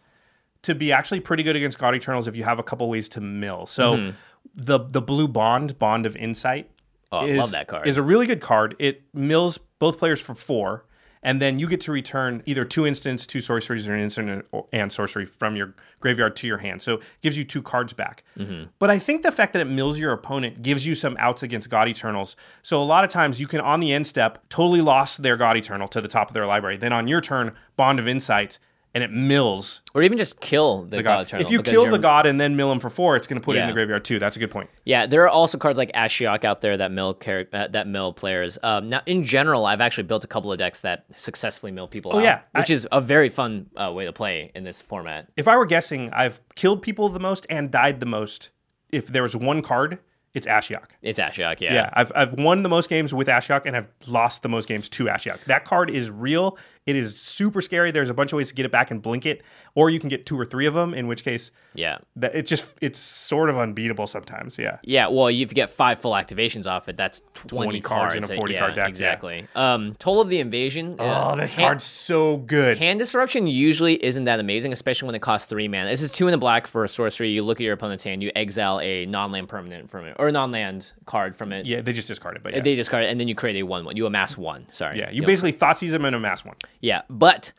to 0.66 0.76
be 0.76 0.92
actually 0.92 1.20
pretty 1.22 1.44
good 1.44 1.56
against 1.56 1.80
God 1.80 1.96
Eternals 1.96 2.28
if 2.28 2.36
you 2.36 2.44
have 2.44 2.60
a 2.60 2.64
couple 2.64 2.88
ways 2.90 3.10
to 3.10 3.22
mill. 3.22 3.66
So 3.66 4.14
the 4.56 4.80
the 4.80 5.02
blue 5.02 5.28
bond, 5.28 5.80
Bond 5.80 6.06
of 6.06 6.16
Insight, 6.16 6.70
Oh, 7.12 7.26
is, 7.26 7.38
love 7.38 7.52
that 7.52 7.68
card. 7.68 7.88
is 7.88 7.98
a 7.98 8.02
really 8.04 8.26
good 8.26 8.42
card. 8.42 8.76
It 8.80 9.04
mills 9.14 9.60
both 9.80 9.98
players 10.00 10.20
for 10.20 10.36
four, 10.36 10.86
and 11.24 11.42
then 11.42 11.60
you 11.60 11.68
get 11.68 11.82
to 11.82 11.92
return 11.92 12.44
either 12.46 12.66
two 12.66 12.86
instants, 12.86 13.26
two 13.26 13.40
sorceries, 13.40 13.88
or 13.88 13.94
an 13.96 14.02
instant 14.02 14.46
and 14.74 14.92
sorcery 14.92 15.26
from 15.26 15.56
your 15.56 15.76
graveyard 16.00 16.36
to 16.38 16.48
your 16.48 16.58
hand. 16.58 16.82
So 16.82 16.96
it 16.96 17.04
gives 17.22 17.38
you 17.38 17.44
two 17.44 17.62
cards 17.62 17.94
back. 17.94 18.24
Mm-hmm. 18.38 18.70
But 18.80 18.90
I 18.90 19.00
think 19.00 19.22
the 19.22 19.32
fact 19.32 19.54
that 19.54 19.62
it 19.62 19.66
mills 19.66 19.98
your 19.98 20.12
opponent 20.12 20.62
gives 20.62 20.86
you 20.86 20.94
some 20.96 21.16
outs 21.20 21.42
against 21.44 21.70
God 21.70 21.88
Eternals. 21.88 22.36
So 22.64 22.82
a 22.82 22.86
lot 22.86 23.04
of 23.04 23.10
times 23.12 23.40
you 23.40 23.48
can, 23.48 23.62
on 23.62 23.80
the 23.80 23.94
end 23.94 24.08
step, 24.08 24.44
totally 24.50 24.82
lost 24.82 25.22
their 25.22 25.38
God 25.38 25.58
Eternal 25.58 25.88
to 25.90 26.02
the 26.02 26.08
top 26.08 26.30
of 26.30 26.34
their 26.34 26.46
library. 26.48 26.78
Then 26.78 26.92
on 26.92 27.08
your 27.08 27.22
turn, 27.22 27.54
Bond 27.78 28.00
of 28.00 28.08
Insight, 28.08 28.60
and 28.96 29.04
it 29.04 29.12
mills 29.12 29.82
Or 29.94 30.02
even 30.02 30.18
just 30.18 30.40
kill 30.40 30.84
the, 30.86 30.98
the 30.98 31.04
God, 31.04 31.30
God. 31.30 31.42
If 31.42 31.52
you 31.52 31.62
kill 31.62 31.92
the 31.92 32.00
God 32.00 32.26
and 32.26 32.40
then 32.40 32.56
mill 32.56 32.72
him 32.72 32.80
for 32.80 32.90
four, 32.90 33.16
it's 33.18 33.28
going 33.28 33.40
to 33.40 33.46
put 33.46 33.56
it 33.56 33.60
in 33.60 33.68
the 33.68 33.74
graveyard 33.74 34.06
too. 34.06 34.18
That's 34.18 34.38
a 34.38 34.40
good 34.40 34.50
point. 34.50 34.70
Yeah, 34.86 35.06
there 35.06 35.22
are 35.24 35.30
also 35.30 35.58
cards 35.58 35.78
like 35.78 35.92
Ashiok 35.92 36.44
out 36.46 36.62
there 36.62 36.78
that 36.78 36.92
mill 36.92 37.16
uh, 37.28 37.68
that 37.68 37.88
mill 37.88 38.14
players. 38.14 38.58
Um, 38.64 38.90
now, 38.90 39.02
in 39.06 39.24
general, 39.24 39.66
I've 39.66 39.82
actually 39.82 40.06
built 40.06 40.24
a 40.24 40.28
couple 40.28 40.52
of 40.52 40.58
decks 40.58 40.80
that 40.80 41.06
successfully 41.18 41.72
mill 41.74 41.88
people 41.88 42.14
Oh, 42.16 42.18
out, 42.20 42.24
yeah. 42.24 42.40
which 42.56 42.72
I- 42.72 42.74
is 42.74 42.88
a 42.92 43.02
very 43.02 43.30
fun 43.30 43.68
uh, 43.76 43.92
way 43.94 44.06
to 44.06 44.14
play 44.14 44.52
in 44.56 44.64
this 44.64 44.82
format. 44.82 45.28
If 45.36 45.48
I 45.48 45.58
were 45.58 45.66
guessing, 45.66 46.10
I've 46.14 46.42
killed 46.56 46.82
people 46.82 47.10
the 47.10 47.20
most 47.20 47.46
and 47.50 47.70
died 47.70 48.00
the 48.00 48.06
most. 48.06 48.50
If 48.92 49.08
there 49.08 49.24
was 49.24 49.36
one 49.36 49.62
card, 49.62 50.00
it's 50.36 50.46
Ashiok. 50.46 50.90
It's 51.02 51.18
Ashiok, 51.18 51.60
yeah. 51.62 51.74
Yeah, 51.74 51.90
I've, 51.94 52.12
I've 52.16 52.34
won 52.34 52.62
the 52.62 52.70
most 52.70 52.90
games 52.90 53.14
with 53.14 53.28
Ashiok 53.28 53.66
and 53.66 53.76
I've 53.76 53.88
lost 54.08 54.44
the 54.44 54.50
most 54.50 54.68
games 54.68 54.88
to 54.90 55.06
Ashiok. 55.06 55.44
That 55.46 55.66
card 55.66 55.90
is 55.90 56.12
real. 56.12 56.58
It 56.86 56.96
is 56.96 57.20
super 57.20 57.62
scary. 57.62 57.90
There's 57.90 58.12
a 58.12 58.14
bunch 58.14 58.32
of 58.32 58.38
ways 58.38 58.50
to 58.50 58.54
get 58.54 58.64
it 58.64 58.72
back 58.72 58.92
and 58.92 59.02
blink 59.02 59.26
it, 59.26 59.42
or 59.74 59.90
you 59.90 60.00
can 60.00 60.08
get 60.08 60.28
two 60.28 60.40
or 60.40 60.46
three 60.46 60.68
of 60.68 60.76
them. 60.76 60.94
In 60.94 61.08
which 61.08 61.24
case, 61.24 61.50
yeah. 61.74 61.98
that 62.18 62.36
it 62.36 62.46
just 62.46 62.76
it's 62.80 63.00
sort 63.00 63.50
of 63.50 63.58
unbeatable 63.58 64.06
sometimes. 64.06 64.60
Yeah. 64.60 64.78
Yeah, 64.84 65.08
well, 65.08 65.26
if 65.28 65.36
you 65.36 65.46
get 65.48 65.72
five 65.72 65.98
full 65.98 66.12
activations 66.12 66.68
off 66.68 66.88
it, 66.88 66.96
that's 66.96 67.24
20, 67.34 67.66
20 67.66 67.82
cards 67.82 68.14
in 68.14 68.24
a 68.24 68.28
Uh, 68.32 68.36
40 68.36 68.54
yeah, 68.54 68.60
card 68.60 68.76
deck, 68.76 68.84
yeah. 68.84 68.88
Exactly. 68.90 69.48
Um, 69.56 69.96
Toll 69.98 70.22
of 70.22 70.30
the 70.30 70.40
Invasion. 70.40 70.98
uh, 71.00 71.32
Oh, 71.32 71.36
this 71.36 71.56
hand- 71.56 71.66
card's 71.70 71.86
so 71.86 72.38
good. 72.38 72.78
Hand 72.78 73.00
disruption 73.00 73.48
usually 73.48 74.04
isn't 74.06 74.26
that 74.26 74.40
amazing, 74.40 74.72
especially 74.72 75.08
when 75.08 75.16
it 75.16 75.24
costs 75.24 75.48
three 75.48 75.68
mana. 75.68 75.90
This 75.90 76.04
is 76.04 76.12
two 76.12 76.28
in 76.28 76.34
the 76.34 76.38
black 76.38 76.68
for 76.68 76.84
a 76.84 76.88
sorcery. 76.88 77.32
You 77.32 77.42
look 77.44 77.60
at 77.60 77.64
your 77.64 77.74
opponent's 77.74 78.04
hand, 78.04 78.22
you 78.22 78.32
exile 78.36 78.80
a 78.82 79.08
non-land 79.08 79.50
permanent 79.50 79.90
from 79.90 80.06
it, 80.06 80.16
or 80.26 80.30
a 80.30 80.32
non-land 80.32 80.92
card 81.06 81.38
from 81.38 81.54
it. 81.54 81.66
yeah, 81.66 81.82
they 81.82 81.94
just 81.94 82.08
discard 82.08 82.36
it, 82.36 82.44
but 82.44 82.54
yeah, 82.54 82.62
They 82.62 82.76
discard 82.76 83.04
it, 83.04 83.08
and 83.12 83.20
then 83.20 83.28
you 83.28 83.36
create 83.36 83.56
a 83.58 83.64
one-one. 83.64 83.96
You 83.96 84.06
amass 84.06 84.38
one. 84.38 84.66
Sorry. 84.72 84.98
yeah, 85.00 85.10
you 85.10 85.18
You'll- 85.18 85.26
basically 85.28 85.52
thought 85.52 85.78
them 85.80 86.06
and 86.06 86.16
amass 86.16 86.44
one. 86.44 86.56
Yeah, 86.82 87.04
but 87.10 87.54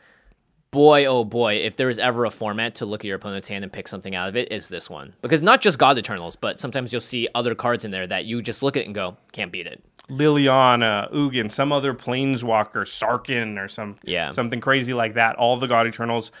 boy, 0.71 1.05
oh 1.05 1.23
boy, 1.23 1.55
if 1.55 1.77
there 1.77 1.89
is 1.89 1.97
ever 1.97 2.25
a 2.25 2.29
format 2.29 2.75
to 2.75 2.85
look 2.85 3.01
at 3.01 3.05
your 3.05 3.15
opponent's 3.15 3.47
hand 3.47 3.63
and 3.63 3.71
pick 3.71 3.87
something 3.87 4.13
out 4.15 4.27
of 4.27 4.35
it's 4.35 4.67
this 4.67 4.89
one. 4.89 5.13
Because 5.21 5.41
not 5.41 5.61
just 5.61 5.79
God 5.79 5.97
Eternals, 5.97 6.35
but 6.35 6.59
sometimes 6.59 6.91
you'll 6.91 6.99
see 6.99 7.27
other 7.33 7.55
cards 7.55 7.85
in 7.85 7.91
there 7.91 8.05
that 8.07 8.25
you 8.25 8.41
just 8.41 8.61
look 8.61 8.75
at 8.75 8.85
and 8.85 8.93
go, 8.93 9.15
can't 9.31 9.51
beat 9.51 9.65
it. 9.65 9.81
Liliana, 10.09 11.11
Ugin, 11.13 11.49
some 11.49 11.71
other 11.71 11.93
planeswalker, 11.93 12.83
Sarkhan, 12.85 13.57
or 13.57 13.67
some 13.67 13.97
Yeah. 14.03 14.31
something 14.31 14.59
crazy 14.59 14.93
like 14.93 15.13
that. 15.15 15.35
All 15.37 15.55
the 15.57 15.67
God 15.67 15.87
Eternals. 15.87 16.31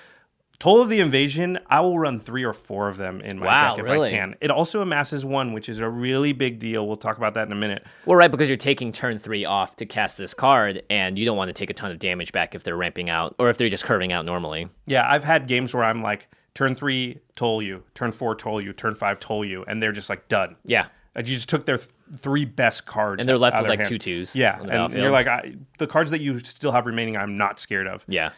Toll 0.59 0.81
of 0.81 0.89
the 0.89 0.99
Invasion, 1.01 1.59
I 1.67 1.81
will 1.81 1.99
run 1.99 2.19
three 2.19 2.43
or 2.43 2.51
four 2.53 2.89
of 2.89 2.97
them 2.97 3.21
in 3.21 3.37
my 3.37 3.45
Wow, 3.45 3.75
deck 3.75 3.83
if 3.83 3.89
really? 3.91 4.07
I 4.09 4.11
can. 4.11 4.35
It 4.41 4.49
also 4.49 4.81
amasses 4.81 5.23
one, 5.23 5.53
which 5.53 5.69
is 5.69 5.77
a 5.79 5.87
really 5.87 6.33
big 6.33 6.57
deal. 6.57 6.87
We'll 6.87 6.97
talk 6.97 7.17
about 7.17 7.35
that 7.35 7.45
in 7.45 7.51
a 7.51 7.55
minute. 7.55 7.85
Well, 8.07 8.15
right, 8.17 8.31
because 8.31 8.49
you're 8.49 8.57
taking 8.57 8.91
turn 8.91 9.19
three 9.19 9.45
off 9.45 9.75
to 9.75 9.85
cast 9.85 10.17
this 10.17 10.33
card, 10.33 10.81
and 10.89 11.19
you 11.19 11.25
don't 11.25 11.37
want 11.37 11.49
to 11.49 11.53
take 11.53 11.69
a 11.69 11.75
ton 11.75 11.91
of 11.91 11.99
damage 11.99 12.31
back 12.31 12.55
if 12.55 12.63
they're 12.63 12.75
ramping 12.75 13.07
out, 13.07 13.35
or 13.37 13.51
if 13.51 13.57
they're 13.59 13.69
just 13.69 13.85
curving 13.85 14.11
out 14.11 14.25
normally. 14.25 14.67
Yeah, 14.87 15.07
I've 15.07 15.23
had 15.23 15.47
games 15.47 15.75
where 15.75 15.83
I'm 15.83 16.01
like 16.01 16.27
turn 16.55 16.73
three, 16.73 17.19
toll 17.35 17.61
you, 17.61 17.83
turn 17.93 18.11
four, 18.11 18.33
toll 18.33 18.59
you, 18.59 18.73
turn 18.73 18.95
five, 18.95 19.19
toll 19.19 19.45
you, 19.45 19.63
and 19.67 19.81
they're 19.81 19.91
just 19.91 20.09
like 20.09 20.27
done. 20.27 20.55
Yeah. 20.65 20.87
Like 21.15 21.27
you 21.27 21.35
just 21.35 21.49
took 21.49 21.65
their 21.65 21.77
th- 21.77 21.89
three 22.17 22.45
best 22.45 22.87
cards, 22.87 23.19
And 23.21 23.29
they're 23.29 23.37
left 23.37 23.59
with, 23.59 23.69
like, 23.69 23.79
hand. 23.79 23.89
two 23.89 23.99
twos 23.99 24.35
Yeah, 24.35 24.59
and 24.59 24.71
outfield. 24.71 25.03
you're 25.03 25.11
like 25.11 25.27
I, 25.27 25.53
the 25.77 25.85
cards 25.87 26.09
that 26.11 26.21
you 26.21 26.39
still 26.39 26.71
have 26.71 26.87
remaining. 26.87 27.15
I'm 27.15 27.37
not 27.37 27.59
scared 27.59 27.85
of. 27.85 28.03
Yeah. 28.07 28.31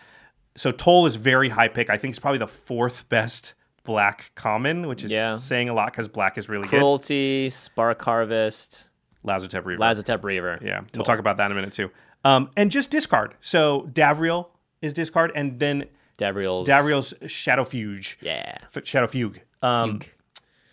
So 0.59 0.71
toll 0.71 1.05
is 1.05 1.15
very 1.15 1.47
high 1.47 1.69
pick. 1.69 1.89
I 1.89 1.97
think 1.97 2.11
it's 2.11 2.19
probably 2.19 2.39
the 2.39 2.47
fourth 2.47 3.07
best 3.07 3.53
black 3.85 4.31
common, 4.35 4.87
which 4.87 5.03
is 5.05 5.11
Yeah. 5.11 5.37
saying 5.37 5.69
a 5.69 5.73
lot 5.73 5.91
because 5.91 6.07
black 6.09 6.37
is 6.37 6.49
really 6.49 6.67
Cruelty, 6.67 7.49
Spark 7.49 8.01
Harvest, 8.01 8.89
good. 9.25 9.29
Lazotep 9.31 9.65
Reaver. 9.65 9.81
Lazotep 9.81 10.23
Reaver. 10.23 10.59
Yeah, 10.61 10.81
we'll 10.95 11.05
talk 11.05 11.19
about 11.19 11.37
that 11.37 11.45
in 11.45 11.51
a 11.53 11.55
minute 11.55 11.71
too. 11.73 11.89
Um, 12.25 12.51
and 12.57 12.69
just 12.69 12.91
discard. 12.91 13.35
So 13.39 13.89
Davriel 13.93 14.47
is 14.81 14.91
discard, 14.91 15.31
and 15.33 15.59
then 15.59 15.85
Davriel's. 16.19 16.67
Davriel's 16.67 17.13
Shadow 17.31 17.63
Fugue. 17.63 18.17
Yeah. 18.21 18.57
F- 18.75 18.85
Shadow 18.85 19.07
Fugue. 19.07 19.39
Um, 19.61 20.01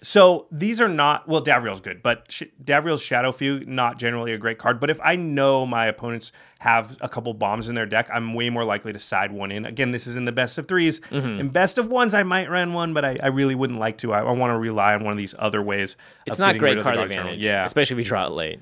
So 0.03 0.47
these 0.53 0.80
are 0.80 0.88
not 0.88 1.26
well. 1.26 1.40
Davriel's 1.42 1.80
good, 1.80 2.03
but 2.03 2.26
Sh- 2.30 2.42
Davriel's 2.62 3.03
Shadow 3.03 3.32
Fugue 3.32 3.66
not 3.66 3.99
generally 3.99 4.32
a 4.34 4.38
great 4.38 4.59
card. 4.59 4.78
But 4.78 4.90
if 4.90 5.01
I 5.03 5.16
know 5.16 5.64
my 5.66 5.86
opponents 5.86 6.32
have 6.59 6.97
a 7.01 7.09
couple 7.09 7.32
bombs 7.32 7.68
in 7.70 7.74
their 7.74 7.86
deck, 7.86 8.09
I'm 8.12 8.34
way 8.34 8.51
more 8.51 8.62
likely 8.64 8.92
to 8.92 8.99
side 8.99 9.32
one 9.32 9.51
in. 9.51 9.64
Again, 9.64 9.92
this 9.92 10.07
is 10.07 10.16
in 10.16 10.24
the 10.26 10.32
best 10.32 10.59
of 10.59 10.66
3s 10.66 11.01
Mm-hmm. 11.01 11.40
In 11.40 11.49
best 11.49 11.78
of 11.78 11.88
ones, 11.88 12.14
I 12.14 12.22
might 12.24 12.51
run 12.51 12.72
one, 12.74 12.92
but 12.92 13.05
I, 13.05 13.16
I 13.22 13.28
really 13.28 13.55
wouldn't 13.55 13.78
like 13.78 13.99
to. 13.99 14.12
I, 14.12 14.20
I 14.20 14.32
want 14.32 14.51
to 14.53 14.59
rely 14.59 14.94
on 14.94 15.03
one 15.03 15.12
of 15.12 15.18
these 15.18 15.34
other 15.38 15.62
ways. 15.62 15.97
It's 16.26 16.38
not 16.38 16.59
great 16.59 16.80
card 16.80 16.97
Guard 16.97 17.11
Journal. 17.11 17.24
advantage. 17.24 17.44
Yeah, 17.44 17.64
Especially 17.64 17.94
if 17.94 17.99
you 17.99 18.05
draw 18.05 18.26
it 18.26 18.32
late. 18.32 18.61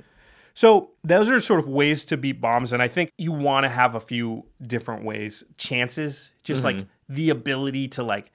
so 0.54 0.90
those 1.02 1.28
are 1.30 1.40
sort 1.40 1.58
of 1.60 1.66
ways 1.66 2.04
to 2.06 2.16
beat 2.16 2.40
bombs, 2.40 2.72
and 2.72 2.80
I 2.80 2.86
think 2.88 3.10
you 3.18 3.32
want 3.32 3.64
to 3.64 3.68
have 3.68 3.96
a 3.96 4.00
few 4.00 4.44
different 4.64 5.04
ways, 5.04 5.42
chances, 5.58 6.32
just 6.44 6.62
like 6.62 6.78
the 7.08 7.30
ability 7.30 7.88
to 7.88 8.04
like. 8.04 8.30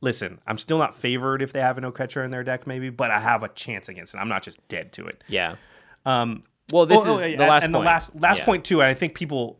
Listen, 0.00 0.40
I'm 0.46 0.58
still 0.58 0.78
not 0.78 0.94
favored 0.94 1.42
if 1.42 1.52
they 1.52 1.60
have 1.60 1.76
an 1.78 1.84
Oketra 1.84 2.24
in 2.24 2.30
their 2.30 2.44
deck, 2.44 2.66
maybe, 2.66 2.88
but 2.90 3.10
I 3.10 3.18
have 3.18 3.42
a 3.42 3.48
chance 3.48 3.88
against 3.88 4.14
it. 4.14 4.18
I'm 4.18 4.28
not 4.28 4.42
just 4.42 4.66
dead 4.68 4.92
to 4.92 5.06
it. 5.06 5.24
Yeah. 5.26 5.56
Um, 6.06 6.42
well, 6.72 6.86
this 6.86 7.00
Oh, 7.04 7.18
is 7.18 7.24
oh, 7.24 7.36
the 7.36 7.36
last 7.46 7.64
and 7.64 7.72
point. 7.74 7.82
the 7.82 7.86
last 7.86 8.14
last 8.16 8.38
Yeah. 8.40 8.44
point 8.44 8.64
too. 8.64 8.80
And 8.80 8.88
I 8.88 8.94
think 8.94 9.14
people 9.14 9.58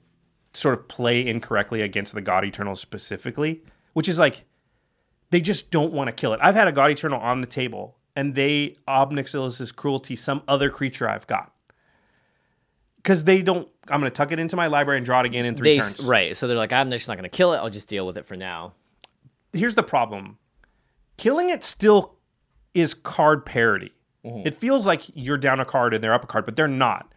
sort 0.54 0.78
of 0.78 0.86
play 0.88 1.26
incorrectly 1.26 1.82
against 1.82 2.14
the 2.14 2.20
God 2.20 2.44
Eternal 2.44 2.76
specifically, 2.76 3.62
which 3.94 4.08
is 4.08 4.18
like 4.18 4.44
they 5.30 5.40
just 5.40 5.70
don't 5.70 5.92
want 5.92 6.08
to 6.08 6.12
kill 6.12 6.32
it. 6.32 6.40
I've 6.42 6.54
had 6.54 6.68
a 6.68 6.72
God 6.72 6.90
Eternal 6.90 7.20
on 7.20 7.40
the 7.40 7.46
table, 7.46 7.96
and 8.14 8.34
they 8.34 8.76
Ob 8.86 9.12
Nixilis's 9.12 9.72
cruelty 9.72 10.14
some 10.16 10.42
other 10.46 10.70
creature 10.70 11.08
I've 11.08 11.26
got 11.26 11.52
because 12.96 13.24
they 13.24 13.42
don't. 13.42 13.68
I'm 13.90 14.00
going 14.00 14.10
to 14.12 14.14
tuck 14.16 14.32
it 14.32 14.38
into 14.38 14.54
my 14.56 14.66
library 14.68 14.98
and 14.98 15.06
draw 15.06 15.20
it 15.20 15.26
again 15.26 15.44
in 15.46 15.56
three 15.56 15.72
They, 15.74 15.78
turns. 15.78 16.00
right. 16.04 16.36
So 16.36 16.46
they're 16.46 16.56
like, 16.56 16.72
I'm 16.72 16.90
just 16.90 17.08
not 17.08 17.14
going 17.16 17.28
to 17.28 17.34
kill 17.36 17.52
it. 17.54 17.56
I'll 17.56 17.70
just 17.70 17.88
deal 17.88 18.06
with 18.06 18.16
it 18.18 18.26
for 18.26 18.36
now. 18.36 18.74
Here's 19.52 19.74
the 19.74 19.82
problem: 19.82 20.38
killing 21.16 21.50
it 21.50 21.64
still 21.64 22.16
is 22.74 22.94
card 22.94 23.44
parity. 23.46 23.92
Mm-hmm. 24.24 24.46
It 24.46 24.54
feels 24.54 24.86
like 24.86 25.02
you're 25.14 25.36
down 25.38 25.60
a 25.60 25.64
card 25.64 25.94
and 25.94 26.02
they're 26.02 26.14
up 26.14 26.24
a 26.24 26.26
card, 26.26 26.44
but 26.44 26.56
they're 26.56 26.68
not. 26.68 27.12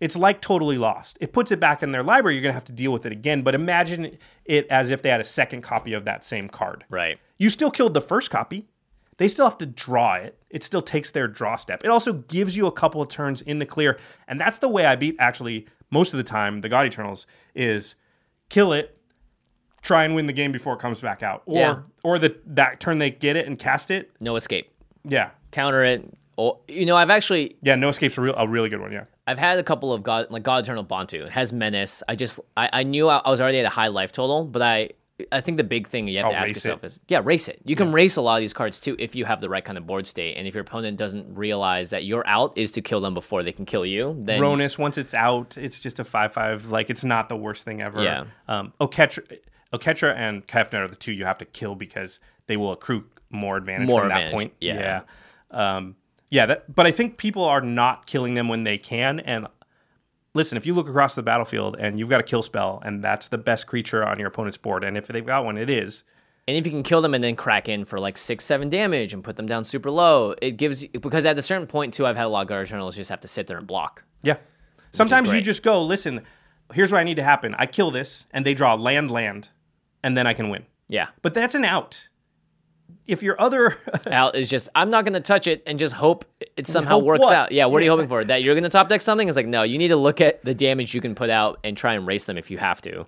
It's 0.00 0.16
like 0.16 0.40
totally 0.40 0.78
lost. 0.78 1.18
It 1.20 1.32
puts 1.32 1.50
it 1.50 1.58
back 1.58 1.82
in 1.82 1.90
their 1.90 2.02
library. 2.02 2.36
You're 2.36 2.42
going 2.42 2.52
to 2.52 2.56
have 2.56 2.64
to 2.66 2.72
deal 2.72 2.92
with 2.92 3.04
it 3.04 3.12
again. 3.12 3.42
But 3.42 3.54
imagine 3.54 4.16
it 4.44 4.66
as 4.68 4.90
if 4.90 5.02
they 5.02 5.08
had 5.08 5.20
a 5.20 5.24
second 5.24 5.62
copy 5.62 5.92
of 5.92 6.04
that 6.04 6.24
same 6.24 6.48
card. 6.48 6.84
Right. 6.88 7.18
You 7.36 7.50
still 7.50 7.70
killed 7.70 7.94
the 7.94 8.00
first 8.00 8.30
copy. 8.30 8.68
They 9.16 9.26
still 9.26 9.48
have 9.48 9.58
to 9.58 9.66
draw 9.66 10.14
it. 10.14 10.38
It 10.50 10.62
still 10.62 10.82
takes 10.82 11.10
their 11.10 11.26
draw 11.26 11.56
step. 11.56 11.80
It 11.82 11.90
also 11.90 12.12
gives 12.12 12.56
you 12.56 12.68
a 12.68 12.72
couple 12.72 13.02
of 13.02 13.08
turns 13.08 13.42
in 13.42 13.58
the 13.58 13.66
clear. 13.66 13.98
And 14.28 14.40
that's 14.40 14.58
the 14.58 14.68
way 14.68 14.86
I 14.86 14.94
beat 14.94 15.16
actually 15.18 15.66
most 15.90 16.14
of 16.14 16.18
the 16.18 16.24
time 16.24 16.60
the 16.60 16.68
God 16.68 16.86
Eternals 16.86 17.26
is 17.54 17.96
kill 18.48 18.72
it, 18.72 18.97
try 19.82 20.04
and 20.04 20.14
win 20.14 20.26
the 20.26 20.32
game 20.32 20.52
before 20.52 20.74
it 20.74 20.80
comes 20.80 21.00
back 21.00 21.22
out. 21.22 21.42
Or 21.46 21.58
Yeah. 21.58 21.76
or 22.04 22.18
the 22.18 22.36
that 22.46 22.80
turn 22.80 22.98
they 22.98 23.10
get 23.10 23.36
it 23.36 23.46
and 23.46 23.58
cast 23.58 23.90
it. 23.90 24.10
No 24.20 24.36
escape. 24.36 24.70
Yeah. 25.04 25.30
Counter 25.52 25.84
it. 25.84 26.04
Oh, 26.36 26.58
you 26.68 26.86
know, 26.86 26.96
I've 26.96 27.10
actually 27.10 27.56
Yeah, 27.62 27.74
no 27.74 27.88
escape's 27.88 28.16
a 28.18 28.20
real 28.20 28.34
a 28.36 28.46
really 28.46 28.68
good 28.68 28.80
one, 28.80 28.92
yeah. 28.92 29.04
I've 29.26 29.38
had 29.38 29.58
a 29.58 29.62
couple 29.62 29.92
of 29.92 30.02
God 30.02 30.28
like 30.30 30.42
God 30.42 30.64
Eternal 30.64 30.84
Bontu. 30.84 31.24
It 31.26 31.30
has 31.30 31.52
menace. 31.52 32.02
I 32.08 32.14
just 32.16 32.40
I, 32.56 32.70
I 32.72 32.82
knew 32.82 33.08
I, 33.08 33.18
I 33.24 33.30
was 33.30 33.40
already 33.40 33.58
at 33.60 33.66
a 33.66 33.70
high 33.70 33.88
life 33.88 34.12
total, 34.12 34.44
but 34.44 34.62
I 34.62 34.90
I 35.32 35.40
think 35.40 35.56
the 35.56 35.64
big 35.64 35.88
thing 35.88 36.06
you 36.06 36.18
have 36.18 36.26
Oh, 36.26 36.30
to 36.30 36.36
ask 36.36 36.54
yourself 36.54 36.84
it. 36.84 36.86
is 36.86 37.00
yeah, 37.08 37.20
race 37.24 37.48
it. 37.48 37.58
You 37.64 37.74
can 37.74 37.90
race 37.90 38.14
a 38.14 38.20
lot 38.20 38.36
of 38.36 38.40
these 38.40 38.52
cards 38.52 38.78
too 38.78 38.94
if 39.00 39.16
you 39.16 39.24
have 39.24 39.40
the 39.40 39.48
right 39.48 39.64
kind 39.64 39.76
of 39.76 39.84
board 39.84 40.06
state, 40.06 40.36
and 40.36 40.46
if 40.46 40.54
your 40.54 40.62
opponent 40.62 40.96
doesn't 40.96 41.34
realize 41.36 41.90
that 41.90 42.04
your 42.04 42.24
out 42.28 42.56
is 42.56 42.70
to 42.72 42.80
kill 42.80 43.00
them 43.00 43.14
before 43.14 43.42
they 43.42 43.50
can 43.50 43.66
kill 43.66 43.84
you, 43.84 44.16
then 44.20 44.40
Rhonas, 44.40 44.78
once 44.78 44.96
it's 44.96 45.14
out, 45.14 45.58
it's 45.58 45.80
just 45.80 45.98
a 45.98 46.04
five 46.04 46.32
five. 46.32 46.66
Like 46.70 46.88
it's 46.88 47.02
not 47.04 47.28
the 47.28 47.36
worst 47.36 47.64
thing 47.64 47.82
ever. 47.82 48.00
Yeah. 48.00 48.24
Um, 48.46 48.72
Oketra, 48.80 49.38
Oketra 49.72 50.14
and 50.16 50.46
Kefnet 50.46 50.74
are 50.74 50.88
the 50.88 50.96
two 50.96 51.12
you 51.12 51.24
have 51.24 51.38
to 51.38 51.44
kill 51.44 51.74
because 51.74 52.20
they 52.46 52.56
will 52.56 52.72
accrue 52.72 53.04
more 53.30 53.56
advantage 53.56 53.88
More 53.88 54.00
from 54.00 54.10
advantage, 54.10 54.30
that 54.30 54.36
point. 54.36 54.52
yeah. 54.60 55.02
Yeah. 55.52 55.76
Um, 55.76 55.96
yeah. 56.30 56.46
That, 56.46 56.74
but 56.74 56.86
I 56.86 56.90
think 56.90 57.18
people 57.18 57.44
are 57.44 57.60
not 57.60 58.06
killing 58.06 58.34
them 58.34 58.48
when 58.48 58.64
they 58.64 58.78
can. 58.78 59.20
And 59.20 59.46
listen, 60.34 60.56
if 60.56 60.64
you 60.64 60.74
look 60.74 60.88
across 60.88 61.14
the 61.14 61.22
battlefield 61.22 61.76
and 61.78 61.98
you've 61.98 62.08
got 62.08 62.20
a 62.20 62.24
kill 62.24 62.42
spell 62.42 62.82
and 62.84 63.04
that's 63.04 63.28
the 63.28 63.38
best 63.38 63.66
creature 63.66 64.04
on 64.06 64.18
your 64.18 64.28
opponent's 64.28 64.56
board, 64.56 64.84
and 64.84 64.96
if 64.96 65.06
they've 65.08 65.24
got 65.26 65.44
one, 65.44 65.58
it 65.58 65.68
is. 65.68 66.04
And 66.46 66.56
if 66.56 66.64
you 66.64 66.72
can 66.72 66.82
kill 66.82 67.02
them 67.02 67.12
and 67.12 67.22
then 67.22 67.36
crack 67.36 67.68
in 67.68 67.84
for 67.84 67.98
like 67.98 68.16
six, 68.16 68.42
seven 68.42 68.70
damage 68.70 69.12
and 69.12 69.22
put 69.22 69.36
them 69.36 69.44
down 69.44 69.64
super 69.64 69.90
low, 69.90 70.34
it 70.40 70.52
gives 70.52 70.82
you 70.82 70.88
because 70.88 71.26
at 71.26 71.38
a 71.38 71.42
certain 71.42 71.66
point 71.66 71.92
too, 71.92 72.06
I've 72.06 72.16
had 72.16 72.24
a 72.24 72.28
lot 72.28 72.40
of 72.42 72.48
guard 72.48 72.68
journals 72.68 72.96
just 72.96 73.10
have 73.10 73.20
to 73.20 73.28
sit 73.28 73.46
there 73.46 73.58
and 73.58 73.66
block. 73.66 74.02
Yeah. 74.22 74.38
Sometimes 74.90 75.30
you 75.30 75.42
just 75.42 75.62
go, 75.62 75.82
listen, 75.82 76.22
here's 76.72 76.90
what 76.90 76.98
I 77.00 77.04
need 77.04 77.16
to 77.16 77.22
happen. 77.22 77.54
I 77.58 77.66
kill 77.66 77.90
this, 77.90 78.24
and 78.30 78.46
they 78.46 78.54
draw 78.54 78.72
land, 78.74 79.10
land, 79.10 79.50
and 80.08 80.16
then 80.16 80.26
I 80.26 80.32
can 80.32 80.48
win. 80.48 80.64
Yeah. 80.88 81.08
But 81.20 81.34
that's 81.34 81.54
an 81.54 81.64
out. 81.66 82.08
If 83.06 83.22
your 83.22 83.38
other 83.40 83.76
Out 84.10 84.34
is 84.36 84.48
just 84.50 84.68
I'm 84.74 84.90
not 84.90 85.04
gonna 85.04 85.20
touch 85.20 85.46
it 85.46 85.62
and 85.66 85.78
just 85.78 85.92
hope 85.94 86.24
it 86.56 86.66
somehow 86.66 86.96
Hope 86.96 87.04
works 87.04 87.24
what? 87.24 87.32
out. 87.34 87.52
Yeah, 87.52 87.66
what 87.66 87.80
are 87.80 87.84
you 87.84 87.90
hoping 87.90 88.08
for? 88.08 88.24
That 88.24 88.42
you're 88.42 88.54
gonna 88.54 88.68
top 88.70 88.88
deck 88.88 89.02
something? 89.02 89.28
It's 89.28 89.36
like 89.36 89.46
no, 89.46 89.62
you 89.62 89.76
need 89.78 89.88
to 89.88 89.96
look 89.96 90.20
at 90.20 90.42
the 90.44 90.54
damage 90.54 90.94
you 90.94 91.00
can 91.02 91.14
put 91.14 91.28
out 91.30 91.58
and 91.64 91.76
try 91.76 91.92
and 91.94 92.06
race 92.06 92.24
them 92.24 92.36
if 92.38 92.50
you 92.50 92.56
have 92.58 92.80
to. 92.82 93.06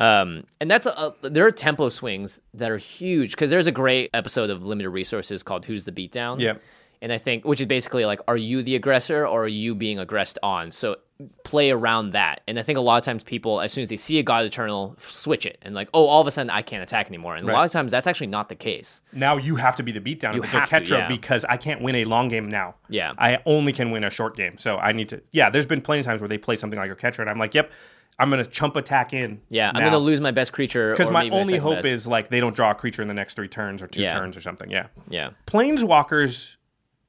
Um, 0.00 0.44
and 0.60 0.70
that's 0.70 0.86
a, 0.86 1.14
a 1.22 1.30
there 1.30 1.46
are 1.46 1.50
tempo 1.52 1.88
swings 1.88 2.40
that 2.54 2.70
are 2.70 2.78
huge 2.78 3.32
because 3.32 3.50
there's 3.50 3.66
a 3.66 3.72
great 3.72 4.10
episode 4.14 4.50
of 4.50 4.64
Limited 4.64 4.90
Resources 4.90 5.42
called 5.42 5.64
"Who's 5.64 5.82
the 5.84 5.92
Beatdown." 5.92 6.38
Yeah. 6.38 6.54
and 7.02 7.12
I 7.12 7.18
think 7.18 7.44
which 7.44 7.60
is 7.60 7.66
basically 7.66 8.04
like, 8.04 8.20
are 8.28 8.36
you 8.36 8.62
the 8.62 8.76
aggressor 8.76 9.26
or 9.26 9.44
are 9.44 9.48
you 9.48 9.74
being 9.74 9.98
aggressed 9.98 10.38
on? 10.42 10.70
So 10.70 10.96
play 11.42 11.70
around 11.70 12.12
that. 12.12 12.42
And 12.46 12.58
I 12.58 12.62
think 12.62 12.78
a 12.78 12.80
lot 12.80 12.96
of 12.98 13.04
times 13.04 13.24
people, 13.24 13.60
as 13.60 13.72
soon 13.72 13.82
as 13.82 13.88
they 13.88 13.96
see 13.96 14.18
a 14.18 14.22
God 14.22 14.44
Eternal, 14.44 14.96
switch 15.06 15.46
it 15.46 15.58
and 15.62 15.74
like, 15.74 15.88
oh, 15.92 16.06
all 16.06 16.20
of 16.20 16.26
a 16.26 16.30
sudden 16.30 16.50
I 16.50 16.62
can't 16.62 16.82
attack 16.82 17.08
anymore. 17.08 17.34
And 17.34 17.48
a 17.48 17.52
lot 17.52 17.66
of 17.66 17.72
times 17.72 17.90
that's 17.90 18.06
actually 18.06 18.28
not 18.28 18.48
the 18.48 18.54
case. 18.54 19.02
now 19.12 19.36
you 19.36 19.56
have 19.56 19.74
to 19.76 19.82
be 19.82 19.90
the 19.90 20.00
beatdown 20.00 20.34
You 20.34 20.42
if 20.44 20.54
it's 20.54 20.88
to, 20.88 20.94
yeah. 20.96 21.08
because 21.08 21.44
I 21.46 21.56
can't 21.56 21.82
win 21.82 21.96
a 21.96 22.04
long 22.04 22.28
game 22.28 22.48
now. 22.48 22.76
Yeah. 22.88 23.12
I 23.18 23.38
only 23.46 23.72
can 23.72 23.90
win 23.90 24.04
a 24.04 24.10
short 24.10 24.36
game. 24.36 24.58
So 24.58 24.76
I 24.76 24.92
need 24.92 25.08
to 25.08 25.20
yeah, 25.32 25.50
there's 25.50 25.66
been 25.66 25.80
plenty 25.80 26.00
of 26.00 26.06
times 26.06 26.20
where 26.20 26.28
they 26.28 26.38
play 26.38 26.54
something 26.56 26.78
like 26.78 26.90
Oketra 26.90 27.20
and 27.20 27.30
I'm 27.30 27.38
like, 27.38 27.54
yep, 27.54 27.72
I'm 28.20 28.30
gonna 28.30 28.44
chump 28.44 28.76
attack 28.76 29.12
in. 29.12 29.40
Yeah, 29.48 29.72
I'm 29.74 29.82
gonna 29.82 29.98
lose 29.98 30.20
my 30.20 30.30
best 30.30 30.52
creature 30.52 30.92
Because 30.92 31.10
my 31.10 31.28
only 31.30 31.44
second 31.54 31.60
hope 31.62 31.74
best. 31.76 31.86
is 31.86 32.06
like 32.06 32.28
they 32.28 32.38
don't 32.40 32.54
draw 32.54 32.70
a 32.70 32.74
creature 32.74 33.02
in 33.02 33.08
the 33.08 33.14
next 33.14 33.34
three 33.34 33.48
turns 33.48 33.82
or 33.82 33.86
two 33.88 34.02
Yeah. 34.02 34.10
turns 34.10 34.36
or 34.36 34.40
something. 34.40 34.70
Yeah. 34.70 34.86
yeah, 35.08 35.30
Planeswalkers 35.46 36.56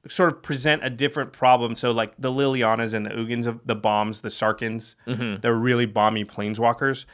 sort 0.08 0.32
of 0.32 0.42
present 0.42 0.84
a 0.84 0.90
different 0.90 1.32
problem. 1.32 1.74
So 1.74 1.90
like 1.90 2.14
the 2.18 2.30
Lilianas 2.30 2.94
and 2.94 3.04
the 3.04 3.10
Ugins 3.10 3.46
of 3.46 3.60
the 3.66 3.74
bombs, 3.74 4.22
the 4.22 4.28
Sarkhans, 4.28 4.94
Mm-hmm. 5.06 5.40
they're 5.40 5.54
really 5.54 5.86
bomby 5.86 6.24
planeswalkers. 6.24 7.04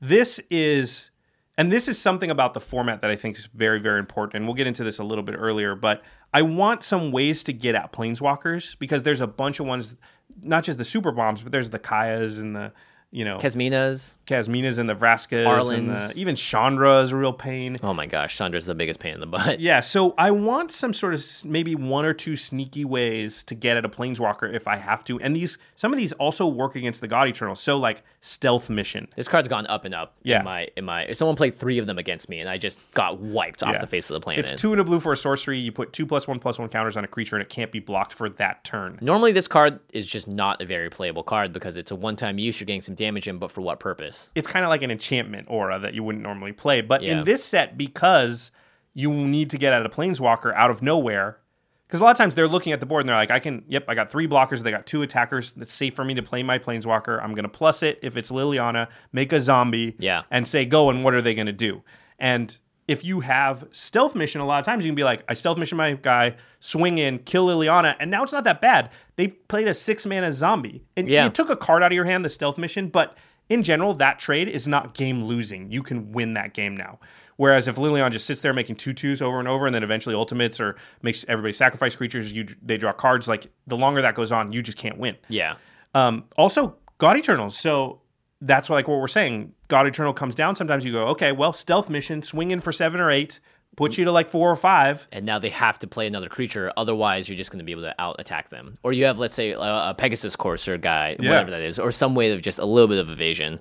This 0.00 0.40
is 0.50 1.10
and 1.56 1.70
this 1.70 1.86
is 1.86 1.96
something 1.98 2.30
about 2.32 2.52
the 2.52 2.60
format 2.60 3.00
that 3.02 3.10
I 3.12 3.16
think 3.16 3.38
is 3.38 3.46
very, 3.54 3.78
very 3.78 4.00
important. 4.00 4.34
And 4.34 4.44
we'll 4.46 4.56
get 4.56 4.66
into 4.66 4.82
this 4.82 4.98
a 4.98 5.04
little 5.04 5.22
bit 5.22 5.36
earlier, 5.38 5.76
but 5.76 6.02
I 6.32 6.42
want 6.42 6.82
some 6.82 7.12
ways 7.12 7.44
to 7.44 7.52
get 7.52 7.76
at 7.76 7.92
planeswalkers 7.92 8.76
because 8.78 9.04
there's 9.04 9.20
a 9.20 9.26
bunch 9.28 9.60
of 9.60 9.66
ones, 9.66 9.96
not 10.42 10.64
just 10.64 10.78
the 10.78 10.84
super 10.84 11.12
bombs, 11.12 11.42
but 11.42 11.52
there's 11.52 11.70
the 11.70 11.78
Kayas 11.78 12.40
and 12.40 12.56
the 12.56 12.72
you 13.14 13.24
know 13.24 13.38
Kasmina's. 13.38 14.18
Kasminas 14.26 14.78
and 14.78 14.88
the 14.88 14.94
Vraskas 14.94 15.70
and 15.72 15.92
the, 15.92 16.12
even 16.16 16.34
Chandra 16.34 17.00
is 17.02 17.10
a 17.12 17.16
real 17.16 17.32
pain. 17.32 17.78
Oh 17.82 17.92
my 17.94 18.06
gosh, 18.06 18.36
Chandra's 18.36 18.64
the 18.66 18.74
biggest 18.74 18.98
pain 18.98 19.14
in 19.14 19.20
the 19.20 19.26
butt. 19.26 19.60
Yeah, 19.60 19.80
so 19.80 20.14
I 20.18 20.30
want 20.30 20.72
some 20.72 20.92
sort 20.94 21.14
of 21.14 21.20
s- 21.20 21.44
maybe 21.44 21.74
one 21.74 22.04
or 22.06 22.12
two 22.14 22.34
sneaky 22.36 22.84
ways 22.84 23.42
to 23.44 23.54
get 23.54 23.76
at 23.76 23.84
a 23.84 23.88
planeswalker 23.88 24.52
if 24.52 24.66
I 24.66 24.76
have 24.76 25.04
to. 25.04 25.20
And 25.20 25.36
these 25.36 25.58
some 25.76 25.92
of 25.92 25.98
these 25.98 26.12
also 26.14 26.46
work 26.46 26.74
against 26.74 27.00
the 27.02 27.06
God 27.08 27.28
Eternal. 27.28 27.54
So 27.54 27.76
like 27.76 28.02
stealth 28.20 28.68
mission. 28.70 29.06
This 29.14 29.28
card's 29.28 29.48
gone 29.48 29.66
up 29.68 29.84
and 29.84 29.94
up. 29.94 30.16
Yeah. 30.22 30.38
In 30.40 30.44
my 30.44 30.68
in 30.76 30.84
my 30.84 31.12
someone 31.12 31.36
played 31.36 31.58
three 31.58 31.78
of 31.78 31.86
them 31.86 31.98
against 31.98 32.28
me 32.28 32.40
and 32.40 32.48
I 32.48 32.58
just 32.58 32.78
got 32.94 33.20
wiped 33.20 33.62
off 33.62 33.74
Yeah. 33.74 33.80
the 33.80 33.86
face 33.86 34.10
of 34.10 34.14
the 34.14 34.20
planet. 34.20 34.40
It's 34.50 34.60
two 34.60 34.72
and 34.72 34.80
a 34.80 34.84
blue 34.84 34.98
for 35.00 35.12
a 35.12 35.16
sorcery. 35.16 35.58
You 35.60 35.70
put 35.70 35.92
two 35.92 36.06
plus 36.06 36.26
one 36.26 36.38
plus 36.40 36.58
one 36.58 36.68
counters 36.68 36.96
on 36.96 37.04
a 37.04 37.08
creature 37.08 37.36
and 37.36 37.42
it 37.42 37.48
can't 37.48 37.70
be 37.70 37.78
blocked 37.80 38.12
for 38.14 38.28
that 38.30 38.64
turn. 38.64 38.98
Normally, 39.02 39.32
this 39.32 39.46
card 39.46 39.78
is 39.92 40.06
just 40.06 40.26
not 40.26 40.60
a 40.62 40.66
very 40.66 40.88
playable 40.90 41.22
card 41.22 41.52
because 41.52 41.76
it's 41.76 41.90
a 41.90 41.94
one-time 41.94 42.38
use. 42.38 42.58
You're 42.58 42.66
getting 42.66 42.80
some 42.80 42.94
damage 43.04 43.28
in, 43.28 43.38
but 43.38 43.50
for 43.50 43.60
what 43.60 43.80
purpose? 43.80 44.30
It's 44.34 44.46
kind 44.46 44.64
of 44.64 44.68
like 44.68 44.82
an 44.82 44.90
enchantment 44.90 45.46
aura 45.50 45.78
that 45.80 45.94
you 45.94 46.02
wouldn't 46.02 46.22
normally 46.22 46.52
play. 46.52 46.80
But 46.80 47.02
Yeah. 47.02 47.18
in 47.18 47.24
this 47.24 47.44
set, 47.44 47.76
because 47.76 48.50
you 48.94 49.12
need 49.12 49.50
to 49.50 49.58
get 49.58 49.72
out 49.72 49.84
of 49.84 49.92
planeswalker 49.92 50.54
out 50.54 50.70
of 50.70 50.82
nowhere. 50.82 51.38
Because 51.86 52.00
a 52.00 52.04
lot 52.04 52.12
of 52.12 52.16
times 52.16 52.34
they're 52.34 52.48
looking 52.48 52.72
at 52.72 52.80
the 52.80 52.86
board 52.86 53.00
and 53.02 53.08
they're 53.08 53.16
like, 53.16 53.30
I 53.30 53.38
can, 53.38 53.62
yep, 53.68 53.84
I 53.88 53.94
got 53.94 54.10
three 54.10 54.26
blockers. 54.26 54.62
They 54.62 54.70
got 54.70 54.86
two 54.86 55.02
attackers. 55.02 55.52
It's 55.60 55.72
safe 55.72 55.94
for 55.94 56.04
me 56.04 56.14
to 56.14 56.22
play 56.22 56.42
my 56.42 56.58
planeswalker. 56.58 57.22
I'm 57.22 57.34
going 57.34 57.42
to 57.44 57.48
plus 57.48 57.82
it 57.82 57.98
if 58.02 58.16
it's 58.16 58.30
Liliana, 58.30 58.88
make 59.12 59.32
a 59.32 59.40
zombie, 59.40 59.94
Yeah. 59.98 60.22
and 60.30 60.48
say 60.48 60.64
go. 60.64 60.90
And 60.90 61.04
what 61.04 61.12
are 61.14 61.22
they 61.22 61.34
going 61.34 61.46
to 61.46 61.52
do? 61.52 61.82
And 62.18 62.56
if 62.86 63.04
you 63.04 63.20
have 63.20 63.66
stealth 63.70 64.14
mission, 64.14 64.40
a 64.40 64.46
lot 64.46 64.58
of 64.58 64.64
times 64.66 64.84
you 64.84 64.90
can 64.90 64.94
be 64.94 65.04
like, 65.04 65.24
I 65.28 65.34
stealth 65.34 65.56
mission 65.58 65.78
my 65.78 65.94
guy, 65.94 66.36
swing 66.60 66.98
in, 66.98 67.18
kill 67.20 67.46
Liliana, 67.46 67.96
and 67.98 68.10
now 68.10 68.22
it's 68.22 68.32
not 68.32 68.44
that 68.44 68.60
bad. 68.60 68.90
They 69.16 69.28
played 69.28 69.68
a 69.68 69.74
six 69.74 70.04
mana 70.04 70.32
zombie. 70.32 70.84
And 70.96 71.08
Yeah. 71.08 71.24
you 71.24 71.30
took 71.30 71.48
a 71.50 71.56
card 71.56 71.82
out 71.82 71.92
of 71.92 71.96
your 71.96 72.04
hand, 72.04 72.24
the 72.24 72.28
stealth 72.30 72.58
mission, 72.58 72.88
but 72.88 73.16
in 73.48 73.62
general, 73.62 73.94
that 73.94 74.18
trade 74.18 74.48
is 74.48 74.66
not 74.68 74.94
game 74.94 75.24
losing. 75.24 75.70
You 75.70 75.82
can 75.82 76.12
win 76.12 76.34
that 76.34 76.52
game 76.54 76.76
now. 76.76 76.98
Whereas 77.36 77.66
if 77.68 77.76
Liliana 77.76 78.10
just 78.12 78.26
sits 78.26 78.40
there 78.40 78.52
making 78.52 78.76
two 78.76 78.92
twos 78.92 79.20
over 79.20 79.38
and 79.38 79.48
over, 79.48 79.66
and 79.66 79.74
then 79.74 79.82
eventually 79.82 80.14
ultimates 80.14 80.60
or 80.60 80.76
makes 81.02 81.24
everybody 81.26 81.52
sacrifice 81.52 81.96
creatures, 81.96 82.30
you 82.32 82.46
they 82.62 82.76
draw 82.76 82.92
cards. 82.92 83.28
Like 83.28 83.48
the 83.66 83.76
longer 83.76 84.00
that 84.02 84.14
goes 84.14 84.30
on, 84.30 84.52
you 84.52 84.62
just 84.62 84.78
can't 84.78 84.98
win. 84.98 85.16
Yeah. 85.28 85.56
Um, 85.94 86.24
also, 86.38 86.76
God 86.98 87.16
Eternals. 87.16 87.58
So 87.58 88.00
that's 88.46 88.70
like 88.70 88.88
what 88.88 89.00
we're 89.00 89.08
saying. 89.08 89.52
God 89.68 89.86
Eternal 89.86 90.12
comes 90.12 90.34
down. 90.34 90.54
Sometimes 90.54 90.84
you 90.84 90.92
go, 90.92 91.06
okay, 91.08 91.32
well, 91.32 91.52
stealth 91.52 91.90
mission, 91.90 92.22
swing 92.22 92.50
in 92.50 92.60
for 92.60 92.72
seven 92.72 93.00
or 93.00 93.10
eight, 93.10 93.40
puts 93.76 93.98
you 93.98 94.04
to 94.04 94.12
like 94.12 94.28
four 94.28 94.48
or 94.50 94.54
five. 94.56 95.08
and 95.10 95.26
now 95.26 95.38
they 95.38 95.48
have 95.48 95.78
to 95.80 95.86
play 95.88 96.06
another 96.06 96.28
creature. 96.28 96.70
Otherwise, 96.76 97.28
you're 97.28 97.36
just 97.36 97.50
going 97.50 97.58
to 97.58 97.64
be 97.64 97.72
able 97.72 97.82
to 97.82 97.94
out 98.00 98.16
attack 98.20 98.50
them. 98.50 98.74
Or 98.84 98.92
you 98.92 99.04
have, 99.06 99.18
let's 99.18 99.34
say, 99.34 99.50
a, 99.50 99.94
Pegasus 99.98 100.36
Courser 100.36 100.78
guy, 100.78 101.16
Yeah. 101.18 101.30
whatever 101.30 101.50
that 101.50 101.60
is, 101.62 101.78
or 101.80 101.90
some 101.90 102.14
way 102.14 102.30
of 102.30 102.40
just 102.42 102.58
a 102.60 102.64
little 102.64 102.86
bit 102.86 102.98
of 102.98 103.10
evasion. 103.10 103.58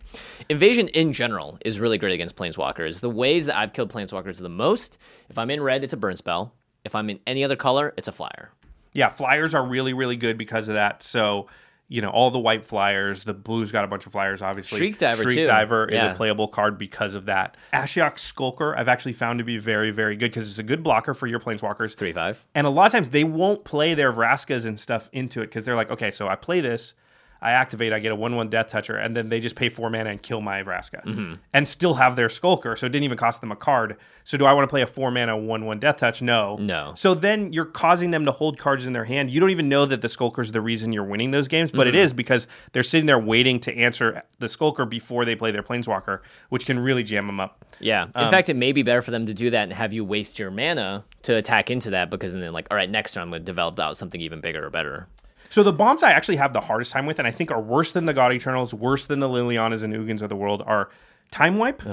Invasion 0.50 0.88
in 0.90 1.14
general 1.14 1.58
is 1.66 1.80
really 1.80 1.98
great 1.98 2.14
against 2.14 2.36
Planeswalkers. 2.36 3.00
The 3.02 3.10
ways 3.10 3.46
that 3.48 3.58
I've 3.58 3.74
killed 3.74 3.92
Planeswalkers 3.92 4.40
the 4.40 4.50
most, 4.50 4.98
if 5.30 5.38
I'm 5.38 5.50
in 5.50 5.64
red, 5.64 5.84
it's 5.84 5.94
a 5.94 5.98
burn 5.98 6.16
spell. 6.18 6.54
If 6.86 6.94
I'm 6.94 7.10
in 7.10 7.20
any 7.26 7.44
other 7.44 7.56
color, 7.56 7.94
it's 7.98 8.08
a 8.08 8.12
flyer. 8.12 8.52
Yeah, 8.94 9.10
flyers 9.10 9.56
are 9.56 9.66
really, 9.66 9.94
really 9.94 10.18
good 10.18 10.38
because 10.38 10.70
of 10.70 10.76
that. 10.76 11.02
So, 11.02 11.48
you 11.94 12.02
know, 12.02 12.10
all 12.10 12.32
the 12.32 12.40
white 12.40 12.66
flyers, 12.66 13.24
the 13.24 13.36
blue's 13.36 13.72
got 13.72 13.84
a 13.84 13.88
bunch 13.88 14.08
of 14.08 14.12
flyers, 14.12 14.42
obviously. 14.42 14.80
Shriek 14.80 14.98
Diver, 14.98 15.22
Shriek 15.22 15.36
too. 15.38 15.46
Diver 15.46 15.86
is 15.88 16.02
Yeah. 16.02 16.12
a 16.12 16.16
playable 16.16 16.48
card 16.48 16.80
because 16.80 17.14
of 17.14 17.26
that. 17.28 17.56
Ashiok 17.72 18.18
Skulker, 18.18 18.76
I've 18.76 18.88
actually 18.88 19.14
found 19.14 19.38
to 19.38 19.46
be 19.46 19.60
very, 19.60 19.92
very 19.92 20.16
good 20.16 20.32
because 20.32 20.50
it's 20.50 20.58
a 20.58 20.64
good 20.64 20.82
blocker 20.82 21.14
for 21.14 21.28
your 21.28 21.40
planeswalkers. 21.40 21.96
Three 21.96 22.12
five. 22.12 22.44
And 22.56 22.66
a 22.66 22.72
lot 22.72 22.88
of 22.88 22.92
times 22.94 23.10
they 23.10 23.24
won't 23.24 23.64
play 23.64 23.94
their 23.94 24.12
Vraskas 24.12 24.66
and 24.66 24.80
stuff 24.80 25.08
into 25.14 25.42
it 25.42 25.48
because 25.48 25.66
they're 25.66 25.76
like, 25.76 25.92
okay, 25.92 26.10
so 26.10 26.28
I 26.28 26.36
play 26.36 26.62
this, 26.62 26.96
I 27.44 27.52
activate, 27.52 27.92
I 27.92 28.00
get 28.00 28.12
a 28.12 28.16
1 28.16 28.36
1 28.36 28.50
Death 28.50 28.70
Toucher, 28.70 28.96
and 28.96 29.14
then 29.16 29.28
they 29.30 29.40
just 29.42 29.56
pay 29.58 29.68
four 29.70 29.90
mana 29.90 30.10
and 30.10 30.22
kill 30.22 30.40
my 30.42 30.64
Vraska 30.64 31.04
Mm-hmm. 31.04 31.34
and 31.54 31.68
still 31.68 31.94
have 31.96 32.16
their 32.16 32.30
Skulker. 32.30 32.76
So 32.78 32.86
it 32.86 32.90
didn't 32.94 33.04
even 33.04 33.18
cost 33.18 33.42
them 33.42 33.52
a 33.52 33.56
card. 33.56 33.98
So 34.24 34.38
do 34.38 34.46
I 34.46 34.54
want 34.54 34.64
to 34.64 34.70
play 34.70 34.82
a 34.82 34.88
four 34.88 35.12
mana 35.12 35.38
1 35.38 35.66
1 35.66 35.80
Death 35.80 35.98
Touch? 35.98 36.22
No. 36.22 36.56
No. 36.56 36.94
So 36.96 37.14
then 37.14 37.52
you're 37.52 37.66
causing 37.66 38.12
them 38.12 38.24
to 38.26 38.32
hold 38.32 38.58
cards 38.58 38.88
in 38.88 38.94
their 38.94 39.04
hand. 39.04 39.30
You 39.30 39.40
don't 39.42 39.50
even 39.50 39.68
know 39.68 39.86
that 39.86 40.00
the 40.02 40.08
Skulker's 40.08 40.52
the 40.54 40.62
reason 40.62 40.94
you're 40.94 41.04
winning 41.04 41.32
those 41.32 41.48
games, 41.50 41.72
but 41.72 41.86
it 41.88 41.94
Mm-hmm. 41.96 42.04
is 42.04 42.14
because 42.14 42.48
they're 42.72 42.82
sitting 42.82 43.06
there 43.08 43.20
waiting 43.20 43.60
to 43.60 43.76
answer 43.78 44.24
the 44.40 44.48
Skulker 44.48 44.86
before 44.86 45.26
they 45.26 45.36
play 45.36 45.52
their 45.52 45.64
Planeswalker, 45.64 46.20
which 46.50 46.66
can 46.66 46.80
really 46.80 47.04
jam 47.04 47.28
them 47.28 47.40
up. 47.42 47.66
Yeah. 47.80 48.06
In 48.16 48.30
fact, 48.30 48.50
it 48.50 48.56
may 48.56 48.72
be 48.72 48.84
better 48.84 49.02
for 49.02 49.12
them 49.12 49.26
to 49.26 49.34
do 49.34 49.50
that 49.50 49.64
and 49.64 49.74
have 49.74 49.92
you 49.92 50.06
waste 50.06 50.40
your 50.40 50.50
mana 50.50 51.04
to 51.24 51.36
attack 51.36 51.70
into 51.70 51.90
that 51.90 52.10
because 52.10 52.32
then, 52.34 52.54
like, 52.54 52.68
all 52.72 52.78
right, 52.78 52.90
next 52.90 53.14
turn 53.14 53.24
I'm 53.24 53.30
going 53.30 53.42
to 53.42 53.46
develop 53.46 53.78
out 53.80 53.98
something 53.98 54.22
even 54.22 54.40
bigger 54.40 54.66
or 54.66 54.70
better. 54.70 55.08
So 55.54 55.62
the 55.62 55.72
bombs 55.72 56.02
I 56.02 56.10
actually 56.14 56.38
have 56.38 56.52
the 56.52 56.62
hardest 56.62 56.92
time 56.94 57.06
with, 57.06 57.20
and 57.20 57.28
I 57.28 57.32
think 57.32 57.52
are 57.52 57.62
worse 57.62 57.92
than 57.92 58.06
the 58.06 58.14
God 58.14 58.34
Eternals, 58.34 58.74
worse 58.74 59.06
than 59.06 59.20
the 59.20 59.30
Lilianas 59.30 59.84
and 59.84 59.94
Ugins 59.94 60.24
of 60.24 60.30
the 60.30 60.36
world, 60.36 60.64
are 60.66 60.90
Time 61.30 61.58
Wipe, 61.58 61.84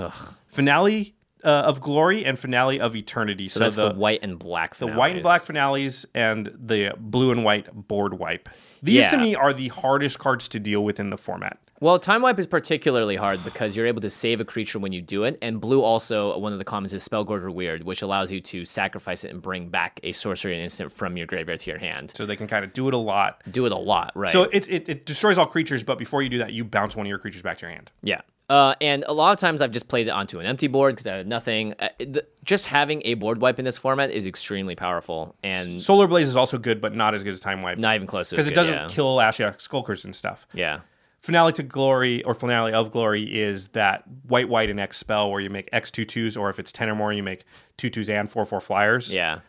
Finale 0.47 1.15
uh, 1.45 1.49
of 1.49 1.79
Glory, 1.83 2.25
and 2.25 2.39
Finale 2.39 2.81
of 2.81 2.97
Eternity. 2.97 3.51
So, 3.51 3.61
that's 3.61 3.77
the, 3.77 3.93
white 3.93 4.21
and 4.23 4.39
black. 4.39 4.77
the 4.77 4.87
white 4.87 5.13
and 5.17 5.23
black 5.23 5.43
finales 5.43 6.07
and 6.15 6.51
the 6.59 6.95
blue 6.97 7.33
and 7.33 7.45
white 7.45 7.71
board 7.87 8.15
wipe. 8.15 8.49
These 8.83 9.09
to 9.11 9.19
me 9.19 9.35
are 9.35 9.53
the 9.53 9.69
hardest 9.69 10.19
cards 10.19 10.49
to 10.49 10.59
deal 10.59 10.83
with 10.83 10.99
in 10.99 11.11
the 11.11 11.19
format. 11.19 11.59
Well, 11.83 11.99
time 11.99 12.21
wipe 12.21 12.39
is 12.39 12.47
particularly 12.47 13.17
hard 13.17 13.43
because 13.43 13.75
you're 13.75 13.87
able 13.87 14.03
to 14.03 14.11
save 14.11 14.39
a 14.39 14.45
creature 14.45 14.79
when 14.79 14.93
you 14.93 15.01
do 15.01 15.25
it, 15.25 15.39
and 15.41 15.59
blue 15.59 15.83
also 15.83 16.37
one 16.37 16.53
of 16.53 16.59
the 16.59 16.65
commons 16.65 16.93
is 16.93 17.09
Spellgorger 17.09 17.51
Weird, 17.53 17.85
which 17.85 18.03
allows 18.03 18.31
you 18.31 18.39
to 18.43 18.67
sacrifice 18.67 19.25
it 19.25 19.31
and 19.31 19.41
bring 19.41 19.71
back 19.71 19.99
a 20.03 20.13
sorcery 20.13 20.53
and 20.53 20.63
instant 20.63 20.93
from 20.93 21.17
your 21.17 21.27
graveyard 21.27 21.61
to 21.61 21.71
your 21.71 21.79
hand. 21.79 22.13
So 22.15 22.27
they 22.27 22.37
can 22.37 22.47
kind 22.47 22.67
of 22.67 22.75
do 22.75 22.87
it 22.89 22.93
a 22.93 22.99
lot. 22.99 23.43
Do 23.51 23.65
it 23.65 23.73
a 23.73 23.79
lot, 23.79 24.13
right? 24.15 24.31
So 24.31 24.43
it, 24.45 24.69
it, 24.69 24.91
it 24.91 25.07
destroys 25.07 25.39
all 25.39 25.47
creatures, 25.47 25.83
but 25.83 25.97
before 25.97 26.21
you 26.21 26.29
do 26.29 26.37
that, 26.37 26.53
you 26.53 26.65
bounce 26.65 26.97
one 26.97 27.07
of 27.07 27.09
your 27.09 27.19
creatures 27.19 27.41
back 27.41 27.57
to 27.59 27.67
your 27.67 27.73
hand. 27.73 27.91
Yeah. 28.03 28.21
Uh, 28.51 28.75
and 28.83 29.05
a 29.07 29.13
lot 29.13 29.33
of 29.33 29.39
times 29.39 29.63
I've 29.63 29.71
just 29.71 29.87
played 29.89 30.09
it 30.09 30.11
onto 30.11 30.39
an 30.41 30.45
empty 30.45 30.67
board 30.67 30.97
because 30.97 31.07
I 31.07 31.15
had 31.15 31.27
nothing. 31.29 31.73
Uh, 31.79 31.89
the, 32.01 32.27
just 32.45 32.67
having 32.67 33.01
a 33.07 33.15
board 33.15 33.41
wipe 33.41 33.59
in 33.59 33.65
this 33.65 33.79
format 33.79 34.11
is 34.11 34.27
extremely 34.27 34.75
powerful 34.75 35.37
and 35.45 35.81
Solar 35.81 36.09
Blaze 36.09 36.27
is 36.27 36.37
also 36.37 36.59
good, 36.59 36.81
but 36.81 36.95
not 36.95 37.15
as 37.15 37.23
good 37.23 37.33
as 37.33 37.41
Time 37.41 37.63
Wipe. 37.63 37.79
not 37.79 37.95
even 37.95 38.09
close 38.09 38.29
Because 38.29 38.49
it 38.49 38.55
doesn't 38.55 38.75
yeah. 38.75 38.89
kill 38.91 39.17
Ashiok 39.17 39.61
Skulkers 39.61 40.05
and 40.05 40.15
stuff. 40.15 40.49
Yeah. 40.53 40.81
Finale 41.21 41.53
to 41.53 41.63
Glory 41.63 42.25
or 42.25 42.35
Finale 42.35 42.73
of 42.73 42.91
Glory 42.91 43.25
is 43.25 43.69
that 43.69 44.05
white, 44.27 44.49
white, 44.49 44.71
and 44.71 44.81
X 44.81 44.97
spell 44.97 45.31
where 45.31 45.41
you 45.41 45.51
make 45.51 45.69
X 45.73 45.91
two 45.91 46.05
twos, 46.05 46.37
or 46.37 46.51
if 46.51 46.59
it's 46.59 46.73
10 46.73 46.89
or 46.89 46.95
more, 46.95 47.13
you 47.13 47.23
make 47.23 47.45
two 47.77 47.89
twos 47.91 48.09
and 48.09 48.31
four, 48.31 48.45
four 48.45 48.61
flyers. 48.61 49.13
Yeah. 49.13 49.41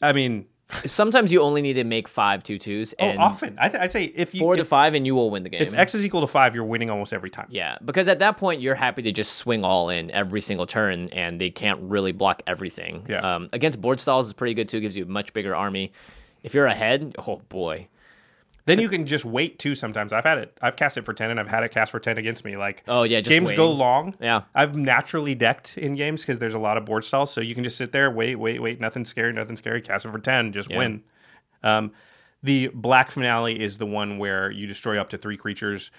I 0.00 0.12
mean, 0.12 0.46
Sometimes 0.86 1.32
you 1.32 1.42
only 1.42 1.62
need 1.62 1.74
to 1.74 1.84
make 1.84 2.08
five 2.08 2.42
two 2.42 2.58
twos 2.58 2.94
oh, 2.98 3.04
and 3.04 3.18
often. 3.18 3.58
I'd, 3.58 3.74
I'd 3.74 3.92
say 3.92 4.04
if 4.04 4.34
you. 4.34 4.40
four 4.40 4.56
to 4.56 4.64
five, 4.64 4.94
and 4.94 5.06
you 5.06 5.14
will 5.14 5.30
win 5.30 5.42
the 5.42 5.48
game. 5.48 5.62
if 5.62 5.74
X 5.74 5.94
is 5.94 6.04
equal 6.04 6.20
to 6.20 6.26
five, 6.26 6.54
you're 6.54 6.64
winning 6.64 6.90
almost 6.90 7.12
every 7.12 7.30
time. 7.30 7.46
Yeah, 7.50 7.78
because 7.84 8.08
at 8.08 8.18
that 8.20 8.38
point 8.38 8.60
you're 8.60 8.74
happy 8.74 9.02
to 9.02 9.12
just 9.12 9.34
swing 9.34 9.64
all 9.64 9.90
in 9.90 10.10
every 10.10 10.40
single 10.40 10.66
turn, 10.66 11.08
and 11.10 11.40
they 11.40 11.50
can't 11.50 11.80
really 11.82 12.12
block 12.12 12.42
everything. 12.46 13.06
Yeah. 13.08 13.34
Um, 13.36 13.48
against 13.52 13.80
board 13.80 14.00
styles 14.00 14.26
is 14.26 14.32
pretty 14.32 14.54
good 14.54 14.68
too. 14.68 14.80
Gives 14.80 14.96
you 14.96 15.04
a 15.04 15.08
much 15.08 15.32
bigger 15.32 15.54
army. 15.54 15.92
If 16.42 16.54
you're 16.54 16.66
ahead, 16.66 17.14
oh 17.26 17.42
boy. 17.48 17.88
Then 18.64 18.78
you 18.78 18.88
can 18.88 19.06
just 19.06 19.24
wait 19.24 19.58
too. 19.58 19.74
Sometimes 19.74 20.12
I've 20.12 20.24
had 20.24 20.38
it. 20.38 20.56
I've 20.62 20.76
cast 20.76 20.96
it 20.96 21.04
for 21.04 21.12
ten, 21.12 21.30
and 21.30 21.40
I've 21.40 21.48
had 21.48 21.64
it 21.64 21.72
cast 21.72 21.90
for 21.90 21.98
ten 21.98 22.16
against 22.18 22.44
me. 22.44 22.56
Like 22.56 22.84
Oh, 22.86 23.02
yeah, 23.02 23.20
just 23.20 23.30
games 23.30 23.52
go 23.52 23.70
long. 23.70 24.14
Yeah. 24.20 24.42
I've 24.54 24.76
naturally 24.76 25.34
decked 25.34 25.78
in 25.78 25.94
games 25.94 26.22
because 26.22 26.38
there's 26.38 26.54
a 26.54 26.60
lot 26.60 26.76
of 26.76 26.84
board 26.84 27.04
stalls, 27.04 27.32
so 27.32 27.40
you 27.40 27.54
can 27.54 27.64
just 27.64 27.76
sit 27.76 27.90
there, 27.92 28.10
wait, 28.10 28.36
wait, 28.36 28.62
wait. 28.62 28.80
Nothing 28.80 29.04
scary, 29.04 29.32
nothing 29.32 29.56
scary. 29.56 29.82
Cast 29.82 30.04
it 30.04 30.12
for 30.12 30.18
ten, 30.18 30.52
just 30.52 30.68
win. 30.70 31.02
Um, 31.64 31.92
the 32.42 32.68
black 32.68 33.10
finale 33.10 33.60
is 33.60 33.78
the 33.78 33.86
one 33.86 34.18
where 34.18 34.50
you 34.50 34.66
destroy 34.66 35.00
up 35.00 35.10
to 35.10 35.18
three 35.18 35.36
creatures 35.36 35.90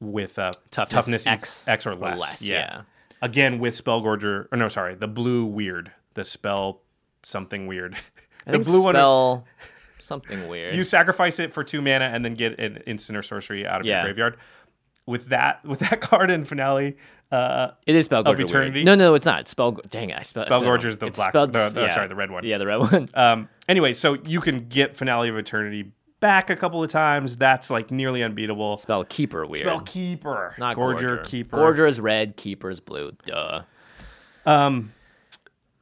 with 0.00 0.38
uh, 0.38 0.52
Toughness 0.70 1.26
X 1.26 1.68
or 1.86 1.92
or 1.92 1.94
less. 1.96 2.20
less, 2.20 2.42
yeah. 2.42 2.56
yeah. 2.58 2.82
Again 3.22 3.58
with 3.58 3.82
Spellgorger, 3.82 4.48
or 4.52 4.58
no, 4.58 4.68
sorry, 4.68 4.94
the 4.94 5.08
blue 5.08 5.46
weird, 5.46 5.90
the 6.14 6.24
spell 6.24 6.82
something 7.22 7.66
weird. 7.66 7.96
The 8.46 8.58
blue 8.58 8.82
one. 8.82 8.94
Spell 10.04 10.20
something 10.20 10.48
weird. 10.48 10.74
You 10.74 10.84
sacrifice 10.84 11.38
it 11.38 11.52
for 11.52 11.64
two 11.64 11.80
mana 11.82 12.04
and 12.06 12.24
then 12.24 12.34
get 12.34 12.58
an 12.60 12.78
instant 12.86 13.16
or 13.18 13.22
sorcery 13.22 13.66
out 13.66 13.80
of 13.80 13.86
your 13.86 14.02
graveyard. 14.02 14.36
With 15.06 15.26
that, 15.28 15.64
with 15.66 15.80
that 15.80 16.00
card 16.00 16.30
in 16.30 16.44
finale, 16.44 16.96
uh, 17.30 17.72
it 17.86 17.94
is 17.94 18.08
Spellgorger. 18.08 18.26
of 18.32 18.38
weird. 18.38 18.48
Eternity? 18.50 18.84
No, 18.84 18.94
no, 18.94 19.14
it's 19.14 19.26
not. 19.26 19.48
Spell. 19.48 19.72
Dang 19.90 20.10
it! 20.10 20.18
I 20.18 20.22
spell. 20.22 20.46
Spellgorger's 20.46 20.96
the 20.96 21.06
it's 21.06 21.18
black- 21.18 21.30
spelled- 21.30 21.52
the- 21.52 21.68
the- 21.68 21.80
yeah. 21.82 21.94
sorry, 21.94 22.08
the 22.08 22.14
red 22.14 22.30
one. 22.30 22.44
Yeah, 22.44 22.56
the 22.58 22.66
red 22.66 22.76
one. 22.76 23.08
um, 23.14 23.48
anyway, 23.68 23.92
so 23.92 24.14
you 24.26 24.40
can 24.40 24.68
get 24.68 24.96
finale 24.96 25.28
of 25.28 25.36
eternity 25.36 25.92
back 26.20 26.48
a 26.48 26.56
couple 26.56 26.82
of 26.82 26.90
times. 26.90 27.36
That's 27.36 27.68
like 27.70 27.90
nearly 27.90 28.22
unbeatable. 28.22 28.78
Spell 28.78 29.04
keeper 29.04 29.44
weird. 29.44 29.64
Spell 29.66 29.80
keeper, 29.80 30.54
not 30.58 30.76
Gorger, 30.76 31.00
Gorger. 31.18 31.24
keeper. 31.26 31.56
Gorger 31.58 31.86
is 31.88 32.00
red. 32.00 32.36
Keeper 32.36 32.70
is 32.70 32.80
blue. 32.80 33.12
Duh. 33.26 33.62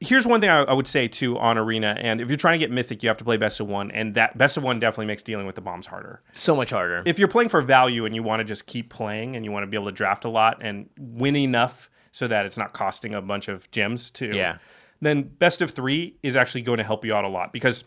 Here's 0.04 0.26
one 0.26 0.40
thing 0.40 0.50
I, 0.50 0.62
I 0.62 0.72
would 0.72 0.86
say 0.88 1.06
too 1.08 1.38
on 1.38 1.56
arena, 1.58 1.96
and 2.00 2.20
if 2.20 2.28
you're 2.28 2.36
trying 2.36 2.58
to 2.58 2.58
get 2.58 2.70
mythic, 2.70 3.02
you 3.02 3.08
have 3.08 3.18
to 3.18 3.24
play 3.24 3.36
best 3.36 3.60
of 3.60 3.68
one, 3.68 3.90
and 3.92 4.14
that 4.14 4.36
best 4.36 4.56
of 4.56 4.62
one 4.62 4.78
definitely 4.78 5.06
makes 5.06 5.22
dealing 5.22 5.46
with 5.46 5.54
the 5.54 5.60
bombs 5.60 5.86
harder. 5.86 6.22
So 6.32 6.56
much 6.56 6.70
harder. 6.70 7.02
if 7.06 7.18
you're 7.18 7.28
playing 7.28 7.48
for 7.50 7.62
value 7.62 8.04
and 8.04 8.14
you 8.14 8.22
want 8.22 8.40
to 8.40 8.44
just 8.44 8.66
keep 8.66 8.90
playing 8.90 9.36
and 9.36 9.44
you 9.44 9.52
want 9.52 9.62
to 9.62 9.66
be 9.68 9.76
able 9.76 9.86
to 9.86 9.92
draft 9.92 10.24
a 10.24 10.28
lot 10.28 10.58
and 10.60 10.88
win 10.98 11.36
enough 11.36 11.88
so 12.10 12.26
that 12.28 12.44
it's 12.46 12.56
not 12.56 12.72
costing 12.72 13.14
a 13.14 13.22
bunch 13.22 13.48
of 13.48 13.70
gems 13.70 14.10
too, 14.10 14.32
Yeah. 14.34 14.58
then 15.00 15.22
best 15.22 15.62
of 15.62 15.70
three 15.70 16.16
is 16.22 16.36
actually 16.36 16.62
going 16.62 16.78
to 16.78 16.84
help 16.84 17.04
you 17.04 17.14
out 17.14 17.24
a 17.24 17.28
lot 17.28 17.52
because 17.52 17.84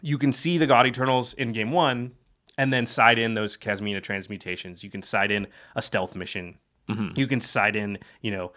you 0.00 0.18
can 0.18 0.32
see 0.32 0.58
the 0.58 0.66
God 0.66 0.86
Eternals 0.86 1.34
in 1.34 1.52
game 1.52 1.70
one 1.72 2.12
and 2.58 2.72
then 2.72 2.86
side 2.86 3.18
in 3.18 3.34
those 3.34 3.56
Kasmina 3.56 4.02
transmutations. 4.02 4.82
You 4.84 4.90
can 4.90 5.02
side 5.02 5.30
in 5.30 5.46
a 5.76 5.82
stealth 5.82 6.14
mission. 6.14 6.58
Mm-hmm. 6.88 7.08
You 7.18 7.26
can 7.26 7.40
side 7.40 7.76
in, 7.76 7.98
you 8.22 8.30
know, 8.32 8.52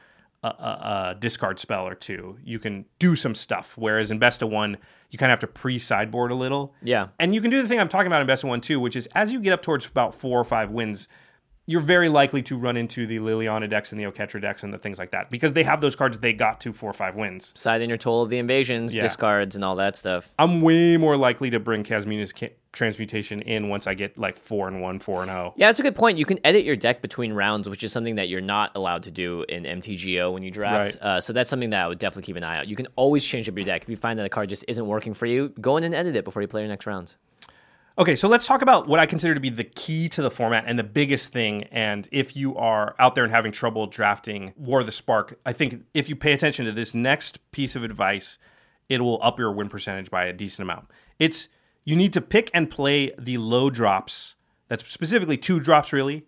a, 0.45 1.09
a, 1.11 1.15
discard 1.19 1.59
spell 1.59 1.87
or 1.87 1.95
two. 1.95 2.37
You 2.43 2.59
can 2.59 2.85
do 2.99 3.15
some 3.15 3.35
stuff. 3.35 3.73
Whereas 3.77 4.11
in 4.11 4.19
best 4.19 4.41
of 4.41 4.49
one, 4.49 4.77
you 5.09 5.17
kind 5.17 5.31
of 5.31 5.39
have 5.39 5.47
to 5.49 5.53
pre 5.53 5.79
sideboard 5.79 6.31
a 6.31 6.35
little. 6.35 6.73
Yeah. 6.83 7.07
And 7.19 7.33
you 7.33 7.41
can 7.41 7.51
do 7.51 7.61
the 7.61 7.67
thing 7.67 7.79
I'm 7.79 7.89
talking 7.89 8.07
about 8.07 8.21
in 8.21 8.27
best 8.27 8.43
of 8.43 8.49
one 8.49 8.61
too, 8.61 8.79
which 8.79 8.95
is 8.95 9.07
as 9.15 9.31
you 9.31 9.39
get 9.39 9.53
up 9.53 9.61
towards 9.61 9.87
about 9.87 10.15
four 10.15 10.39
or 10.39 10.43
five 10.43 10.71
wins, 10.71 11.07
you're 11.67 11.81
very 11.81 12.09
likely 12.09 12.43
to 12.43 12.57
run 12.57 12.77
into 12.77 13.07
the 13.07 13.17
Liliana 13.17 13.67
decks 13.67 13.91
and 13.91 13.99
the 13.99 14.05
Oketra 14.05 14.39
decks 14.39 14.63
and 14.63 14.71
the 14.71 14.77
things 14.77 14.99
like 14.99 15.11
that 15.11 15.31
because 15.31 15.53
they 15.53 15.63
have 15.63 15.81
those 15.81 15.95
cards 15.95 16.19
they 16.19 16.31
got 16.33 16.61
to 16.61 16.71
four 16.71 16.89
or 16.89 16.93
five 16.93 17.15
wins. 17.15 17.53
Side 17.55 17.81
in 17.81 17.89
your 17.89 17.97
toll 17.97 18.21
of 18.21 18.29
the 18.29 18.37
invasions, 18.37 18.95
Yeah. 18.95 19.01
discards, 19.01 19.55
and 19.55 19.65
all 19.65 19.75
that 19.77 19.95
stuff. 19.95 20.31
I'm 20.37 20.61
way 20.61 20.95
more 20.97 21.17
likely 21.17 21.49
to 21.49 21.59
bring 21.59 21.83
Kasmina's 21.83 22.33
ca- 22.33 22.53
transmutation 22.75 23.41
in 23.41 23.69
once 23.69 23.87
I 23.87 23.95
get 23.95 24.17
like 24.17 24.37
four 24.37 24.67
and 24.67 24.81
one, 24.81 24.99
four 24.99 25.23
and 25.23 25.31
oh. 25.31 25.53
Yeah, 25.55 25.67
that's 25.67 25.79
a 25.79 25.83
good 25.83 25.95
point. 25.95 26.17
You 26.17 26.25
can 26.25 26.39
edit 26.43 26.63
your 26.63 26.75
deck 26.75 27.01
between 27.01 27.33
rounds, 27.33 27.67
which 27.67 27.83
is 27.83 27.91
something 27.91 28.15
that 28.15 28.29
you're 28.29 28.41
not 28.41 28.71
allowed 28.75 29.03
to 29.03 29.11
do 29.11 29.43
in 29.49 29.63
MTGO 29.63 30.31
when 30.31 30.43
you 30.43 30.51
draft. 30.51 30.95
Right. 30.95 31.03
Uh, 31.03 31.21
so 31.21 31.33
that's 31.33 31.49
something 31.49 31.71
that 31.71 31.81
I 31.81 31.87
would 31.87 31.99
definitely 31.99 32.23
keep 32.23 32.35
an 32.35 32.43
eye 32.43 32.59
out. 32.59 32.67
You 32.67 32.75
can 32.75 32.87
always 32.95 33.23
change 33.23 33.49
up 33.49 33.55
your 33.55 33.65
deck. 33.65 33.83
If 33.83 33.89
you 33.89 33.97
find 33.97 34.19
that 34.19 34.25
a 34.25 34.29
card 34.29 34.49
just 34.49 34.65
isn't 34.67 34.85
working 34.85 35.13
for 35.13 35.25
you, 35.25 35.49
go 35.61 35.77
in 35.77 35.83
and 35.83 35.95
edit 35.95 36.15
it 36.15 36.25
before 36.25 36.41
you 36.41 36.47
play 36.47 36.61
your 36.61 36.69
next 36.69 36.85
round. 36.85 37.13
Okay, 37.97 38.17
so 38.17 38.27
let's 38.27 38.45
talk 38.45 38.61
about 38.61 38.87
what 38.87 38.99
I 38.99 39.05
consider 39.05 39.33
to 39.33 39.39
be 39.39 39.49
the 39.49 39.63
key 39.63 40.09
to 40.09 40.21
the 40.21 40.29
format 40.29 40.65
and 40.67 40.77
the 40.77 40.83
biggest 40.83 41.31
thing. 41.31 41.63
And 41.71 42.09
if 42.11 42.35
you 42.35 42.57
are 42.57 42.93
out 42.99 43.15
there 43.15 43.23
and 43.23 43.31
having 43.31 43.53
trouble 43.53 43.87
drafting 43.87 44.53
War 44.57 44.81
of 44.81 44.85
the 44.85 44.91
Spark, 44.91 45.39
I 45.45 45.53
think 45.53 45.85
if 45.93 46.09
you 46.09 46.15
pay 46.17 46.33
attention 46.33 46.65
to 46.65 46.73
this 46.73 46.93
next 46.93 47.39
piece 47.51 47.73
of 47.73 47.85
advice, 47.85 48.37
it 48.89 48.99
will 48.99 49.17
up 49.23 49.39
your 49.39 49.49
win 49.53 49.69
percentage 49.69 50.11
by 50.11 50.25
a 50.25 50.33
decent 50.33 50.69
amount. 50.69 50.89
It's 51.19 51.47
you 51.85 51.95
need 51.95 52.11
to 52.13 52.21
pick 52.21 52.51
and 52.53 52.69
play 52.69 53.11
the 53.17 53.37
low 53.37 53.69
drops. 53.69 54.35
That's 54.67 54.87
specifically 54.89 55.37
two 55.37 55.59
drops, 55.59 55.93
really, 55.93 56.25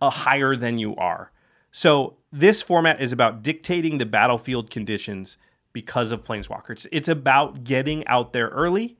a 0.00 0.10
higher 0.10 0.54
than 0.54 0.78
you 0.78 0.94
are. 0.96 1.32
So 1.72 2.16
this 2.30 2.62
format 2.62 3.00
is 3.00 3.12
about 3.12 3.42
dictating 3.42 3.98
the 3.98 4.06
battlefield 4.06 4.70
conditions 4.70 5.38
because 5.72 6.12
of 6.12 6.24
Planeswalker. 6.24 6.70
It's, 6.70 6.86
it's 6.92 7.08
about 7.08 7.64
getting 7.64 8.06
out 8.06 8.32
there 8.32 8.48
early 8.48 8.98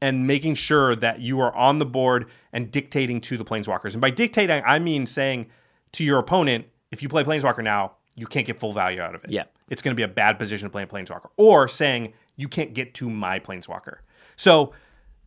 and 0.00 0.26
making 0.26 0.54
sure 0.54 0.94
that 0.96 1.20
you 1.20 1.40
are 1.40 1.54
on 1.56 1.78
the 1.78 1.86
board 1.86 2.26
and 2.52 2.70
dictating 2.70 3.20
to 3.22 3.36
the 3.36 3.44
planeswalkers. 3.44 3.92
And 3.92 4.00
by 4.00 4.10
dictating, 4.10 4.62
I 4.66 4.78
mean 4.78 5.06
saying 5.06 5.46
to 5.92 6.04
your 6.04 6.18
opponent, 6.18 6.66
if 6.90 7.02
you 7.02 7.08
play 7.08 7.24
planeswalker 7.24 7.64
now, 7.64 7.92
you 8.14 8.26
can't 8.26 8.46
get 8.46 8.58
full 8.58 8.72
value 8.72 9.00
out 9.00 9.14
of 9.14 9.24
it. 9.24 9.30
Yeah. 9.30 9.44
It's 9.68 9.82
going 9.82 9.92
to 9.92 9.96
be 9.96 10.02
a 10.02 10.08
bad 10.08 10.38
position 10.38 10.68
to 10.68 10.70
play 10.70 10.82
a 10.82 10.86
planeswalker. 10.86 11.28
Or 11.36 11.68
saying 11.68 12.12
you 12.36 12.48
can't 12.48 12.74
get 12.74 12.94
to 12.94 13.08
my 13.08 13.38
planeswalker. 13.38 13.98
So 14.36 14.72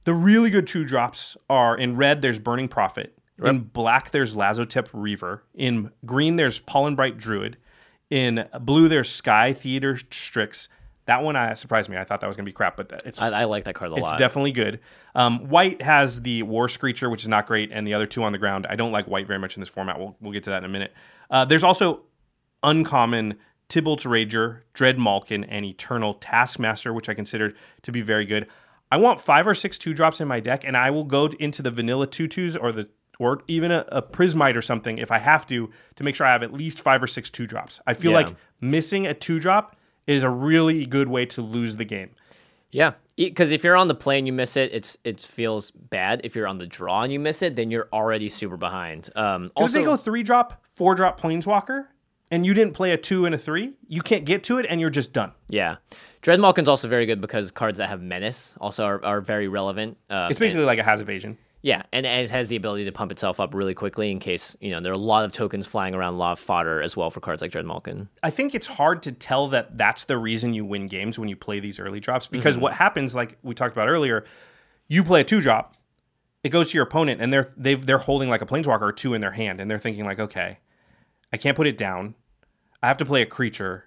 the 0.03 0.13
really 0.13 0.49
good 0.49 0.67
two 0.67 0.83
drops 0.83 1.37
are 1.49 1.77
in 1.77 1.95
red, 1.95 2.21
there's 2.21 2.39
Burning 2.39 2.67
Prophet. 2.67 3.15
In 3.41 3.59
black, 3.59 4.11
there's 4.11 4.35
Lazotep 4.35 4.89
Reaver. 4.91 5.43
In 5.53 5.91
green, 6.05 6.35
there's 6.35 6.59
Pollen 6.59 6.95
Bright 6.95 7.17
Druid. 7.17 7.57
In 8.09 8.45
blue, 8.59 8.89
there's 8.89 9.09
Sky 9.09 9.53
Theater 9.53 9.97
Strix. 10.11 10.67
That 11.05 11.23
one 11.23 11.35
uh, 11.35 11.55
surprised 11.55 11.89
me. 11.89 11.97
I 11.97 12.03
thought 12.03 12.21
that 12.21 12.27
was 12.27 12.35
going 12.35 12.45
to 12.45 12.49
be 12.49 12.53
crap, 12.53 12.75
but 12.75 13.01
it's 13.05 13.21
I, 13.21 13.29
I 13.29 13.43
like 13.45 13.63
that 13.63 13.75
card 13.75 13.91
a 13.91 13.93
it's 13.95 14.01
lot. 14.01 14.13
It's 14.13 14.19
definitely 14.19 14.51
good. 14.51 14.79
Um, 15.15 15.47
white 15.47 15.81
has 15.81 16.21
the 16.21 16.43
War 16.43 16.67
Screecher, 16.67 17.09
which 17.09 17.21
is 17.23 17.27
not 17.27 17.47
great, 17.47 17.71
and 17.71 17.87
the 17.87 17.93
other 17.93 18.05
two 18.05 18.23
on 18.23 18.31
the 18.31 18.37
ground. 18.37 18.67
I 18.69 18.75
don't 18.75 18.91
like 18.91 19.07
white 19.07 19.25
very 19.25 19.39
much 19.39 19.55
in 19.55 19.61
this 19.61 19.69
format. 19.69 19.97
We'll, 19.97 20.15
we'll 20.19 20.33
get 20.33 20.43
to 20.43 20.49
that 20.51 20.57
in 20.57 20.65
a 20.65 20.69
minute. 20.69 20.93
Uh, 21.31 21.45
there's 21.45 21.63
also 21.63 22.01
uncommon 22.61 23.37
Tybalt's 23.69 24.03
Rager, 24.03 24.61
Dread 24.73 24.99
Malkin, 24.99 25.43
and 25.45 25.63
Eternal 25.65 26.15
Taskmaster, 26.15 26.93
which 26.93 27.07
I 27.07 27.13
considered 27.13 27.55
to 27.83 27.91
be 27.91 28.01
very 28.01 28.25
good. 28.25 28.47
I 28.91 28.97
want 28.97 29.21
five 29.21 29.47
or 29.47 29.53
six 29.53 29.77
two 29.77 29.93
drops 29.93 30.19
in 30.21 30.27
my 30.27 30.39
deck, 30.39 30.63
and 30.65 30.75
I 30.75 30.89
will 30.91 31.03
go 31.03 31.27
into 31.39 31.61
the 31.61 31.71
vanilla 31.71 32.07
two 32.07 32.27
twos 32.27 32.55
or 32.55 32.71
the 32.71 32.89
or 33.19 33.41
even 33.49 33.69
a, 33.71 33.85
a 33.89 34.01
Prismite 34.01 34.55
or 34.55 34.61
something 34.61 34.97
if 34.97 35.11
I 35.11 35.19
have 35.19 35.45
to 35.47 35.69
to 35.95 36.03
make 36.03 36.15
sure 36.15 36.25
I 36.25 36.31
have 36.31 36.43
at 36.43 36.53
least 36.53 36.81
five 36.81 37.03
or 37.03 37.07
six 37.07 37.29
two 37.29 37.45
drops. 37.45 37.79
I 37.85 37.93
feel 37.93 38.11
Yeah. 38.11 38.17
like 38.19 38.35
missing 38.61 39.05
a 39.07 39.13
two 39.13 39.39
drop 39.39 39.75
is 40.07 40.23
a 40.23 40.29
really 40.29 40.85
good 40.85 41.07
way 41.09 41.25
to 41.27 41.41
lose 41.41 41.75
the 41.75 41.85
game. 41.85 42.11
Yeah, 42.71 42.93
because 43.17 43.51
if 43.51 43.63
you're 43.63 43.75
on 43.75 43.87
the 43.87 43.95
plane, 43.95 44.25
you 44.27 44.33
miss 44.33 44.55
it. 44.55 44.71
It's 44.73 44.97
it 45.03 45.19
feels 45.21 45.71
bad. 45.71 46.21
If 46.23 46.35
you're 46.35 46.47
on 46.47 46.59
the 46.59 46.67
draw 46.67 47.01
and 47.03 47.11
you 47.11 47.19
miss 47.19 47.41
it, 47.41 47.55
then 47.55 47.71
you're 47.71 47.89
already 47.91 48.29
super 48.29 48.57
behind. 48.57 49.09
Um, 49.15 49.51
also, 49.55 49.79
they 49.79 49.83
go 49.83 49.97
three 49.97 50.23
drop, 50.23 50.63
four 50.75 50.93
drop 50.95 51.19
planeswalker, 51.19 51.87
and 52.31 52.45
you 52.45 52.53
didn't 52.53 52.73
play 52.73 52.91
a 52.91 52.97
two 52.97 53.25
and 53.25 53.33
a 53.33 53.37
three, 53.37 53.73
you 53.87 54.01
can't 54.01 54.25
get 54.25 54.43
to 54.45 54.57
it 54.59 54.65
and 54.69 54.79
you're 54.81 54.89
just 54.89 55.13
done. 55.13 55.31
yeah, 55.47 55.77
Dread 56.21 56.39
Malkin's 56.39 56.69
also 56.69 56.87
very 56.87 57.05
good 57.05 57.21
because 57.21 57.49
cards 57.51 57.77
that 57.77 57.87
have 57.89 58.01
menace 58.01 58.55
also 58.59 58.83
are, 58.85 59.03
are 59.05 59.21
very 59.21 59.47
relevant. 59.47 59.97
Uh, 60.09 60.27
It's 60.29 60.39
basically 60.39 60.65
like 60.65 60.79
a 60.79 60.83
has 60.83 60.99
evasion. 61.01 61.37
yeah, 61.61 61.83
and, 61.93 62.05
and 62.05 62.23
it 62.23 62.31
has 62.31 62.47
the 62.49 62.55
ability 62.55 62.85
to 62.85 62.91
pump 62.91 63.11
itself 63.11 63.39
up 63.39 63.53
really 63.53 63.73
quickly 63.73 64.11
in 64.11 64.19
case 64.19 64.55
you 64.61 64.71
know 64.71 64.79
there 64.81 64.91
are 64.91 64.95
a 64.95 64.97
lot 64.97 65.25
of 65.25 65.31
tokens 65.31 65.65
flying 65.65 65.95
around, 65.95 66.13
a 66.13 66.17
lot 66.17 66.33
of 66.33 66.39
fodder 66.39 66.81
as 66.81 66.95
well 66.97 67.09
for 67.09 67.19
cards 67.21 67.41
like 67.41 67.51
Dread 67.51 67.65
Malkin. 67.65 68.09
I 68.21 68.29
think 68.29 68.53
it's 68.53 68.67
hard 68.67 69.01
to 69.03 69.11
tell 69.11 69.47
that 69.49 69.77
that's 69.77 70.03
the 70.05 70.17
reason 70.17 70.53
you 70.53 70.65
win 70.65 70.87
games 70.87 71.17
when 71.17 71.29
you 71.29 71.35
play 71.35 71.59
these 71.59 71.79
early 71.79 71.99
drops 71.99 72.27
because 72.27 72.55
Mm-hmm. 72.55 72.63
what 72.63 72.73
happens, 72.73 73.15
like 73.15 73.37
we 73.43 73.55
talked 73.55 73.73
about 73.73 73.87
earlier, 73.87 74.25
you 74.87 75.03
play 75.03 75.21
a 75.21 75.23
two 75.23 75.39
drop, 75.41 75.75
it 76.43 76.49
goes 76.49 76.71
to 76.71 76.77
your 76.77 76.83
opponent, 76.85 77.21
and 77.21 77.31
they're 77.33 77.53
they've 77.57 77.83
they're 77.85 77.97
holding 77.97 78.29
like 78.29 78.41
a 78.41 78.45
planeswalker 78.45 78.81
or 78.81 78.91
two 78.91 79.13
in 79.13 79.21
their 79.21 79.31
hand, 79.31 79.59
and 79.61 79.69
they're 79.71 79.79
thinking 79.79 80.05
like, 80.05 80.19
okay, 80.19 80.59
I 81.33 81.37
can't 81.37 81.55
put 81.57 81.67
it 81.67 81.77
down, 81.77 82.15
I 82.81 82.87
have 82.87 82.97
to 82.97 83.05
play 83.05 83.21
a 83.21 83.25
creature 83.25 83.85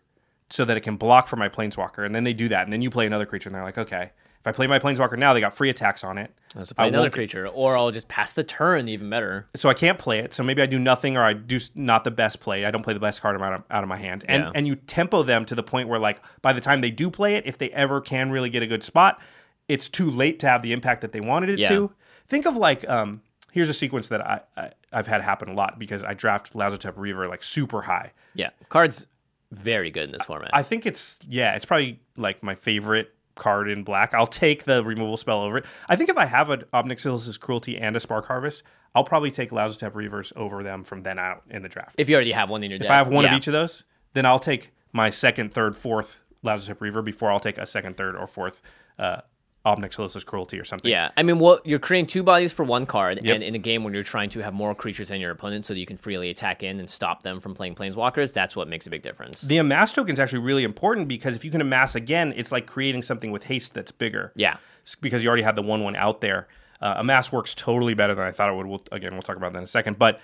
so 0.51 0.65
that 0.65 0.77
it 0.77 0.81
can 0.81 0.97
block 0.97 1.29
for 1.29 1.37
my 1.37 1.49
planeswalker, 1.49 2.05
and 2.05 2.15
then 2.15 2.25
they 2.25 2.33
do 2.35 2.49
that, 2.49 2.65
and 2.65 2.73
then 2.73 2.83
you 2.83 2.91
play 2.91 3.07
another 3.07 3.25
creature, 3.27 3.49
and 3.49 3.55
they're 3.57 3.65
like, 3.65 3.79
okay, 3.79 4.11
if 4.41 4.47
I 4.47 4.53
play 4.53 4.67
my 4.67 4.79
planeswalker 4.79 5.17
now, 5.17 5.33
they 5.33 5.41
got 5.41 5.55
free 5.55 5.71
attacks 5.71 6.05
on 6.05 6.19
it. 6.19 6.31
Play 6.53 6.65
I 6.77 6.87
another 6.89 7.09
creature, 7.09 7.47
or 7.47 7.75
I'll 7.77 7.91
just 7.91 8.09
pass 8.09 8.33
the 8.35 8.45
turn 8.45 8.89
even 8.89 9.09
better. 9.09 9.47
so 9.55 9.71
I 9.71 9.75
can't 9.75 9.99
play 9.99 10.19
it. 10.19 10.35
So 10.35 10.43
maybe 10.43 10.61
I 10.61 10.67
do 10.67 10.79
nothing, 10.79 11.17
or 11.17 11.23
I 11.25 11.33
do 11.33 11.59
not 11.75 12.05
the 12.05 12.11
best 12.11 12.41
play. 12.41 12.67
I 12.67 12.71
don't 12.71 12.83
play 12.83 12.93
the 12.93 13.01
best 13.01 13.23
card 13.23 13.41
out 13.41 13.53
of, 13.55 13.63
out 13.71 13.83
of 13.83 13.89
my 13.89 13.97
hand, 13.97 14.25
and 14.29 14.43
Yeah. 14.43 14.51
and 14.55 14.67
you 14.67 14.75
tempo 14.75 15.23
them 15.23 15.47
to 15.47 15.55
the 15.55 15.63
point 15.63 15.89
where 15.89 15.99
like 16.01 16.21
by 16.43 16.53
the 16.53 16.61
time 16.61 16.83
they 16.83 16.91
do 16.91 17.09
play 17.11 17.37
it, 17.37 17.47
if 17.47 17.57
they 17.57 17.71
ever 17.71 18.01
can 18.03 18.31
really 18.31 18.51
get 18.51 18.63
a 18.63 18.67
good 18.67 18.83
spot, 18.83 19.21
it's 19.69 19.89
too 19.89 20.11
late 20.11 20.39
to 20.41 20.49
have 20.49 20.61
the 20.63 20.73
impact 20.73 21.01
that 21.01 21.13
they 21.13 21.21
wanted 21.21 21.49
it 21.49 21.59
Yeah. 21.61 21.69
to. 21.71 21.93
Think 22.27 22.45
of 22.45 22.57
like 22.57 22.87
um, 22.91 23.23
here's 23.53 23.69
a 23.69 23.75
sequence 23.75 24.09
that 24.09 24.21
I, 24.21 24.41
I 24.57 24.71
I've 24.93 25.07
had 25.07 25.23
happen 25.23 25.49
a 25.51 25.55
lot 25.55 25.79
because 25.79 26.03
I 26.03 26.15
draft 26.15 26.55
Lazotep 26.55 26.95
Reaver 26.97 27.29
like 27.29 27.45
super 27.45 27.83
high. 27.83 28.13
Yeah, 28.35 28.51
cards 28.69 29.07
very 29.53 29.91
good 29.91 30.05
in 30.05 30.13
this 30.13 30.25
format. 30.25 30.51
I 30.53 30.63
think 30.65 30.85
it's 30.87 31.21
yeah, 31.29 31.55
it's 31.55 31.65
probably 31.65 32.01
like 32.17 32.43
my 32.43 32.55
favorite 32.57 33.15
card 33.35 33.71
in 33.71 33.85
black. 33.85 34.15
I'll 34.15 34.27
take 34.27 34.65
the 34.65 34.83
removal 34.83 35.17
spell 35.17 35.43
over 35.43 35.59
it. 35.59 35.67
I 35.89 35.97
think 35.97 36.11
if 36.11 36.17
I 36.17 36.27
have 36.27 36.51
an 36.51 36.65
Ob 36.73 36.87
Nixilis's 36.87 37.39
Cruelty 37.39 37.79
and 37.79 37.95
a 37.97 38.01
Spark 38.01 38.27
Harvest, 38.27 38.63
I'll 38.95 39.05
probably 39.05 39.31
take 39.31 39.51
Lazotep 39.51 39.93
Reavers 39.93 40.33
over 40.37 40.63
them 40.63 40.85
from 40.85 41.03
then 41.03 41.19
out 41.19 41.43
in 41.51 41.63
the 41.63 41.69
draft. 41.69 41.95
if 41.99 42.09
you 42.09 42.15
already 42.15 42.33
have 42.33 42.51
one 42.51 42.63
in 42.65 42.71
your 42.71 42.79
deck, 42.79 42.87
If 42.87 42.91
I 42.91 42.97
have 42.97 43.09
one 43.09 43.25
yeah. 43.25 43.33
of 43.33 43.37
each 43.39 43.47
of 43.47 43.53
those, 43.53 43.85
then 44.15 44.27
I'll 44.27 44.39
take 44.39 44.71
my 44.93 45.11
second, 45.11 45.55
third, 45.55 45.75
fourth 45.75 46.21
Lazotep 46.45 46.81
Reaver 46.81 47.03
before 47.03 47.31
I'll 47.31 47.41
take 47.41 47.59
a 47.59 47.67
second, 47.67 47.97
third, 47.97 48.17
or 48.17 48.27
fourth 48.27 48.61
uh, 48.99 49.23
Ob 49.65 49.79
Nixilis's 49.79 50.25
Cruelty 50.25 50.59
or 50.59 50.65
something. 50.65 50.91
Yeah, 50.91 51.11
I 51.17 51.23
mean, 51.23 51.39
well, 51.39 51.61
you're 51.65 51.79
creating 51.79 52.09
two 52.09 52.25
bodies 52.25 52.51
for 52.51 52.65
one 52.65 52.85
card, 52.85 53.21
Yep. 53.23 53.35
and 53.37 53.45
in 53.45 53.55
a 53.55 53.59
game 53.59 53.85
when 53.85 53.95
you're 53.95 54.03
trying 54.03 54.29
to 54.31 54.41
have 54.43 54.53
more 54.53 54.75
creatures 54.75 55.09
than 55.09 55.21
your 55.21 55.31
opponent, 55.31 55.65
so 55.65 55.73
that 55.75 55.79
you 55.79 55.87
can 55.87 55.97
freely 55.97 56.31
attack 56.31 56.65
in 56.65 56.81
and 56.81 56.91
stop 56.91 57.23
them 57.23 57.41
from 57.41 57.55
playing 57.55 57.77
planeswalkers, 57.77 58.33
that's 58.33 58.57
what 58.57 58.67
makes 58.67 58.89
a 58.89 58.91
big 58.91 59.03
difference. 59.03 59.43
The 59.43 59.59
amass 59.59 59.93
token 59.93 60.13
is 60.13 60.19
actually 60.19 60.41
really 60.41 60.65
important 60.65 61.07
because 61.07 61.37
if 61.37 61.45
you 61.45 61.51
can 61.53 61.61
amass 61.61 61.95
again, 61.95 62.33
it's 62.37 62.51
like 62.51 62.67
creating 62.67 63.03
something 63.03 63.31
with 63.31 63.45
haste 63.45 63.73
that's 63.75 63.93
bigger. 63.93 64.33
yeah, 64.35 64.57
Because 65.01 65.23
you 65.23 65.29
already 65.29 65.45
had 65.45 65.55
the 65.55 65.63
one 65.63 65.85
one 65.85 65.95
out 65.95 66.21
there. 66.21 66.49
Uh, 66.81 66.95
amass 66.97 67.31
works 67.31 67.55
totally 67.55 67.95
better 67.95 68.17
than 68.17 68.25
I 68.27 68.33
thought 68.33 68.51
it 68.51 68.57
would. 68.57 68.67
We'll, 68.67 68.83
again, 68.91 69.13
we'll 69.13 69.23
talk 69.23 69.37
about 69.37 69.53
that 69.53 69.59
in 69.59 69.65
a 69.65 69.69
second. 69.69 69.97
But 69.97 70.21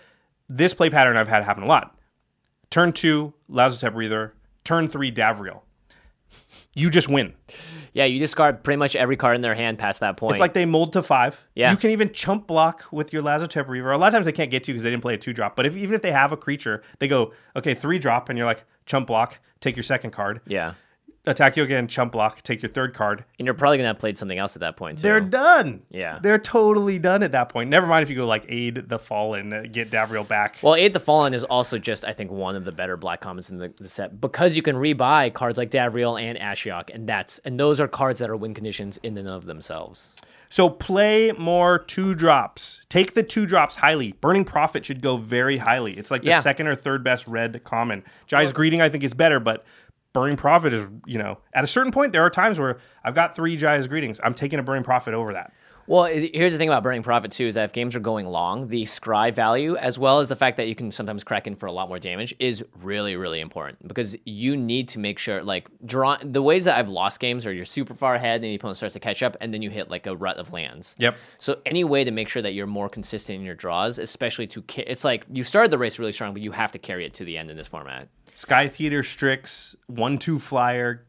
this 0.48 0.74
play 0.74 0.90
pattern 0.90 1.16
I've 1.16 1.28
had 1.28 1.44
happen 1.44 1.62
a 1.62 1.66
lot. 1.66 1.96
Turn 2.70 2.90
two, 2.90 3.32
Lazotep 3.48 3.94
Reaver. 3.94 4.34
Turn 4.64 4.88
three, 4.88 5.12
Davriel. 5.12 5.60
You 6.74 6.90
just 6.90 7.08
win. 7.08 7.34
Yeah, 7.98 8.04
you 8.04 8.20
discard 8.20 8.62
pretty 8.62 8.76
much 8.76 8.94
every 8.94 9.16
card 9.16 9.34
in 9.34 9.42
their 9.42 9.56
hand 9.56 9.76
past 9.76 9.98
that 9.98 10.16
point. 10.16 10.34
It's 10.34 10.40
like 10.40 10.52
they 10.52 10.64
mold 10.64 10.92
to 10.92 11.02
five. 11.02 11.44
Yeah. 11.56 11.72
You 11.72 11.76
can 11.76 11.90
even 11.90 12.12
chump 12.12 12.46
block 12.46 12.84
with 12.92 13.12
your 13.12 13.22
Lazotep 13.24 13.66
Reaver. 13.66 13.90
A 13.90 13.98
lot 13.98 14.06
of 14.06 14.12
times 14.12 14.24
they 14.24 14.30
can't 14.30 14.52
get 14.52 14.62
to 14.62 14.70
you 14.70 14.74
because 14.74 14.84
they 14.84 14.90
didn't 14.90 15.02
play 15.02 15.14
a 15.14 15.18
two 15.18 15.32
drop. 15.32 15.56
But 15.56 15.66
if, 15.66 15.76
even 15.76 15.96
if 15.96 16.02
they 16.02 16.12
have 16.12 16.30
a 16.30 16.36
creature, 16.36 16.84
they 17.00 17.08
go, 17.08 17.32
okay, 17.56 17.74
three 17.74 17.98
drop, 17.98 18.28
and 18.28 18.38
you're 18.38 18.46
like, 18.46 18.62
chump 18.86 19.08
block, 19.08 19.40
take 19.58 19.74
your 19.74 19.82
second 19.82 20.12
card. 20.12 20.40
yeah, 20.46 20.74
Attack 21.28 21.56
you 21.58 21.62
again, 21.62 21.86
chump 21.88 22.12
block, 22.12 22.42
take 22.42 22.62
your 22.62 22.70
third 22.70 22.94
card. 22.94 23.24
and 23.38 23.44
you're 23.44 23.54
probably 23.54 23.76
gonna 23.76 23.88
have 23.88 23.98
played 23.98 24.16
something 24.16 24.38
else 24.38 24.56
at 24.56 24.60
that 24.60 24.76
point 24.76 24.98
too. 24.98 25.02
They're 25.02 25.20
done. 25.20 25.82
Yeah. 25.90 26.18
They're 26.22 26.38
totally 26.38 26.98
done 26.98 27.22
at 27.22 27.32
that 27.32 27.50
point. 27.50 27.68
Never 27.70 27.86
mind 27.86 28.02
if 28.02 28.08
you 28.10 28.16
go 28.16 28.26
like 28.26 28.46
aid 28.48 28.88
the 28.88 28.98
fallen, 28.98 29.52
uh, 29.52 29.62
get 29.70 29.90
Davriel 29.90 30.26
back. 30.26 30.56
Well, 30.62 30.74
Aid 30.74 30.94
the 30.94 31.00
Fallen 31.00 31.34
is 31.34 31.44
also 31.44 31.78
just, 31.78 32.04
I 32.06 32.12
think, 32.14 32.30
one 32.30 32.56
of 32.56 32.64
the 32.64 32.72
better 32.72 32.96
black 32.96 33.20
commons 33.20 33.50
in 33.50 33.58
the, 33.58 33.72
the 33.76 33.88
set 33.88 34.20
because 34.20 34.56
you 34.56 34.62
can 34.62 34.76
rebuy 34.76 35.32
cards 35.34 35.58
like 35.58 35.70
Davriel 35.70 36.20
and 36.20 36.38
Ashiok, 36.38 36.90
and 36.94 37.06
that's 37.08 37.38
and 37.40 37.60
those 37.60 37.78
are 37.80 37.88
cards 37.88 38.18
that 38.20 38.30
are 38.30 38.36
win 38.36 38.54
conditions 38.54 38.98
in 39.02 39.18
and 39.18 39.28
of 39.28 39.44
themselves. 39.44 40.08
So 40.50 40.70
play 40.70 41.30
more 41.32 41.78
two 41.78 42.14
drops. 42.14 42.80
Take 42.88 43.12
the 43.12 43.22
two 43.22 43.44
drops 43.44 43.76
highly. 43.76 44.12
Burning 44.12 44.46
Prophet 44.46 44.82
should 44.86 45.02
go 45.02 45.18
very 45.18 45.58
highly. 45.58 45.92
It's 45.92 46.10
like 46.10 46.22
the 46.22 46.28
Yeah. 46.28 46.40
second 46.40 46.68
or 46.68 46.74
third 46.74 47.04
best 47.04 47.28
red 47.28 47.62
common. 47.64 48.02
Jaya's 48.26 48.54
Greeting 48.54 48.80
I 48.80 48.88
think 48.88 49.04
is 49.04 49.12
better, 49.12 49.40
but 49.40 49.66
Burning 50.18 50.36
Prophet 50.36 50.72
is, 50.72 50.86
you 51.06 51.18
know, 51.18 51.38
at 51.54 51.62
a 51.62 51.66
certain 51.68 51.92
point 51.92 52.12
there 52.12 52.22
are 52.22 52.30
times 52.30 52.58
where 52.58 52.78
I've 53.04 53.14
got 53.14 53.36
three 53.36 53.56
Jaya's 53.56 53.86
Greetings. 53.86 54.20
I'm 54.24 54.34
taking 54.34 54.58
a 54.58 54.62
Burning 54.64 54.82
Prophet 54.82 55.14
over 55.14 55.32
that. 55.32 55.52
Well, 55.86 56.04
here's 56.04 56.52
the 56.52 56.58
thing 56.58 56.68
about 56.68 56.82
Burning 56.82 57.02
Prophet 57.02 57.30
too: 57.30 57.46
is 57.46 57.54
that 57.54 57.64
if 57.64 57.72
games 57.72 57.96
are 57.96 58.00
going 58.00 58.26
long, 58.26 58.68
the 58.68 58.82
scry 58.82 59.32
value, 59.32 59.74
as 59.76 59.98
well 59.98 60.18
as 60.18 60.28
the 60.28 60.36
fact 60.36 60.58
that 60.58 60.68
you 60.68 60.74
can 60.74 60.92
sometimes 60.92 61.24
crack 61.24 61.46
in 61.46 61.56
for 61.56 61.64
a 61.64 61.72
lot 61.72 61.88
more 61.88 61.98
damage, 61.98 62.34
is 62.38 62.62
really, 62.82 63.16
really 63.16 63.40
important 63.40 63.88
because 63.88 64.14
you 64.26 64.54
need 64.54 64.88
to 64.88 64.98
make 64.98 65.18
sure, 65.18 65.42
like, 65.42 65.70
draw 65.86 66.18
the 66.22 66.42
ways 66.42 66.64
that 66.64 66.76
I've 66.76 66.90
lost 66.90 67.20
games 67.20 67.46
are 67.46 67.52
you're 67.54 67.64
super 67.64 67.94
far 67.94 68.16
ahead, 68.16 68.42
and 68.42 68.44
the 68.44 68.54
opponent 68.56 68.76
starts 68.76 68.92
to 68.94 69.00
catch 69.00 69.22
up, 69.22 69.36
and 69.40 69.54
then 69.54 69.62
you 69.62 69.70
hit 69.70 69.88
like 69.88 70.06
a 70.06 70.14
rut 70.14 70.36
of 70.36 70.52
lands. 70.52 70.94
Yep. 70.98 71.16
So 71.38 71.62
any 71.64 71.84
way 71.84 72.04
to 72.04 72.10
make 72.10 72.28
sure 72.28 72.42
that 72.42 72.52
you're 72.52 72.66
more 72.66 72.90
consistent 72.90 73.38
in 73.38 73.46
your 73.46 73.54
draws, 73.54 73.98
especially 73.98 74.46
to, 74.48 74.62
it's 74.76 75.04
like 75.04 75.24
you 75.32 75.42
started 75.42 75.70
the 75.70 75.78
race 75.78 75.98
really 75.98 76.12
strong, 76.12 76.34
but 76.34 76.42
you 76.42 76.52
have 76.52 76.72
to 76.72 76.78
carry 76.78 77.06
it 77.06 77.14
to 77.14 77.24
the 77.24 77.38
end 77.38 77.48
in 77.48 77.56
this 77.56 77.66
format. 77.66 78.08
Sky 78.38 78.68
Theater 78.68 79.02
Strix, 79.02 79.74
one 79.88 80.16
two 80.16 80.38
flyer, 80.38 81.04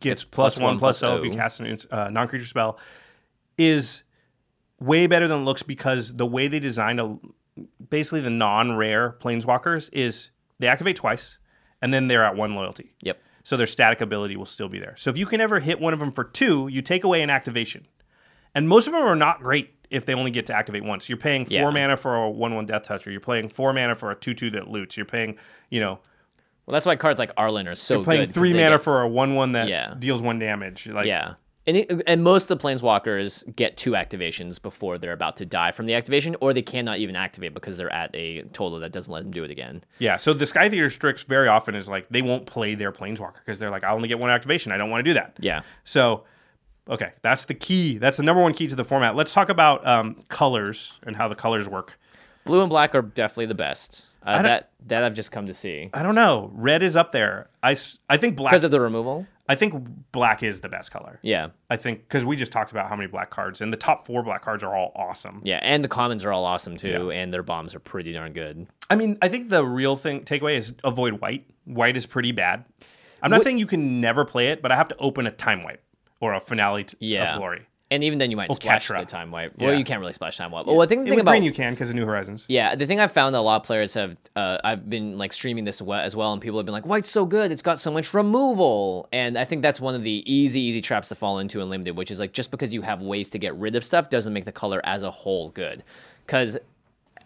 gets 0.00 0.24
plus, 0.24 0.54
plus 0.54 0.62
one 0.62 0.72
one 0.72 0.78
plus 0.78 1.02
oh 1.02 1.18
if 1.18 1.24
you 1.24 1.30
cast 1.30 1.60
a 1.60 1.76
uh, 1.90 2.08
non 2.08 2.26
creature 2.26 2.46
spell, 2.46 2.78
is 3.58 4.02
way 4.80 5.06
better 5.06 5.28
than 5.28 5.42
it 5.42 5.44
looks 5.44 5.62
because 5.62 6.16
the 6.16 6.24
way 6.24 6.48
they 6.48 6.58
designed 6.58 7.00
a, 7.00 7.18
basically 7.90 8.22
the 8.22 8.30
non 8.30 8.76
rare 8.76 9.14
planeswalkers 9.20 9.90
is 9.92 10.30
they 10.58 10.66
activate 10.66 10.96
twice 10.96 11.36
and 11.82 11.92
then 11.92 12.06
they're 12.06 12.24
at 12.24 12.34
one 12.34 12.54
loyalty. 12.54 12.94
Yep. 13.02 13.20
So 13.42 13.58
their 13.58 13.66
static 13.66 14.00
ability 14.00 14.38
will 14.38 14.46
still 14.46 14.70
be 14.70 14.78
there. 14.78 14.94
So 14.96 15.10
if 15.10 15.18
you 15.18 15.26
can 15.26 15.42
ever 15.42 15.60
hit 15.60 15.78
one 15.78 15.92
of 15.92 16.00
them 16.00 16.12
for 16.12 16.24
two, 16.24 16.68
you 16.68 16.80
take 16.80 17.04
away 17.04 17.20
an 17.20 17.28
activation. 17.28 17.86
And 18.54 18.66
most 18.70 18.86
of 18.86 18.94
them 18.94 19.02
are 19.02 19.16
not 19.16 19.42
great. 19.42 19.74
if 19.90 20.06
they 20.06 20.14
only 20.14 20.30
get 20.30 20.46
to 20.46 20.54
activate 20.54 20.82
once. 20.82 21.10
You're 21.10 21.18
paying 21.18 21.44
four 21.44 21.56
Yeah. 21.56 21.70
mana 21.70 21.98
for 21.98 22.16
a 22.16 22.30
one 22.30 22.54
one 22.54 22.64
Death 22.64 22.84
Toucher. 22.84 23.10
You're 23.10 23.20
paying 23.20 23.50
four 23.50 23.74
mana 23.74 23.94
for 23.94 24.10
a 24.10 24.14
two 24.16 24.32
two 24.32 24.50
that 24.52 24.66
loots. 24.68 24.96
You're 24.96 25.04
paying 25.04 25.36
you 25.68 25.78
know 25.78 26.00
Well, 26.66 26.72
that's 26.72 26.86
why 26.86 26.96
cards 26.96 27.18
like 27.18 27.34
Arlinn 27.36 27.66
are 27.70 27.74
so 27.74 27.96
you're 27.96 28.04
playing 28.04 28.26
good. 28.26 28.34
three 28.34 28.52
mana 28.54 28.70
get- 28.76 28.82
for 28.82 29.02
a 29.02 29.08
one 29.08 29.34
one 29.34 29.52
that 29.52 29.68
Yeah. 29.68 29.94
deals 29.98 30.22
one 30.22 30.38
damage. 30.38 30.86
Like 30.88 31.06
yeah. 31.06 31.34
And, 31.66 31.78
it, 31.78 32.02
and 32.06 32.22
most 32.22 32.50
of 32.50 32.58
the 32.58 32.62
planeswalkers 32.68 33.56
get 33.56 33.78
two 33.78 33.92
activations 33.92 34.60
before 34.60 34.98
they're 34.98 35.14
about 35.14 35.38
to 35.38 35.46
die 35.46 35.70
from 35.72 35.86
the 35.86 35.94
activation, 35.94 36.36
or 36.42 36.52
they 36.52 36.60
cannot 36.60 36.98
even 36.98 37.16
activate 37.16 37.54
because 37.54 37.78
they're 37.78 37.90
at 37.92 38.10
a 38.14 38.42
total 38.52 38.78
that 38.80 38.92
doesn't 38.92 39.10
let 39.10 39.22
them 39.22 39.32
do 39.32 39.44
it 39.44 39.50
again. 39.50 39.82
Yeah, 39.98 40.16
so 40.16 40.34
the 40.34 40.44
Sky 40.44 40.68
Theater 40.68 40.90
Strix 40.90 41.24
very 41.24 41.48
often 41.48 41.74
is 41.74 41.88
like 41.88 42.06
they 42.10 42.20
won't 42.20 42.44
play 42.44 42.74
their 42.74 42.92
Planeswalker 42.92 43.36
because 43.38 43.58
they're 43.58 43.70
like, 43.70 43.82
I 43.82 43.92
only 43.92 44.08
get 44.08 44.18
one 44.18 44.28
activation. 44.28 44.72
I 44.72 44.76
don't 44.76 44.90
want 44.90 45.06
to 45.06 45.10
do 45.10 45.14
that. 45.14 45.38
Yeah. 45.40 45.62
So, 45.84 46.24
okay, 46.86 47.12
that's 47.22 47.46
the 47.46 47.54
key. 47.54 47.96
That's 47.96 48.18
the 48.18 48.24
number 48.24 48.42
one 48.42 48.52
key 48.52 48.66
to 48.66 48.76
the 48.76 48.84
format. 48.84 49.16
Let's 49.16 49.32
talk 49.32 49.48
about 49.48 49.86
um, 49.86 50.20
colors 50.28 51.00
and 51.06 51.16
how 51.16 51.28
the 51.28 51.34
colors 51.34 51.66
work. 51.66 51.98
Blue 52.44 52.60
and 52.60 52.68
black 52.68 52.94
are 52.94 53.00
definitely 53.00 53.46
the 53.46 53.54
best. 53.54 54.04
Uh, 54.24 54.42
that 54.42 54.70
that 54.86 55.04
I've 55.04 55.14
just 55.14 55.30
come 55.32 55.46
to 55.46 55.54
see 55.54 55.90
I 55.92 56.02
don't 56.02 56.14
know. 56.14 56.50
Red 56.54 56.82
is 56.82 56.96
up 56.96 57.12
there. 57.12 57.48
I, 57.62 57.76
I 58.08 58.16
think 58.16 58.36
black. 58.36 58.50
because 58.52 58.64
of 58.64 58.70
the 58.70 58.80
removal. 58.80 59.26
I 59.46 59.54
think 59.56 59.74
black 60.12 60.42
is 60.42 60.62
the 60.62 60.70
best 60.70 60.90
color. 60.90 61.18
Yeah, 61.22 61.48
I 61.68 61.76
think 61.76 62.00
because 62.00 62.24
we 62.24 62.34
just 62.34 62.50
talked 62.50 62.70
about 62.70 62.88
how 62.88 62.96
many 62.96 63.08
black 63.08 63.28
cards, 63.28 63.60
and 63.60 63.70
the 63.70 63.76
top 63.76 64.06
four 64.06 64.22
black 64.22 64.40
cards 64.42 64.64
are 64.64 64.74
all 64.74 64.92
awesome. 64.96 65.42
yeah, 65.44 65.58
and 65.62 65.84
the 65.84 65.88
commons 65.88 66.24
are 66.24 66.32
all 66.32 66.46
awesome 66.46 66.78
too, 66.78 67.10
Yeah. 67.12 67.20
and 67.20 67.32
their 67.34 67.42
bombs 67.42 67.74
are 67.74 67.78
pretty 67.78 68.12
darn 68.14 68.32
good. 68.32 68.66
I 68.88 68.96
mean, 68.96 69.18
I 69.20 69.28
think 69.28 69.50
the 69.50 69.62
real 69.64 69.96
thing 69.96 70.22
takeaway 70.24 70.56
is 70.56 70.72
avoid 70.82 71.20
white. 71.20 71.46
White 71.66 71.96
is 71.96 72.06
pretty 72.06 72.32
bad. 72.32 72.64
I'm 73.22 73.30
not 73.30 73.42
saying 73.42 73.58
you 73.58 73.66
can 73.66 74.00
never 74.00 74.24
play 74.24 74.48
it, 74.48 74.62
but 74.62 74.72
I 74.72 74.76
have 74.76 74.88
to 74.88 74.96
open 74.96 75.26
a 75.26 75.30
time 75.30 75.62
wipe 75.62 75.82
or 76.20 76.32
a 76.34 76.40
finale 76.40 76.84
t- 76.84 76.96
Yeah. 77.00 77.32
of 77.34 77.38
glory. 77.38 77.66
And 77.94 78.02
even 78.02 78.18
then, 78.18 78.30
you 78.32 78.36
might 78.36 78.52
splash 78.52 78.88
Katra. 78.88 79.00
the 79.00 79.06
time 79.06 79.30
wipe. 79.30 79.52
Well, 79.56 79.70
Yeah. 79.70 79.78
you 79.78 79.84
can't 79.84 80.00
really 80.00 80.12
splash 80.12 80.36
time 80.36 80.50
wipe. 80.50 80.66
Well, 80.66 80.82
I 80.82 80.86
think 80.86 81.04
the 81.04 81.10
thing 81.10 81.20
about 81.20 81.30
green 81.30 81.44
you 81.44 81.52
can 81.52 81.74
because 81.74 81.90
of 81.90 81.94
New 81.94 82.04
Horizons. 82.04 82.44
Yeah, 82.48 82.74
the 82.74 82.86
thing 82.86 82.98
I've 82.98 83.12
found 83.12 83.34
that 83.36 83.38
a 83.38 83.42
lot 83.42 83.56
of 83.60 83.62
players 83.62 83.94
have, 83.94 84.16
uh, 84.34 84.58
I've 84.64 84.90
been 84.90 85.16
like 85.16 85.32
streaming 85.32 85.64
this 85.64 85.80
as 85.80 86.16
well, 86.16 86.32
and 86.32 86.42
people 86.42 86.58
have 86.58 86.66
been 86.66 86.72
like, 86.72 86.86
"White's 86.86 87.08
so 87.08 87.24
good, 87.24 87.52
it's 87.52 87.62
got 87.62 87.78
so 87.78 87.92
much 87.92 88.12
removal," 88.12 89.08
and 89.12 89.38
I 89.38 89.44
think 89.44 89.62
that's 89.62 89.80
one 89.80 89.94
of 89.94 90.02
the 90.02 90.24
easy, 90.26 90.60
easy 90.60 90.80
traps 90.80 91.08
to 91.10 91.14
fall 91.14 91.38
into 91.38 91.60
in 91.60 91.70
limited, 91.70 91.96
which 91.96 92.10
is 92.10 92.18
like 92.18 92.32
just 92.32 92.50
because 92.50 92.74
you 92.74 92.82
have 92.82 93.00
ways 93.00 93.28
to 93.30 93.38
get 93.38 93.54
rid 93.54 93.76
of 93.76 93.84
stuff 93.84 94.10
doesn't 94.10 94.32
make 94.32 94.44
the 94.44 94.52
color 94.52 94.80
as 94.84 95.02
a 95.04 95.10
whole 95.12 95.50
good, 95.50 95.84
because 96.26 96.58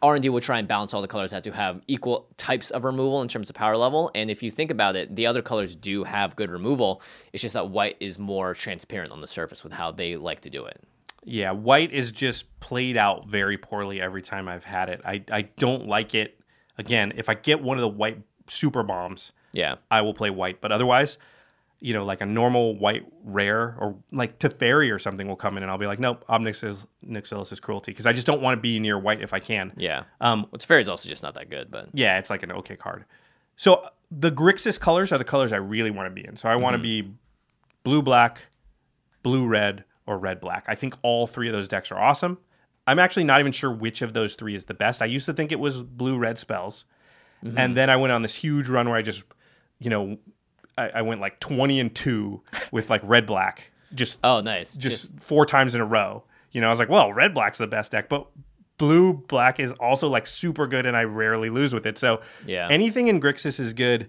R 0.03 0.15
and 0.15 0.23
D 0.23 0.29
will 0.29 0.41
try 0.41 0.59
and 0.59 0.69
balance 0.69 0.95
all 0.95 1.03
the 1.03 1.09
colors 1.09 1.33
out 1.33 1.45
to 1.45 1.53
have 1.53 1.83
equal 1.87 2.29
types 2.37 2.71
of 2.71 2.85
removal 2.85 3.23
in 3.23 3.29
terms 3.29 3.51
of 3.51 3.57
power 3.57 3.77
level, 3.77 4.11
and 4.15 4.31
if 4.31 4.43
you 4.43 4.51
think 4.51 4.71
about 4.71 4.97
it, 4.97 5.15
the 5.17 5.27
other 5.27 5.43
colors 5.43 5.75
do 5.75 6.05
have 6.05 6.37
good 6.37 6.51
removal. 6.51 7.03
It's 7.33 7.43
just 7.43 7.55
that 7.55 7.71
white 7.71 7.97
is 8.01 8.19
more 8.19 8.55
transparent 8.55 9.13
on 9.13 9.21
the 9.21 9.27
surface 9.27 9.65
with 9.65 9.73
how 9.73 9.93
they 9.93 10.17
like 10.17 10.41
to 10.43 10.51
do 10.51 10.65
it. 10.65 10.81
Yeah, 11.25 11.51
white 11.51 11.93
is 11.93 12.13
just 12.13 12.59
played 12.61 12.97
out 12.97 13.29
very 13.29 13.59
poorly 13.59 14.01
every 14.01 14.23
time 14.23 14.49
I've 14.49 14.65
had 14.65 14.89
it. 14.89 15.01
I, 15.05 15.23
I 15.31 15.43
don't 15.43 15.87
like 15.87 16.15
it. 16.15 16.41
Again, 16.79 17.13
if 17.17 17.29
I 17.29 17.35
get 17.35 17.61
one 17.61 17.77
of 17.77 17.83
the 17.83 17.89
white 17.89 18.23
super 18.47 18.83
bombs, 18.83 19.33
Yeah, 19.53 19.77
I 19.91 20.01
will 20.03 20.15
play 20.15 20.31
white. 20.31 20.61
But 20.61 20.73
otherwise, 20.73 21.19
you 21.81 21.95
know, 21.95 22.05
like 22.05 22.21
a 22.21 22.27
normal 22.27 22.77
white 22.77 23.07
rare 23.23 23.77
or 23.79 23.97
like 24.11 24.39
Teferi 24.39 24.93
or 24.93 24.99
something 24.99 25.29
will 25.29 25.37
come 25.37 25.57
in 25.57 25.63
and 25.63 25.71
I'll 25.71 25.79
be 25.79 25.87
like, 25.87 26.01
nope, 26.01 26.25
Obnixis 26.29 26.87
Nixilis 27.07 27.53
is 27.53 27.61
cruelty 27.61 27.93
because 27.93 28.07
I 28.07 28.13
just 28.13 28.27
don't 28.27 28.43
want 28.43 28.59
to 28.59 28.61
be 28.61 28.81
near 28.81 28.99
white 28.99 29.23
if 29.23 29.33
I 29.33 29.39
can. 29.39 29.73
yeah. 29.77 30.05
Um, 30.21 30.47
Which 30.51 30.67
fairy 30.67 30.81
is 30.81 30.89
also 30.89 31.09
just 31.09 31.23
not 31.23 31.35
that 31.35 31.51
good, 31.51 31.71
but 31.71 31.89
yeah, 31.93 32.19
it's 32.19 32.31
like 32.31 32.43
an 32.43 32.53
okay 32.53 32.77
card. 32.77 33.05
So 33.57 33.75
uh, 33.75 33.91
the 34.11 34.33
Grixis 34.33 34.81
colors 34.81 35.13
are 35.13 35.19
the 35.19 35.25
colors 35.25 35.53
I 35.53 35.57
really 35.57 35.91
want 35.91 36.07
to 36.07 36.11
be 36.11 36.27
in. 36.27 36.37
So 36.37 36.49
I 36.49 36.57
want 36.57 36.75
to 36.75 36.79
mm-hmm. 36.79 37.09
be 37.09 37.15
blue 37.85 38.03
black, 38.03 38.47
blue 39.23 39.47
red, 39.47 39.85
or 40.07 40.19
red 40.19 40.41
black. 40.41 40.65
I 40.69 40.75
think 40.75 40.95
all 41.03 41.27
three 41.27 41.49
of 41.49 41.53
those 41.53 41.69
decks 41.69 41.93
are 41.93 41.99
awesome. 41.99 42.39
I'm 42.87 42.99
actually 42.99 43.25
not 43.25 43.41
even 43.41 43.53
sure 43.53 43.71
which 43.71 44.01
of 44.01 44.15
those 44.15 44.35
three 44.35 44.55
is 44.55 44.65
the 44.65 44.75
best. 44.75 45.03
I 45.03 45.07
used 45.07 45.27
to 45.27 45.35
think 45.35 45.53
it 45.53 45.61
was 45.61 45.83
blue 45.83 46.17
red 46.17 46.39
spells. 46.39 46.87
Mm-hmm. 47.45 47.59
And 47.59 47.77
then 47.77 47.91
I 47.91 47.97
went 47.97 48.13
on 48.13 48.23
this 48.23 48.35
huge 48.35 48.69
run 48.69 48.89
where 48.89 48.97
I 48.97 49.03
just, 49.03 49.25
you 49.79 49.91
know, 49.91 50.17
I, 50.79 50.89
I 51.01 51.03
went 51.03 51.21
like 51.21 51.41
20 51.41 51.81
and 51.81 51.95
2 51.95 52.41
with 52.73 52.89
like 52.91 53.01
red 53.05 53.27
black. 53.27 53.71
Just 53.95 54.19
oh, 54.23 54.41
nice, 54.41 54.75
just 54.75 55.13
four 55.21 55.45
times 55.47 55.75
in 55.75 55.81
a 55.81 55.85
row. 55.85 56.23
You 56.53 56.61
know, 56.61 56.67
I 56.69 56.71
was 56.71 56.79
like, 56.79 56.89
well, 56.89 57.13
red 57.13 57.35
black's 57.35 57.59
the 57.59 57.67
best 57.67 57.93
deck, 57.93 58.09
but 58.09 58.27
blue 58.79 59.13
black 59.15 59.59
is 59.61 59.73
also 59.73 60.09
like 60.09 60.27
super 60.27 60.67
good, 60.67 60.87
and 60.87 60.97
I 60.97 61.03
rarely 61.05 61.51
lose 61.51 61.75
with 61.75 61.87
it. 61.87 61.99
So 61.99 62.21
Yeah. 62.47 62.69
anything 62.71 63.09
in 63.09 63.21
Grixis 63.21 63.59
is 63.59 63.73
good. 63.73 64.09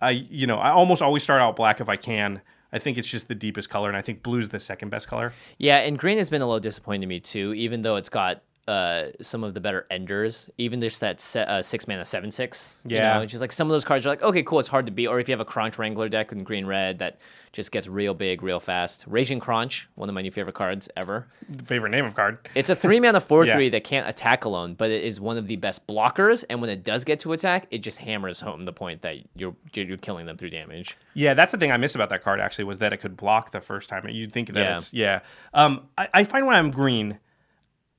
I 0.00 0.10
you 0.10 0.46
know 0.46 0.56
I 0.56 0.70
almost 0.70 1.02
always 1.02 1.22
start 1.24 1.40
out 1.42 1.56
black 1.56 1.80
if 1.80 1.88
I 1.88 1.96
can. 1.96 2.40
I 2.72 2.78
think 2.78 2.98
it's 2.98 3.08
just 3.08 3.28
the 3.28 3.34
deepest 3.34 3.70
color, 3.70 3.88
and 3.88 3.96
I 3.96 4.02
think 4.02 4.22
blue's 4.22 4.50
the 4.50 4.58
second 4.58 4.90
best 4.90 5.08
color. 5.08 5.32
Yeah, 5.56 5.78
and 5.78 5.98
green 5.98 6.18
has 6.18 6.28
been 6.30 6.42
a 6.42 6.46
little 6.46 6.60
disappointing 6.60 7.00
to 7.00 7.06
me 7.06 7.18
too, 7.18 7.54
even 7.54 7.82
though 7.82 7.96
it's 7.96 8.08
got 8.10 8.42
uh, 8.68 9.10
some 9.22 9.42
of 9.42 9.54
the 9.54 9.60
better 9.60 9.86
enders. 9.90 10.48
Even 10.58 10.80
just 10.80 11.00
that 11.00 11.20
se- 11.20 11.44
uh, 11.48 11.62
six 11.62 11.88
mana 11.88 12.04
seven 12.04 12.30
six. 12.30 12.78
Yeah. 12.84 13.14
you 13.14 13.20
know, 13.20 13.26
just 13.26 13.40
like 13.40 13.52
some 13.52 13.66
of 13.68 13.72
those 13.72 13.84
cards 13.84 14.06
are 14.06 14.10
like, 14.10 14.22
okay, 14.22 14.42
cool, 14.42 14.58
it's 14.60 14.68
hard 14.68 14.86
to 14.86 14.92
beat. 14.92 15.06
Or 15.08 15.18
if 15.20 15.28
you 15.28 15.32
have 15.32 15.40
a 15.40 15.44
Kronch 15.50 15.78
Wrangler 15.78 16.08
deck 16.08 16.30
in 16.32 16.44
green 16.44 16.66
red 16.66 16.98
that 16.98 17.18
just 17.52 17.72
gets 17.72 17.88
real 17.88 18.12
big, 18.12 18.42
real 18.42 18.60
fast. 18.60 19.04
Raging 19.08 19.40
Kronch, 19.40 19.86
one 19.94 20.08
of 20.10 20.14
my 20.14 20.20
new 20.20 20.30
favorite 20.30 20.54
cards 20.54 20.88
ever. 20.96 21.26
Favorite 21.64 21.88
name 21.90 22.04
of 22.04 22.14
card. 22.14 22.38
It's 22.54 22.68
a 22.68 22.76
three 22.76 23.00
mana 23.00 23.20
four 23.20 23.44
Yeah. 23.46 23.54
three 23.54 23.70
that 23.70 23.84
can't 23.84 24.06
attack 24.06 24.44
alone, 24.44 24.74
but 24.74 24.90
it 24.90 25.02
is 25.02 25.18
one 25.18 25.38
of 25.38 25.46
the 25.46 25.56
best 25.56 25.86
blockers. 25.86 26.44
And 26.50 26.60
when 26.60 26.68
it 26.68 26.84
does 26.84 27.04
get 27.04 27.20
to 27.20 27.32
attack, 27.32 27.66
it 27.70 27.78
just 27.78 27.98
hammers 27.98 28.40
home 28.40 28.66
the 28.66 28.72
point 28.72 29.00
that 29.02 29.16
you're 29.34 29.56
you're 29.72 29.96
killing 29.96 30.26
them 30.26 30.36
through 30.36 30.50
damage. 30.50 30.96
Yeah, 31.14 31.32
that's 31.34 31.52
the 31.52 31.58
thing 31.58 31.72
I 31.72 31.78
miss 31.78 31.94
about 31.94 32.10
that 32.10 32.22
card 32.22 32.38
actually 32.38 32.64
was 32.64 32.78
that 32.78 32.92
it 32.92 32.98
could 32.98 33.16
block 33.16 33.50
the 33.50 33.60
first 33.62 33.88
time. 33.88 34.06
You'd 34.08 34.32
think 34.32 34.48
that 34.52 34.60
Yeah. 34.60 34.76
it's 34.76 34.92
yeah. 34.92 35.20
Um, 35.54 35.88
I, 35.96 36.08
I 36.12 36.24
find 36.24 36.46
when 36.46 36.54
I'm 36.54 36.70
green, 36.70 37.18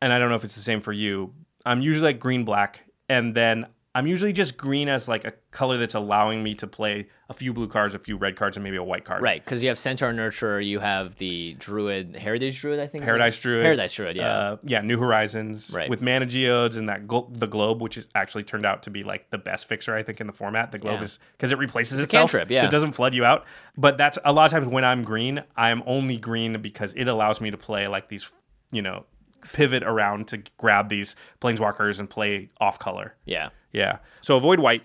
and 0.02 0.12
I 0.14 0.20
don't 0.20 0.30
know 0.30 0.36
if 0.36 0.44
it's 0.44 0.56
the 0.56 0.62
same 0.62 0.82
for 0.82 0.94
you. 0.94 1.34
I'm 1.66 1.82
usually 1.82 2.06
like 2.14 2.20
green 2.20 2.46
black, 2.46 2.82
and 3.10 3.36
then 3.36 3.68
I'm 3.96 4.06
usually 4.08 4.34
just 4.34 4.56
green 4.56 4.88
as 4.88 5.08
like 5.08 5.26
a 5.26 5.34
color 5.52 5.78
that's 5.78 5.96
allowing 5.96 6.44
me 6.44 6.54
to 6.56 6.68
play 6.68 7.08
a 7.28 7.34
few 7.34 7.54
blue 7.54 7.68
cards, 7.68 7.94
a 7.96 8.00
few 8.00 8.18
red 8.18 8.36
cards, 8.36 8.56
and 8.56 8.64
maybe 8.64 8.78
a 8.78 8.84
white 8.84 9.04
card. 9.04 9.22
Right, 9.24 9.44
because 9.44 9.62
you 9.62 9.68
have 9.70 9.78
Centaur 9.80 10.14
Nurturer, 10.14 10.64
you 10.66 10.80
have 10.80 11.16
the 11.16 11.56
Druid, 11.60 12.16
Heritage 12.16 12.62
Druid, 12.62 12.80
I 12.80 12.88
think. 12.88 13.04
Paradise 13.04 13.38
Druid. 13.40 13.64
Paradise 13.64 13.94
Druid, 13.94 14.16
yeah. 14.16 14.28
Uh, 14.30 14.58
yeah, 14.64 14.82
New 14.82 14.98
Horizons. 15.00 15.72
Right. 15.74 15.90
With 15.90 16.02
Mana 16.02 16.28
Geodes 16.28 16.78
and 16.78 16.88
that 16.88 17.08
glo- 17.08 17.30
the 17.34 17.48
Globe, 17.48 17.82
which 17.82 17.98
is 17.98 18.08
actually 18.16 18.44
turned 18.44 18.66
out 18.66 18.84
to 18.84 18.90
be 18.92 19.04
like 19.04 19.30
the 19.32 19.38
best 19.40 19.68
fixer, 19.68 19.96
I 19.96 20.04
think, 20.04 20.22
in 20.22 20.28
the 20.28 20.34
format. 20.34 20.72
The 20.72 20.80
Globe 20.80 21.00
Yeah. 21.00 21.04
is 21.06 21.20
because 21.34 21.52
it 21.52 21.58
replaces 21.58 22.00
a 22.00 22.04
itself. 22.04 22.32
cantrip, 22.32 22.58
So 22.60 22.66
it 22.66 22.72
doesn't 22.72 22.94
flood 22.94 23.14
you 23.16 23.26
out. 23.26 23.46
But 23.76 23.98
that's 23.98 24.18
a 24.24 24.32
lot 24.32 24.46
of 24.46 24.52
times 24.52 24.68
when 24.68 24.86
I'm 24.86 25.04
green, 25.04 25.44
I'm 25.58 25.84
only 25.88 26.18
green 26.18 26.62
because 26.62 26.94
it 26.94 27.08
allows 27.08 27.42
me 27.42 27.50
to 27.52 27.58
play 27.58 27.88
like 27.88 28.08
these, 28.08 28.32
you 28.72 28.82
know, 28.84 29.06
pivot 29.42 29.84
around 29.84 30.28
to 30.30 30.42
grab 30.58 30.90
these 30.90 31.16
planeswalkers 31.42 32.00
and 32.00 32.10
play 32.10 32.50
off 32.60 32.80
color. 32.80 33.16
yeah. 33.26 33.50
Yeah. 33.72 34.00
So 34.22 34.36
avoid 34.36 34.60
white. 34.60 34.82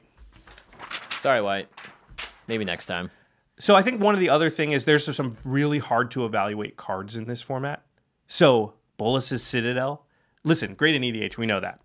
Sorry, 1.19 1.41
White. 1.41 1.69
Maybe 2.49 2.65
next 2.67 2.85
time. 2.85 3.11
So 3.59 3.75
I 3.75 3.83
think 3.83 4.03
one 4.03 4.13
of 4.13 4.21
the 4.21 4.29
other 4.29 4.51
thing 4.51 4.73
is 4.73 4.85
there's 4.85 5.15
some 5.17 5.39
really 5.45 5.79
hard 5.79 6.11
to 6.11 6.27
evaluate 6.27 6.77
cards 6.77 7.17
in 7.17 7.25
this 7.25 7.41
format. 7.41 7.83
So 8.27 8.75
Bolas's 8.99 9.43
Citadel. 9.43 10.05
Listen, 10.45 10.75
great 10.75 10.95
in 10.95 11.01
EDH, 11.03 11.39
we 11.39 11.47
know 11.47 11.61
that. 11.61 11.81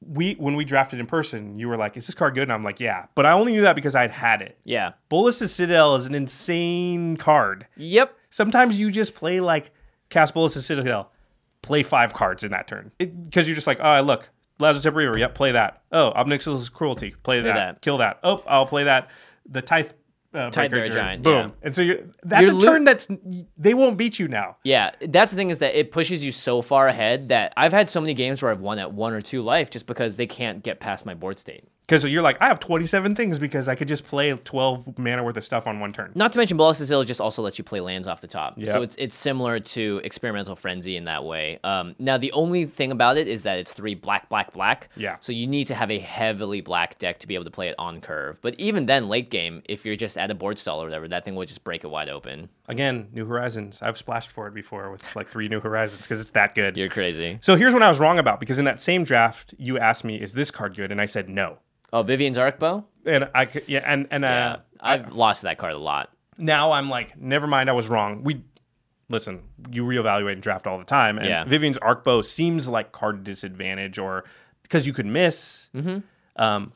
We 0.00 0.34
when 0.34 0.54
we 0.56 0.64
drafted 0.66 1.00
in 1.00 1.06
person, 1.06 1.58
you 1.58 1.68
were 1.68 1.76
like, 1.76 1.96
"Is 1.96 2.06
this 2.06 2.14
card 2.14 2.34
good?" 2.34 2.42
And 2.44 2.52
I'm 2.52 2.62
like, 2.62 2.78
"Yeah," 2.78 3.06
but 3.16 3.26
I 3.26 3.32
only 3.32 3.52
knew 3.52 3.62
that 3.62 3.74
because 3.74 3.96
I'd 3.96 4.10
had 4.12 4.42
it. 4.42 4.58
Yeah. 4.62 4.92
Bolas's 5.08 5.52
Citadel 5.54 5.96
is 5.96 6.06
an 6.06 6.14
insane 6.14 7.16
card. 7.16 7.66
Yep. 7.76 8.14
Sometimes 8.30 8.78
you 8.78 8.90
just 8.92 9.14
play 9.14 9.40
like 9.40 9.72
cast 10.10 10.34
Bolas's 10.34 10.66
Citadel, 10.66 11.10
play 11.62 11.82
five 11.82 12.14
cards 12.14 12.44
in 12.44 12.50
that 12.52 12.68
turn 12.68 12.92
because 12.98 13.48
you're 13.48 13.54
just 13.54 13.66
like, 13.66 13.80
"Oh, 13.80 14.00
look, 14.02 14.28
Lazotep 14.60 14.94
Reaver, 14.94 15.18
yep, 15.18 15.34
play 15.34 15.52
that. 15.52 15.82
Oh, 15.92 16.08
Ob 16.08 16.26
Nixilis 16.26 16.70
Cruelty, 16.72 17.14
play, 17.22 17.40
that. 17.40 17.54
that. 17.54 17.82
kill 17.82 17.98
that. 17.98 18.18
Oh, 18.22 18.42
I'll 18.46 18.66
play 18.66 18.84
that. 18.84 19.10
The 19.48 19.62
Tithe." 19.62 19.92
Uh, 20.34 20.50
Tithebearer 20.50 20.92
Giant, 20.92 21.22
boom, 21.22 21.48
yeah. 21.48 21.54
and 21.62 21.74
so 21.74 21.80
you're, 21.80 22.00
that's 22.22 22.46
You're 22.46 22.58
a 22.58 22.60
turn 22.60 22.84
that's 22.84 23.08
they 23.56 23.72
won't 23.72 23.96
beat 23.96 24.18
you 24.18 24.28
now. 24.28 24.58
Yeah. 24.62 24.90
That's 25.00 25.30
the 25.30 25.38
thing 25.38 25.48
is 25.48 25.58
that 25.60 25.74
it 25.74 25.90
pushes 25.90 26.22
you 26.22 26.32
so 26.32 26.60
far 26.60 26.86
ahead 26.86 27.30
that 27.30 27.54
I've 27.56 27.72
had 27.72 27.88
so 27.88 27.98
many 27.98 28.12
games 28.12 28.42
where 28.42 28.50
I've 28.50 28.60
won 28.60 28.78
at 28.78 28.92
one 28.92 29.14
or 29.14 29.22
two 29.22 29.40
life 29.40 29.70
just 29.70 29.86
because 29.86 30.16
they 30.16 30.26
can't 30.26 30.62
get 30.62 30.80
past 30.80 31.06
my 31.06 31.14
board 31.14 31.38
state. 31.38 31.64
Because 31.88 32.04
you're 32.04 32.20
like, 32.20 32.36
I 32.42 32.48
have 32.48 32.60
27 32.60 33.14
things 33.14 33.38
because 33.38 33.66
I 33.66 33.74
could 33.74 33.88
just 33.88 34.04
play 34.04 34.30
12 34.34 34.98
mana 34.98 35.24
worth 35.24 35.38
of 35.38 35.44
stuff 35.44 35.66
on 35.66 35.80
one 35.80 35.90
turn. 35.90 36.12
Not 36.14 36.32
to 36.32 36.38
mention, 36.38 36.58
Bolas 36.58 36.86
Hill 36.86 37.02
just 37.02 37.18
also 37.18 37.40
lets 37.40 37.56
you 37.56 37.64
play 37.64 37.80
lands 37.80 38.06
off 38.06 38.20
the 38.20 38.26
top. 38.26 38.58
Yep. 38.58 38.68
So 38.68 38.82
it's 38.82 38.94
it's 38.96 39.16
similar 39.16 39.58
to 39.58 39.98
Experimental 40.04 40.54
Frenzy 40.54 40.98
in 40.98 41.04
that 41.04 41.24
way. 41.24 41.58
Um, 41.64 41.94
now, 41.98 42.18
the 42.18 42.30
only 42.32 42.66
thing 42.66 42.92
about 42.92 43.16
it 43.16 43.26
is 43.26 43.42
that 43.42 43.58
it's 43.58 43.72
three 43.72 43.94
black, 43.94 44.28
black, 44.28 44.52
black. 44.52 44.90
Yeah. 44.96 45.16
So 45.20 45.32
you 45.32 45.46
need 45.46 45.66
to 45.68 45.74
have 45.74 45.90
a 45.90 45.98
heavily 45.98 46.60
black 46.60 46.98
deck 46.98 47.20
to 47.20 47.26
be 47.26 47.34
able 47.34 47.46
to 47.46 47.50
play 47.50 47.68
it 47.68 47.74
on 47.78 48.02
curve. 48.02 48.36
But 48.42 48.54
even 48.60 48.84
then, 48.84 49.08
late 49.08 49.30
game, 49.30 49.62
if 49.64 49.86
you're 49.86 49.96
just 49.96 50.18
at 50.18 50.30
a 50.30 50.34
board 50.34 50.58
stall 50.58 50.82
or 50.82 50.84
whatever, 50.84 51.08
that 51.08 51.24
thing 51.24 51.36
will 51.36 51.46
just 51.46 51.64
break 51.64 51.84
it 51.84 51.88
wide 51.88 52.10
open. 52.10 52.50
Again, 52.68 53.08
New 53.14 53.24
Horizons. 53.24 53.80
I've 53.80 53.96
splashed 53.96 54.30
for 54.30 54.46
it 54.46 54.52
before 54.52 54.90
with 54.90 55.16
like 55.16 55.28
three 55.28 55.48
New 55.48 55.60
Horizons 55.60 56.02
because 56.02 56.20
it's 56.20 56.32
that 56.32 56.54
good. 56.54 56.76
You're 56.76 56.90
crazy. 56.90 57.38
So 57.40 57.56
here's 57.56 57.72
what 57.72 57.82
I 57.82 57.88
was 57.88 57.98
wrong 57.98 58.18
about 58.18 58.40
because 58.40 58.58
in 58.58 58.66
that 58.66 58.78
same 58.78 59.04
draft, 59.04 59.54
you 59.56 59.78
asked 59.78 60.04
me, 60.04 60.20
"Is 60.20 60.34
this 60.34 60.50
card 60.50 60.76
good?" 60.76 60.92
and 60.92 61.00
I 61.00 61.06
said 61.06 61.30
no. 61.30 61.56
Oh, 61.92 62.02
Vivien's 62.02 62.36
Arkbow? 62.38 62.84
And 63.06 63.28
I 63.34 63.44
could, 63.46 63.64
yeah, 63.66 63.82
and 63.86 64.06
and 64.10 64.24
uh, 64.24 64.58
I've 64.80 65.12
lost 65.12 65.42
that 65.42 65.58
card 65.58 65.72
a 65.74 65.78
lot. 65.78 66.10
now 66.38 66.72
I'm 66.72 66.88
like, 66.90 67.18
never 67.18 67.46
mind, 67.46 67.68
I 67.70 67.72
was 67.72 67.88
wrong. 67.88 68.22
We 68.22 68.42
listen, 69.08 69.42
you 69.70 69.84
reevaluate 69.84 70.32
and 70.32 70.42
draft 70.42 70.66
all 70.66 70.78
the 70.78 70.84
time. 70.84 71.16
And 71.18 71.26
Yeah. 71.26 71.44
Vivien's 71.44 71.78
Arkbow 71.78 72.24
seems 72.24 72.68
like 72.68 72.92
card 72.92 73.24
disadvantage 73.24 73.98
or 73.98 74.24
because 74.62 74.86
you 74.86 74.92
could 74.92 75.06
miss. 75.06 75.70
Mm-hmm. 75.74 75.98
Um, 76.36 76.72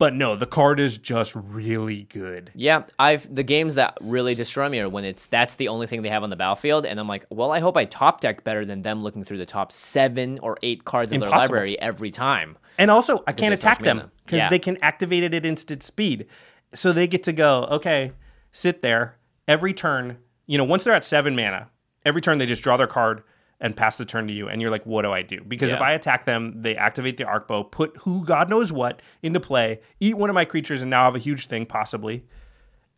but 0.00 0.14
no, 0.14 0.34
the 0.34 0.46
card 0.46 0.80
is 0.80 0.96
just 0.96 1.34
really 1.36 2.04
good. 2.04 2.50
Yeah, 2.54 2.84
I've 2.98 3.32
the 3.32 3.42
games 3.42 3.74
that 3.74 3.98
really 4.00 4.34
destroy 4.34 4.66
me 4.70 4.80
are 4.80 4.88
when 4.88 5.04
it's 5.04 5.26
that's 5.26 5.56
the 5.56 5.68
only 5.68 5.86
thing 5.86 6.00
they 6.00 6.08
have 6.08 6.22
on 6.22 6.30
the 6.30 6.36
battlefield, 6.36 6.86
and 6.86 6.98
I'm 6.98 7.06
like, 7.06 7.26
well, 7.28 7.52
I 7.52 7.60
hope 7.60 7.76
I 7.76 7.84
top 7.84 8.22
deck 8.22 8.42
better 8.42 8.64
than 8.64 8.80
them 8.80 9.02
looking 9.02 9.22
through 9.24 9.36
the 9.36 9.44
top 9.46 9.70
seven 9.70 10.38
or 10.42 10.56
eight 10.62 10.86
cards 10.86 11.12
of 11.12 11.20
their 11.20 11.28
library 11.28 11.78
every 11.78 12.10
time. 12.10 12.56
And 12.78 12.90
also, 12.90 13.22
I 13.26 13.32
can't 13.32 13.52
attack 13.52 13.80
them 13.80 14.10
because 14.24 14.38
Yeah. 14.38 14.48
they 14.48 14.58
can 14.58 14.78
activate 14.82 15.22
it 15.22 15.34
at 15.34 15.44
instant 15.44 15.82
speed. 15.82 16.26
So 16.72 16.94
they 16.94 17.06
get 17.06 17.22
to 17.24 17.32
go, 17.34 17.64
okay, 17.70 18.12
sit 18.52 18.80
there 18.80 19.16
every 19.46 19.74
turn. 19.74 20.16
You 20.46 20.56
know, 20.56 20.64
once 20.64 20.84
they're 20.84 20.94
at 20.94 21.04
seven 21.04 21.36
mana, 21.36 21.68
every 22.06 22.22
turn 22.22 22.38
they 22.38 22.46
just 22.46 22.62
draw 22.62 22.78
their 22.78 22.86
card 22.86 23.22
and 23.60 23.76
pass 23.76 23.96
the 23.98 24.04
turn 24.04 24.26
to 24.26 24.32
you. 24.32 24.48
And 24.48 24.62
you're 24.62 24.70
like, 24.70 24.86
what 24.86 25.02
do 25.02 25.12
I 25.12 25.22
do? 25.22 25.40
Because 25.46 25.72
if 25.72 25.80
I 25.80 25.92
attack 25.92 26.24
them, 26.24 26.62
they 26.62 26.76
activate 26.76 27.16
the 27.18 27.24
arc 27.24 27.46
bow, 27.46 27.64
put 27.64 27.96
who 27.98 28.24
God 28.24 28.48
knows 28.48 28.72
what 28.72 29.02
into 29.22 29.40
play, 29.40 29.80
eat 30.00 30.16
one 30.16 30.30
of 30.30 30.34
my 30.34 30.44
creatures, 30.44 30.80
and 30.80 30.90
now 30.90 31.02
I 31.02 31.04
have 31.04 31.16
a 31.16 31.18
huge 31.18 31.46
thing, 31.46 31.66
possibly. 31.66 32.24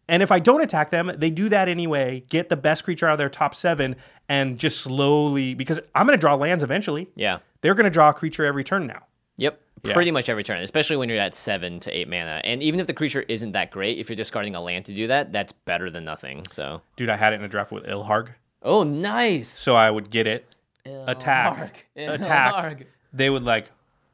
And 0.08 0.22
if 0.22 0.30
I 0.30 0.38
don't 0.38 0.62
attack 0.62 0.90
them, 0.90 1.10
they 1.16 1.30
do 1.30 1.48
that 1.48 1.68
anyway, 1.68 2.24
get 2.28 2.48
the 2.48 2.56
best 2.56 2.84
creature 2.84 3.06
out 3.06 3.12
of 3.12 3.18
their 3.18 3.28
top 3.28 3.54
seven, 3.54 3.96
and 4.28 4.58
just 4.58 4.78
slowly, 4.78 5.54
because 5.54 5.80
I'm 5.94 6.06
going 6.06 6.16
to 6.16 6.20
draw 6.20 6.34
lands 6.34 6.62
eventually. 6.62 7.08
Yeah. 7.14 7.38
They're 7.60 7.74
going 7.74 7.84
to 7.84 7.90
draw 7.90 8.10
a 8.10 8.14
creature 8.14 8.44
every 8.44 8.64
turn 8.64 8.86
now. 8.86 9.04
Yep. 9.36 9.60
Yeah. 9.84 9.94
Pretty 9.94 10.12
much 10.12 10.28
every 10.28 10.44
turn, 10.44 10.62
especially 10.62 10.96
when 10.96 11.08
you're 11.08 11.18
at 11.18 11.34
seven 11.34 11.80
to 11.80 11.90
eight 11.90 12.08
mana. 12.08 12.40
And 12.44 12.62
even 12.62 12.78
if 12.78 12.86
the 12.86 12.94
creature 12.94 13.22
isn't 13.22 13.52
that 13.52 13.72
great, 13.72 13.98
if 13.98 14.08
you're 14.08 14.16
discarding 14.16 14.54
a 14.54 14.60
land 14.60 14.84
to 14.84 14.94
do 14.94 15.08
that, 15.08 15.32
that's 15.32 15.50
better 15.50 15.90
than 15.90 16.04
nothing. 16.04 16.44
So, 16.50 16.82
Dude, 16.94 17.08
I 17.08 17.16
had 17.16 17.32
it 17.32 17.36
in 17.36 17.44
a 17.44 17.48
draft 17.48 17.72
with 17.72 17.84
Ilharg. 17.84 18.28
Oh, 18.62 18.82
nice. 18.84 19.48
So 19.48 19.74
I 19.76 19.90
would 19.90 20.10
get 20.10 20.26
it, 20.26 20.46
attack, 20.84 21.86
attack. 21.96 22.54
Ilharg. 22.54 22.86
They 23.12 23.28
would 23.30 23.42
like 23.42 23.70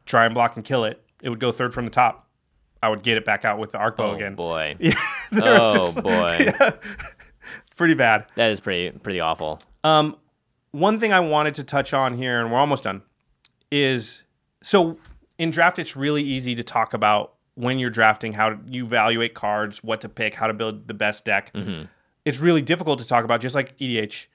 try 0.06 0.24
and 0.26 0.34
block 0.34 0.56
and 0.56 0.64
kill 0.64 0.84
it. 0.84 1.02
It 1.22 1.28
would 1.30 1.40
go 1.40 1.52
third 1.52 1.72
from 1.74 1.84
the 1.84 1.90
top. 1.90 2.26
I 2.82 2.88
would 2.88 3.02
get 3.02 3.16
it 3.16 3.24
back 3.24 3.44
out 3.44 3.58
with 3.58 3.72
the 3.72 3.78
arc 3.78 3.96
bow 3.96 4.10
Oh 4.12 4.14
again. 4.14 4.34
boy. 4.34 4.76
They're 5.32 5.60
oh 5.60 5.72
just 5.72 6.00
boy. 6.02 6.52
pretty 7.76 7.94
bad. 7.94 8.26
That 8.36 8.50
is 8.50 8.60
pretty 8.60 8.90
pretty 8.98 9.20
awful. 9.20 9.58
Um, 9.84 10.16
One 10.70 10.98
thing 11.00 11.12
I 11.12 11.20
wanted 11.20 11.54
to 11.56 11.64
touch 11.64 11.92
on 11.92 12.16
here, 12.16 12.40
and 12.40 12.52
we're 12.52 12.58
almost 12.58 12.84
done, 12.84 13.02
is 13.70 14.22
so 14.62 14.98
in 15.38 15.50
draft 15.50 15.78
it's 15.78 15.96
really 15.96 16.22
easy 16.22 16.54
to 16.54 16.62
talk 16.62 16.94
about 16.94 17.34
when 17.54 17.78
you're 17.80 17.90
drafting 17.90 18.32
how 18.32 18.56
you 18.66 18.84
evaluate 18.84 19.34
cards, 19.34 19.82
what 19.82 20.00
to 20.02 20.08
pick, 20.08 20.34
how 20.36 20.46
to 20.46 20.54
build 20.54 20.86
the 20.86 20.94
best 20.94 21.24
deck. 21.24 21.52
It's 22.24 22.38
really 22.38 22.62
difficult 22.62 22.98
to 23.00 23.06
talk 23.06 23.24
about, 23.24 23.40
just 23.40 23.54
like 23.56 23.76
EDH, 23.78 24.26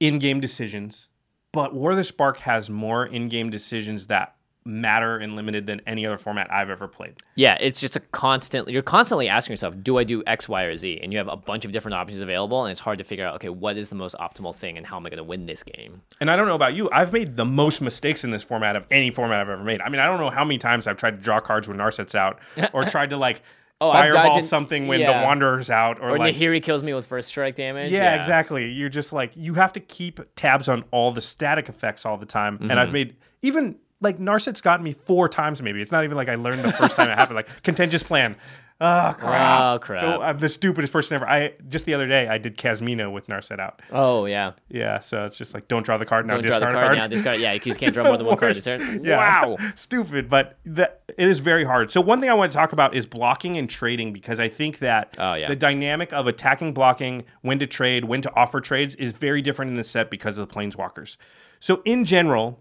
in-game 0.00 0.40
decisions. 0.40 1.08
But 1.52 1.74
War 1.74 1.92
of 1.92 1.96
the 1.96 2.04
Spark 2.04 2.38
has 2.38 2.68
more 2.68 3.06
in-game 3.06 3.50
decisions 3.50 4.08
that 4.08 4.34
matter 4.66 5.18
and 5.18 5.36
limited 5.36 5.66
than 5.66 5.80
any 5.86 6.06
other 6.06 6.16
format 6.16 6.50
I've 6.50 6.70
ever 6.70 6.88
played. 6.88 7.16
Yeah, 7.34 7.56
it's 7.60 7.80
just 7.80 7.96
a 7.96 8.00
constant. 8.00 8.68
You're 8.68 8.82
constantly 8.82 9.28
asking 9.28 9.52
yourself, 9.52 9.74
do 9.82 9.98
I 9.98 10.04
do 10.04 10.22
X, 10.26 10.48
Y, 10.48 10.62
or 10.62 10.76
Z? 10.76 11.00
And 11.02 11.12
you 11.12 11.18
have 11.18 11.28
a 11.28 11.36
bunch 11.36 11.64
of 11.64 11.72
different 11.72 11.94
options 11.94 12.20
available, 12.20 12.64
and 12.64 12.72
it's 12.72 12.80
hard 12.80 12.98
to 12.98 13.04
figure 13.04 13.26
out, 13.26 13.34
okay, 13.36 13.50
what 13.50 13.76
is 13.76 13.90
the 13.90 13.94
most 13.94 14.14
optimal 14.18 14.54
thing, 14.54 14.78
and 14.78 14.86
how 14.86 14.96
am 14.96 15.06
I 15.06 15.10
going 15.10 15.18
to 15.18 15.24
win 15.24 15.46
this 15.46 15.62
game? 15.62 16.00
And 16.20 16.30
I 16.30 16.36
don't 16.36 16.46
know 16.46 16.54
about 16.54 16.74
you, 16.74 16.90
I've 16.90 17.12
made 17.12 17.36
the 17.36 17.44
most 17.44 17.80
mistakes 17.80 18.24
in 18.24 18.30
this 18.30 18.42
format 18.42 18.74
of 18.74 18.86
any 18.90 19.10
format 19.10 19.40
I've 19.40 19.50
ever 19.50 19.62
made. 19.62 19.82
I 19.82 19.90
mean, 19.90 20.00
I 20.00 20.06
don't 20.06 20.18
know 20.18 20.30
how 20.30 20.44
many 20.44 20.58
times 20.58 20.86
I've 20.86 20.96
tried 20.96 21.16
to 21.16 21.20
draw 21.20 21.40
cards 21.40 21.68
when 21.68 21.76
Narset's 21.76 22.14
out, 22.14 22.40
or 22.72 22.84
tried 22.84 23.10
to 23.10 23.18
like 23.18 23.42
Oh, 23.80 23.92
fireball 23.92 24.38
in- 24.38 24.44
something 24.44 24.86
when 24.86 25.00
yeah. 25.00 25.20
the 25.20 25.26
Wanderer's 25.26 25.68
out, 25.68 25.98
or, 26.00 26.10
Or 26.10 26.18
like 26.18 26.34
Nahiri 26.36 26.62
kills 26.62 26.82
me 26.82 26.94
with 26.94 27.06
first 27.06 27.28
strike 27.28 27.56
damage. 27.56 27.90
yeah, 27.90 28.14
exactly. 28.14 28.70
You're 28.70 28.88
just 28.88 29.12
like 29.12 29.32
you 29.36 29.54
have 29.54 29.72
to 29.74 29.80
keep 29.80 30.20
tabs 30.36 30.68
on 30.68 30.84
all 30.90 31.10
the 31.12 31.20
static 31.20 31.68
effects 31.68 32.06
all 32.06 32.16
the 32.16 32.24
time. 32.26 32.58
And 32.60 32.70
Mm-hmm. 32.70 32.78
I've 32.78 32.92
made 32.92 33.16
even 33.42 33.76
like 34.00 34.18
Narset's 34.18 34.60
gotten 34.60 34.84
me 34.84 34.92
four 34.92 35.28
times. 35.28 35.60
Maybe 35.60 35.80
it's 35.80 35.92
not 35.92 36.04
even 36.04 36.16
like 36.16 36.28
I 36.28 36.36
learned 36.36 36.62
the 36.64 36.72
first 36.72 36.96
time 36.96 37.10
it 37.10 37.14
happened. 37.18 37.36
Like 37.36 37.48
contentious 37.62 38.02
plan. 38.02 38.36
Oh 38.80 39.14
crap! 39.16 39.60
Oh, 39.62 39.78
crap. 39.78 40.20
I'm 40.20 40.38
the 40.38 40.48
stupidest 40.48 40.92
person 40.92 41.14
ever. 41.14 41.28
I 41.28 41.52
just 41.68 41.86
the 41.86 41.94
other 41.94 42.08
day 42.08 42.26
I 42.26 42.38
did 42.38 42.58
Kasmina 42.58 43.10
with 43.10 43.28
Narset 43.28 43.60
out. 43.60 43.80
Oh 43.92 44.24
yeah. 44.26 44.52
Yeah, 44.68 44.98
so 44.98 45.24
it's 45.24 45.38
just 45.38 45.54
like 45.54 45.68
don't 45.68 45.84
draw 45.84 45.96
the 45.96 46.04
card 46.04 46.26
now. 46.26 46.34
Don't 46.34 46.42
draw 46.42 46.56
discard 46.56 46.74
the 46.74 46.78
a 46.78 46.80
card, 46.80 46.86
card. 46.88 46.98
now. 46.98 47.06
Discard. 47.06 47.38
Yeah, 47.40 47.52
because 47.54 47.74
you 47.74 47.74
can't 47.80 47.94
draw 47.94 48.04
more 48.04 48.16
than 48.16 48.26
one 48.26 48.36
card 48.36 48.56
a 48.56 48.60
turn. 48.60 49.04
Yeah. 49.04 49.16
Wow. 49.44 49.56
Stupid, 49.76 50.28
but 50.28 50.58
that 50.66 51.02
it 51.16 51.28
is 51.28 51.38
very 51.38 51.64
hard. 51.64 51.92
So 51.92 52.00
one 52.00 52.20
thing 52.20 52.30
I 52.30 52.34
want 52.34 52.50
to 52.50 52.58
talk 52.58 52.72
about 52.72 52.96
is 52.96 53.06
blocking 53.06 53.56
and 53.56 53.70
trading 53.70 54.12
because 54.12 54.40
I 54.40 54.48
think 54.48 54.78
that 54.80 55.16
Oh, 55.20 55.34
yeah. 55.34 55.46
the 55.46 55.56
dynamic 55.56 56.12
of 56.12 56.26
attacking, 56.26 56.74
blocking, 56.74 57.24
when 57.42 57.60
to 57.60 57.68
trade, 57.68 58.04
when 58.06 58.22
to 58.22 58.34
offer 58.34 58.60
trades 58.60 58.96
is 58.96 59.12
very 59.12 59.40
different 59.40 59.68
in 59.70 59.76
this 59.76 59.88
set 59.88 60.10
because 60.10 60.36
of 60.36 60.48
the 60.48 60.54
planeswalkers. 60.54 61.16
So 61.60 61.80
in 61.84 62.04
general, 62.04 62.60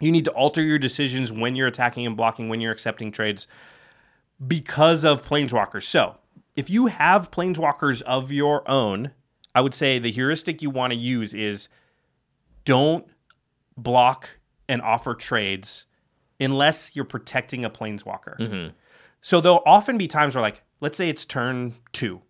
you 0.00 0.10
need 0.10 0.24
to 0.24 0.30
alter 0.32 0.62
your 0.62 0.78
decisions 0.78 1.30
when 1.32 1.54
you're 1.54 1.66
attacking 1.68 2.06
and 2.06 2.16
blocking, 2.16 2.48
when 2.48 2.60
you're 2.62 2.72
accepting 2.72 3.12
trades 3.12 3.46
because 4.46 5.04
of 5.04 5.26
planeswalkers. 5.26 5.84
So, 5.84 6.16
if 6.56 6.70
you 6.70 6.86
have 6.86 7.30
planeswalkers 7.30 8.02
of 8.02 8.32
your 8.32 8.68
own, 8.68 9.12
I 9.54 9.60
would 9.60 9.74
say 9.74 9.98
the 9.98 10.10
heuristic 10.10 10.60
you 10.62 10.70
want 10.70 10.92
to 10.92 10.98
use 10.98 11.34
is 11.34 11.68
don't 12.64 13.06
block 13.76 14.28
and 14.68 14.82
offer 14.82 15.14
trades 15.14 15.86
unless 16.40 16.94
you're 16.94 17.04
protecting 17.04 17.64
a 17.64 17.70
planeswalker. 17.70 18.38
Mm-hmm. 18.38 18.68
So 19.20 19.40
there'll 19.40 19.62
often 19.66 19.98
be 19.98 20.06
times 20.06 20.34
where, 20.34 20.42
like, 20.42 20.62
let's 20.80 20.96
say 20.96 21.08
it's 21.08 21.24
turn 21.24 21.74
two, 21.92 22.22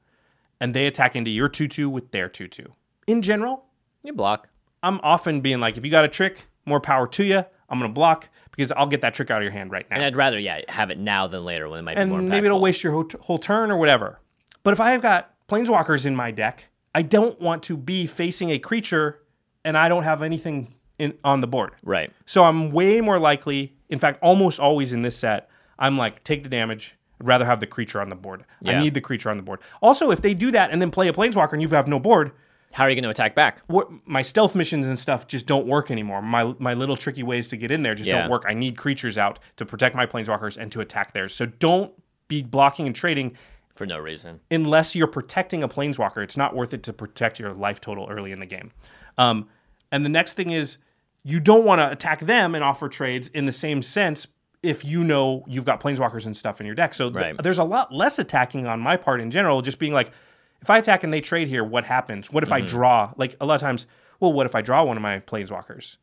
and 0.60 0.74
they 0.74 0.86
attack 0.86 1.16
into 1.16 1.30
your 1.30 1.48
two 1.48 1.68
two 1.68 1.90
with 1.90 2.10
their 2.10 2.28
two 2.28 2.48
two. 2.48 2.72
In 3.06 3.22
general, 3.22 3.64
You 4.02 4.12
block. 4.12 4.48
I'm 4.82 5.00
often 5.02 5.40
being 5.40 5.60
like, 5.60 5.76
if 5.76 5.84
you 5.84 5.90
got 5.90 6.04
a 6.04 6.08
trick, 6.08 6.46
more 6.64 6.80
power 6.80 7.06
to 7.08 7.24
you. 7.24 7.44
I'm 7.68 7.78
gonna 7.78 7.92
block 7.92 8.28
because 8.58 8.72
I'll 8.72 8.88
get 8.88 9.02
that 9.02 9.14
trick 9.14 9.30
out 9.30 9.36
of 9.38 9.44
your 9.44 9.52
hand 9.52 9.70
right 9.70 9.88
now 9.88 9.94
And 9.96 10.04
I'd 10.04 10.16
rather, 10.16 10.36
yeah, 10.36 10.62
have 10.68 10.90
it 10.90 10.98
now 10.98 11.28
than 11.28 11.44
later 11.44 11.68
when 11.68 11.78
it 11.78 11.82
might 11.82 11.96
be 11.96 12.04
more. 12.06 12.18
and 12.18 12.28
maybe 12.28 12.46
it'll 12.46 12.60
waste 12.60 12.82
your 12.82 12.92
whole, 12.92 13.08
whole 13.20 13.38
turn 13.38 13.70
or 13.70 13.76
whatever. 13.76 14.18
But 14.64 14.72
if 14.72 14.80
I 14.80 14.90
have 14.90 15.00
got 15.00 15.32
planeswalkers 15.48 16.06
in 16.06 16.16
my 16.16 16.32
deck, 16.32 16.66
I 16.92 17.02
don't 17.02 17.40
want 17.40 17.62
to 17.64 17.76
be 17.76 18.04
facing 18.04 18.50
a 18.50 18.58
creature 18.58 19.20
and 19.64 19.78
I 19.78 19.88
don't 19.88 20.02
have 20.02 20.22
anything 20.22 20.74
in, 20.98 21.14
on 21.22 21.40
the 21.40 21.46
board. 21.46 21.70
Right. 21.84 22.12
So 22.26 22.42
I'm 22.42 22.72
way 22.72 23.00
more 23.00 23.20
likely, 23.20 23.76
in 23.90 24.00
fact, 24.00 24.18
almost 24.22 24.58
always 24.58 24.92
in 24.92 25.02
this 25.02 25.16
set, 25.16 25.48
I'm 25.78 25.96
like, 25.96 26.24
take 26.24 26.42
the 26.42 26.48
damage. 26.48 26.96
I'd 27.20 27.28
rather 27.28 27.44
have 27.44 27.60
the 27.60 27.66
creature 27.68 28.00
on 28.00 28.08
the 28.08 28.16
board. 28.16 28.44
I 28.66 28.80
need 28.80 28.94
the 28.94 29.00
creature 29.00 29.30
on 29.30 29.36
the 29.36 29.42
board. 29.44 29.60
Also, 29.80 30.10
if 30.10 30.20
they 30.20 30.34
do 30.34 30.50
that 30.50 30.72
and 30.72 30.82
then 30.82 30.90
play 30.90 31.06
a 31.06 31.12
planeswalker 31.12 31.52
and 31.52 31.62
you 31.62 31.68
have 31.68 31.86
no 31.86 32.00
board, 32.00 32.32
How 32.72 32.84
are 32.84 32.90
you 32.90 32.96
going 32.96 33.04
to 33.04 33.10
attack 33.10 33.34
back? 33.34 33.62
what, 33.66 33.88
my 34.06 34.22
stealth 34.22 34.54
missions 34.54 34.86
and 34.86 34.98
stuff 34.98 35.26
just 35.26 35.46
don't 35.46 35.66
work 35.66 35.90
anymore. 35.90 36.20
My 36.22 36.54
my 36.58 36.74
little 36.74 36.96
tricky 36.96 37.22
ways 37.22 37.48
to 37.48 37.56
get 37.56 37.70
in 37.70 37.82
there 37.82 37.94
just 37.94 38.08
Yeah. 38.08 38.20
don't 38.22 38.30
work. 38.30 38.44
I 38.46 38.54
need 38.54 38.76
creatures 38.76 39.16
out 39.18 39.38
to 39.56 39.64
protect 39.66 39.94
my 39.96 40.06
planeswalkers 40.06 40.56
and 40.58 40.70
to 40.72 40.80
attack 40.80 41.12
theirs. 41.12 41.34
So 41.34 41.46
don't 41.46 41.92
be 42.28 42.42
blocking 42.42 42.86
and 42.86 42.94
trading 42.94 43.36
For 43.74 43.86
no 43.86 43.98
reason. 43.98 44.40
unless 44.50 44.94
you're 44.94 45.06
protecting 45.06 45.62
a 45.62 45.68
planeswalker. 45.68 46.22
It's 46.22 46.36
not 46.36 46.54
worth 46.54 46.74
it 46.74 46.82
to 46.84 46.92
protect 46.92 47.38
your 47.40 47.52
life 47.54 47.80
total 47.80 48.06
early 48.10 48.32
in 48.32 48.40
the 48.40 48.46
game. 48.46 48.70
Um, 49.16 49.48
and 49.90 50.04
the 50.04 50.10
next 50.10 50.34
thing 50.34 50.50
is 50.50 50.76
you 51.24 51.40
don't 51.40 51.64
want 51.64 51.78
to 51.80 51.90
attack 51.90 52.20
them 52.20 52.54
and 52.54 52.62
offer 52.62 52.88
trades 52.88 53.28
in 53.28 53.46
the 53.46 53.52
same 53.52 53.82
sense 53.82 54.26
if 54.62 54.84
you 54.84 55.02
know 55.04 55.44
you've 55.46 55.64
got 55.64 55.80
planeswalkers 55.80 56.26
and 56.26 56.36
stuff 56.36 56.60
in 56.60 56.66
your 56.66 56.74
deck. 56.74 56.92
So 56.92 57.08
th- 57.10 57.14
Right. 57.22 57.42
there's 57.42 57.58
a 57.58 57.64
lot 57.64 57.92
less 57.92 58.18
attacking 58.18 58.66
on 58.66 58.78
my 58.80 58.96
part 58.96 59.20
in 59.20 59.30
general, 59.30 59.62
just 59.62 59.78
being 59.78 59.92
like, 59.92 60.10
if 60.60 60.70
I 60.70 60.78
attack 60.78 61.04
and 61.04 61.12
they 61.12 61.20
trade 61.20 61.48
here, 61.48 61.64
what 61.64 61.84
happens? 61.84 62.30
What 62.30 62.42
if 62.42 62.52
I 62.52 62.60
mm-hmm. 62.60 62.68
draw? 62.68 63.12
Like 63.16 63.36
a 63.40 63.46
lot 63.46 63.54
of 63.54 63.60
times, 63.60 63.86
well, 64.20 64.32
what 64.32 64.46
if 64.46 64.54
I 64.54 64.62
draw 64.62 64.84
one 64.84 64.96
of 64.96 65.02
my 65.02 65.20
planeswalkers? 65.20 65.96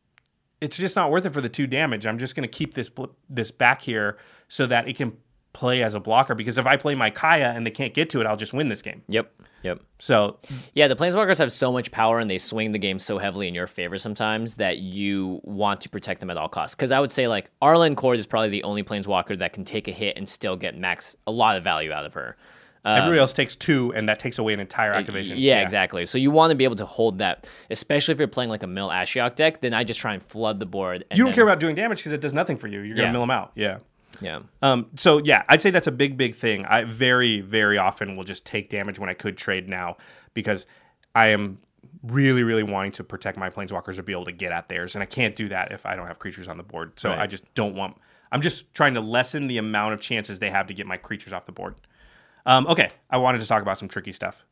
It's 0.60 0.76
just 0.76 0.96
not 0.96 1.10
worth 1.10 1.26
it 1.26 1.34
for 1.34 1.42
the 1.42 1.48
two 1.48 1.66
damage. 1.66 2.06
I'm 2.06 2.18
just 2.18 2.34
going 2.34 2.48
to 2.48 2.52
keep 2.52 2.74
this 2.74 2.88
bl- 2.88 3.04
this 3.28 3.50
back 3.50 3.82
here 3.82 4.16
so 4.48 4.66
that 4.66 4.88
it 4.88 4.96
can 4.96 5.12
play 5.52 5.82
as 5.82 5.94
a 5.94 6.00
blocker. 6.00 6.34
Because 6.34 6.56
if 6.58 6.66
I 6.66 6.76
play 6.76 6.94
my 6.94 7.10
Kaya 7.10 7.52
and 7.54 7.66
they 7.66 7.70
can't 7.70 7.92
get 7.92 8.08
to 8.10 8.20
it, 8.20 8.26
I'll 8.26 8.36
just 8.36 8.54
win 8.54 8.68
this 8.68 8.82
game. 8.82 9.02
Yep. 9.08 9.32
Yep. 9.62 9.80
So 9.98 10.38
Yeah, 10.74 10.86
the 10.86 10.96
Planeswalkers 10.96 11.38
have 11.38 11.50
so 11.50 11.72
much 11.72 11.90
power 11.90 12.18
and 12.18 12.30
they 12.30 12.38
swing 12.38 12.72
the 12.72 12.78
game 12.78 12.98
so 12.98 13.18
heavily 13.18 13.48
in 13.48 13.54
your 13.54 13.66
favor 13.66 13.98
sometimes 13.98 14.54
that 14.56 14.78
you 14.78 15.40
want 15.44 15.80
to 15.82 15.88
protect 15.88 16.20
them 16.20 16.30
at 16.30 16.36
all 16.36 16.48
costs. 16.48 16.74
Because 16.74 16.92
I 16.92 17.00
would 17.00 17.10
say, 17.10 17.26
like, 17.26 17.50
Arlinn 17.60 17.94
Kord 17.94 18.18
is 18.18 18.26
probably 18.26 18.50
the 18.50 18.62
only 18.62 18.82
Planeswalker 18.82 19.38
that 19.38 19.52
can 19.52 19.64
take 19.64 19.88
a 19.88 19.92
hit 19.92 20.16
and 20.16 20.28
still 20.28 20.56
get 20.56 20.78
max 20.78 21.16
a 21.26 21.32
lot 21.32 21.56
of 21.56 21.64
value 21.64 21.90
out 21.90 22.04
of 22.04 22.14
her. 22.14 22.36
Everybody 22.86 23.18
else 23.18 23.32
takes 23.32 23.56
two, 23.56 23.92
and 23.94 24.08
that 24.08 24.18
takes 24.18 24.38
away 24.38 24.52
an 24.54 24.60
entire 24.60 24.92
activation. 24.92 25.36
Yeah, 25.38 25.60
exactly. 25.60 26.06
So 26.06 26.18
you 26.18 26.30
want 26.30 26.50
to 26.50 26.54
be 26.56 26.64
able 26.64 26.76
to 26.76 26.86
hold 26.86 27.18
that, 27.18 27.46
especially 27.70 28.12
if 28.12 28.18
you're 28.18 28.28
playing 28.28 28.50
like 28.50 28.62
a 28.62 28.66
Mill 28.66 28.88
Ashiok 28.88 29.34
deck. 29.34 29.60
Then 29.60 29.74
I 29.74 29.84
just 29.84 29.98
try 30.00 30.14
and 30.14 30.22
flood 30.22 30.60
the 30.60 30.66
board. 30.66 31.04
And 31.10 31.18
You 31.18 31.24
don't 31.24 31.30
then- 31.30 31.34
care 31.34 31.44
about 31.44 31.60
doing 31.60 31.74
damage 31.74 31.98
because 31.98 32.12
it 32.12 32.20
does 32.20 32.32
nothing 32.32 32.56
for 32.56 32.68
you. 32.68 32.80
You're 32.80 32.94
gonna 32.96 33.08
Yeah. 33.08 33.12
mill 33.12 33.22
them 33.22 33.30
out. 33.30 33.52
Yeah. 33.54 33.78
Yeah. 34.20 34.40
Um, 34.62 34.86
so 34.94 35.18
yeah, 35.18 35.42
I'd 35.48 35.60
say 35.60 35.70
that's 35.70 35.86
a 35.88 35.92
big, 35.92 36.16
big 36.16 36.34
thing. 36.34 36.64
I 36.64 36.84
very, 36.84 37.40
very 37.42 37.76
often 37.76 38.16
will 38.16 38.24
just 38.24 38.46
take 38.46 38.70
damage 38.70 38.98
when 38.98 39.10
I 39.10 39.14
could 39.14 39.36
trade 39.36 39.68
now 39.68 39.96
because 40.32 40.66
I 41.14 41.28
am 41.28 41.58
really, 42.02 42.42
really 42.42 42.62
wanting 42.62 42.92
to 42.92 43.04
protect 43.04 43.36
my 43.36 43.50
planeswalkers 43.50 43.98
or 43.98 44.02
be 44.02 44.12
able 44.12 44.24
to 44.26 44.32
get 44.32 44.52
at 44.52 44.68
theirs, 44.68 44.94
and 44.94 45.02
I 45.02 45.06
can't 45.06 45.34
do 45.34 45.48
that 45.48 45.72
if 45.72 45.84
I 45.86 45.96
don't 45.96 46.06
have 46.06 46.18
creatures 46.18 46.46
on 46.48 46.56
the 46.56 46.62
board. 46.62 46.92
So 46.98 47.10
Right. 47.10 47.18
I 47.18 47.26
just 47.26 47.42
don't 47.54 47.74
want. 47.74 47.96
I'm 48.32 48.40
just 48.40 48.72
trying 48.74 48.94
to 48.94 49.00
lessen 49.00 49.46
the 49.48 49.58
amount 49.58 49.94
of 49.94 50.00
chances 50.00 50.38
they 50.38 50.50
have 50.50 50.66
to 50.68 50.74
get 50.74 50.86
my 50.86 50.96
creatures 50.96 51.32
off 51.32 51.44
the 51.46 51.52
board. 51.52 51.74
Um, 52.46 52.66
okay, 52.68 52.88
I 53.10 53.18
wanted 53.18 53.40
to 53.40 53.46
talk 53.46 53.60
about 53.62 53.76
some 53.78 53.88
tricky 53.88 54.12
stuff. 54.12 54.44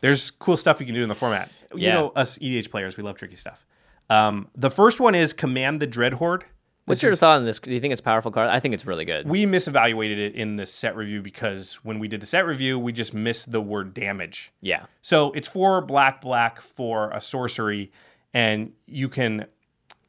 There's 0.00 0.30
cool 0.30 0.56
stuff 0.56 0.80
you 0.80 0.86
can 0.86 0.94
do 0.94 1.02
in 1.02 1.08
the 1.08 1.14
format. 1.14 1.48
You 1.72 1.86
Yeah. 1.86 1.94
know, 1.94 2.08
us 2.10 2.38
EDH 2.40 2.70
players, 2.70 2.96
we 2.96 3.02
love 3.02 3.16
tricky 3.16 3.36
stuff. 3.36 3.64
Um, 4.10 4.48
the 4.54 4.68
first 4.70 5.00
one 5.00 5.14
is 5.14 5.32
Command 5.32 5.80
the 5.80 5.86
Dread 5.86 6.14
Horde. 6.14 6.44
What's 6.86 7.02
your 7.02 7.16
thought 7.16 7.36
on 7.38 7.46
this? 7.46 7.58
Do 7.60 7.72
you 7.72 7.80
think 7.80 7.92
it's 7.92 8.00
a 8.00 8.04
powerful 8.04 8.30
card? 8.30 8.50
I 8.50 8.60
think 8.60 8.74
it's 8.74 8.84
really 8.84 9.06
good. 9.06 9.26
We 9.26 9.46
misevaluated 9.46 10.18
it 10.18 10.34
in 10.34 10.56
the 10.56 10.66
set 10.66 10.94
review 10.94 11.22
because 11.22 11.76
when 11.76 11.98
we 11.98 12.08
did 12.08 12.20
the 12.20 12.26
set 12.26 12.44
review, 12.44 12.78
we 12.78 12.92
just 12.92 13.14
missed 13.14 13.50
the 13.50 13.60
word 13.62 13.94
damage. 13.94 14.52
yeah. 14.60 14.84
So 15.00 15.32
it's 15.32 15.48
four 15.48 15.80
black, 15.80 16.20
black 16.20 16.60
for 16.60 17.10
a 17.12 17.22
sorcery, 17.22 17.90
and 18.34 18.72
you 18.86 19.08
can 19.08 19.46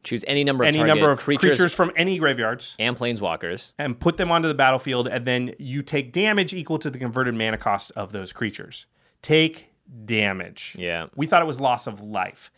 Choose 0.06 0.23
any 0.27 0.44
number 0.45 0.64
of 0.64 0.69
any 0.69 0.82
number 0.84 1.11
of 1.11 1.19
creatures, 1.19 1.57
creatures 1.57 1.76
from 1.76 1.91
any 1.98 2.18
graveyards 2.18 2.76
and 2.80 2.95
planeswalkers. 2.95 3.73
and 3.77 3.99
put 3.99 4.15
them 4.15 4.32
onto 4.32 4.48
the 4.48 4.53
battlefield, 4.53 5.07
and 5.10 5.26
then 5.26 5.53
you 5.60 5.82
take 5.82 6.14
damage 6.14 6.53
equal 6.53 6.80
to 6.80 6.90
the 6.90 6.98
converted 6.98 7.34
mana 7.36 7.57
cost 7.57 7.91
of 7.98 8.14
those 8.14 8.32
creatures. 8.32 8.86
Take 9.22 9.68
damage. 10.06 10.76
Yeah. 10.77 11.07
We 11.15 11.26
thought 11.26 11.41
it 11.41 11.45
was 11.45 11.60
loss 11.60 11.88
of 11.88 12.02
life. 12.02 12.52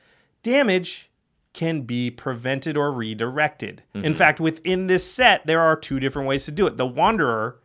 Damage 0.43 1.09
can 1.53 1.81
be 1.81 2.11
prevented 2.11 2.77
or 2.77 2.91
redirected. 2.91 3.81
In 3.95 4.01
Mm-hmm. 4.03 4.13
fact, 4.13 4.39
within 4.39 4.87
this 4.87 5.09
set, 5.09 5.45
there 5.47 5.59
are 5.61 5.75
two 5.75 5.99
different 5.99 6.27
ways 6.27 6.45
to 6.45 6.51
do 6.51 6.67
it. 6.67 6.77
The 6.77 6.85
Wanderer 6.85 7.59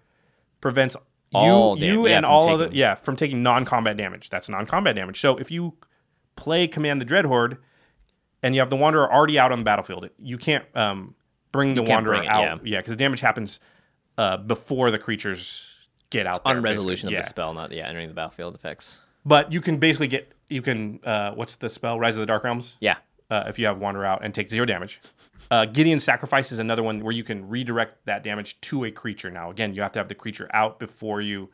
prevents 0.61 0.95
you, 1.31 1.39
All 1.39 1.77
dam- 1.77 1.89
you 1.93 2.09
yeah, 2.09 2.17
and 2.17 2.27
all 2.27 2.53
of 2.55 2.59
the 2.71 2.77
yeah 2.77 2.95
from 2.95 3.17
taking 3.17 3.43
non-combat 3.43 3.97
damage. 3.97 4.31
That's 4.31 4.49
non-combat 4.49 4.95
damage. 4.97 5.21
So 5.21 5.37
if 5.37 5.51
you 5.51 5.75
play 6.37 6.67
Command 6.69 7.01
the 7.01 7.05
Dreadhorde 7.05 7.59
and 8.43 8.55
you 8.55 8.61
have 8.61 8.71
the 8.71 8.77
Wanderer 8.77 9.13
already 9.13 9.39
out 9.39 9.53
on 9.53 9.59
the 9.61 9.65
battlefield, 9.65 10.09
you 10.19 10.39
can't 10.39 10.65
um, 10.77 11.15
bring 11.53 11.75
the 11.75 11.83
can't 11.83 11.91
Wanderer 11.91 12.17
bring 12.17 12.25
it, 12.25 12.31
out. 12.31 12.67
Yeah, 12.67 12.79
because 12.79 12.93
the 12.93 12.97
damage 12.97 13.21
happens 13.21 13.61
uh, 14.19 14.37
before 14.39 14.91
the 14.91 14.99
creatures 14.99 15.71
get 16.11 16.27
out. 16.27 16.41
On 16.45 16.57
there, 16.57 16.63
resolution 16.63 17.09
basically. 17.09 17.15
of 17.15 17.19
Yeah. 17.19 17.23
the 17.23 17.29
spell, 17.29 17.55
not 17.55 17.73
yeah, 17.73 17.89
entering 17.89 18.09
the 18.09 18.15
battlefield 18.15 18.55
effects. 18.55 19.01
But 19.25 19.53
you 19.53 19.61
can 19.61 19.79
basically 19.79 20.09
get 20.09 20.33
you 20.49 20.63
can 20.63 21.01
uh, 21.05 21.33
what's 21.33 21.57
the 21.57 21.69
spell? 21.69 21.99
Rise 21.99 22.17
of 22.17 22.21
the 22.21 22.27
Dark 22.27 22.45
Realms. 22.45 22.77
Yeah. 22.81 22.97
Uh, 23.31 23.45
if 23.47 23.59
you 23.59 23.67
have 23.67 23.79
Wander 23.79 24.05
out 24.05 24.25
and 24.25 24.35
take 24.35 24.51
zero 24.51 24.67
damage. 24.67 25.01
Uh, 25.51 25.65
Gideon's 25.67 26.05
Sacrifice 26.05 26.53
is 26.53 26.59
another 26.59 26.83
one 26.83 27.01
where 27.01 27.13
you 27.13 27.25
can 27.25 27.49
redirect 27.49 27.97
that 28.07 28.23
damage 28.23 28.61
to 28.63 28.85
a 28.85 28.91
creature. 28.91 29.31
Now, 29.31 29.51
again, 29.51 29.75
you 29.75 29.83
have 29.83 29.93
to 29.93 29.99
have 29.99 30.09
the 30.09 30.15
creature 30.15 30.49
out 30.55 30.79
before 30.79 31.21
you 31.21 31.51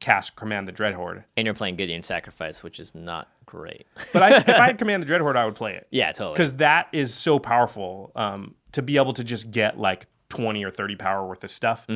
cast 0.00 0.36
Command 0.36 0.68
the 0.68 0.72
Dread 0.72 0.94
Horde. 0.94 1.24
And 1.36 1.44
you're 1.44 1.54
playing 1.54 1.76
Gideon 1.76 2.02
Sacrifice, 2.02 2.62
which 2.62 2.78
is 2.80 2.94
not 2.94 3.28
great. 3.46 3.86
But 4.12 4.22
I, 4.22 4.36
if 4.36 4.48
I 4.48 4.66
had 4.66 4.78
Command 4.78 5.02
the 5.02 5.06
Dread 5.06 5.20
Horde, 5.20 5.36
I 5.36 5.44
would 5.44 5.54
play 5.54 5.74
it. 5.74 5.86
yeah, 5.90 6.12
totally. 6.12 6.34
Because 6.34 6.54
that 6.54 6.88
is 6.92 7.12
so 7.12 7.38
powerful 7.38 8.12
um, 8.14 8.54
to 8.72 8.82
be 8.82 8.96
able 8.96 9.12
to 9.14 9.24
just 9.24 9.50
get 9.50 9.78
like 9.78 10.06
20 10.30 10.64
or 10.64 10.70
30 10.70 10.96
power 10.96 11.26
worth 11.26 11.42
of 11.44 11.50
stuff. 11.50 11.86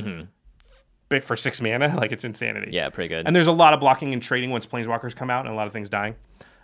But 1.09 1.23
for 1.23 1.37
six 1.37 1.61
mana, 1.61 1.95
like 1.99 2.11
it's 2.11 2.25
insanity. 2.25 2.69
Mm-hmm. 2.69 2.75
Yeah, 2.75 2.89
pretty 2.89 3.09
good. 3.09 3.27
And 3.27 3.37
there's 3.37 3.47
a 3.47 3.53
lot 3.53 3.75
of 3.75 3.81
blocking 3.81 4.13
and 4.13 4.23
trading 4.23 4.51
once 4.51 4.67
planeswalkers 4.67 5.15
come 5.15 5.31
out 5.31 5.45
and 5.45 5.53
a 5.53 5.57
lot 5.57 5.67
of 5.67 5.73
things 5.73 5.89
dying. 5.89 6.15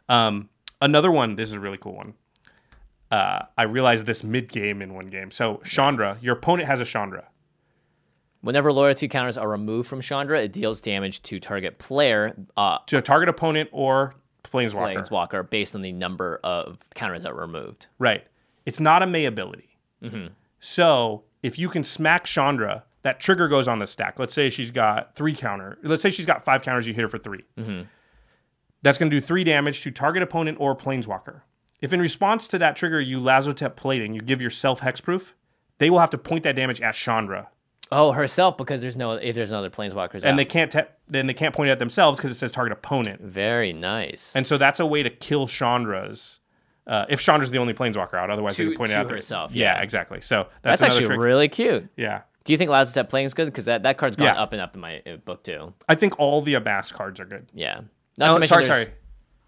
Um, 0.09 0.49
another 0.81 1.11
one, 1.11 1.37
this 1.37 1.49
is 1.49 1.55
a 1.55 1.61
really 1.61 1.77
cool 1.79 1.95
one. 1.95 2.15
Uh, 3.11 3.41
I 3.57 3.63
realized 3.65 4.07
this 4.07 4.23
mid 4.25 4.49
game 4.49 4.83
in 4.83 4.95
one 4.95 5.07
game. 5.07 5.31
So 5.31 5.61
Chandra, 5.65 6.17
your 6.21 6.37
opponent 6.37 6.69
has 6.69 6.81
a 6.81 6.85
Chandra. 6.85 7.29
Whenever 8.41 8.73
loyalty 8.73 9.09
counters 9.09 9.37
are 9.37 9.49
removed 9.49 9.89
from 9.89 10.01
Chandra, 10.01 10.41
it 10.43 10.53
deals 10.53 10.81
damage 10.81 11.23
to 11.23 11.41
target 11.41 11.79
player, 11.79 12.37
uh, 12.57 12.79
To 12.87 12.99
a 12.99 13.03
target 13.03 13.29
opponent 13.29 13.69
or 13.73 14.15
planeswalker. 14.45 15.09
Planeswalker, 15.09 15.51
based 15.51 15.75
on 15.75 15.83
the 15.83 15.93
number 15.93 16.41
of 16.45 16.79
counters 16.95 17.25
that 17.25 17.35
were 17.35 17.41
removed. 17.41 17.89
Right. 17.99 18.25
It's 18.65 18.81
not 18.81 19.03
a 19.03 19.07
May 19.07 19.25
ability. 19.25 19.77
Mm-hmm. 20.03 20.29
So 20.61 21.25
if 21.43 21.59
you 21.59 21.69
can 21.69 21.83
smack 21.85 22.25
Chandra, 22.25 22.85
that 23.03 23.21
trigger 23.21 23.49
goes 23.49 23.69
on 23.69 23.79
the 23.79 23.87
stack. 23.87 24.19
Let's 24.19 24.35
say 24.35 24.51
she's 24.51 24.71
got 24.71 25.15
three 25.15 25.35
counter. 25.35 25.79
Let's 25.83 26.03
say 26.03 26.11
she's 26.11 26.27
got 26.27 26.45
five 26.45 26.63
counters. 26.63 26.87
You 26.87 26.95
hit 26.95 27.03
her 27.03 27.09
for 27.09 27.19
3 27.19 27.45
Mm-hmm. 27.59 27.83
That's 28.83 28.97
going 28.97 29.11
to 29.11 29.17
do 29.17 29.21
three 29.21 29.43
damage 29.43 29.81
to 29.83 29.91
target 29.91 30.23
opponent 30.23 30.59
or 30.61 30.77
planeswalker. 30.77 31.41
If 31.81 31.93
in 31.93 32.01
response 32.01 32.47
to 32.49 32.59
that 32.59 32.77
trigger 32.77 33.01
you 33.01 33.19
Lazotep 33.21 33.75
plating, 33.75 34.15
you 34.15 34.21
give 34.21 34.41
yourself 34.41 34.81
hexproof, 34.81 35.33
they 35.79 35.91
will 35.91 35.99
have 35.99 36.11
to 36.11 36.19
point 36.19 36.45
that 36.45 36.55
damage 36.55 36.81
at 36.81 36.95
Chandra, 36.95 37.49
Oh, 37.91 38.13
herself, 38.13 38.57
because 38.59 38.81
there's 38.81 38.97
no 38.97 39.13
if 39.13 39.35
there's 39.35 39.51
no 39.51 39.59
other 39.59 39.71
planeswalkers. 39.71 40.17
out. 40.17 40.25
and 40.27 40.39
they 40.39 40.45
can't 40.45 40.71
te- 40.71 40.81
then 41.09 41.27
they 41.27 41.35
can't 41.35 41.55
point 41.55 41.69
it 41.71 41.73
at 41.73 41.79
themselves 41.79 42.19
because 42.19 42.31
it 42.31 42.35
says 42.35 42.53
target 42.53 42.73
opponent. 42.73 43.21
very 43.23 43.73
nice. 43.73 44.35
And 44.37 44.47
so 44.47 44.59
that's 44.59 44.79
a 44.81 44.87
way 44.87 45.03
to 45.03 45.11
kill 45.11 45.47
Chandra's. 45.47 46.41
Uh, 46.87 47.05
if 47.09 47.21
Chandra's 47.21 47.51
the 47.51 47.59
only 47.59 47.75
planeswalker 47.75 48.15
out, 48.15 48.31
otherwise 48.31 48.57
they 48.57 48.65
can 48.65 48.75
point 48.75 48.91
it 48.91 48.95
to 48.95 49.01
out 49.01 49.11
herself, 49.11 49.55
Yeah, 49.55 49.77
yeah. 49.77 49.83
exactly. 49.83 50.21
So 50.23 50.49
that's 50.63 50.81
that's, 50.81 50.95
actually 50.95 51.07
trick. 51.07 51.21
really 51.21 51.49
cute. 51.49 51.89
yeah. 51.97 52.23
Do 52.45 52.53
you 52.53 52.57
think 52.57 52.71
Lazotep 52.71 53.11
plating 53.11 53.27
is 53.27 53.35
good? 53.35 53.45
Because 53.45 53.67
that, 53.67 53.83
that 53.83 53.99
card's 53.99 54.17
gone 54.17 54.27
Yeah. 54.35 54.41
up 54.41 54.53
and 54.55 54.61
up 54.63 54.75
in 54.75 54.81
my 54.81 55.03
uh, 55.07 55.17
book 55.17 55.45
too. 55.45 55.75
I 55.87 55.95
think 55.97 56.19
all 56.19 56.41
the 56.41 56.55
amass 56.55 56.91
cards 56.91 57.21
are 57.21 57.27
good. 57.27 57.47
Yeah. 57.53 57.81
Not 58.17 58.31
Oh, 58.31 58.35
to 58.35 58.41
mention 58.41 58.49
sorry, 58.49 58.65
there's- 58.65 58.87
sorry. 58.87 58.95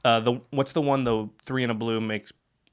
Uh, 0.05 0.21
the 0.21 0.41
what's 0.51 0.73
the 0.73 0.81
one 0.83 1.05
the 1.05 1.29
three 1.45 1.63
and 1.63 1.71
a 1.73 1.75
blue 1.75 2.01
makes 2.01 2.31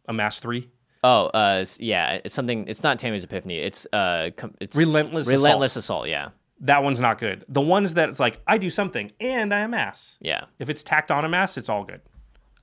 a 0.07 0.14
mass 0.14 0.39
three? 0.39 0.69
Oh, 1.03 1.26
uh, 1.28 1.65
yeah. 1.80 2.19
It's 2.24 2.34
something. 2.34 2.68
It's 2.68 2.84
not 2.84 2.99
Tamiyo's 2.99 3.24
Epiphany. 3.24 3.60
It's 3.60 3.88
uh, 3.94 4.32
com- 4.36 4.56
it's 4.60 4.76
Relentless 4.76 5.28
Relentless 5.28 5.76
assault. 5.76 6.07
Yeah. 6.07 6.30
That 6.61 6.84
one's 6.84 6.99
not 6.99 7.19
good. 7.19 7.45
The 7.49 7.61
ones 7.61 7.94
that 7.94 8.10
it's 8.10 8.19
like 8.19 8.41
I 8.48 8.57
do 8.57 8.69
something 8.69 9.11
and 9.19 9.53
I 9.53 9.60
amass. 9.60 10.18
Yeah. 10.22 10.45
If 10.60 10.69
it's 10.69 10.82
tacked 10.82 11.11
on 11.11 11.24
a 11.24 11.30
mass, 11.30 11.57
it's 11.57 11.69
all 11.69 11.84
good. 11.84 12.02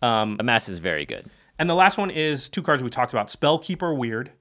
Um, 0.02 0.36
Amass 0.40 0.68
is 0.68 0.78
very 0.78 1.06
good. 1.06 1.30
And 1.58 1.70
the 1.70 1.74
last 1.74 1.96
one 1.96 2.10
is 2.10 2.48
two 2.48 2.62
cards 2.62 2.82
we 2.82 2.90
talked 2.90 3.12
about: 3.12 3.28
Spellkeeper 3.28 3.96
Weird. 3.96 4.32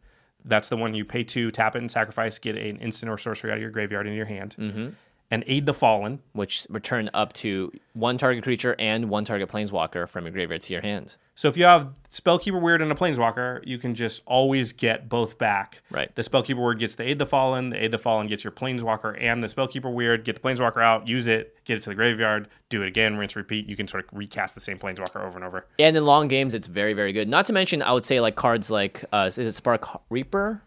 That's 0.46 0.68
the 0.68 0.76
one 0.76 0.94
you 0.94 1.06
pay 1.06 1.24
two, 1.24 1.52
tap 1.52 1.76
it, 1.76 1.80
and 1.80 1.90
sacrifice, 1.90 2.38
get 2.40 2.58
an 2.58 2.78
instant 2.78 3.10
or 3.10 3.18
sorcery 3.18 3.52
out 3.52 3.58
of 3.58 3.62
your 3.62 3.72
graveyard 3.72 4.08
into 4.08 4.18
your 4.18 4.26
hand. 4.26 4.96
And 5.34 5.44
Aid 5.48 5.66
the 5.66 5.74
Fallen. 5.74 6.20
which 6.34 6.68
return 6.70 7.10
up 7.16 7.34
to 7.34 7.72
one 7.94 8.20
target 8.20 8.44
creature 8.44 8.76
and 8.78 9.10
one 9.10 9.26
target 9.26 9.50
planeswalker 9.50 10.08
from 10.08 10.26
your 10.26 10.32
graveyard 10.32 10.62
to 10.62 10.74
your 10.74 10.84
hand. 10.84 11.16
So 11.36 11.48
if 11.48 11.58
you 11.58 11.64
have 11.64 11.94
Spellkeeper 12.12 12.62
Weird 12.62 12.84
and 12.84 12.92
a 12.92 12.96
Planeswalker, 12.96 13.66
you 13.66 13.80
can 13.80 13.96
just 13.96 14.22
always 14.28 14.72
get 14.72 15.10
both 15.10 15.40
back. 15.40 15.82
Right. 15.90 16.14
The 16.14 16.22
Spellkeeper 16.22 16.64
Weird 16.64 16.78
gets 16.78 16.94
the 16.94 17.08
Aid 17.10 17.18
the 17.18 17.26
Fallen, 17.26 17.72
the 17.72 17.84
Aid 17.84 17.92
the 17.92 17.98
Fallen 17.98 18.28
gets 18.28 18.44
your 18.44 18.52
Planeswalker 18.52 19.20
and 19.20 19.42
the 19.42 19.48
Spellkeeper 19.48 19.92
Weird, 19.92 20.24
get 20.24 20.36
the 20.36 20.42
Planeswalker 20.42 20.84
out, 20.84 21.08
use 21.08 21.26
it, 21.26 21.58
get 21.66 21.78
it 21.78 21.82
to 21.84 21.90
the 21.90 21.96
graveyard, 21.96 22.50
do 22.70 22.84
it 22.84 22.88
again, 22.88 23.18
rinse, 23.18 23.36
repeat. 23.36 23.68
You 23.68 23.76
can 23.76 23.88
sort 23.88 24.06
of 24.06 24.16
recast 24.16 24.54
the 24.54 24.62
same 24.62 24.78
Planeswalker 24.78 25.26
over 25.26 25.38
and 25.38 25.44
over. 25.44 25.66
And 25.80 25.98
in 25.98 26.06
long 26.06 26.28
games, 26.28 26.54
it's 26.54 26.68
very, 26.68 26.94
very 26.94 27.14
good. 27.14 27.28
Not 27.28 27.46
to 27.46 27.54
mention, 27.54 27.82
I 27.82 27.94
would 27.94 28.06
say 28.06 28.20
like 28.20 28.36
cards 28.36 28.70
like 28.70 29.04
uh, 29.12 29.26
is 29.28 29.40
it 29.40 29.54
Spark 29.54 29.88
Reaper, 30.12 30.62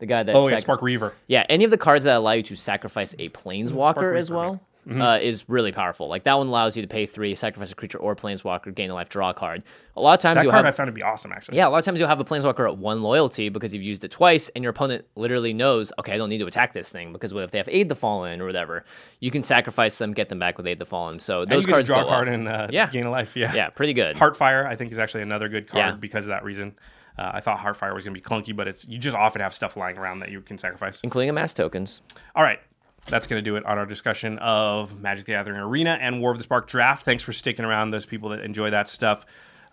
the 0.00 0.06
guy 0.06 0.22
that 0.24 0.34
Oh, 0.34 0.48
yeah, 0.48 0.56
Spark 0.56 0.82
Reaver. 0.82 1.14
yeah, 1.28 1.46
any 1.48 1.64
of 1.64 1.70
the 1.70 1.78
cards 1.78 2.04
that 2.04 2.16
allow 2.16 2.32
you 2.32 2.42
to 2.42 2.56
sacrifice 2.56 3.14
a 3.18 3.28
planeswalker 3.30 4.18
as 4.18 4.30
well. 4.30 4.60
Uh, 4.90 5.18
is 5.22 5.46
really 5.48 5.70
powerful. 5.70 6.08
Like 6.08 6.24
that 6.24 6.34
one 6.34 6.48
allows 6.48 6.74
you 6.74 6.82
to 6.82 6.88
pay 6.88 7.04
three, 7.06 7.34
sacrifice 7.36 7.70
a 7.70 7.74
creature 7.76 7.98
or 7.98 8.16
planeswalker, 8.16 8.74
gain 8.74 8.90
a 8.90 8.94
life, 8.94 9.08
draw 9.10 9.30
a 9.30 9.34
card. 9.34 9.62
A 9.94 10.00
lot 10.00 10.14
of 10.14 10.20
times 10.20 10.36
That 10.36 10.42
you'll 10.44 10.50
card 10.52 10.64
have 10.64 10.74
I 10.74 10.76
found 10.76 10.88
to 10.88 10.92
be 10.92 11.02
awesome, 11.02 11.30
actually. 11.32 11.58
Yeah, 11.58 11.68
a 11.68 11.70
lot 11.70 11.78
of 11.78 11.84
times 11.84 12.00
you'll 12.00 12.08
have 12.08 12.18
a 12.18 12.24
planeswalker 12.24 12.66
at 12.66 12.78
one 12.78 13.02
loyalty 13.02 13.50
because 13.50 13.72
you've 13.72 13.84
used 13.84 14.02
it 14.04 14.10
twice, 14.10 14.48
and 14.48 14.64
your 14.64 14.70
opponent 14.70 15.04
literally 15.14 15.52
knows, 15.52 15.92
okay, 16.00 16.14
I 16.14 16.16
don't 16.16 16.30
need 16.30 16.38
to 16.38 16.46
attack 16.46 16.72
this 16.72 16.88
thing 16.88 17.12
because 17.12 17.32
what 17.32 17.44
if 17.44 17.50
they 17.52 17.58
have 17.58 17.68
Aid 17.70 17.88
the 17.90 17.94
Fallen 17.94 18.40
or 18.40 18.46
whatever, 18.46 18.84
you 19.20 19.30
can 19.30 19.44
sacrifice 19.44 19.98
them, 19.98 20.12
get 20.12 20.28
them 20.30 20.38
back 20.40 20.56
with 20.56 20.66
Aid 20.66 20.78
the 20.80 20.86
Fallen. 20.86 21.18
So 21.20 21.44
those 21.44 21.62
you 21.62 21.66
get 21.66 21.66
to 21.66 21.72
cards 21.72 21.86
draw 21.86 22.02
a 22.02 22.06
card 22.06 22.28
up. 22.28 22.34
and 22.34 22.48
uh, 22.48 22.68
Yeah. 22.70 22.88
gain 22.90 23.04
a 23.04 23.10
life. 23.10 23.36
Yeah. 23.36 23.54
Yeah, 23.54 23.68
pretty 23.68 23.92
good. 23.92 24.16
Heartfire, 24.16 24.66
I 24.66 24.74
think, 24.76 24.90
is 24.90 24.98
actually 24.98 25.22
another 25.22 25.48
good 25.50 25.68
card 25.68 25.78
Yeah. 25.78 25.96
because 25.96 26.24
of 26.24 26.30
that 26.30 26.42
reason. 26.42 26.74
Uh, 27.18 27.30
I 27.34 27.40
thought 27.40 27.58
Heartfire 27.58 27.94
was 27.94 28.04
going 28.04 28.14
to 28.14 28.20
be 28.20 28.24
clunky, 28.24 28.54
but 28.54 28.68
it's 28.68 28.86
you 28.88 28.98
just 28.98 29.16
often 29.16 29.40
have 29.42 29.54
stuff 29.54 29.76
lying 29.76 29.98
around 29.98 30.20
that 30.20 30.30
you 30.30 30.40
can 30.40 30.58
sacrifice. 30.58 31.00
including 31.02 31.30
a 31.30 31.32
mass 31.32 31.52
tokens. 31.52 32.00
All 32.34 32.42
right. 32.42 32.60
That's 33.06 33.26
going 33.26 33.42
to 33.42 33.50
do 33.50 33.56
it 33.56 33.64
on 33.64 33.78
our 33.78 33.86
discussion 33.86 34.38
of 34.38 35.00
Magic 35.00 35.24
the 35.24 35.32
Gathering 35.32 35.58
Arena 35.58 35.98
and 36.00 36.20
War 36.20 36.30
of 36.32 36.36
the 36.38 36.44
Spark 36.44 36.68
Draft. 36.68 37.04
Thanks 37.04 37.22
for 37.22 37.32
sticking 37.32 37.64
around, 37.64 37.90
those 37.90 38.06
people 38.06 38.28
that 38.28 38.40
enjoy 38.40 38.70
that 38.70 38.88
stuff. 38.88 39.24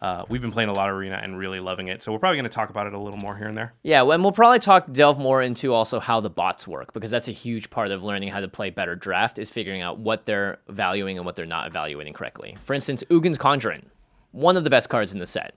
Uh, 0.01 0.23
we've 0.29 0.41
been 0.41 0.51
playing 0.51 0.69
a 0.69 0.73
lot 0.73 0.89
of 0.89 0.95
Arena 0.95 1.19
and 1.21 1.37
really 1.37 1.59
loving 1.59 1.87
it. 1.87 2.03
So 2.03 2.11
we're 2.11 2.19
probably 2.19 2.37
going 2.37 2.49
to 2.49 2.55
talk 2.55 2.69
about 2.69 2.85
it 2.87 2.93
a 2.93 2.99
little 2.99 3.19
more 3.19 3.35
here 3.35 3.47
and 3.47 3.57
there. 3.57 3.73
Yeah, 3.83 4.03
and 4.03 4.21
we'll 4.21 4.31
probably 4.31 4.59
talk 4.59 4.91
delve 4.91 5.17
more 5.17 5.41
into 5.41 5.73
also 5.73 5.99
how 5.99 6.19
the 6.19 6.29
bots 6.29 6.67
work 6.67 6.93
because 6.93 7.09
that's 7.09 7.27
a 7.27 7.31
huge 7.31 7.69
part 7.69 7.91
of 7.91 8.03
learning 8.03 8.29
how 8.29 8.39
to 8.39 8.47
play 8.47 8.69
better 8.69 8.95
draft 8.95 9.39
is 9.39 9.49
figuring 9.49 9.81
out 9.81 9.97
what 9.97 10.25
they're 10.25 10.59
valuing 10.69 11.17
and 11.17 11.25
what 11.25 11.35
they're 11.35 11.45
not 11.45 11.67
evaluating 11.67 12.13
correctly. 12.13 12.55
For 12.61 12.73
instance, 12.73 13.03
Ugin's 13.09 13.37
Conjurant, 13.39 13.85
one 14.31 14.55
of 14.55 14.63
the 14.63 14.69
best 14.69 14.87
cards 14.89 15.13
in 15.13 15.19
the 15.19 15.25
set. 15.25 15.55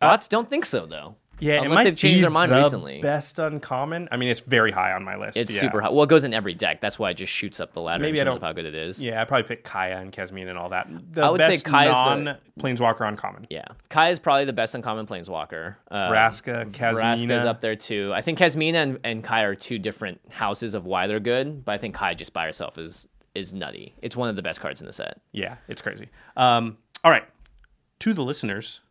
Bots 0.00 0.28
don't 0.28 0.48
think 0.48 0.64
so 0.66 0.86
though. 0.86 1.16
Yeah, 1.40 1.54
it 1.54 1.64
unless 1.64 1.74
might 1.78 1.84
they've 1.84 1.96
changed 1.96 2.22
their 2.22 2.30
mind 2.30 2.52
the 2.52 2.56
recently. 2.58 3.00
Best 3.00 3.40
uncommon. 3.40 4.08
I 4.12 4.16
mean, 4.16 4.28
it's 4.28 4.38
very 4.38 4.70
high 4.70 4.92
on 4.92 5.02
my 5.02 5.16
list. 5.16 5.36
It's 5.36 5.52
yeah. 5.52 5.60
super 5.60 5.80
high. 5.80 5.88
Well, 5.88 6.04
it 6.04 6.08
goes 6.08 6.22
in 6.22 6.32
every 6.32 6.54
deck. 6.54 6.80
That's 6.80 7.00
why 7.00 7.10
it 7.10 7.14
just 7.14 7.32
shoots 7.32 7.58
up 7.58 7.72
the 7.72 7.80
ladder 7.80 8.00
Maybe 8.00 8.18
I 8.18 8.22
in 8.22 8.26
terms 8.26 8.34
don't- 8.36 8.44
of 8.44 8.46
how 8.46 8.52
good 8.52 8.64
it 8.66 8.76
is. 8.76 9.02
Yeah, 9.02 9.20
I 9.20 9.24
probably 9.24 9.48
pick 9.48 9.64
Kaya 9.64 9.98
and 9.98 10.12
Kasmina 10.12 10.50
and 10.50 10.58
all 10.58 10.68
that. 10.68 10.86
The 11.10 11.22
I 11.22 11.30
would 11.30 11.40
say 11.40 11.48
best 11.48 11.64
Kaya's 11.64 11.94
the- 11.94 12.14
non 12.22 12.38
Planeswalker 12.60 13.08
uncommon. 13.08 13.48
Yeah. 13.50 13.64
Kaya 13.88 14.12
is 14.12 14.20
probably 14.20 14.44
the 14.44 14.52
best 14.52 14.76
uncommon 14.76 15.06
planeswalker. 15.08 15.74
Um, 15.90 16.12
Vraska, 16.12 16.70
Vraska's 16.70 17.24
Kasmina. 17.24 17.44
up 17.44 17.60
there 17.60 17.74
too. 17.74 18.12
I 18.14 18.20
think 18.20 18.38
Kasmina 18.38 18.74
and, 18.74 19.00
and 19.02 19.24
Kaya 19.24 19.48
are 19.48 19.54
two 19.56 19.80
different 19.80 20.20
houses 20.30 20.74
of 20.74 20.86
why 20.86 21.08
they're 21.08 21.18
good, 21.18 21.64
but 21.64 21.72
I 21.72 21.78
think 21.78 21.96
Kaya 21.96 22.14
just 22.14 22.32
by 22.32 22.44
herself 22.44 22.78
is 22.78 23.08
is 23.34 23.52
nutty. 23.52 23.94
It's 24.00 24.14
one 24.14 24.28
of 24.28 24.36
the 24.36 24.42
best 24.42 24.60
cards 24.60 24.80
in 24.80 24.86
the 24.86 24.92
set. 24.92 25.18
Yeah, 25.32 25.56
it's 25.66 25.82
crazy. 25.82 26.08
Um, 26.36 26.76
all 27.02 27.10
right, 27.10 27.24
to 28.00 28.12
the 28.14 28.22
listeners, 28.22 28.82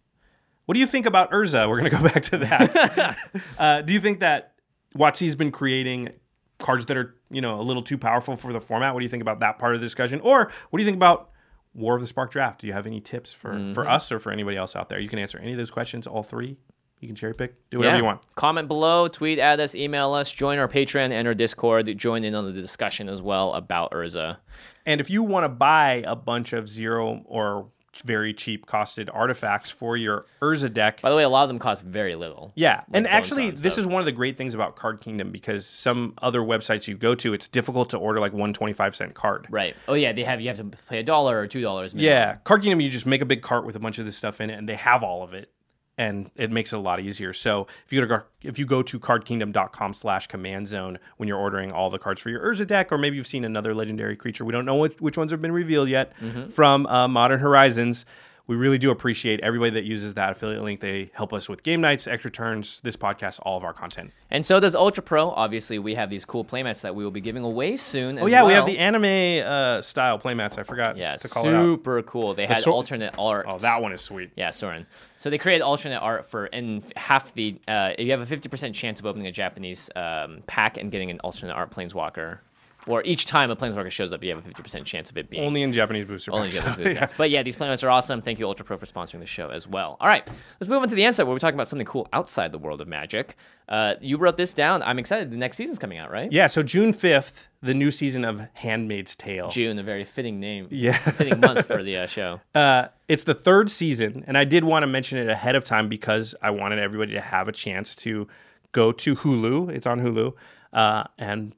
what 0.71 0.75
do 0.75 0.79
you 0.79 0.87
think 0.87 1.05
about 1.05 1.31
Urza? 1.31 1.67
We're 1.67 1.79
going 1.81 1.91
to 1.91 1.97
go 1.97 2.03
back 2.13 2.23
to 2.23 2.37
that. 2.37 3.17
uh, 3.59 3.81
do 3.81 3.91
you 3.91 3.99
think 3.99 4.21
that 4.21 4.53
WotC's 4.97 5.35
been 5.35 5.51
creating 5.51 6.13
cards 6.59 6.85
that 6.85 6.95
are 6.95 7.13
you 7.29 7.41
know 7.41 7.59
a 7.59 7.61
little 7.61 7.83
too 7.83 7.97
powerful 7.97 8.37
for 8.37 8.53
the 8.53 8.61
format? 8.61 8.93
What 8.93 9.01
do 9.01 9.03
you 9.03 9.09
think 9.09 9.19
about 9.19 9.41
that 9.41 9.59
part 9.59 9.75
of 9.75 9.81
the 9.81 9.85
discussion? 9.85 10.21
Or 10.21 10.49
what 10.69 10.77
do 10.77 10.81
you 10.81 10.87
think 10.87 10.95
about 10.95 11.29
War 11.73 11.95
of 11.95 11.99
the 11.99 12.07
Spark 12.07 12.31
draft. 12.31 12.61
Do 12.61 12.67
you 12.67 12.73
have 12.73 12.87
any 12.87 13.01
tips 13.01 13.33
for 13.33 13.51
Mm-hmm. 13.51 13.73
for 13.73 13.85
us 13.85 14.13
or 14.13 14.19
for 14.19 14.31
anybody 14.31 14.55
else 14.55 14.77
out 14.77 14.87
there? 14.87 14.97
You 14.97 15.09
can 15.09 15.19
answer 15.19 15.37
any 15.39 15.51
of 15.51 15.57
those 15.57 15.71
questions, 15.71 16.07
all 16.07 16.23
three. 16.23 16.55
You 17.01 17.07
can 17.09 17.17
cherry 17.17 17.33
pick. 17.33 17.69
Do 17.69 17.79
whatever 17.79 17.97
you 17.97 18.05
want. 18.05 18.21
Comment 18.35 18.69
below, 18.69 19.09
tweet 19.09 19.39
at 19.39 19.59
us, 19.59 19.75
email 19.75 20.13
us, 20.13 20.31
join 20.31 20.57
our 20.57 20.69
Patreon 20.69 21.11
and 21.11 21.27
our 21.27 21.33
Discord, 21.33 21.97
join 21.97 22.23
in 22.23 22.33
on 22.33 22.45
the 22.45 22.53
discussion 22.53 23.09
as 23.09 23.21
well 23.21 23.53
about 23.55 23.91
Urza. 23.91 24.37
And 24.85 25.01
if 25.01 25.09
you 25.09 25.21
want 25.21 25.43
to 25.43 25.49
buy 25.49 26.01
a 26.07 26.15
bunch 26.15 26.53
of 26.53 26.69
zero 26.69 27.23
or 27.25 27.71
very 27.99 28.33
cheap 28.33 28.65
costed 28.65 29.09
artifacts 29.13 29.69
for 29.69 29.97
your 29.97 30.25
Urza 30.41 30.73
deck, 30.73 31.01
By 31.01 31.09
the 31.09 31.15
way, 31.15 31.23
a 31.23 31.29
lot 31.29 31.43
of 31.43 31.49
them 31.49 31.59
cost 31.59 31.83
very 31.83 32.15
little. 32.15 32.53
Yeah, 32.55 32.83
and 32.93 33.05
actually, 33.05 33.51
this 33.51 33.77
is 33.77 33.85
one 33.85 33.99
of 33.99 34.05
the 34.05 34.13
great 34.13 34.37
things 34.37 34.55
about 34.55 34.77
Card 34.77 35.01
Kingdom 35.01 35.31
because 35.31 35.65
some 35.65 36.13
other 36.21 36.39
websites 36.39 36.87
you 36.87 36.95
go 36.95 37.15
to, 37.15 37.33
it's 37.33 37.49
difficult 37.49 37.89
to 37.89 37.97
order 37.97 38.19
like 38.19 38.33
one 38.33 38.53
twenty-five 38.53 38.95
cent 38.95 39.13
card. 39.13 39.47
Right. 39.49 39.75
Oh 39.87 39.93
yeah, 39.93 40.13
they 40.13 40.23
have 40.23 40.39
you 40.39 40.47
have 40.47 40.57
to 40.57 40.77
pay 40.89 40.99
a 40.99 41.03
dollar 41.03 41.37
or 41.37 41.47
two 41.47 41.61
dollars. 41.61 41.93
Yeah, 41.93 42.35
Card 42.43 42.61
Kingdom, 42.61 42.79
you 42.79 42.89
just 42.89 43.05
make 43.05 43.21
a 43.21 43.25
big 43.25 43.41
cart 43.41 43.65
with 43.65 43.75
a 43.75 43.79
bunch 43.79 43.99
of 43.99 44.05
this 44.05 44.15
stuff 44.15 44.39
in 44.39 44.49
it, 44.49 44.57
and 44.57 44.69
they 44.69 44.75
have 44.75 45.03
all 45.03 45.23
of 45.23 45.33
it, 45.33 45.51
and 45.97 46.31
it 46.35 46.51
makes 46.51 46.73
it 46.73 46.77
a 46.77 46.79
lot 46.79 46.99
easier. 46.99 47.33
So 47.33 47.67
if 47.85 47.93
you 47.93 48.05
go 48.05 48.17
to 48.17 48.23
if 48.43 48.57
you 48.57 48.65
go 48.65 48.81
to 48.81 48.99
cardkingdom.com/slash 48.99 50.27
command 50.27 50.67
zone 50.67 50.99
when 51.17 51.27
you're 51.27 51.37
ordering 51.37 51.71
all 51.71 51.89
the 51.89 51.99
cards 51.99 52.21
for 52.21 52.29
your 52.29 52.41
Urza 52.41 52.65
deck, 52.65 52.91
or 52.91 52.97
maybe 52.97 53.17
you've 53.17 53.27
seen 53.27 53.45
another 53.45 53.73
legendary 53.73 54.15
creature, 54.15 54.45
we 54.45 54.51
don't 54.51 54.65
know 54.65 54.75
which, 54.77 54.99
which 55.01 55.17
ones 55.17 55.31
have 55.31 55.41
been 55.41 55.51
revealed 55.51 55.89
yet 55.89 56.13
from 56.49 56.85
uh, 56.87 57.07
Modern 57.07 57.39
Horizons. 57.39 58.05
We 58.51 58.57
really 58.57 58.77
do 58.77 58.91
appreciate 58.91 59.39
everybody 59.39 59.71
that 59.75 59.85
uses 59.85 60.15
that 60.15 60.33
affiliate 60.33 60.61
link. 60.61 60.81
They 60.81 61.09
help 61.13 61.31
us 61.31 61.47
with 61.47 61.63
game 61.63 61.79
nights, 61.79 62.05
extra 62.05 62.29
turns, 62.29 62.81
this 62.81 62.97
podcast, 62.97 63.39
all 63.43 63.55
of 63.55 63.63
our 63.63 63.71
content. 63.71 64.11
And 64.29 64.45
so 64.45 64.59
does 64.59 64.75
Ultra 64.75 65.01
Pro. 65.01 65.29
Obviously, 65.29 65.79
we 65.79 65.95
have 65.95 66.09
these 66.09 66.25
cool 66.25 66.43
playmats 66.43 66.81
that 66.81 66.93
we 66.93 67.05
will 67.05 67.11
be 67.11 67.21
giving 67.21 67.45
away 67.45 67.77
soon. 67.77 68.19
Oh 68.19 68.25
yeah, 68.25 68.43
we 68.43 68.51
have 68.51 68.65
the 68.65 68.77
anime 68.77 69.47
uh, 69.47 69.81
style 69.81 70.19
playmats. 70.19 70.57
I 70.57 70.63
forgot 70.63 70.97
yeah, 70.97 71.15
to 71.15 71.29
call 71.29 71.47
it 71.47 71.53
out. 71.53 71.63
super 71.63 72.01
cool. 72.01 72.33
They 72.33 72.45
had 72.45 72.57
sor- 72.57 72.73
alternate 72.73 73.15
art. 73.17 73.45
Oh, 73.47 73.57
that 73.59 73.81
one 73.81 73.93
is 73.93 74.01
sweet. 74.01 74.31
Yeah, 74.35 74.49
Soren. 74.49 74.85
So 75.17 75.29
they 75.29 75.37
created 75.37 75.63
alternate 75.63 75.99
art 75.99 76.25
for 76.25 76.47
and 76.47 76.83
half 76.97 77.33
the. 77.33 77.57
Uh, 77.69 77.93
you 77.97 78.11
have 78.11 78.19
a 78.19 78.25
fifty 78.25 78.49
percent 78.49 78.75
chance 78.75 78.99
of 78.99 79.05
opening 79.05 79.27
a 79.27 79.31
Japanese 79.31 79.89
um, 79.95 80.43
pack 80.45 80.75
and 80.75 80.91
getting 80.91 81.09
an 81.09 81.21
alternate 81.21 81.53
art 81.53 81.71
planeswalker. 81.71 82.39
Or 82.87 83.03
each 83.05 83.25
time 83.27 83.51
a 83.51 83.55
planeswalker 83.55 83.91
shows 83.91 84.11
up, 84.11 84.23
you 84.23 84.29
have 84.31 84.39
a 84.39 84.41
fifty 84.41 84.63
percent 84.63 84.85
chance 84.87 85.11
of 85.11 85.17
it 85.17 85.29
being 85.29 85.45
Only 85.45 85.61
in 85.61 85.71
Japanese 85.71 86.05
booster 86.05 86.31
Only 86.33 86.47
packs. 86.47 86.57
Japanese 86.57 86.77
booster 86.77 86.95
packs. 86.99 87.13
But 87.15 87.29
yeah, 87.29 87.43
these 87.43 87.55
playmats 87.55 87.83
are 87.83 87.89
awesome. 87.91 88.21
Thank 88.23 88.39
you, 88.39 88.47
Ultra 88.47 88.65
Pro, 88.65 88.77
for 88.77 88.87
sponsoring 88.87 89.19
the 89.19 89.27
show 89.27 89.49
as 89.49 89.67
well. 89.67 89.97
All 89.99 90.07
right, 90.07 90.27
let's 90.59 90.67
move 90.67 90.81
on 90.81 90.87
to 90.87 90.95
the 90.95 91.05
answer 91.05 91.23
where 91.23 91.33
we're 91.33 91.39
talking 91.39 91.55
about 91.55 91.67
something 91.67 91.85
cool 91.85 92.07
outside 92.11 92.51
the 92.51 92.57
world 92.57 92.81
of 92.81 92.87
Magic. 92.87 93.35
Uh, 93.69 93.93
you 94.01 94.17
wrote 94.17 94.35
this 94.35 94.51
down. 94.53 94.81
I'm 94.81 94.97
excited. 94.99 95.29
The 95.31 95.37
next 95.37 95.57
season's 95.57 95.77
coming 95.79 95.99
out, 95.99 96.11
right? 96.11 96.31
Yeah, 96.31 96.47
so 96.47 96.61
June 96.63 96.91
5th, 96.91 97.45
the 97.61 97.73
new 97.73 97.91
season 97.91 98.25
of 98.25 98.41
Handmaid's 98.55 99.15
Tale. 99.15 99.49
June, 99.49 99.77
a 99.79 99.83
very 99.83 100.03
fitting 100.03 100.39
name. 100.39 100.67
Yeah. 100.71 100.97
fitting 101.11 101.39
month 101.39 101.67
for 101.67 101.83
the 101.83 101.97
uh, 101.97 102.07
show. 102.07 102.41
Uh, 102.55 102.87
it's 103.07 103.23
the 103.25 103.35
third 103.35 103.69
season, 103.69 104.25
and 104.27 104.37
I 104.37 104.43
did 104.43 104.63
want 104.63 104.83
to 104.83 104.87
mention 104.87 105.19
it 105.19 105.29
ahead 105.29 105.55
of 105.55 105.63
time 105.63 105.87
because 105.87 106.33
I 106.41 106.49
wanted 106.49 106.79
everybody 106.79 107.13
to 107.13 107.21
have 107.21 107.47
a 107.47 107.51
chance 107.51 107.95
to 107.97 108.27
go 108.71 108.91
to 108.91 109.15
Hulu. 109.15 109.69
It's 109.69 109.85
on 109.87 110.01
Hulu, 110.01 110.33
uh, 110.73 111.03
and 111.17 111.53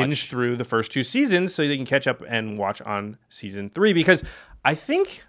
binge 0.00 0.28
through 0.28 0.56
the 0.56 0.64
first 0.64 0.92
two 0.92 1.02
seasons 1.04 1.54
so 1.54 1.66
they 1.66 1.76
can 1.76 1.86
catch 1.86 2.06
up 2.06 2.22
and 2.28 2.58
watch 2.58 2.80
on 2.82 3.16
season 3.28 3.70
three. 3.70 3.92
Because 3.92 4.22
I 4.64 4.74
think 4.74 5.24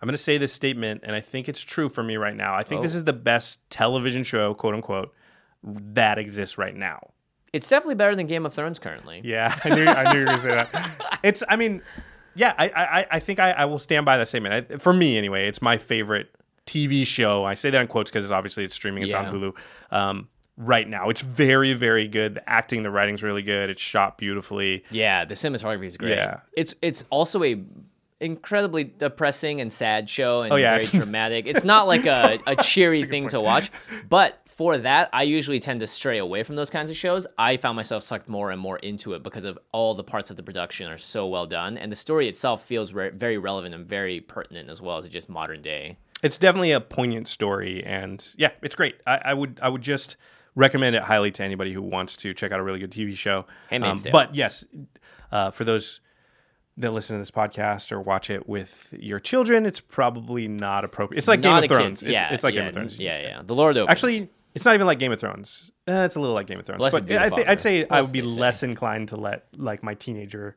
I'm 0.00 0.06
going 0.06 0.14
to 0.14 0.22
say 0.22 0.38
this 0.38 0.52
statement, 0.52 1.02
and 1.04 1.14
I 1.16 1.20
think 1.20 1.48
it's 1.48 1.60
true 1.62 1.88
for 1.88 2.02
me 2.02 2.16
right 2.16 2.36
now. 2.36 2.54
I 2.54 2.62
think 2.62 2.82
this 2.82 2.94
is 2.94 3.04
the 3.04 3.12
best 3.12 3.60
television 3.70 4.22
show, 4.22 4.54
quote 4.54 4.74
unquote, 4.74 5.14
that 5.62 6.18
exists 6.18 6.58
right 6.58 6.74
now. 6.74 7.10
It's 7.52 7.68
definitely 7.68 7.94
better 7.94 8.14
than 8.14 8.26
Game 8.26 8.44
of 8.44 8.52
Thrones 8.52 8.78
currently. 8.78 9.22
Yeah, 9.24 9.58
I 9.64 9.68
knew, 9.70 9.86
I 9.86 10.12
knew 10.12 10.18
you 10.20 10.24
were 10.26 10.32
going 10.32 10.36
to 10.38 10.42
say 10.42 10.50
that. 10.50 11.18
It's, 11.22 11.42
I 11.48 11.56
mean, 11.56 11.82
yeah, 12.34 12.54
I, 12.58 12.68
I, 12.68 13.06
I 13.12 13.20
think 13.20 13.40
I, 13.40 13.50
I 13.52 13.64
will 13.64 13.78
stand 13.78 14.04
by 14.04 14.18
that 14.18 14.28
statement. 14.28 14.70
I, 14.70 14.76
for 14.76 14.92
me, 14.92 15.16
anyway, 15.16 15.48
it's 15.48 15.62
my 15.62 15.78
favorite 15.78 16.28
TV 16.66 17.06
show. 17.06 17.44
I 17.44 17.54
say 17.54 17.70
that 17.70 17.80
in 17.80 17.86
quotes 17.88 18.10
because 18.10 18.30
obviously 18.30 18.64
it's 18.64 18.74
streaming. 18.74 19.02
It's 19.04 19.12
Yeah. 19.12 19.26
on 19.28 19.34
Hulu 19.34 19.56
um, 19.90 20.28
right 20.56 20.88
now. 20.88 21.08
It's 21.10 21.20
very, 21.22 21.74
very 21.74 22.08
good. 22.08 22.34
The 22.34 22.48
acting, 22.48 22.82
the 22.82 22.90
writing's 22.90 23.22
really 23.22 23.42
good. 23.42 23.70
It's 23.70 23.80
shot 23.80 24.18
beautifully. 24.18 24.84
Yeah, 24.90 25.24
the 25.24 25.34
cinematography 25.34 25.86
is 25.86 25.96
great. 25.96 26.16
Yeah. 26.16 26.40
It's 26.52 26.74
it's 26.82 27.04
also 27.10 27.42
a 27.44 27.62
incredibly 28.20 28.84
depressing 28.84 29.60
and 29.60 29.72
sad 29.72 30.08
show 30.08 30.42
and 30.42 30.52
Oh, 30.52 30.56
yeah, 30.56 30.70
very 30.70 30.82
it's- 30.84 30.90
dramatic. 31.02 31.46
It's 31.46 31.64
not 31.64 31.86
like 31.86 32.06
a, 32.06 32.38
a 32.46 32.56
cheery 32.56 33.04
thing 33.04 33.28
to 33.28 33.40
watch, 33.40 33.70
but 34.08 34.40
for 34.46 34.78
that, 34.78 35.10
I 35.12 35.24
usually 35.24 35.60
tend 35.60 35.80
to 35.80 35.86
stray 35.86 36.16
away 36.16 36.42
from 36.42 36.56
those 36.56 36.70
kinds 36.70 36.88
of 36.88 36.96
shows. 36.96 37.26
I 37.36 37.58
found 37.58 37.76
myself 37.76 38.02
sucked 38.02 38.26
more 38.26 38.50
and 38.50 38.58
more 38.58 38.78
into 38.78 39.12
it 39.12 39.22
because 39.22 39.44
of 39.44 39.58
all 39.72 39.92
the 39.94 40.02
parts 40.02 40.30
of 40.30 40.38
the 40.38 40.42
production 40.42 40.88
are 40.88 40.96
so 40.96 41.26
well 41.26 41.44
done, 41.44 41.76
and 41.76 41.92
the 41.92 41.96
story 41.96 42.26
itself 42.26 42.64
feels 42.64 42.94
re- 42.94 43.10
very 43.10 43.36
relevant 43.36 43.74
and 43.74 43.84
very 43.84 44.20
pertinent 44.22 44.70
as 44.70 44.80
well 44.80 44.96
as 44.96 45.06
just 45.10 45.28
modern 45.28 45.60
day. 45.60 45.98
It's 46.22 46.38
definitely 46.38 46.72
a 46.72 46.80
poignant 46.80 47.28
story, 47.28 47.84
and 47.84 48.26
yeah, 48.38 48.52
it's 48.62 48.74
great. 48.74 48.94
I, 49.06 49.16
I 49.26 49.34
would 49.34 49.60
I 49.62 49.68
would 49.68 49.82
just 49.82 50.16
recommend 50.56 50.96
it 50.96 51.02
highly 51.02 51.30
to 51.30 51.44
anybody 51.44 51.72
who 51.72 51.82
wants 51.82 52.16
to 52.16 52.34
check 52.34 52.50
out 52.50 52.58
a 52.58 52.62
really 52.62 52.80
good 52.80 52.90
TV 52.90 53.14
show. 53.14 53.46
Um. 53.70 54.02
But 54.10 54.34
yes, 54.34 54.64
uh, 55.30 55.52
for 55.52 55.64
those 55.64 56.00
that 56.78 56.90
listen 56.90 57.16
to 57.16 57.20
this 57.20 57.30
podcast 57.30 57.92
or 57.92 58.00
watch 58.00 58.28
it 58.28 58.48
with 58.48 58.92
your 58.98 59.20
children, 59.20 59.64
it's 59.64 59.80
probably 59.80 60.48
not 60.48 60.84
appropriate. 60.84 61.18
It's 61.18 61.28
like 61.28 61.40
Not 61.40 61.62
Game 61.62 61.70
of 61.70 61.76
Thrones. 61.76 62.02
It's, 62.02 62.12
yeah, 62.12 62.32
it's 62.32 62.44
like 62.44 62.54
yeah, 62.54 62.62
Game 62.62 62.68
of 62.68 62.74
Thrones. 62.74 62.98
Yeah, 62.98 63.20
yeah. 63.20 63.42
The 63.44 63.54
Lord 63.54 63.78
opens. 63.78 63.92
Actually, 63.92 64.28
it's 64.54 64.64
not 64.64 64.74
even 64.74 64.86
like 64.86 64.98
Game 64.98 65.12
of 65.12 65.20
Thrones. 65.20 65.70
Uh, 65.88 66.02
it's 66.04 66.16
a 66.16 66.20
little 66.20 66.34
like 66.34 66.46
Game 66.46 66.58
of 66.58 66.66
Thrones. 66.66 66.78
Blessed 66.78 67.06
but 67.06 67.12
I. 67.12 67.52
I'd 67.52 67.60
say 67.60 67.86
I 67.88 68.00
would 68.00 68.12
be 68.12 68.20
they 68.20 68.26
say. 68.26 68.40
less 68.40 68.62
inclined 68.62 69.08
to 69.10 69.16
let 69.16 69.46
like 69.56 69.82
my 69.82 69.94
teenager 69.94 70.56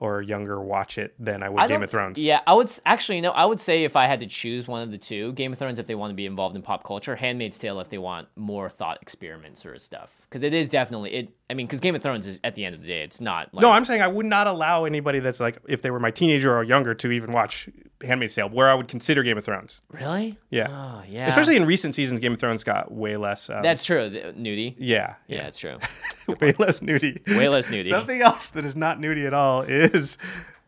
or 0.00 0.22
younger 0.22 0.60
watch 0.60 0.98
it 0.98 1.14
than 1.18 1.42
I 1.42 1.48
would 1.48 1.60
I 1.60 1.66
Game 1.66 1.82
of 1.82 1.90
Thrones. 1.90 2.18
Yeah, 2.18 2.40
I 2.46 2.54
would 2.54 2.70
actually 2.86 3.20
no. 3.20 3.30
I 3.30 3.44
would 3.44 3.60
say 3.60 3.84
if 3.84 3.96
I 3.96 4.06
had 4.06 4.20
to 4.20 4.26
choose 4.26 4.68
one 4.68 4.82
of 4.82 4.90
the 4.90 4.98
two, 4.98 5.32
Game 5.32 5.52
of 5.52 5.58
Thrones 5.58 5.78
if 5.78 5.86
they 5.86 5.94
want 5.94 6.10
to 6.10 6.14
be 6.14 6.26
involved 6.26 6.56
in 6.56 6.62
pop 6.62 6.84
culture, 6.84 7.16
Handmaid's 7.16 7.58
Tale 7.58 7.80
if 7.80 7.88
they 7.88 7.98
want 7.98 8.28
more 8.36 8.68
thought 8.68 8.98
experiments 9.02 9.66
or 9.66 9.78
stuff. 9.78 10.17
Because 10.28 10.42
it 10.42 10.52
is 10.52 10.68
definitely 10.68 11.14
it. 11.14 11.28
I 11.48 11.54
mean, 11.54 11.66
because 11.66 11.80
Game 11.80 11.94
of 11.94 12.02
Thrones 12.02 12.26
is 12.26 12.38
at 12.44 12.54
the 12.54 12.64
end 12.66 12.74
of 12.74 12.82
the 12.82 12.86
day, 12.88 13.02
it's 13.02 13.20
not. 13.20 13.52
Like, 13.54 13.62
No, 13.62 13.70
I'm 13.70 13.86
saying 13.86 14.02
I 14.02 14.08
would 14.08 14.26
not 14.26 14.46
allow 14.46 14.84
anybody 14.84 15.20
that's 15.20 15.40
like, 15.40 15.56
if 15.66 15.80
they 15.80 15.90
were 15.90 15.98
my 16.00 16.10
teenager 16.10 16.54
or 16.54 16.62
younger, 16.62 16.94
to 16.94 17.10
even 17.10 17.32
watch 17.32 17.68
Handmaid's 18.02 18.34
Tale, 18.34 18.50
where 18.50 18.68
I 18.68 18.74
would 18.74 18.88
consider 18.88 19.22
Game 19.22 19.38
of 19.38 19.44
Thrones. 19.44 19.80
really. 19.90 20.38
Yeah. 20.50 20.68
Oh 20.70 21.02
yeah. 21.08 21.28
Especially 21.28 21.56
in 21.56 21.64
recent 21.64 21.94
seasons, 21.94 22.20
Game 22.20 22.34
of 22.34 22.40
Thrones 22.40 22.62
got 22.62 22.92
way 22.92 23.16
less. 23.16 23.48
Um, 23.48 23.62
that's 23.62 23.84
true. 23.84 24.10
The, 24.10 24.34
nudie. 24.38 24.74
yeah, 24.78 25.14
Yeah, 25.28 25.46
it's 25.46 25.58
true. 25.58 25.78
way 26.40 26.52
less 26.58 26.80
nudie. 26.80 27.26
Way 27.38 27.48
less 27.48 27.68
nudie. 27.68 27.88
Something 27.88 28.20
else 28.20 28.50
that 28.50 28.64
is 28.66 28.76
not 28.76 28.98
nudie 28.98 29.26
at 29.26 29.32
all 29.32 29.62
is 29.62 30.18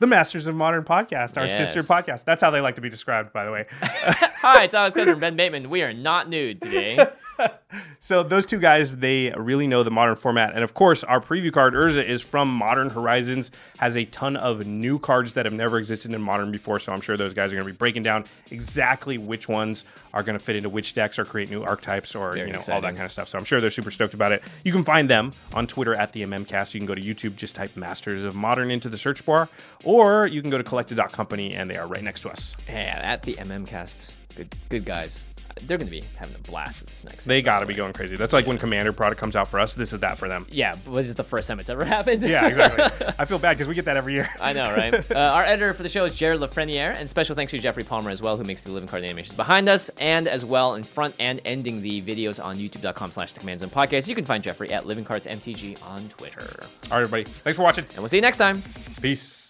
the 0.00 0.06
Masters 0.06 0.46
of 0.46 0.56
Modern 0.56 0.82
podcast, 0.82 1.36
our 1.36 1.46
sister 1.48 1.82
podcast. 1.82 2.24
That's 2.24 2.40
how 2.40 2.50
they 2.50 2.62
like 2.62 2.76
to 2.76 2.80
be 2.80 2.88
described, 2.88 3.34
by 3.34 3.44
the 3.44 3.52
way. 3.52 3.66
Hi, 3.80 4.64
it's 4.64 4.74
Alex 4.74 4.94
Cousin 4.94 5.18
Ben 5.18 5.36
Bateman. 5.36 5.68
We 5.68 5.82
are 5.82 5.92
not 5.92 6.28
nude 6.28 6.60
today. 6.62 7.06
So 8.00 8.22
those 8.22 8.46
two 8.46 8.58
guys, 8.58 8.96
they 8.96 9.30
really 9.36 9.66
know 9.66 9.82
the 9.82 9.90
modern 9.90 10.16
format, 10.16 10.54
and 10.54 10.64
of 10.64 10.74
course, 10.74 11.04
our 11.04 11.20
preview 11.20 11.52
card 11.52 11.74
Urza 11.74 12.02
is 12.02 12.22
from 12.22 12.48
Modern 12.48 12.88
Horizons. 12.90 13.50
Has 13.78 13.96
a 13.96 14.06
ton 14.06 14.36
of 14.36 14.66
new 14.66 14.98
cards 14.98 15.34
that 15.34 15.44
have 15.44 15.52
never 15.52 15.78
existed 15.78 16.12
in 16.12 16.20
Modern 16.20 16.50
before. 16.50 16.80
So 16.80 16.92
I'm 16.92 17.00
sure 17.00 17.16
those 17.16 17.34
guys 17.34 17.52
are 17.52 17.56
going 17.56 17.66
to 17.66 17.72
be 17.72 17.76
breaking 17.76 18.02
down 18.02 18.24
exactly 18.50 19.18
which 19.18 19.48
ones 19.48 19.84
are 20.12 20.22
going 20.22 20.36
to 20.36 20.44
fit 20.44 20.56
into 20.56 20.68
which 20.68 20.94
decks 20.94 21.18
or 21.18 21.24
create 21.24 21.50
new 21.50 21.62
archetypes 21.62 22.14
or 22.14 22.32
Very 22.32 22.48
you 22.48 22.52
know 22.52 22.60
all 22.72 22.80
that 22.80 22.94
kind 22.94 23.04
of 23.04 23.12
stuff. 23.12 23.28
So 23.28 23.38
I'm 23.38 23.44
sure 23.44 23.60
they're 23.60 23.70
super 23.70 23.90
stoked 23.90 24.14
about 24.14 24.32
it. 24.32 24.42
You 24.64 24.72
can 24.72 24.82
find 24.82 25.08
them 25.08 25.32
on 25.54 25.66
Twitter 25.66 25.94
at 25.94 26.12
the 26.12 26.22
MMCast. 26.22 26.74
You 26.74 26.80
can 26.80 26.86
go 26.86 26.94
to 26.94 27.02
YouTube, 27.02 27.36
just 27.36 27.54
type 27.54 27.76
Masters 27.76 28.24
of 28.24 28.34
Modern 28.34 28.70
into 28.70 28.88
the 28.88 28.98
search 28.98 29.24
bar, 29.24 29.48
or 29.90 30.26
you 30.26 30.40
can 30.40 30.50
go 30.50 30.58
to 30.58 30.64
collected.company 30.64 31.54
and 31.54 31.68
they 31.70 31.76
are 31.76 31.86
right 31.86 32.02
next 32.02 32.20
to 32.22 32.30
us. 32.30 32.56
yeah, 32.68 33.00
at 33.02 33.22
the 33.22 33.34
MM 33.34 33.66
Cast. 33.66 34.10
Good, 34.36 34.54
good 34.68 34.84
guys. 34.84 35.24
They're 35.66 35.76
going 35.76 35.88
to 35.88 36.00
be 36.00 36.02
having 36.16 36.34
a 36.36 36.50
blast 36.50 36.80
with 36.80 36.88
this 36.88 37.04
next. 37.04 37.26
They 37.26 37.42
got 37.42 37.60
to 37.60 37.66
be 37.66 37.74
going 37.74 37.92
crazy. 37.92 38.16
That's 38.16 38.32
like 38.32 38.46
when 38.46 38.56
Commander 38.56 38.94
product 38.94 39.20
comes 39.20 39.36
out 39.36 39.46
for 39.48 39.60
us. 39.60 39.74
This 39.74 39.92
is 39.92 40.00
that 40.00 40.16
for 40.16 40.26
them. 40.26 40.46
Yeah, 40.50 40.74
but 40.86 41.04
it's 41.04 41.12
the 41.14 41.24
first 41.24 41.48
time 41.48 41.60
it's 41.60 41.68
ever 41.68 41.84
happened. 41.96 42.22
Yeah, 42.22 42.46
exactly. 42.46 43.06
I 43.18 43.26
feel 43.26 43.38
bad 43.38 43.58
because 43.58 43.68
we 43.68 43.74
get 43.74 43.84
that 43.84 43.96
every 43.98 44.14
year. 44.14 44.30
I 44.40 44.54
know, 44.54 44.74
right? 44.74 44.94
uh, 45.10 45.18
our 45.18 45.42
editor 45.42 45.74
for 45.74 45.82
the 45.82 45.88
show 45.90 46.04
is 46.06 46.16
Jared 46.16 46.40
Lafreniere, 46.40 46.94
and 46.96 47.10
special 47.10 47.34
thanks 47.36 47.50
to 47.50 47.58
Jeffrey 47.58 47.84
Palmer 47.84 48.08
as 48.10 48.22
well, 48.22 48.38
who 48.38 48.44
makes 48.44 48.62
the 48.62 48.70
living 48.70 48.88
card 48.88 49.02
animations 49.04 49.34
behind 49.34 49.68
us, 49.68 49.90
and 50.00 50.28
as 50.28 50.46
well 50.46 50.76
in 50.76 50.82
front 50.82 51.14
and 51.18 51.40
ending 51.44 51.82
the 51.82 52.00
videos 52.00 52.42
on 52.42 52.56
youtube.com 52.56 53.10
slash 53.10 53.32
the 53.32 53.40
Command 53.40 53.60
Zone 53.60 53.70
Podcast. 53.70 54.06
You 54.08 54.14
can 54.14 54.24
find 54.24 54.42
Jeffrey 54.42 54.72
at 54.72 54.86
Living 54.86 55.04
Cards 55.04 55.26
MTG 55.26 55.82
on 55.84 56.08
Twitter. 56.10 56.46
All 56.84 56.90
right, 56.92 57.00
everybody. 57.02 57.24
Thanks 57.24 57.58
for 57.58 57.64
watching. 57.64 57.84
And 57.90 57.98
we'll 57.98 58.08
see 58.08 58.16
you 58.18 58.22
next 58.22 58.38
time. 58.38 58.62
Peace. 59.02 59.49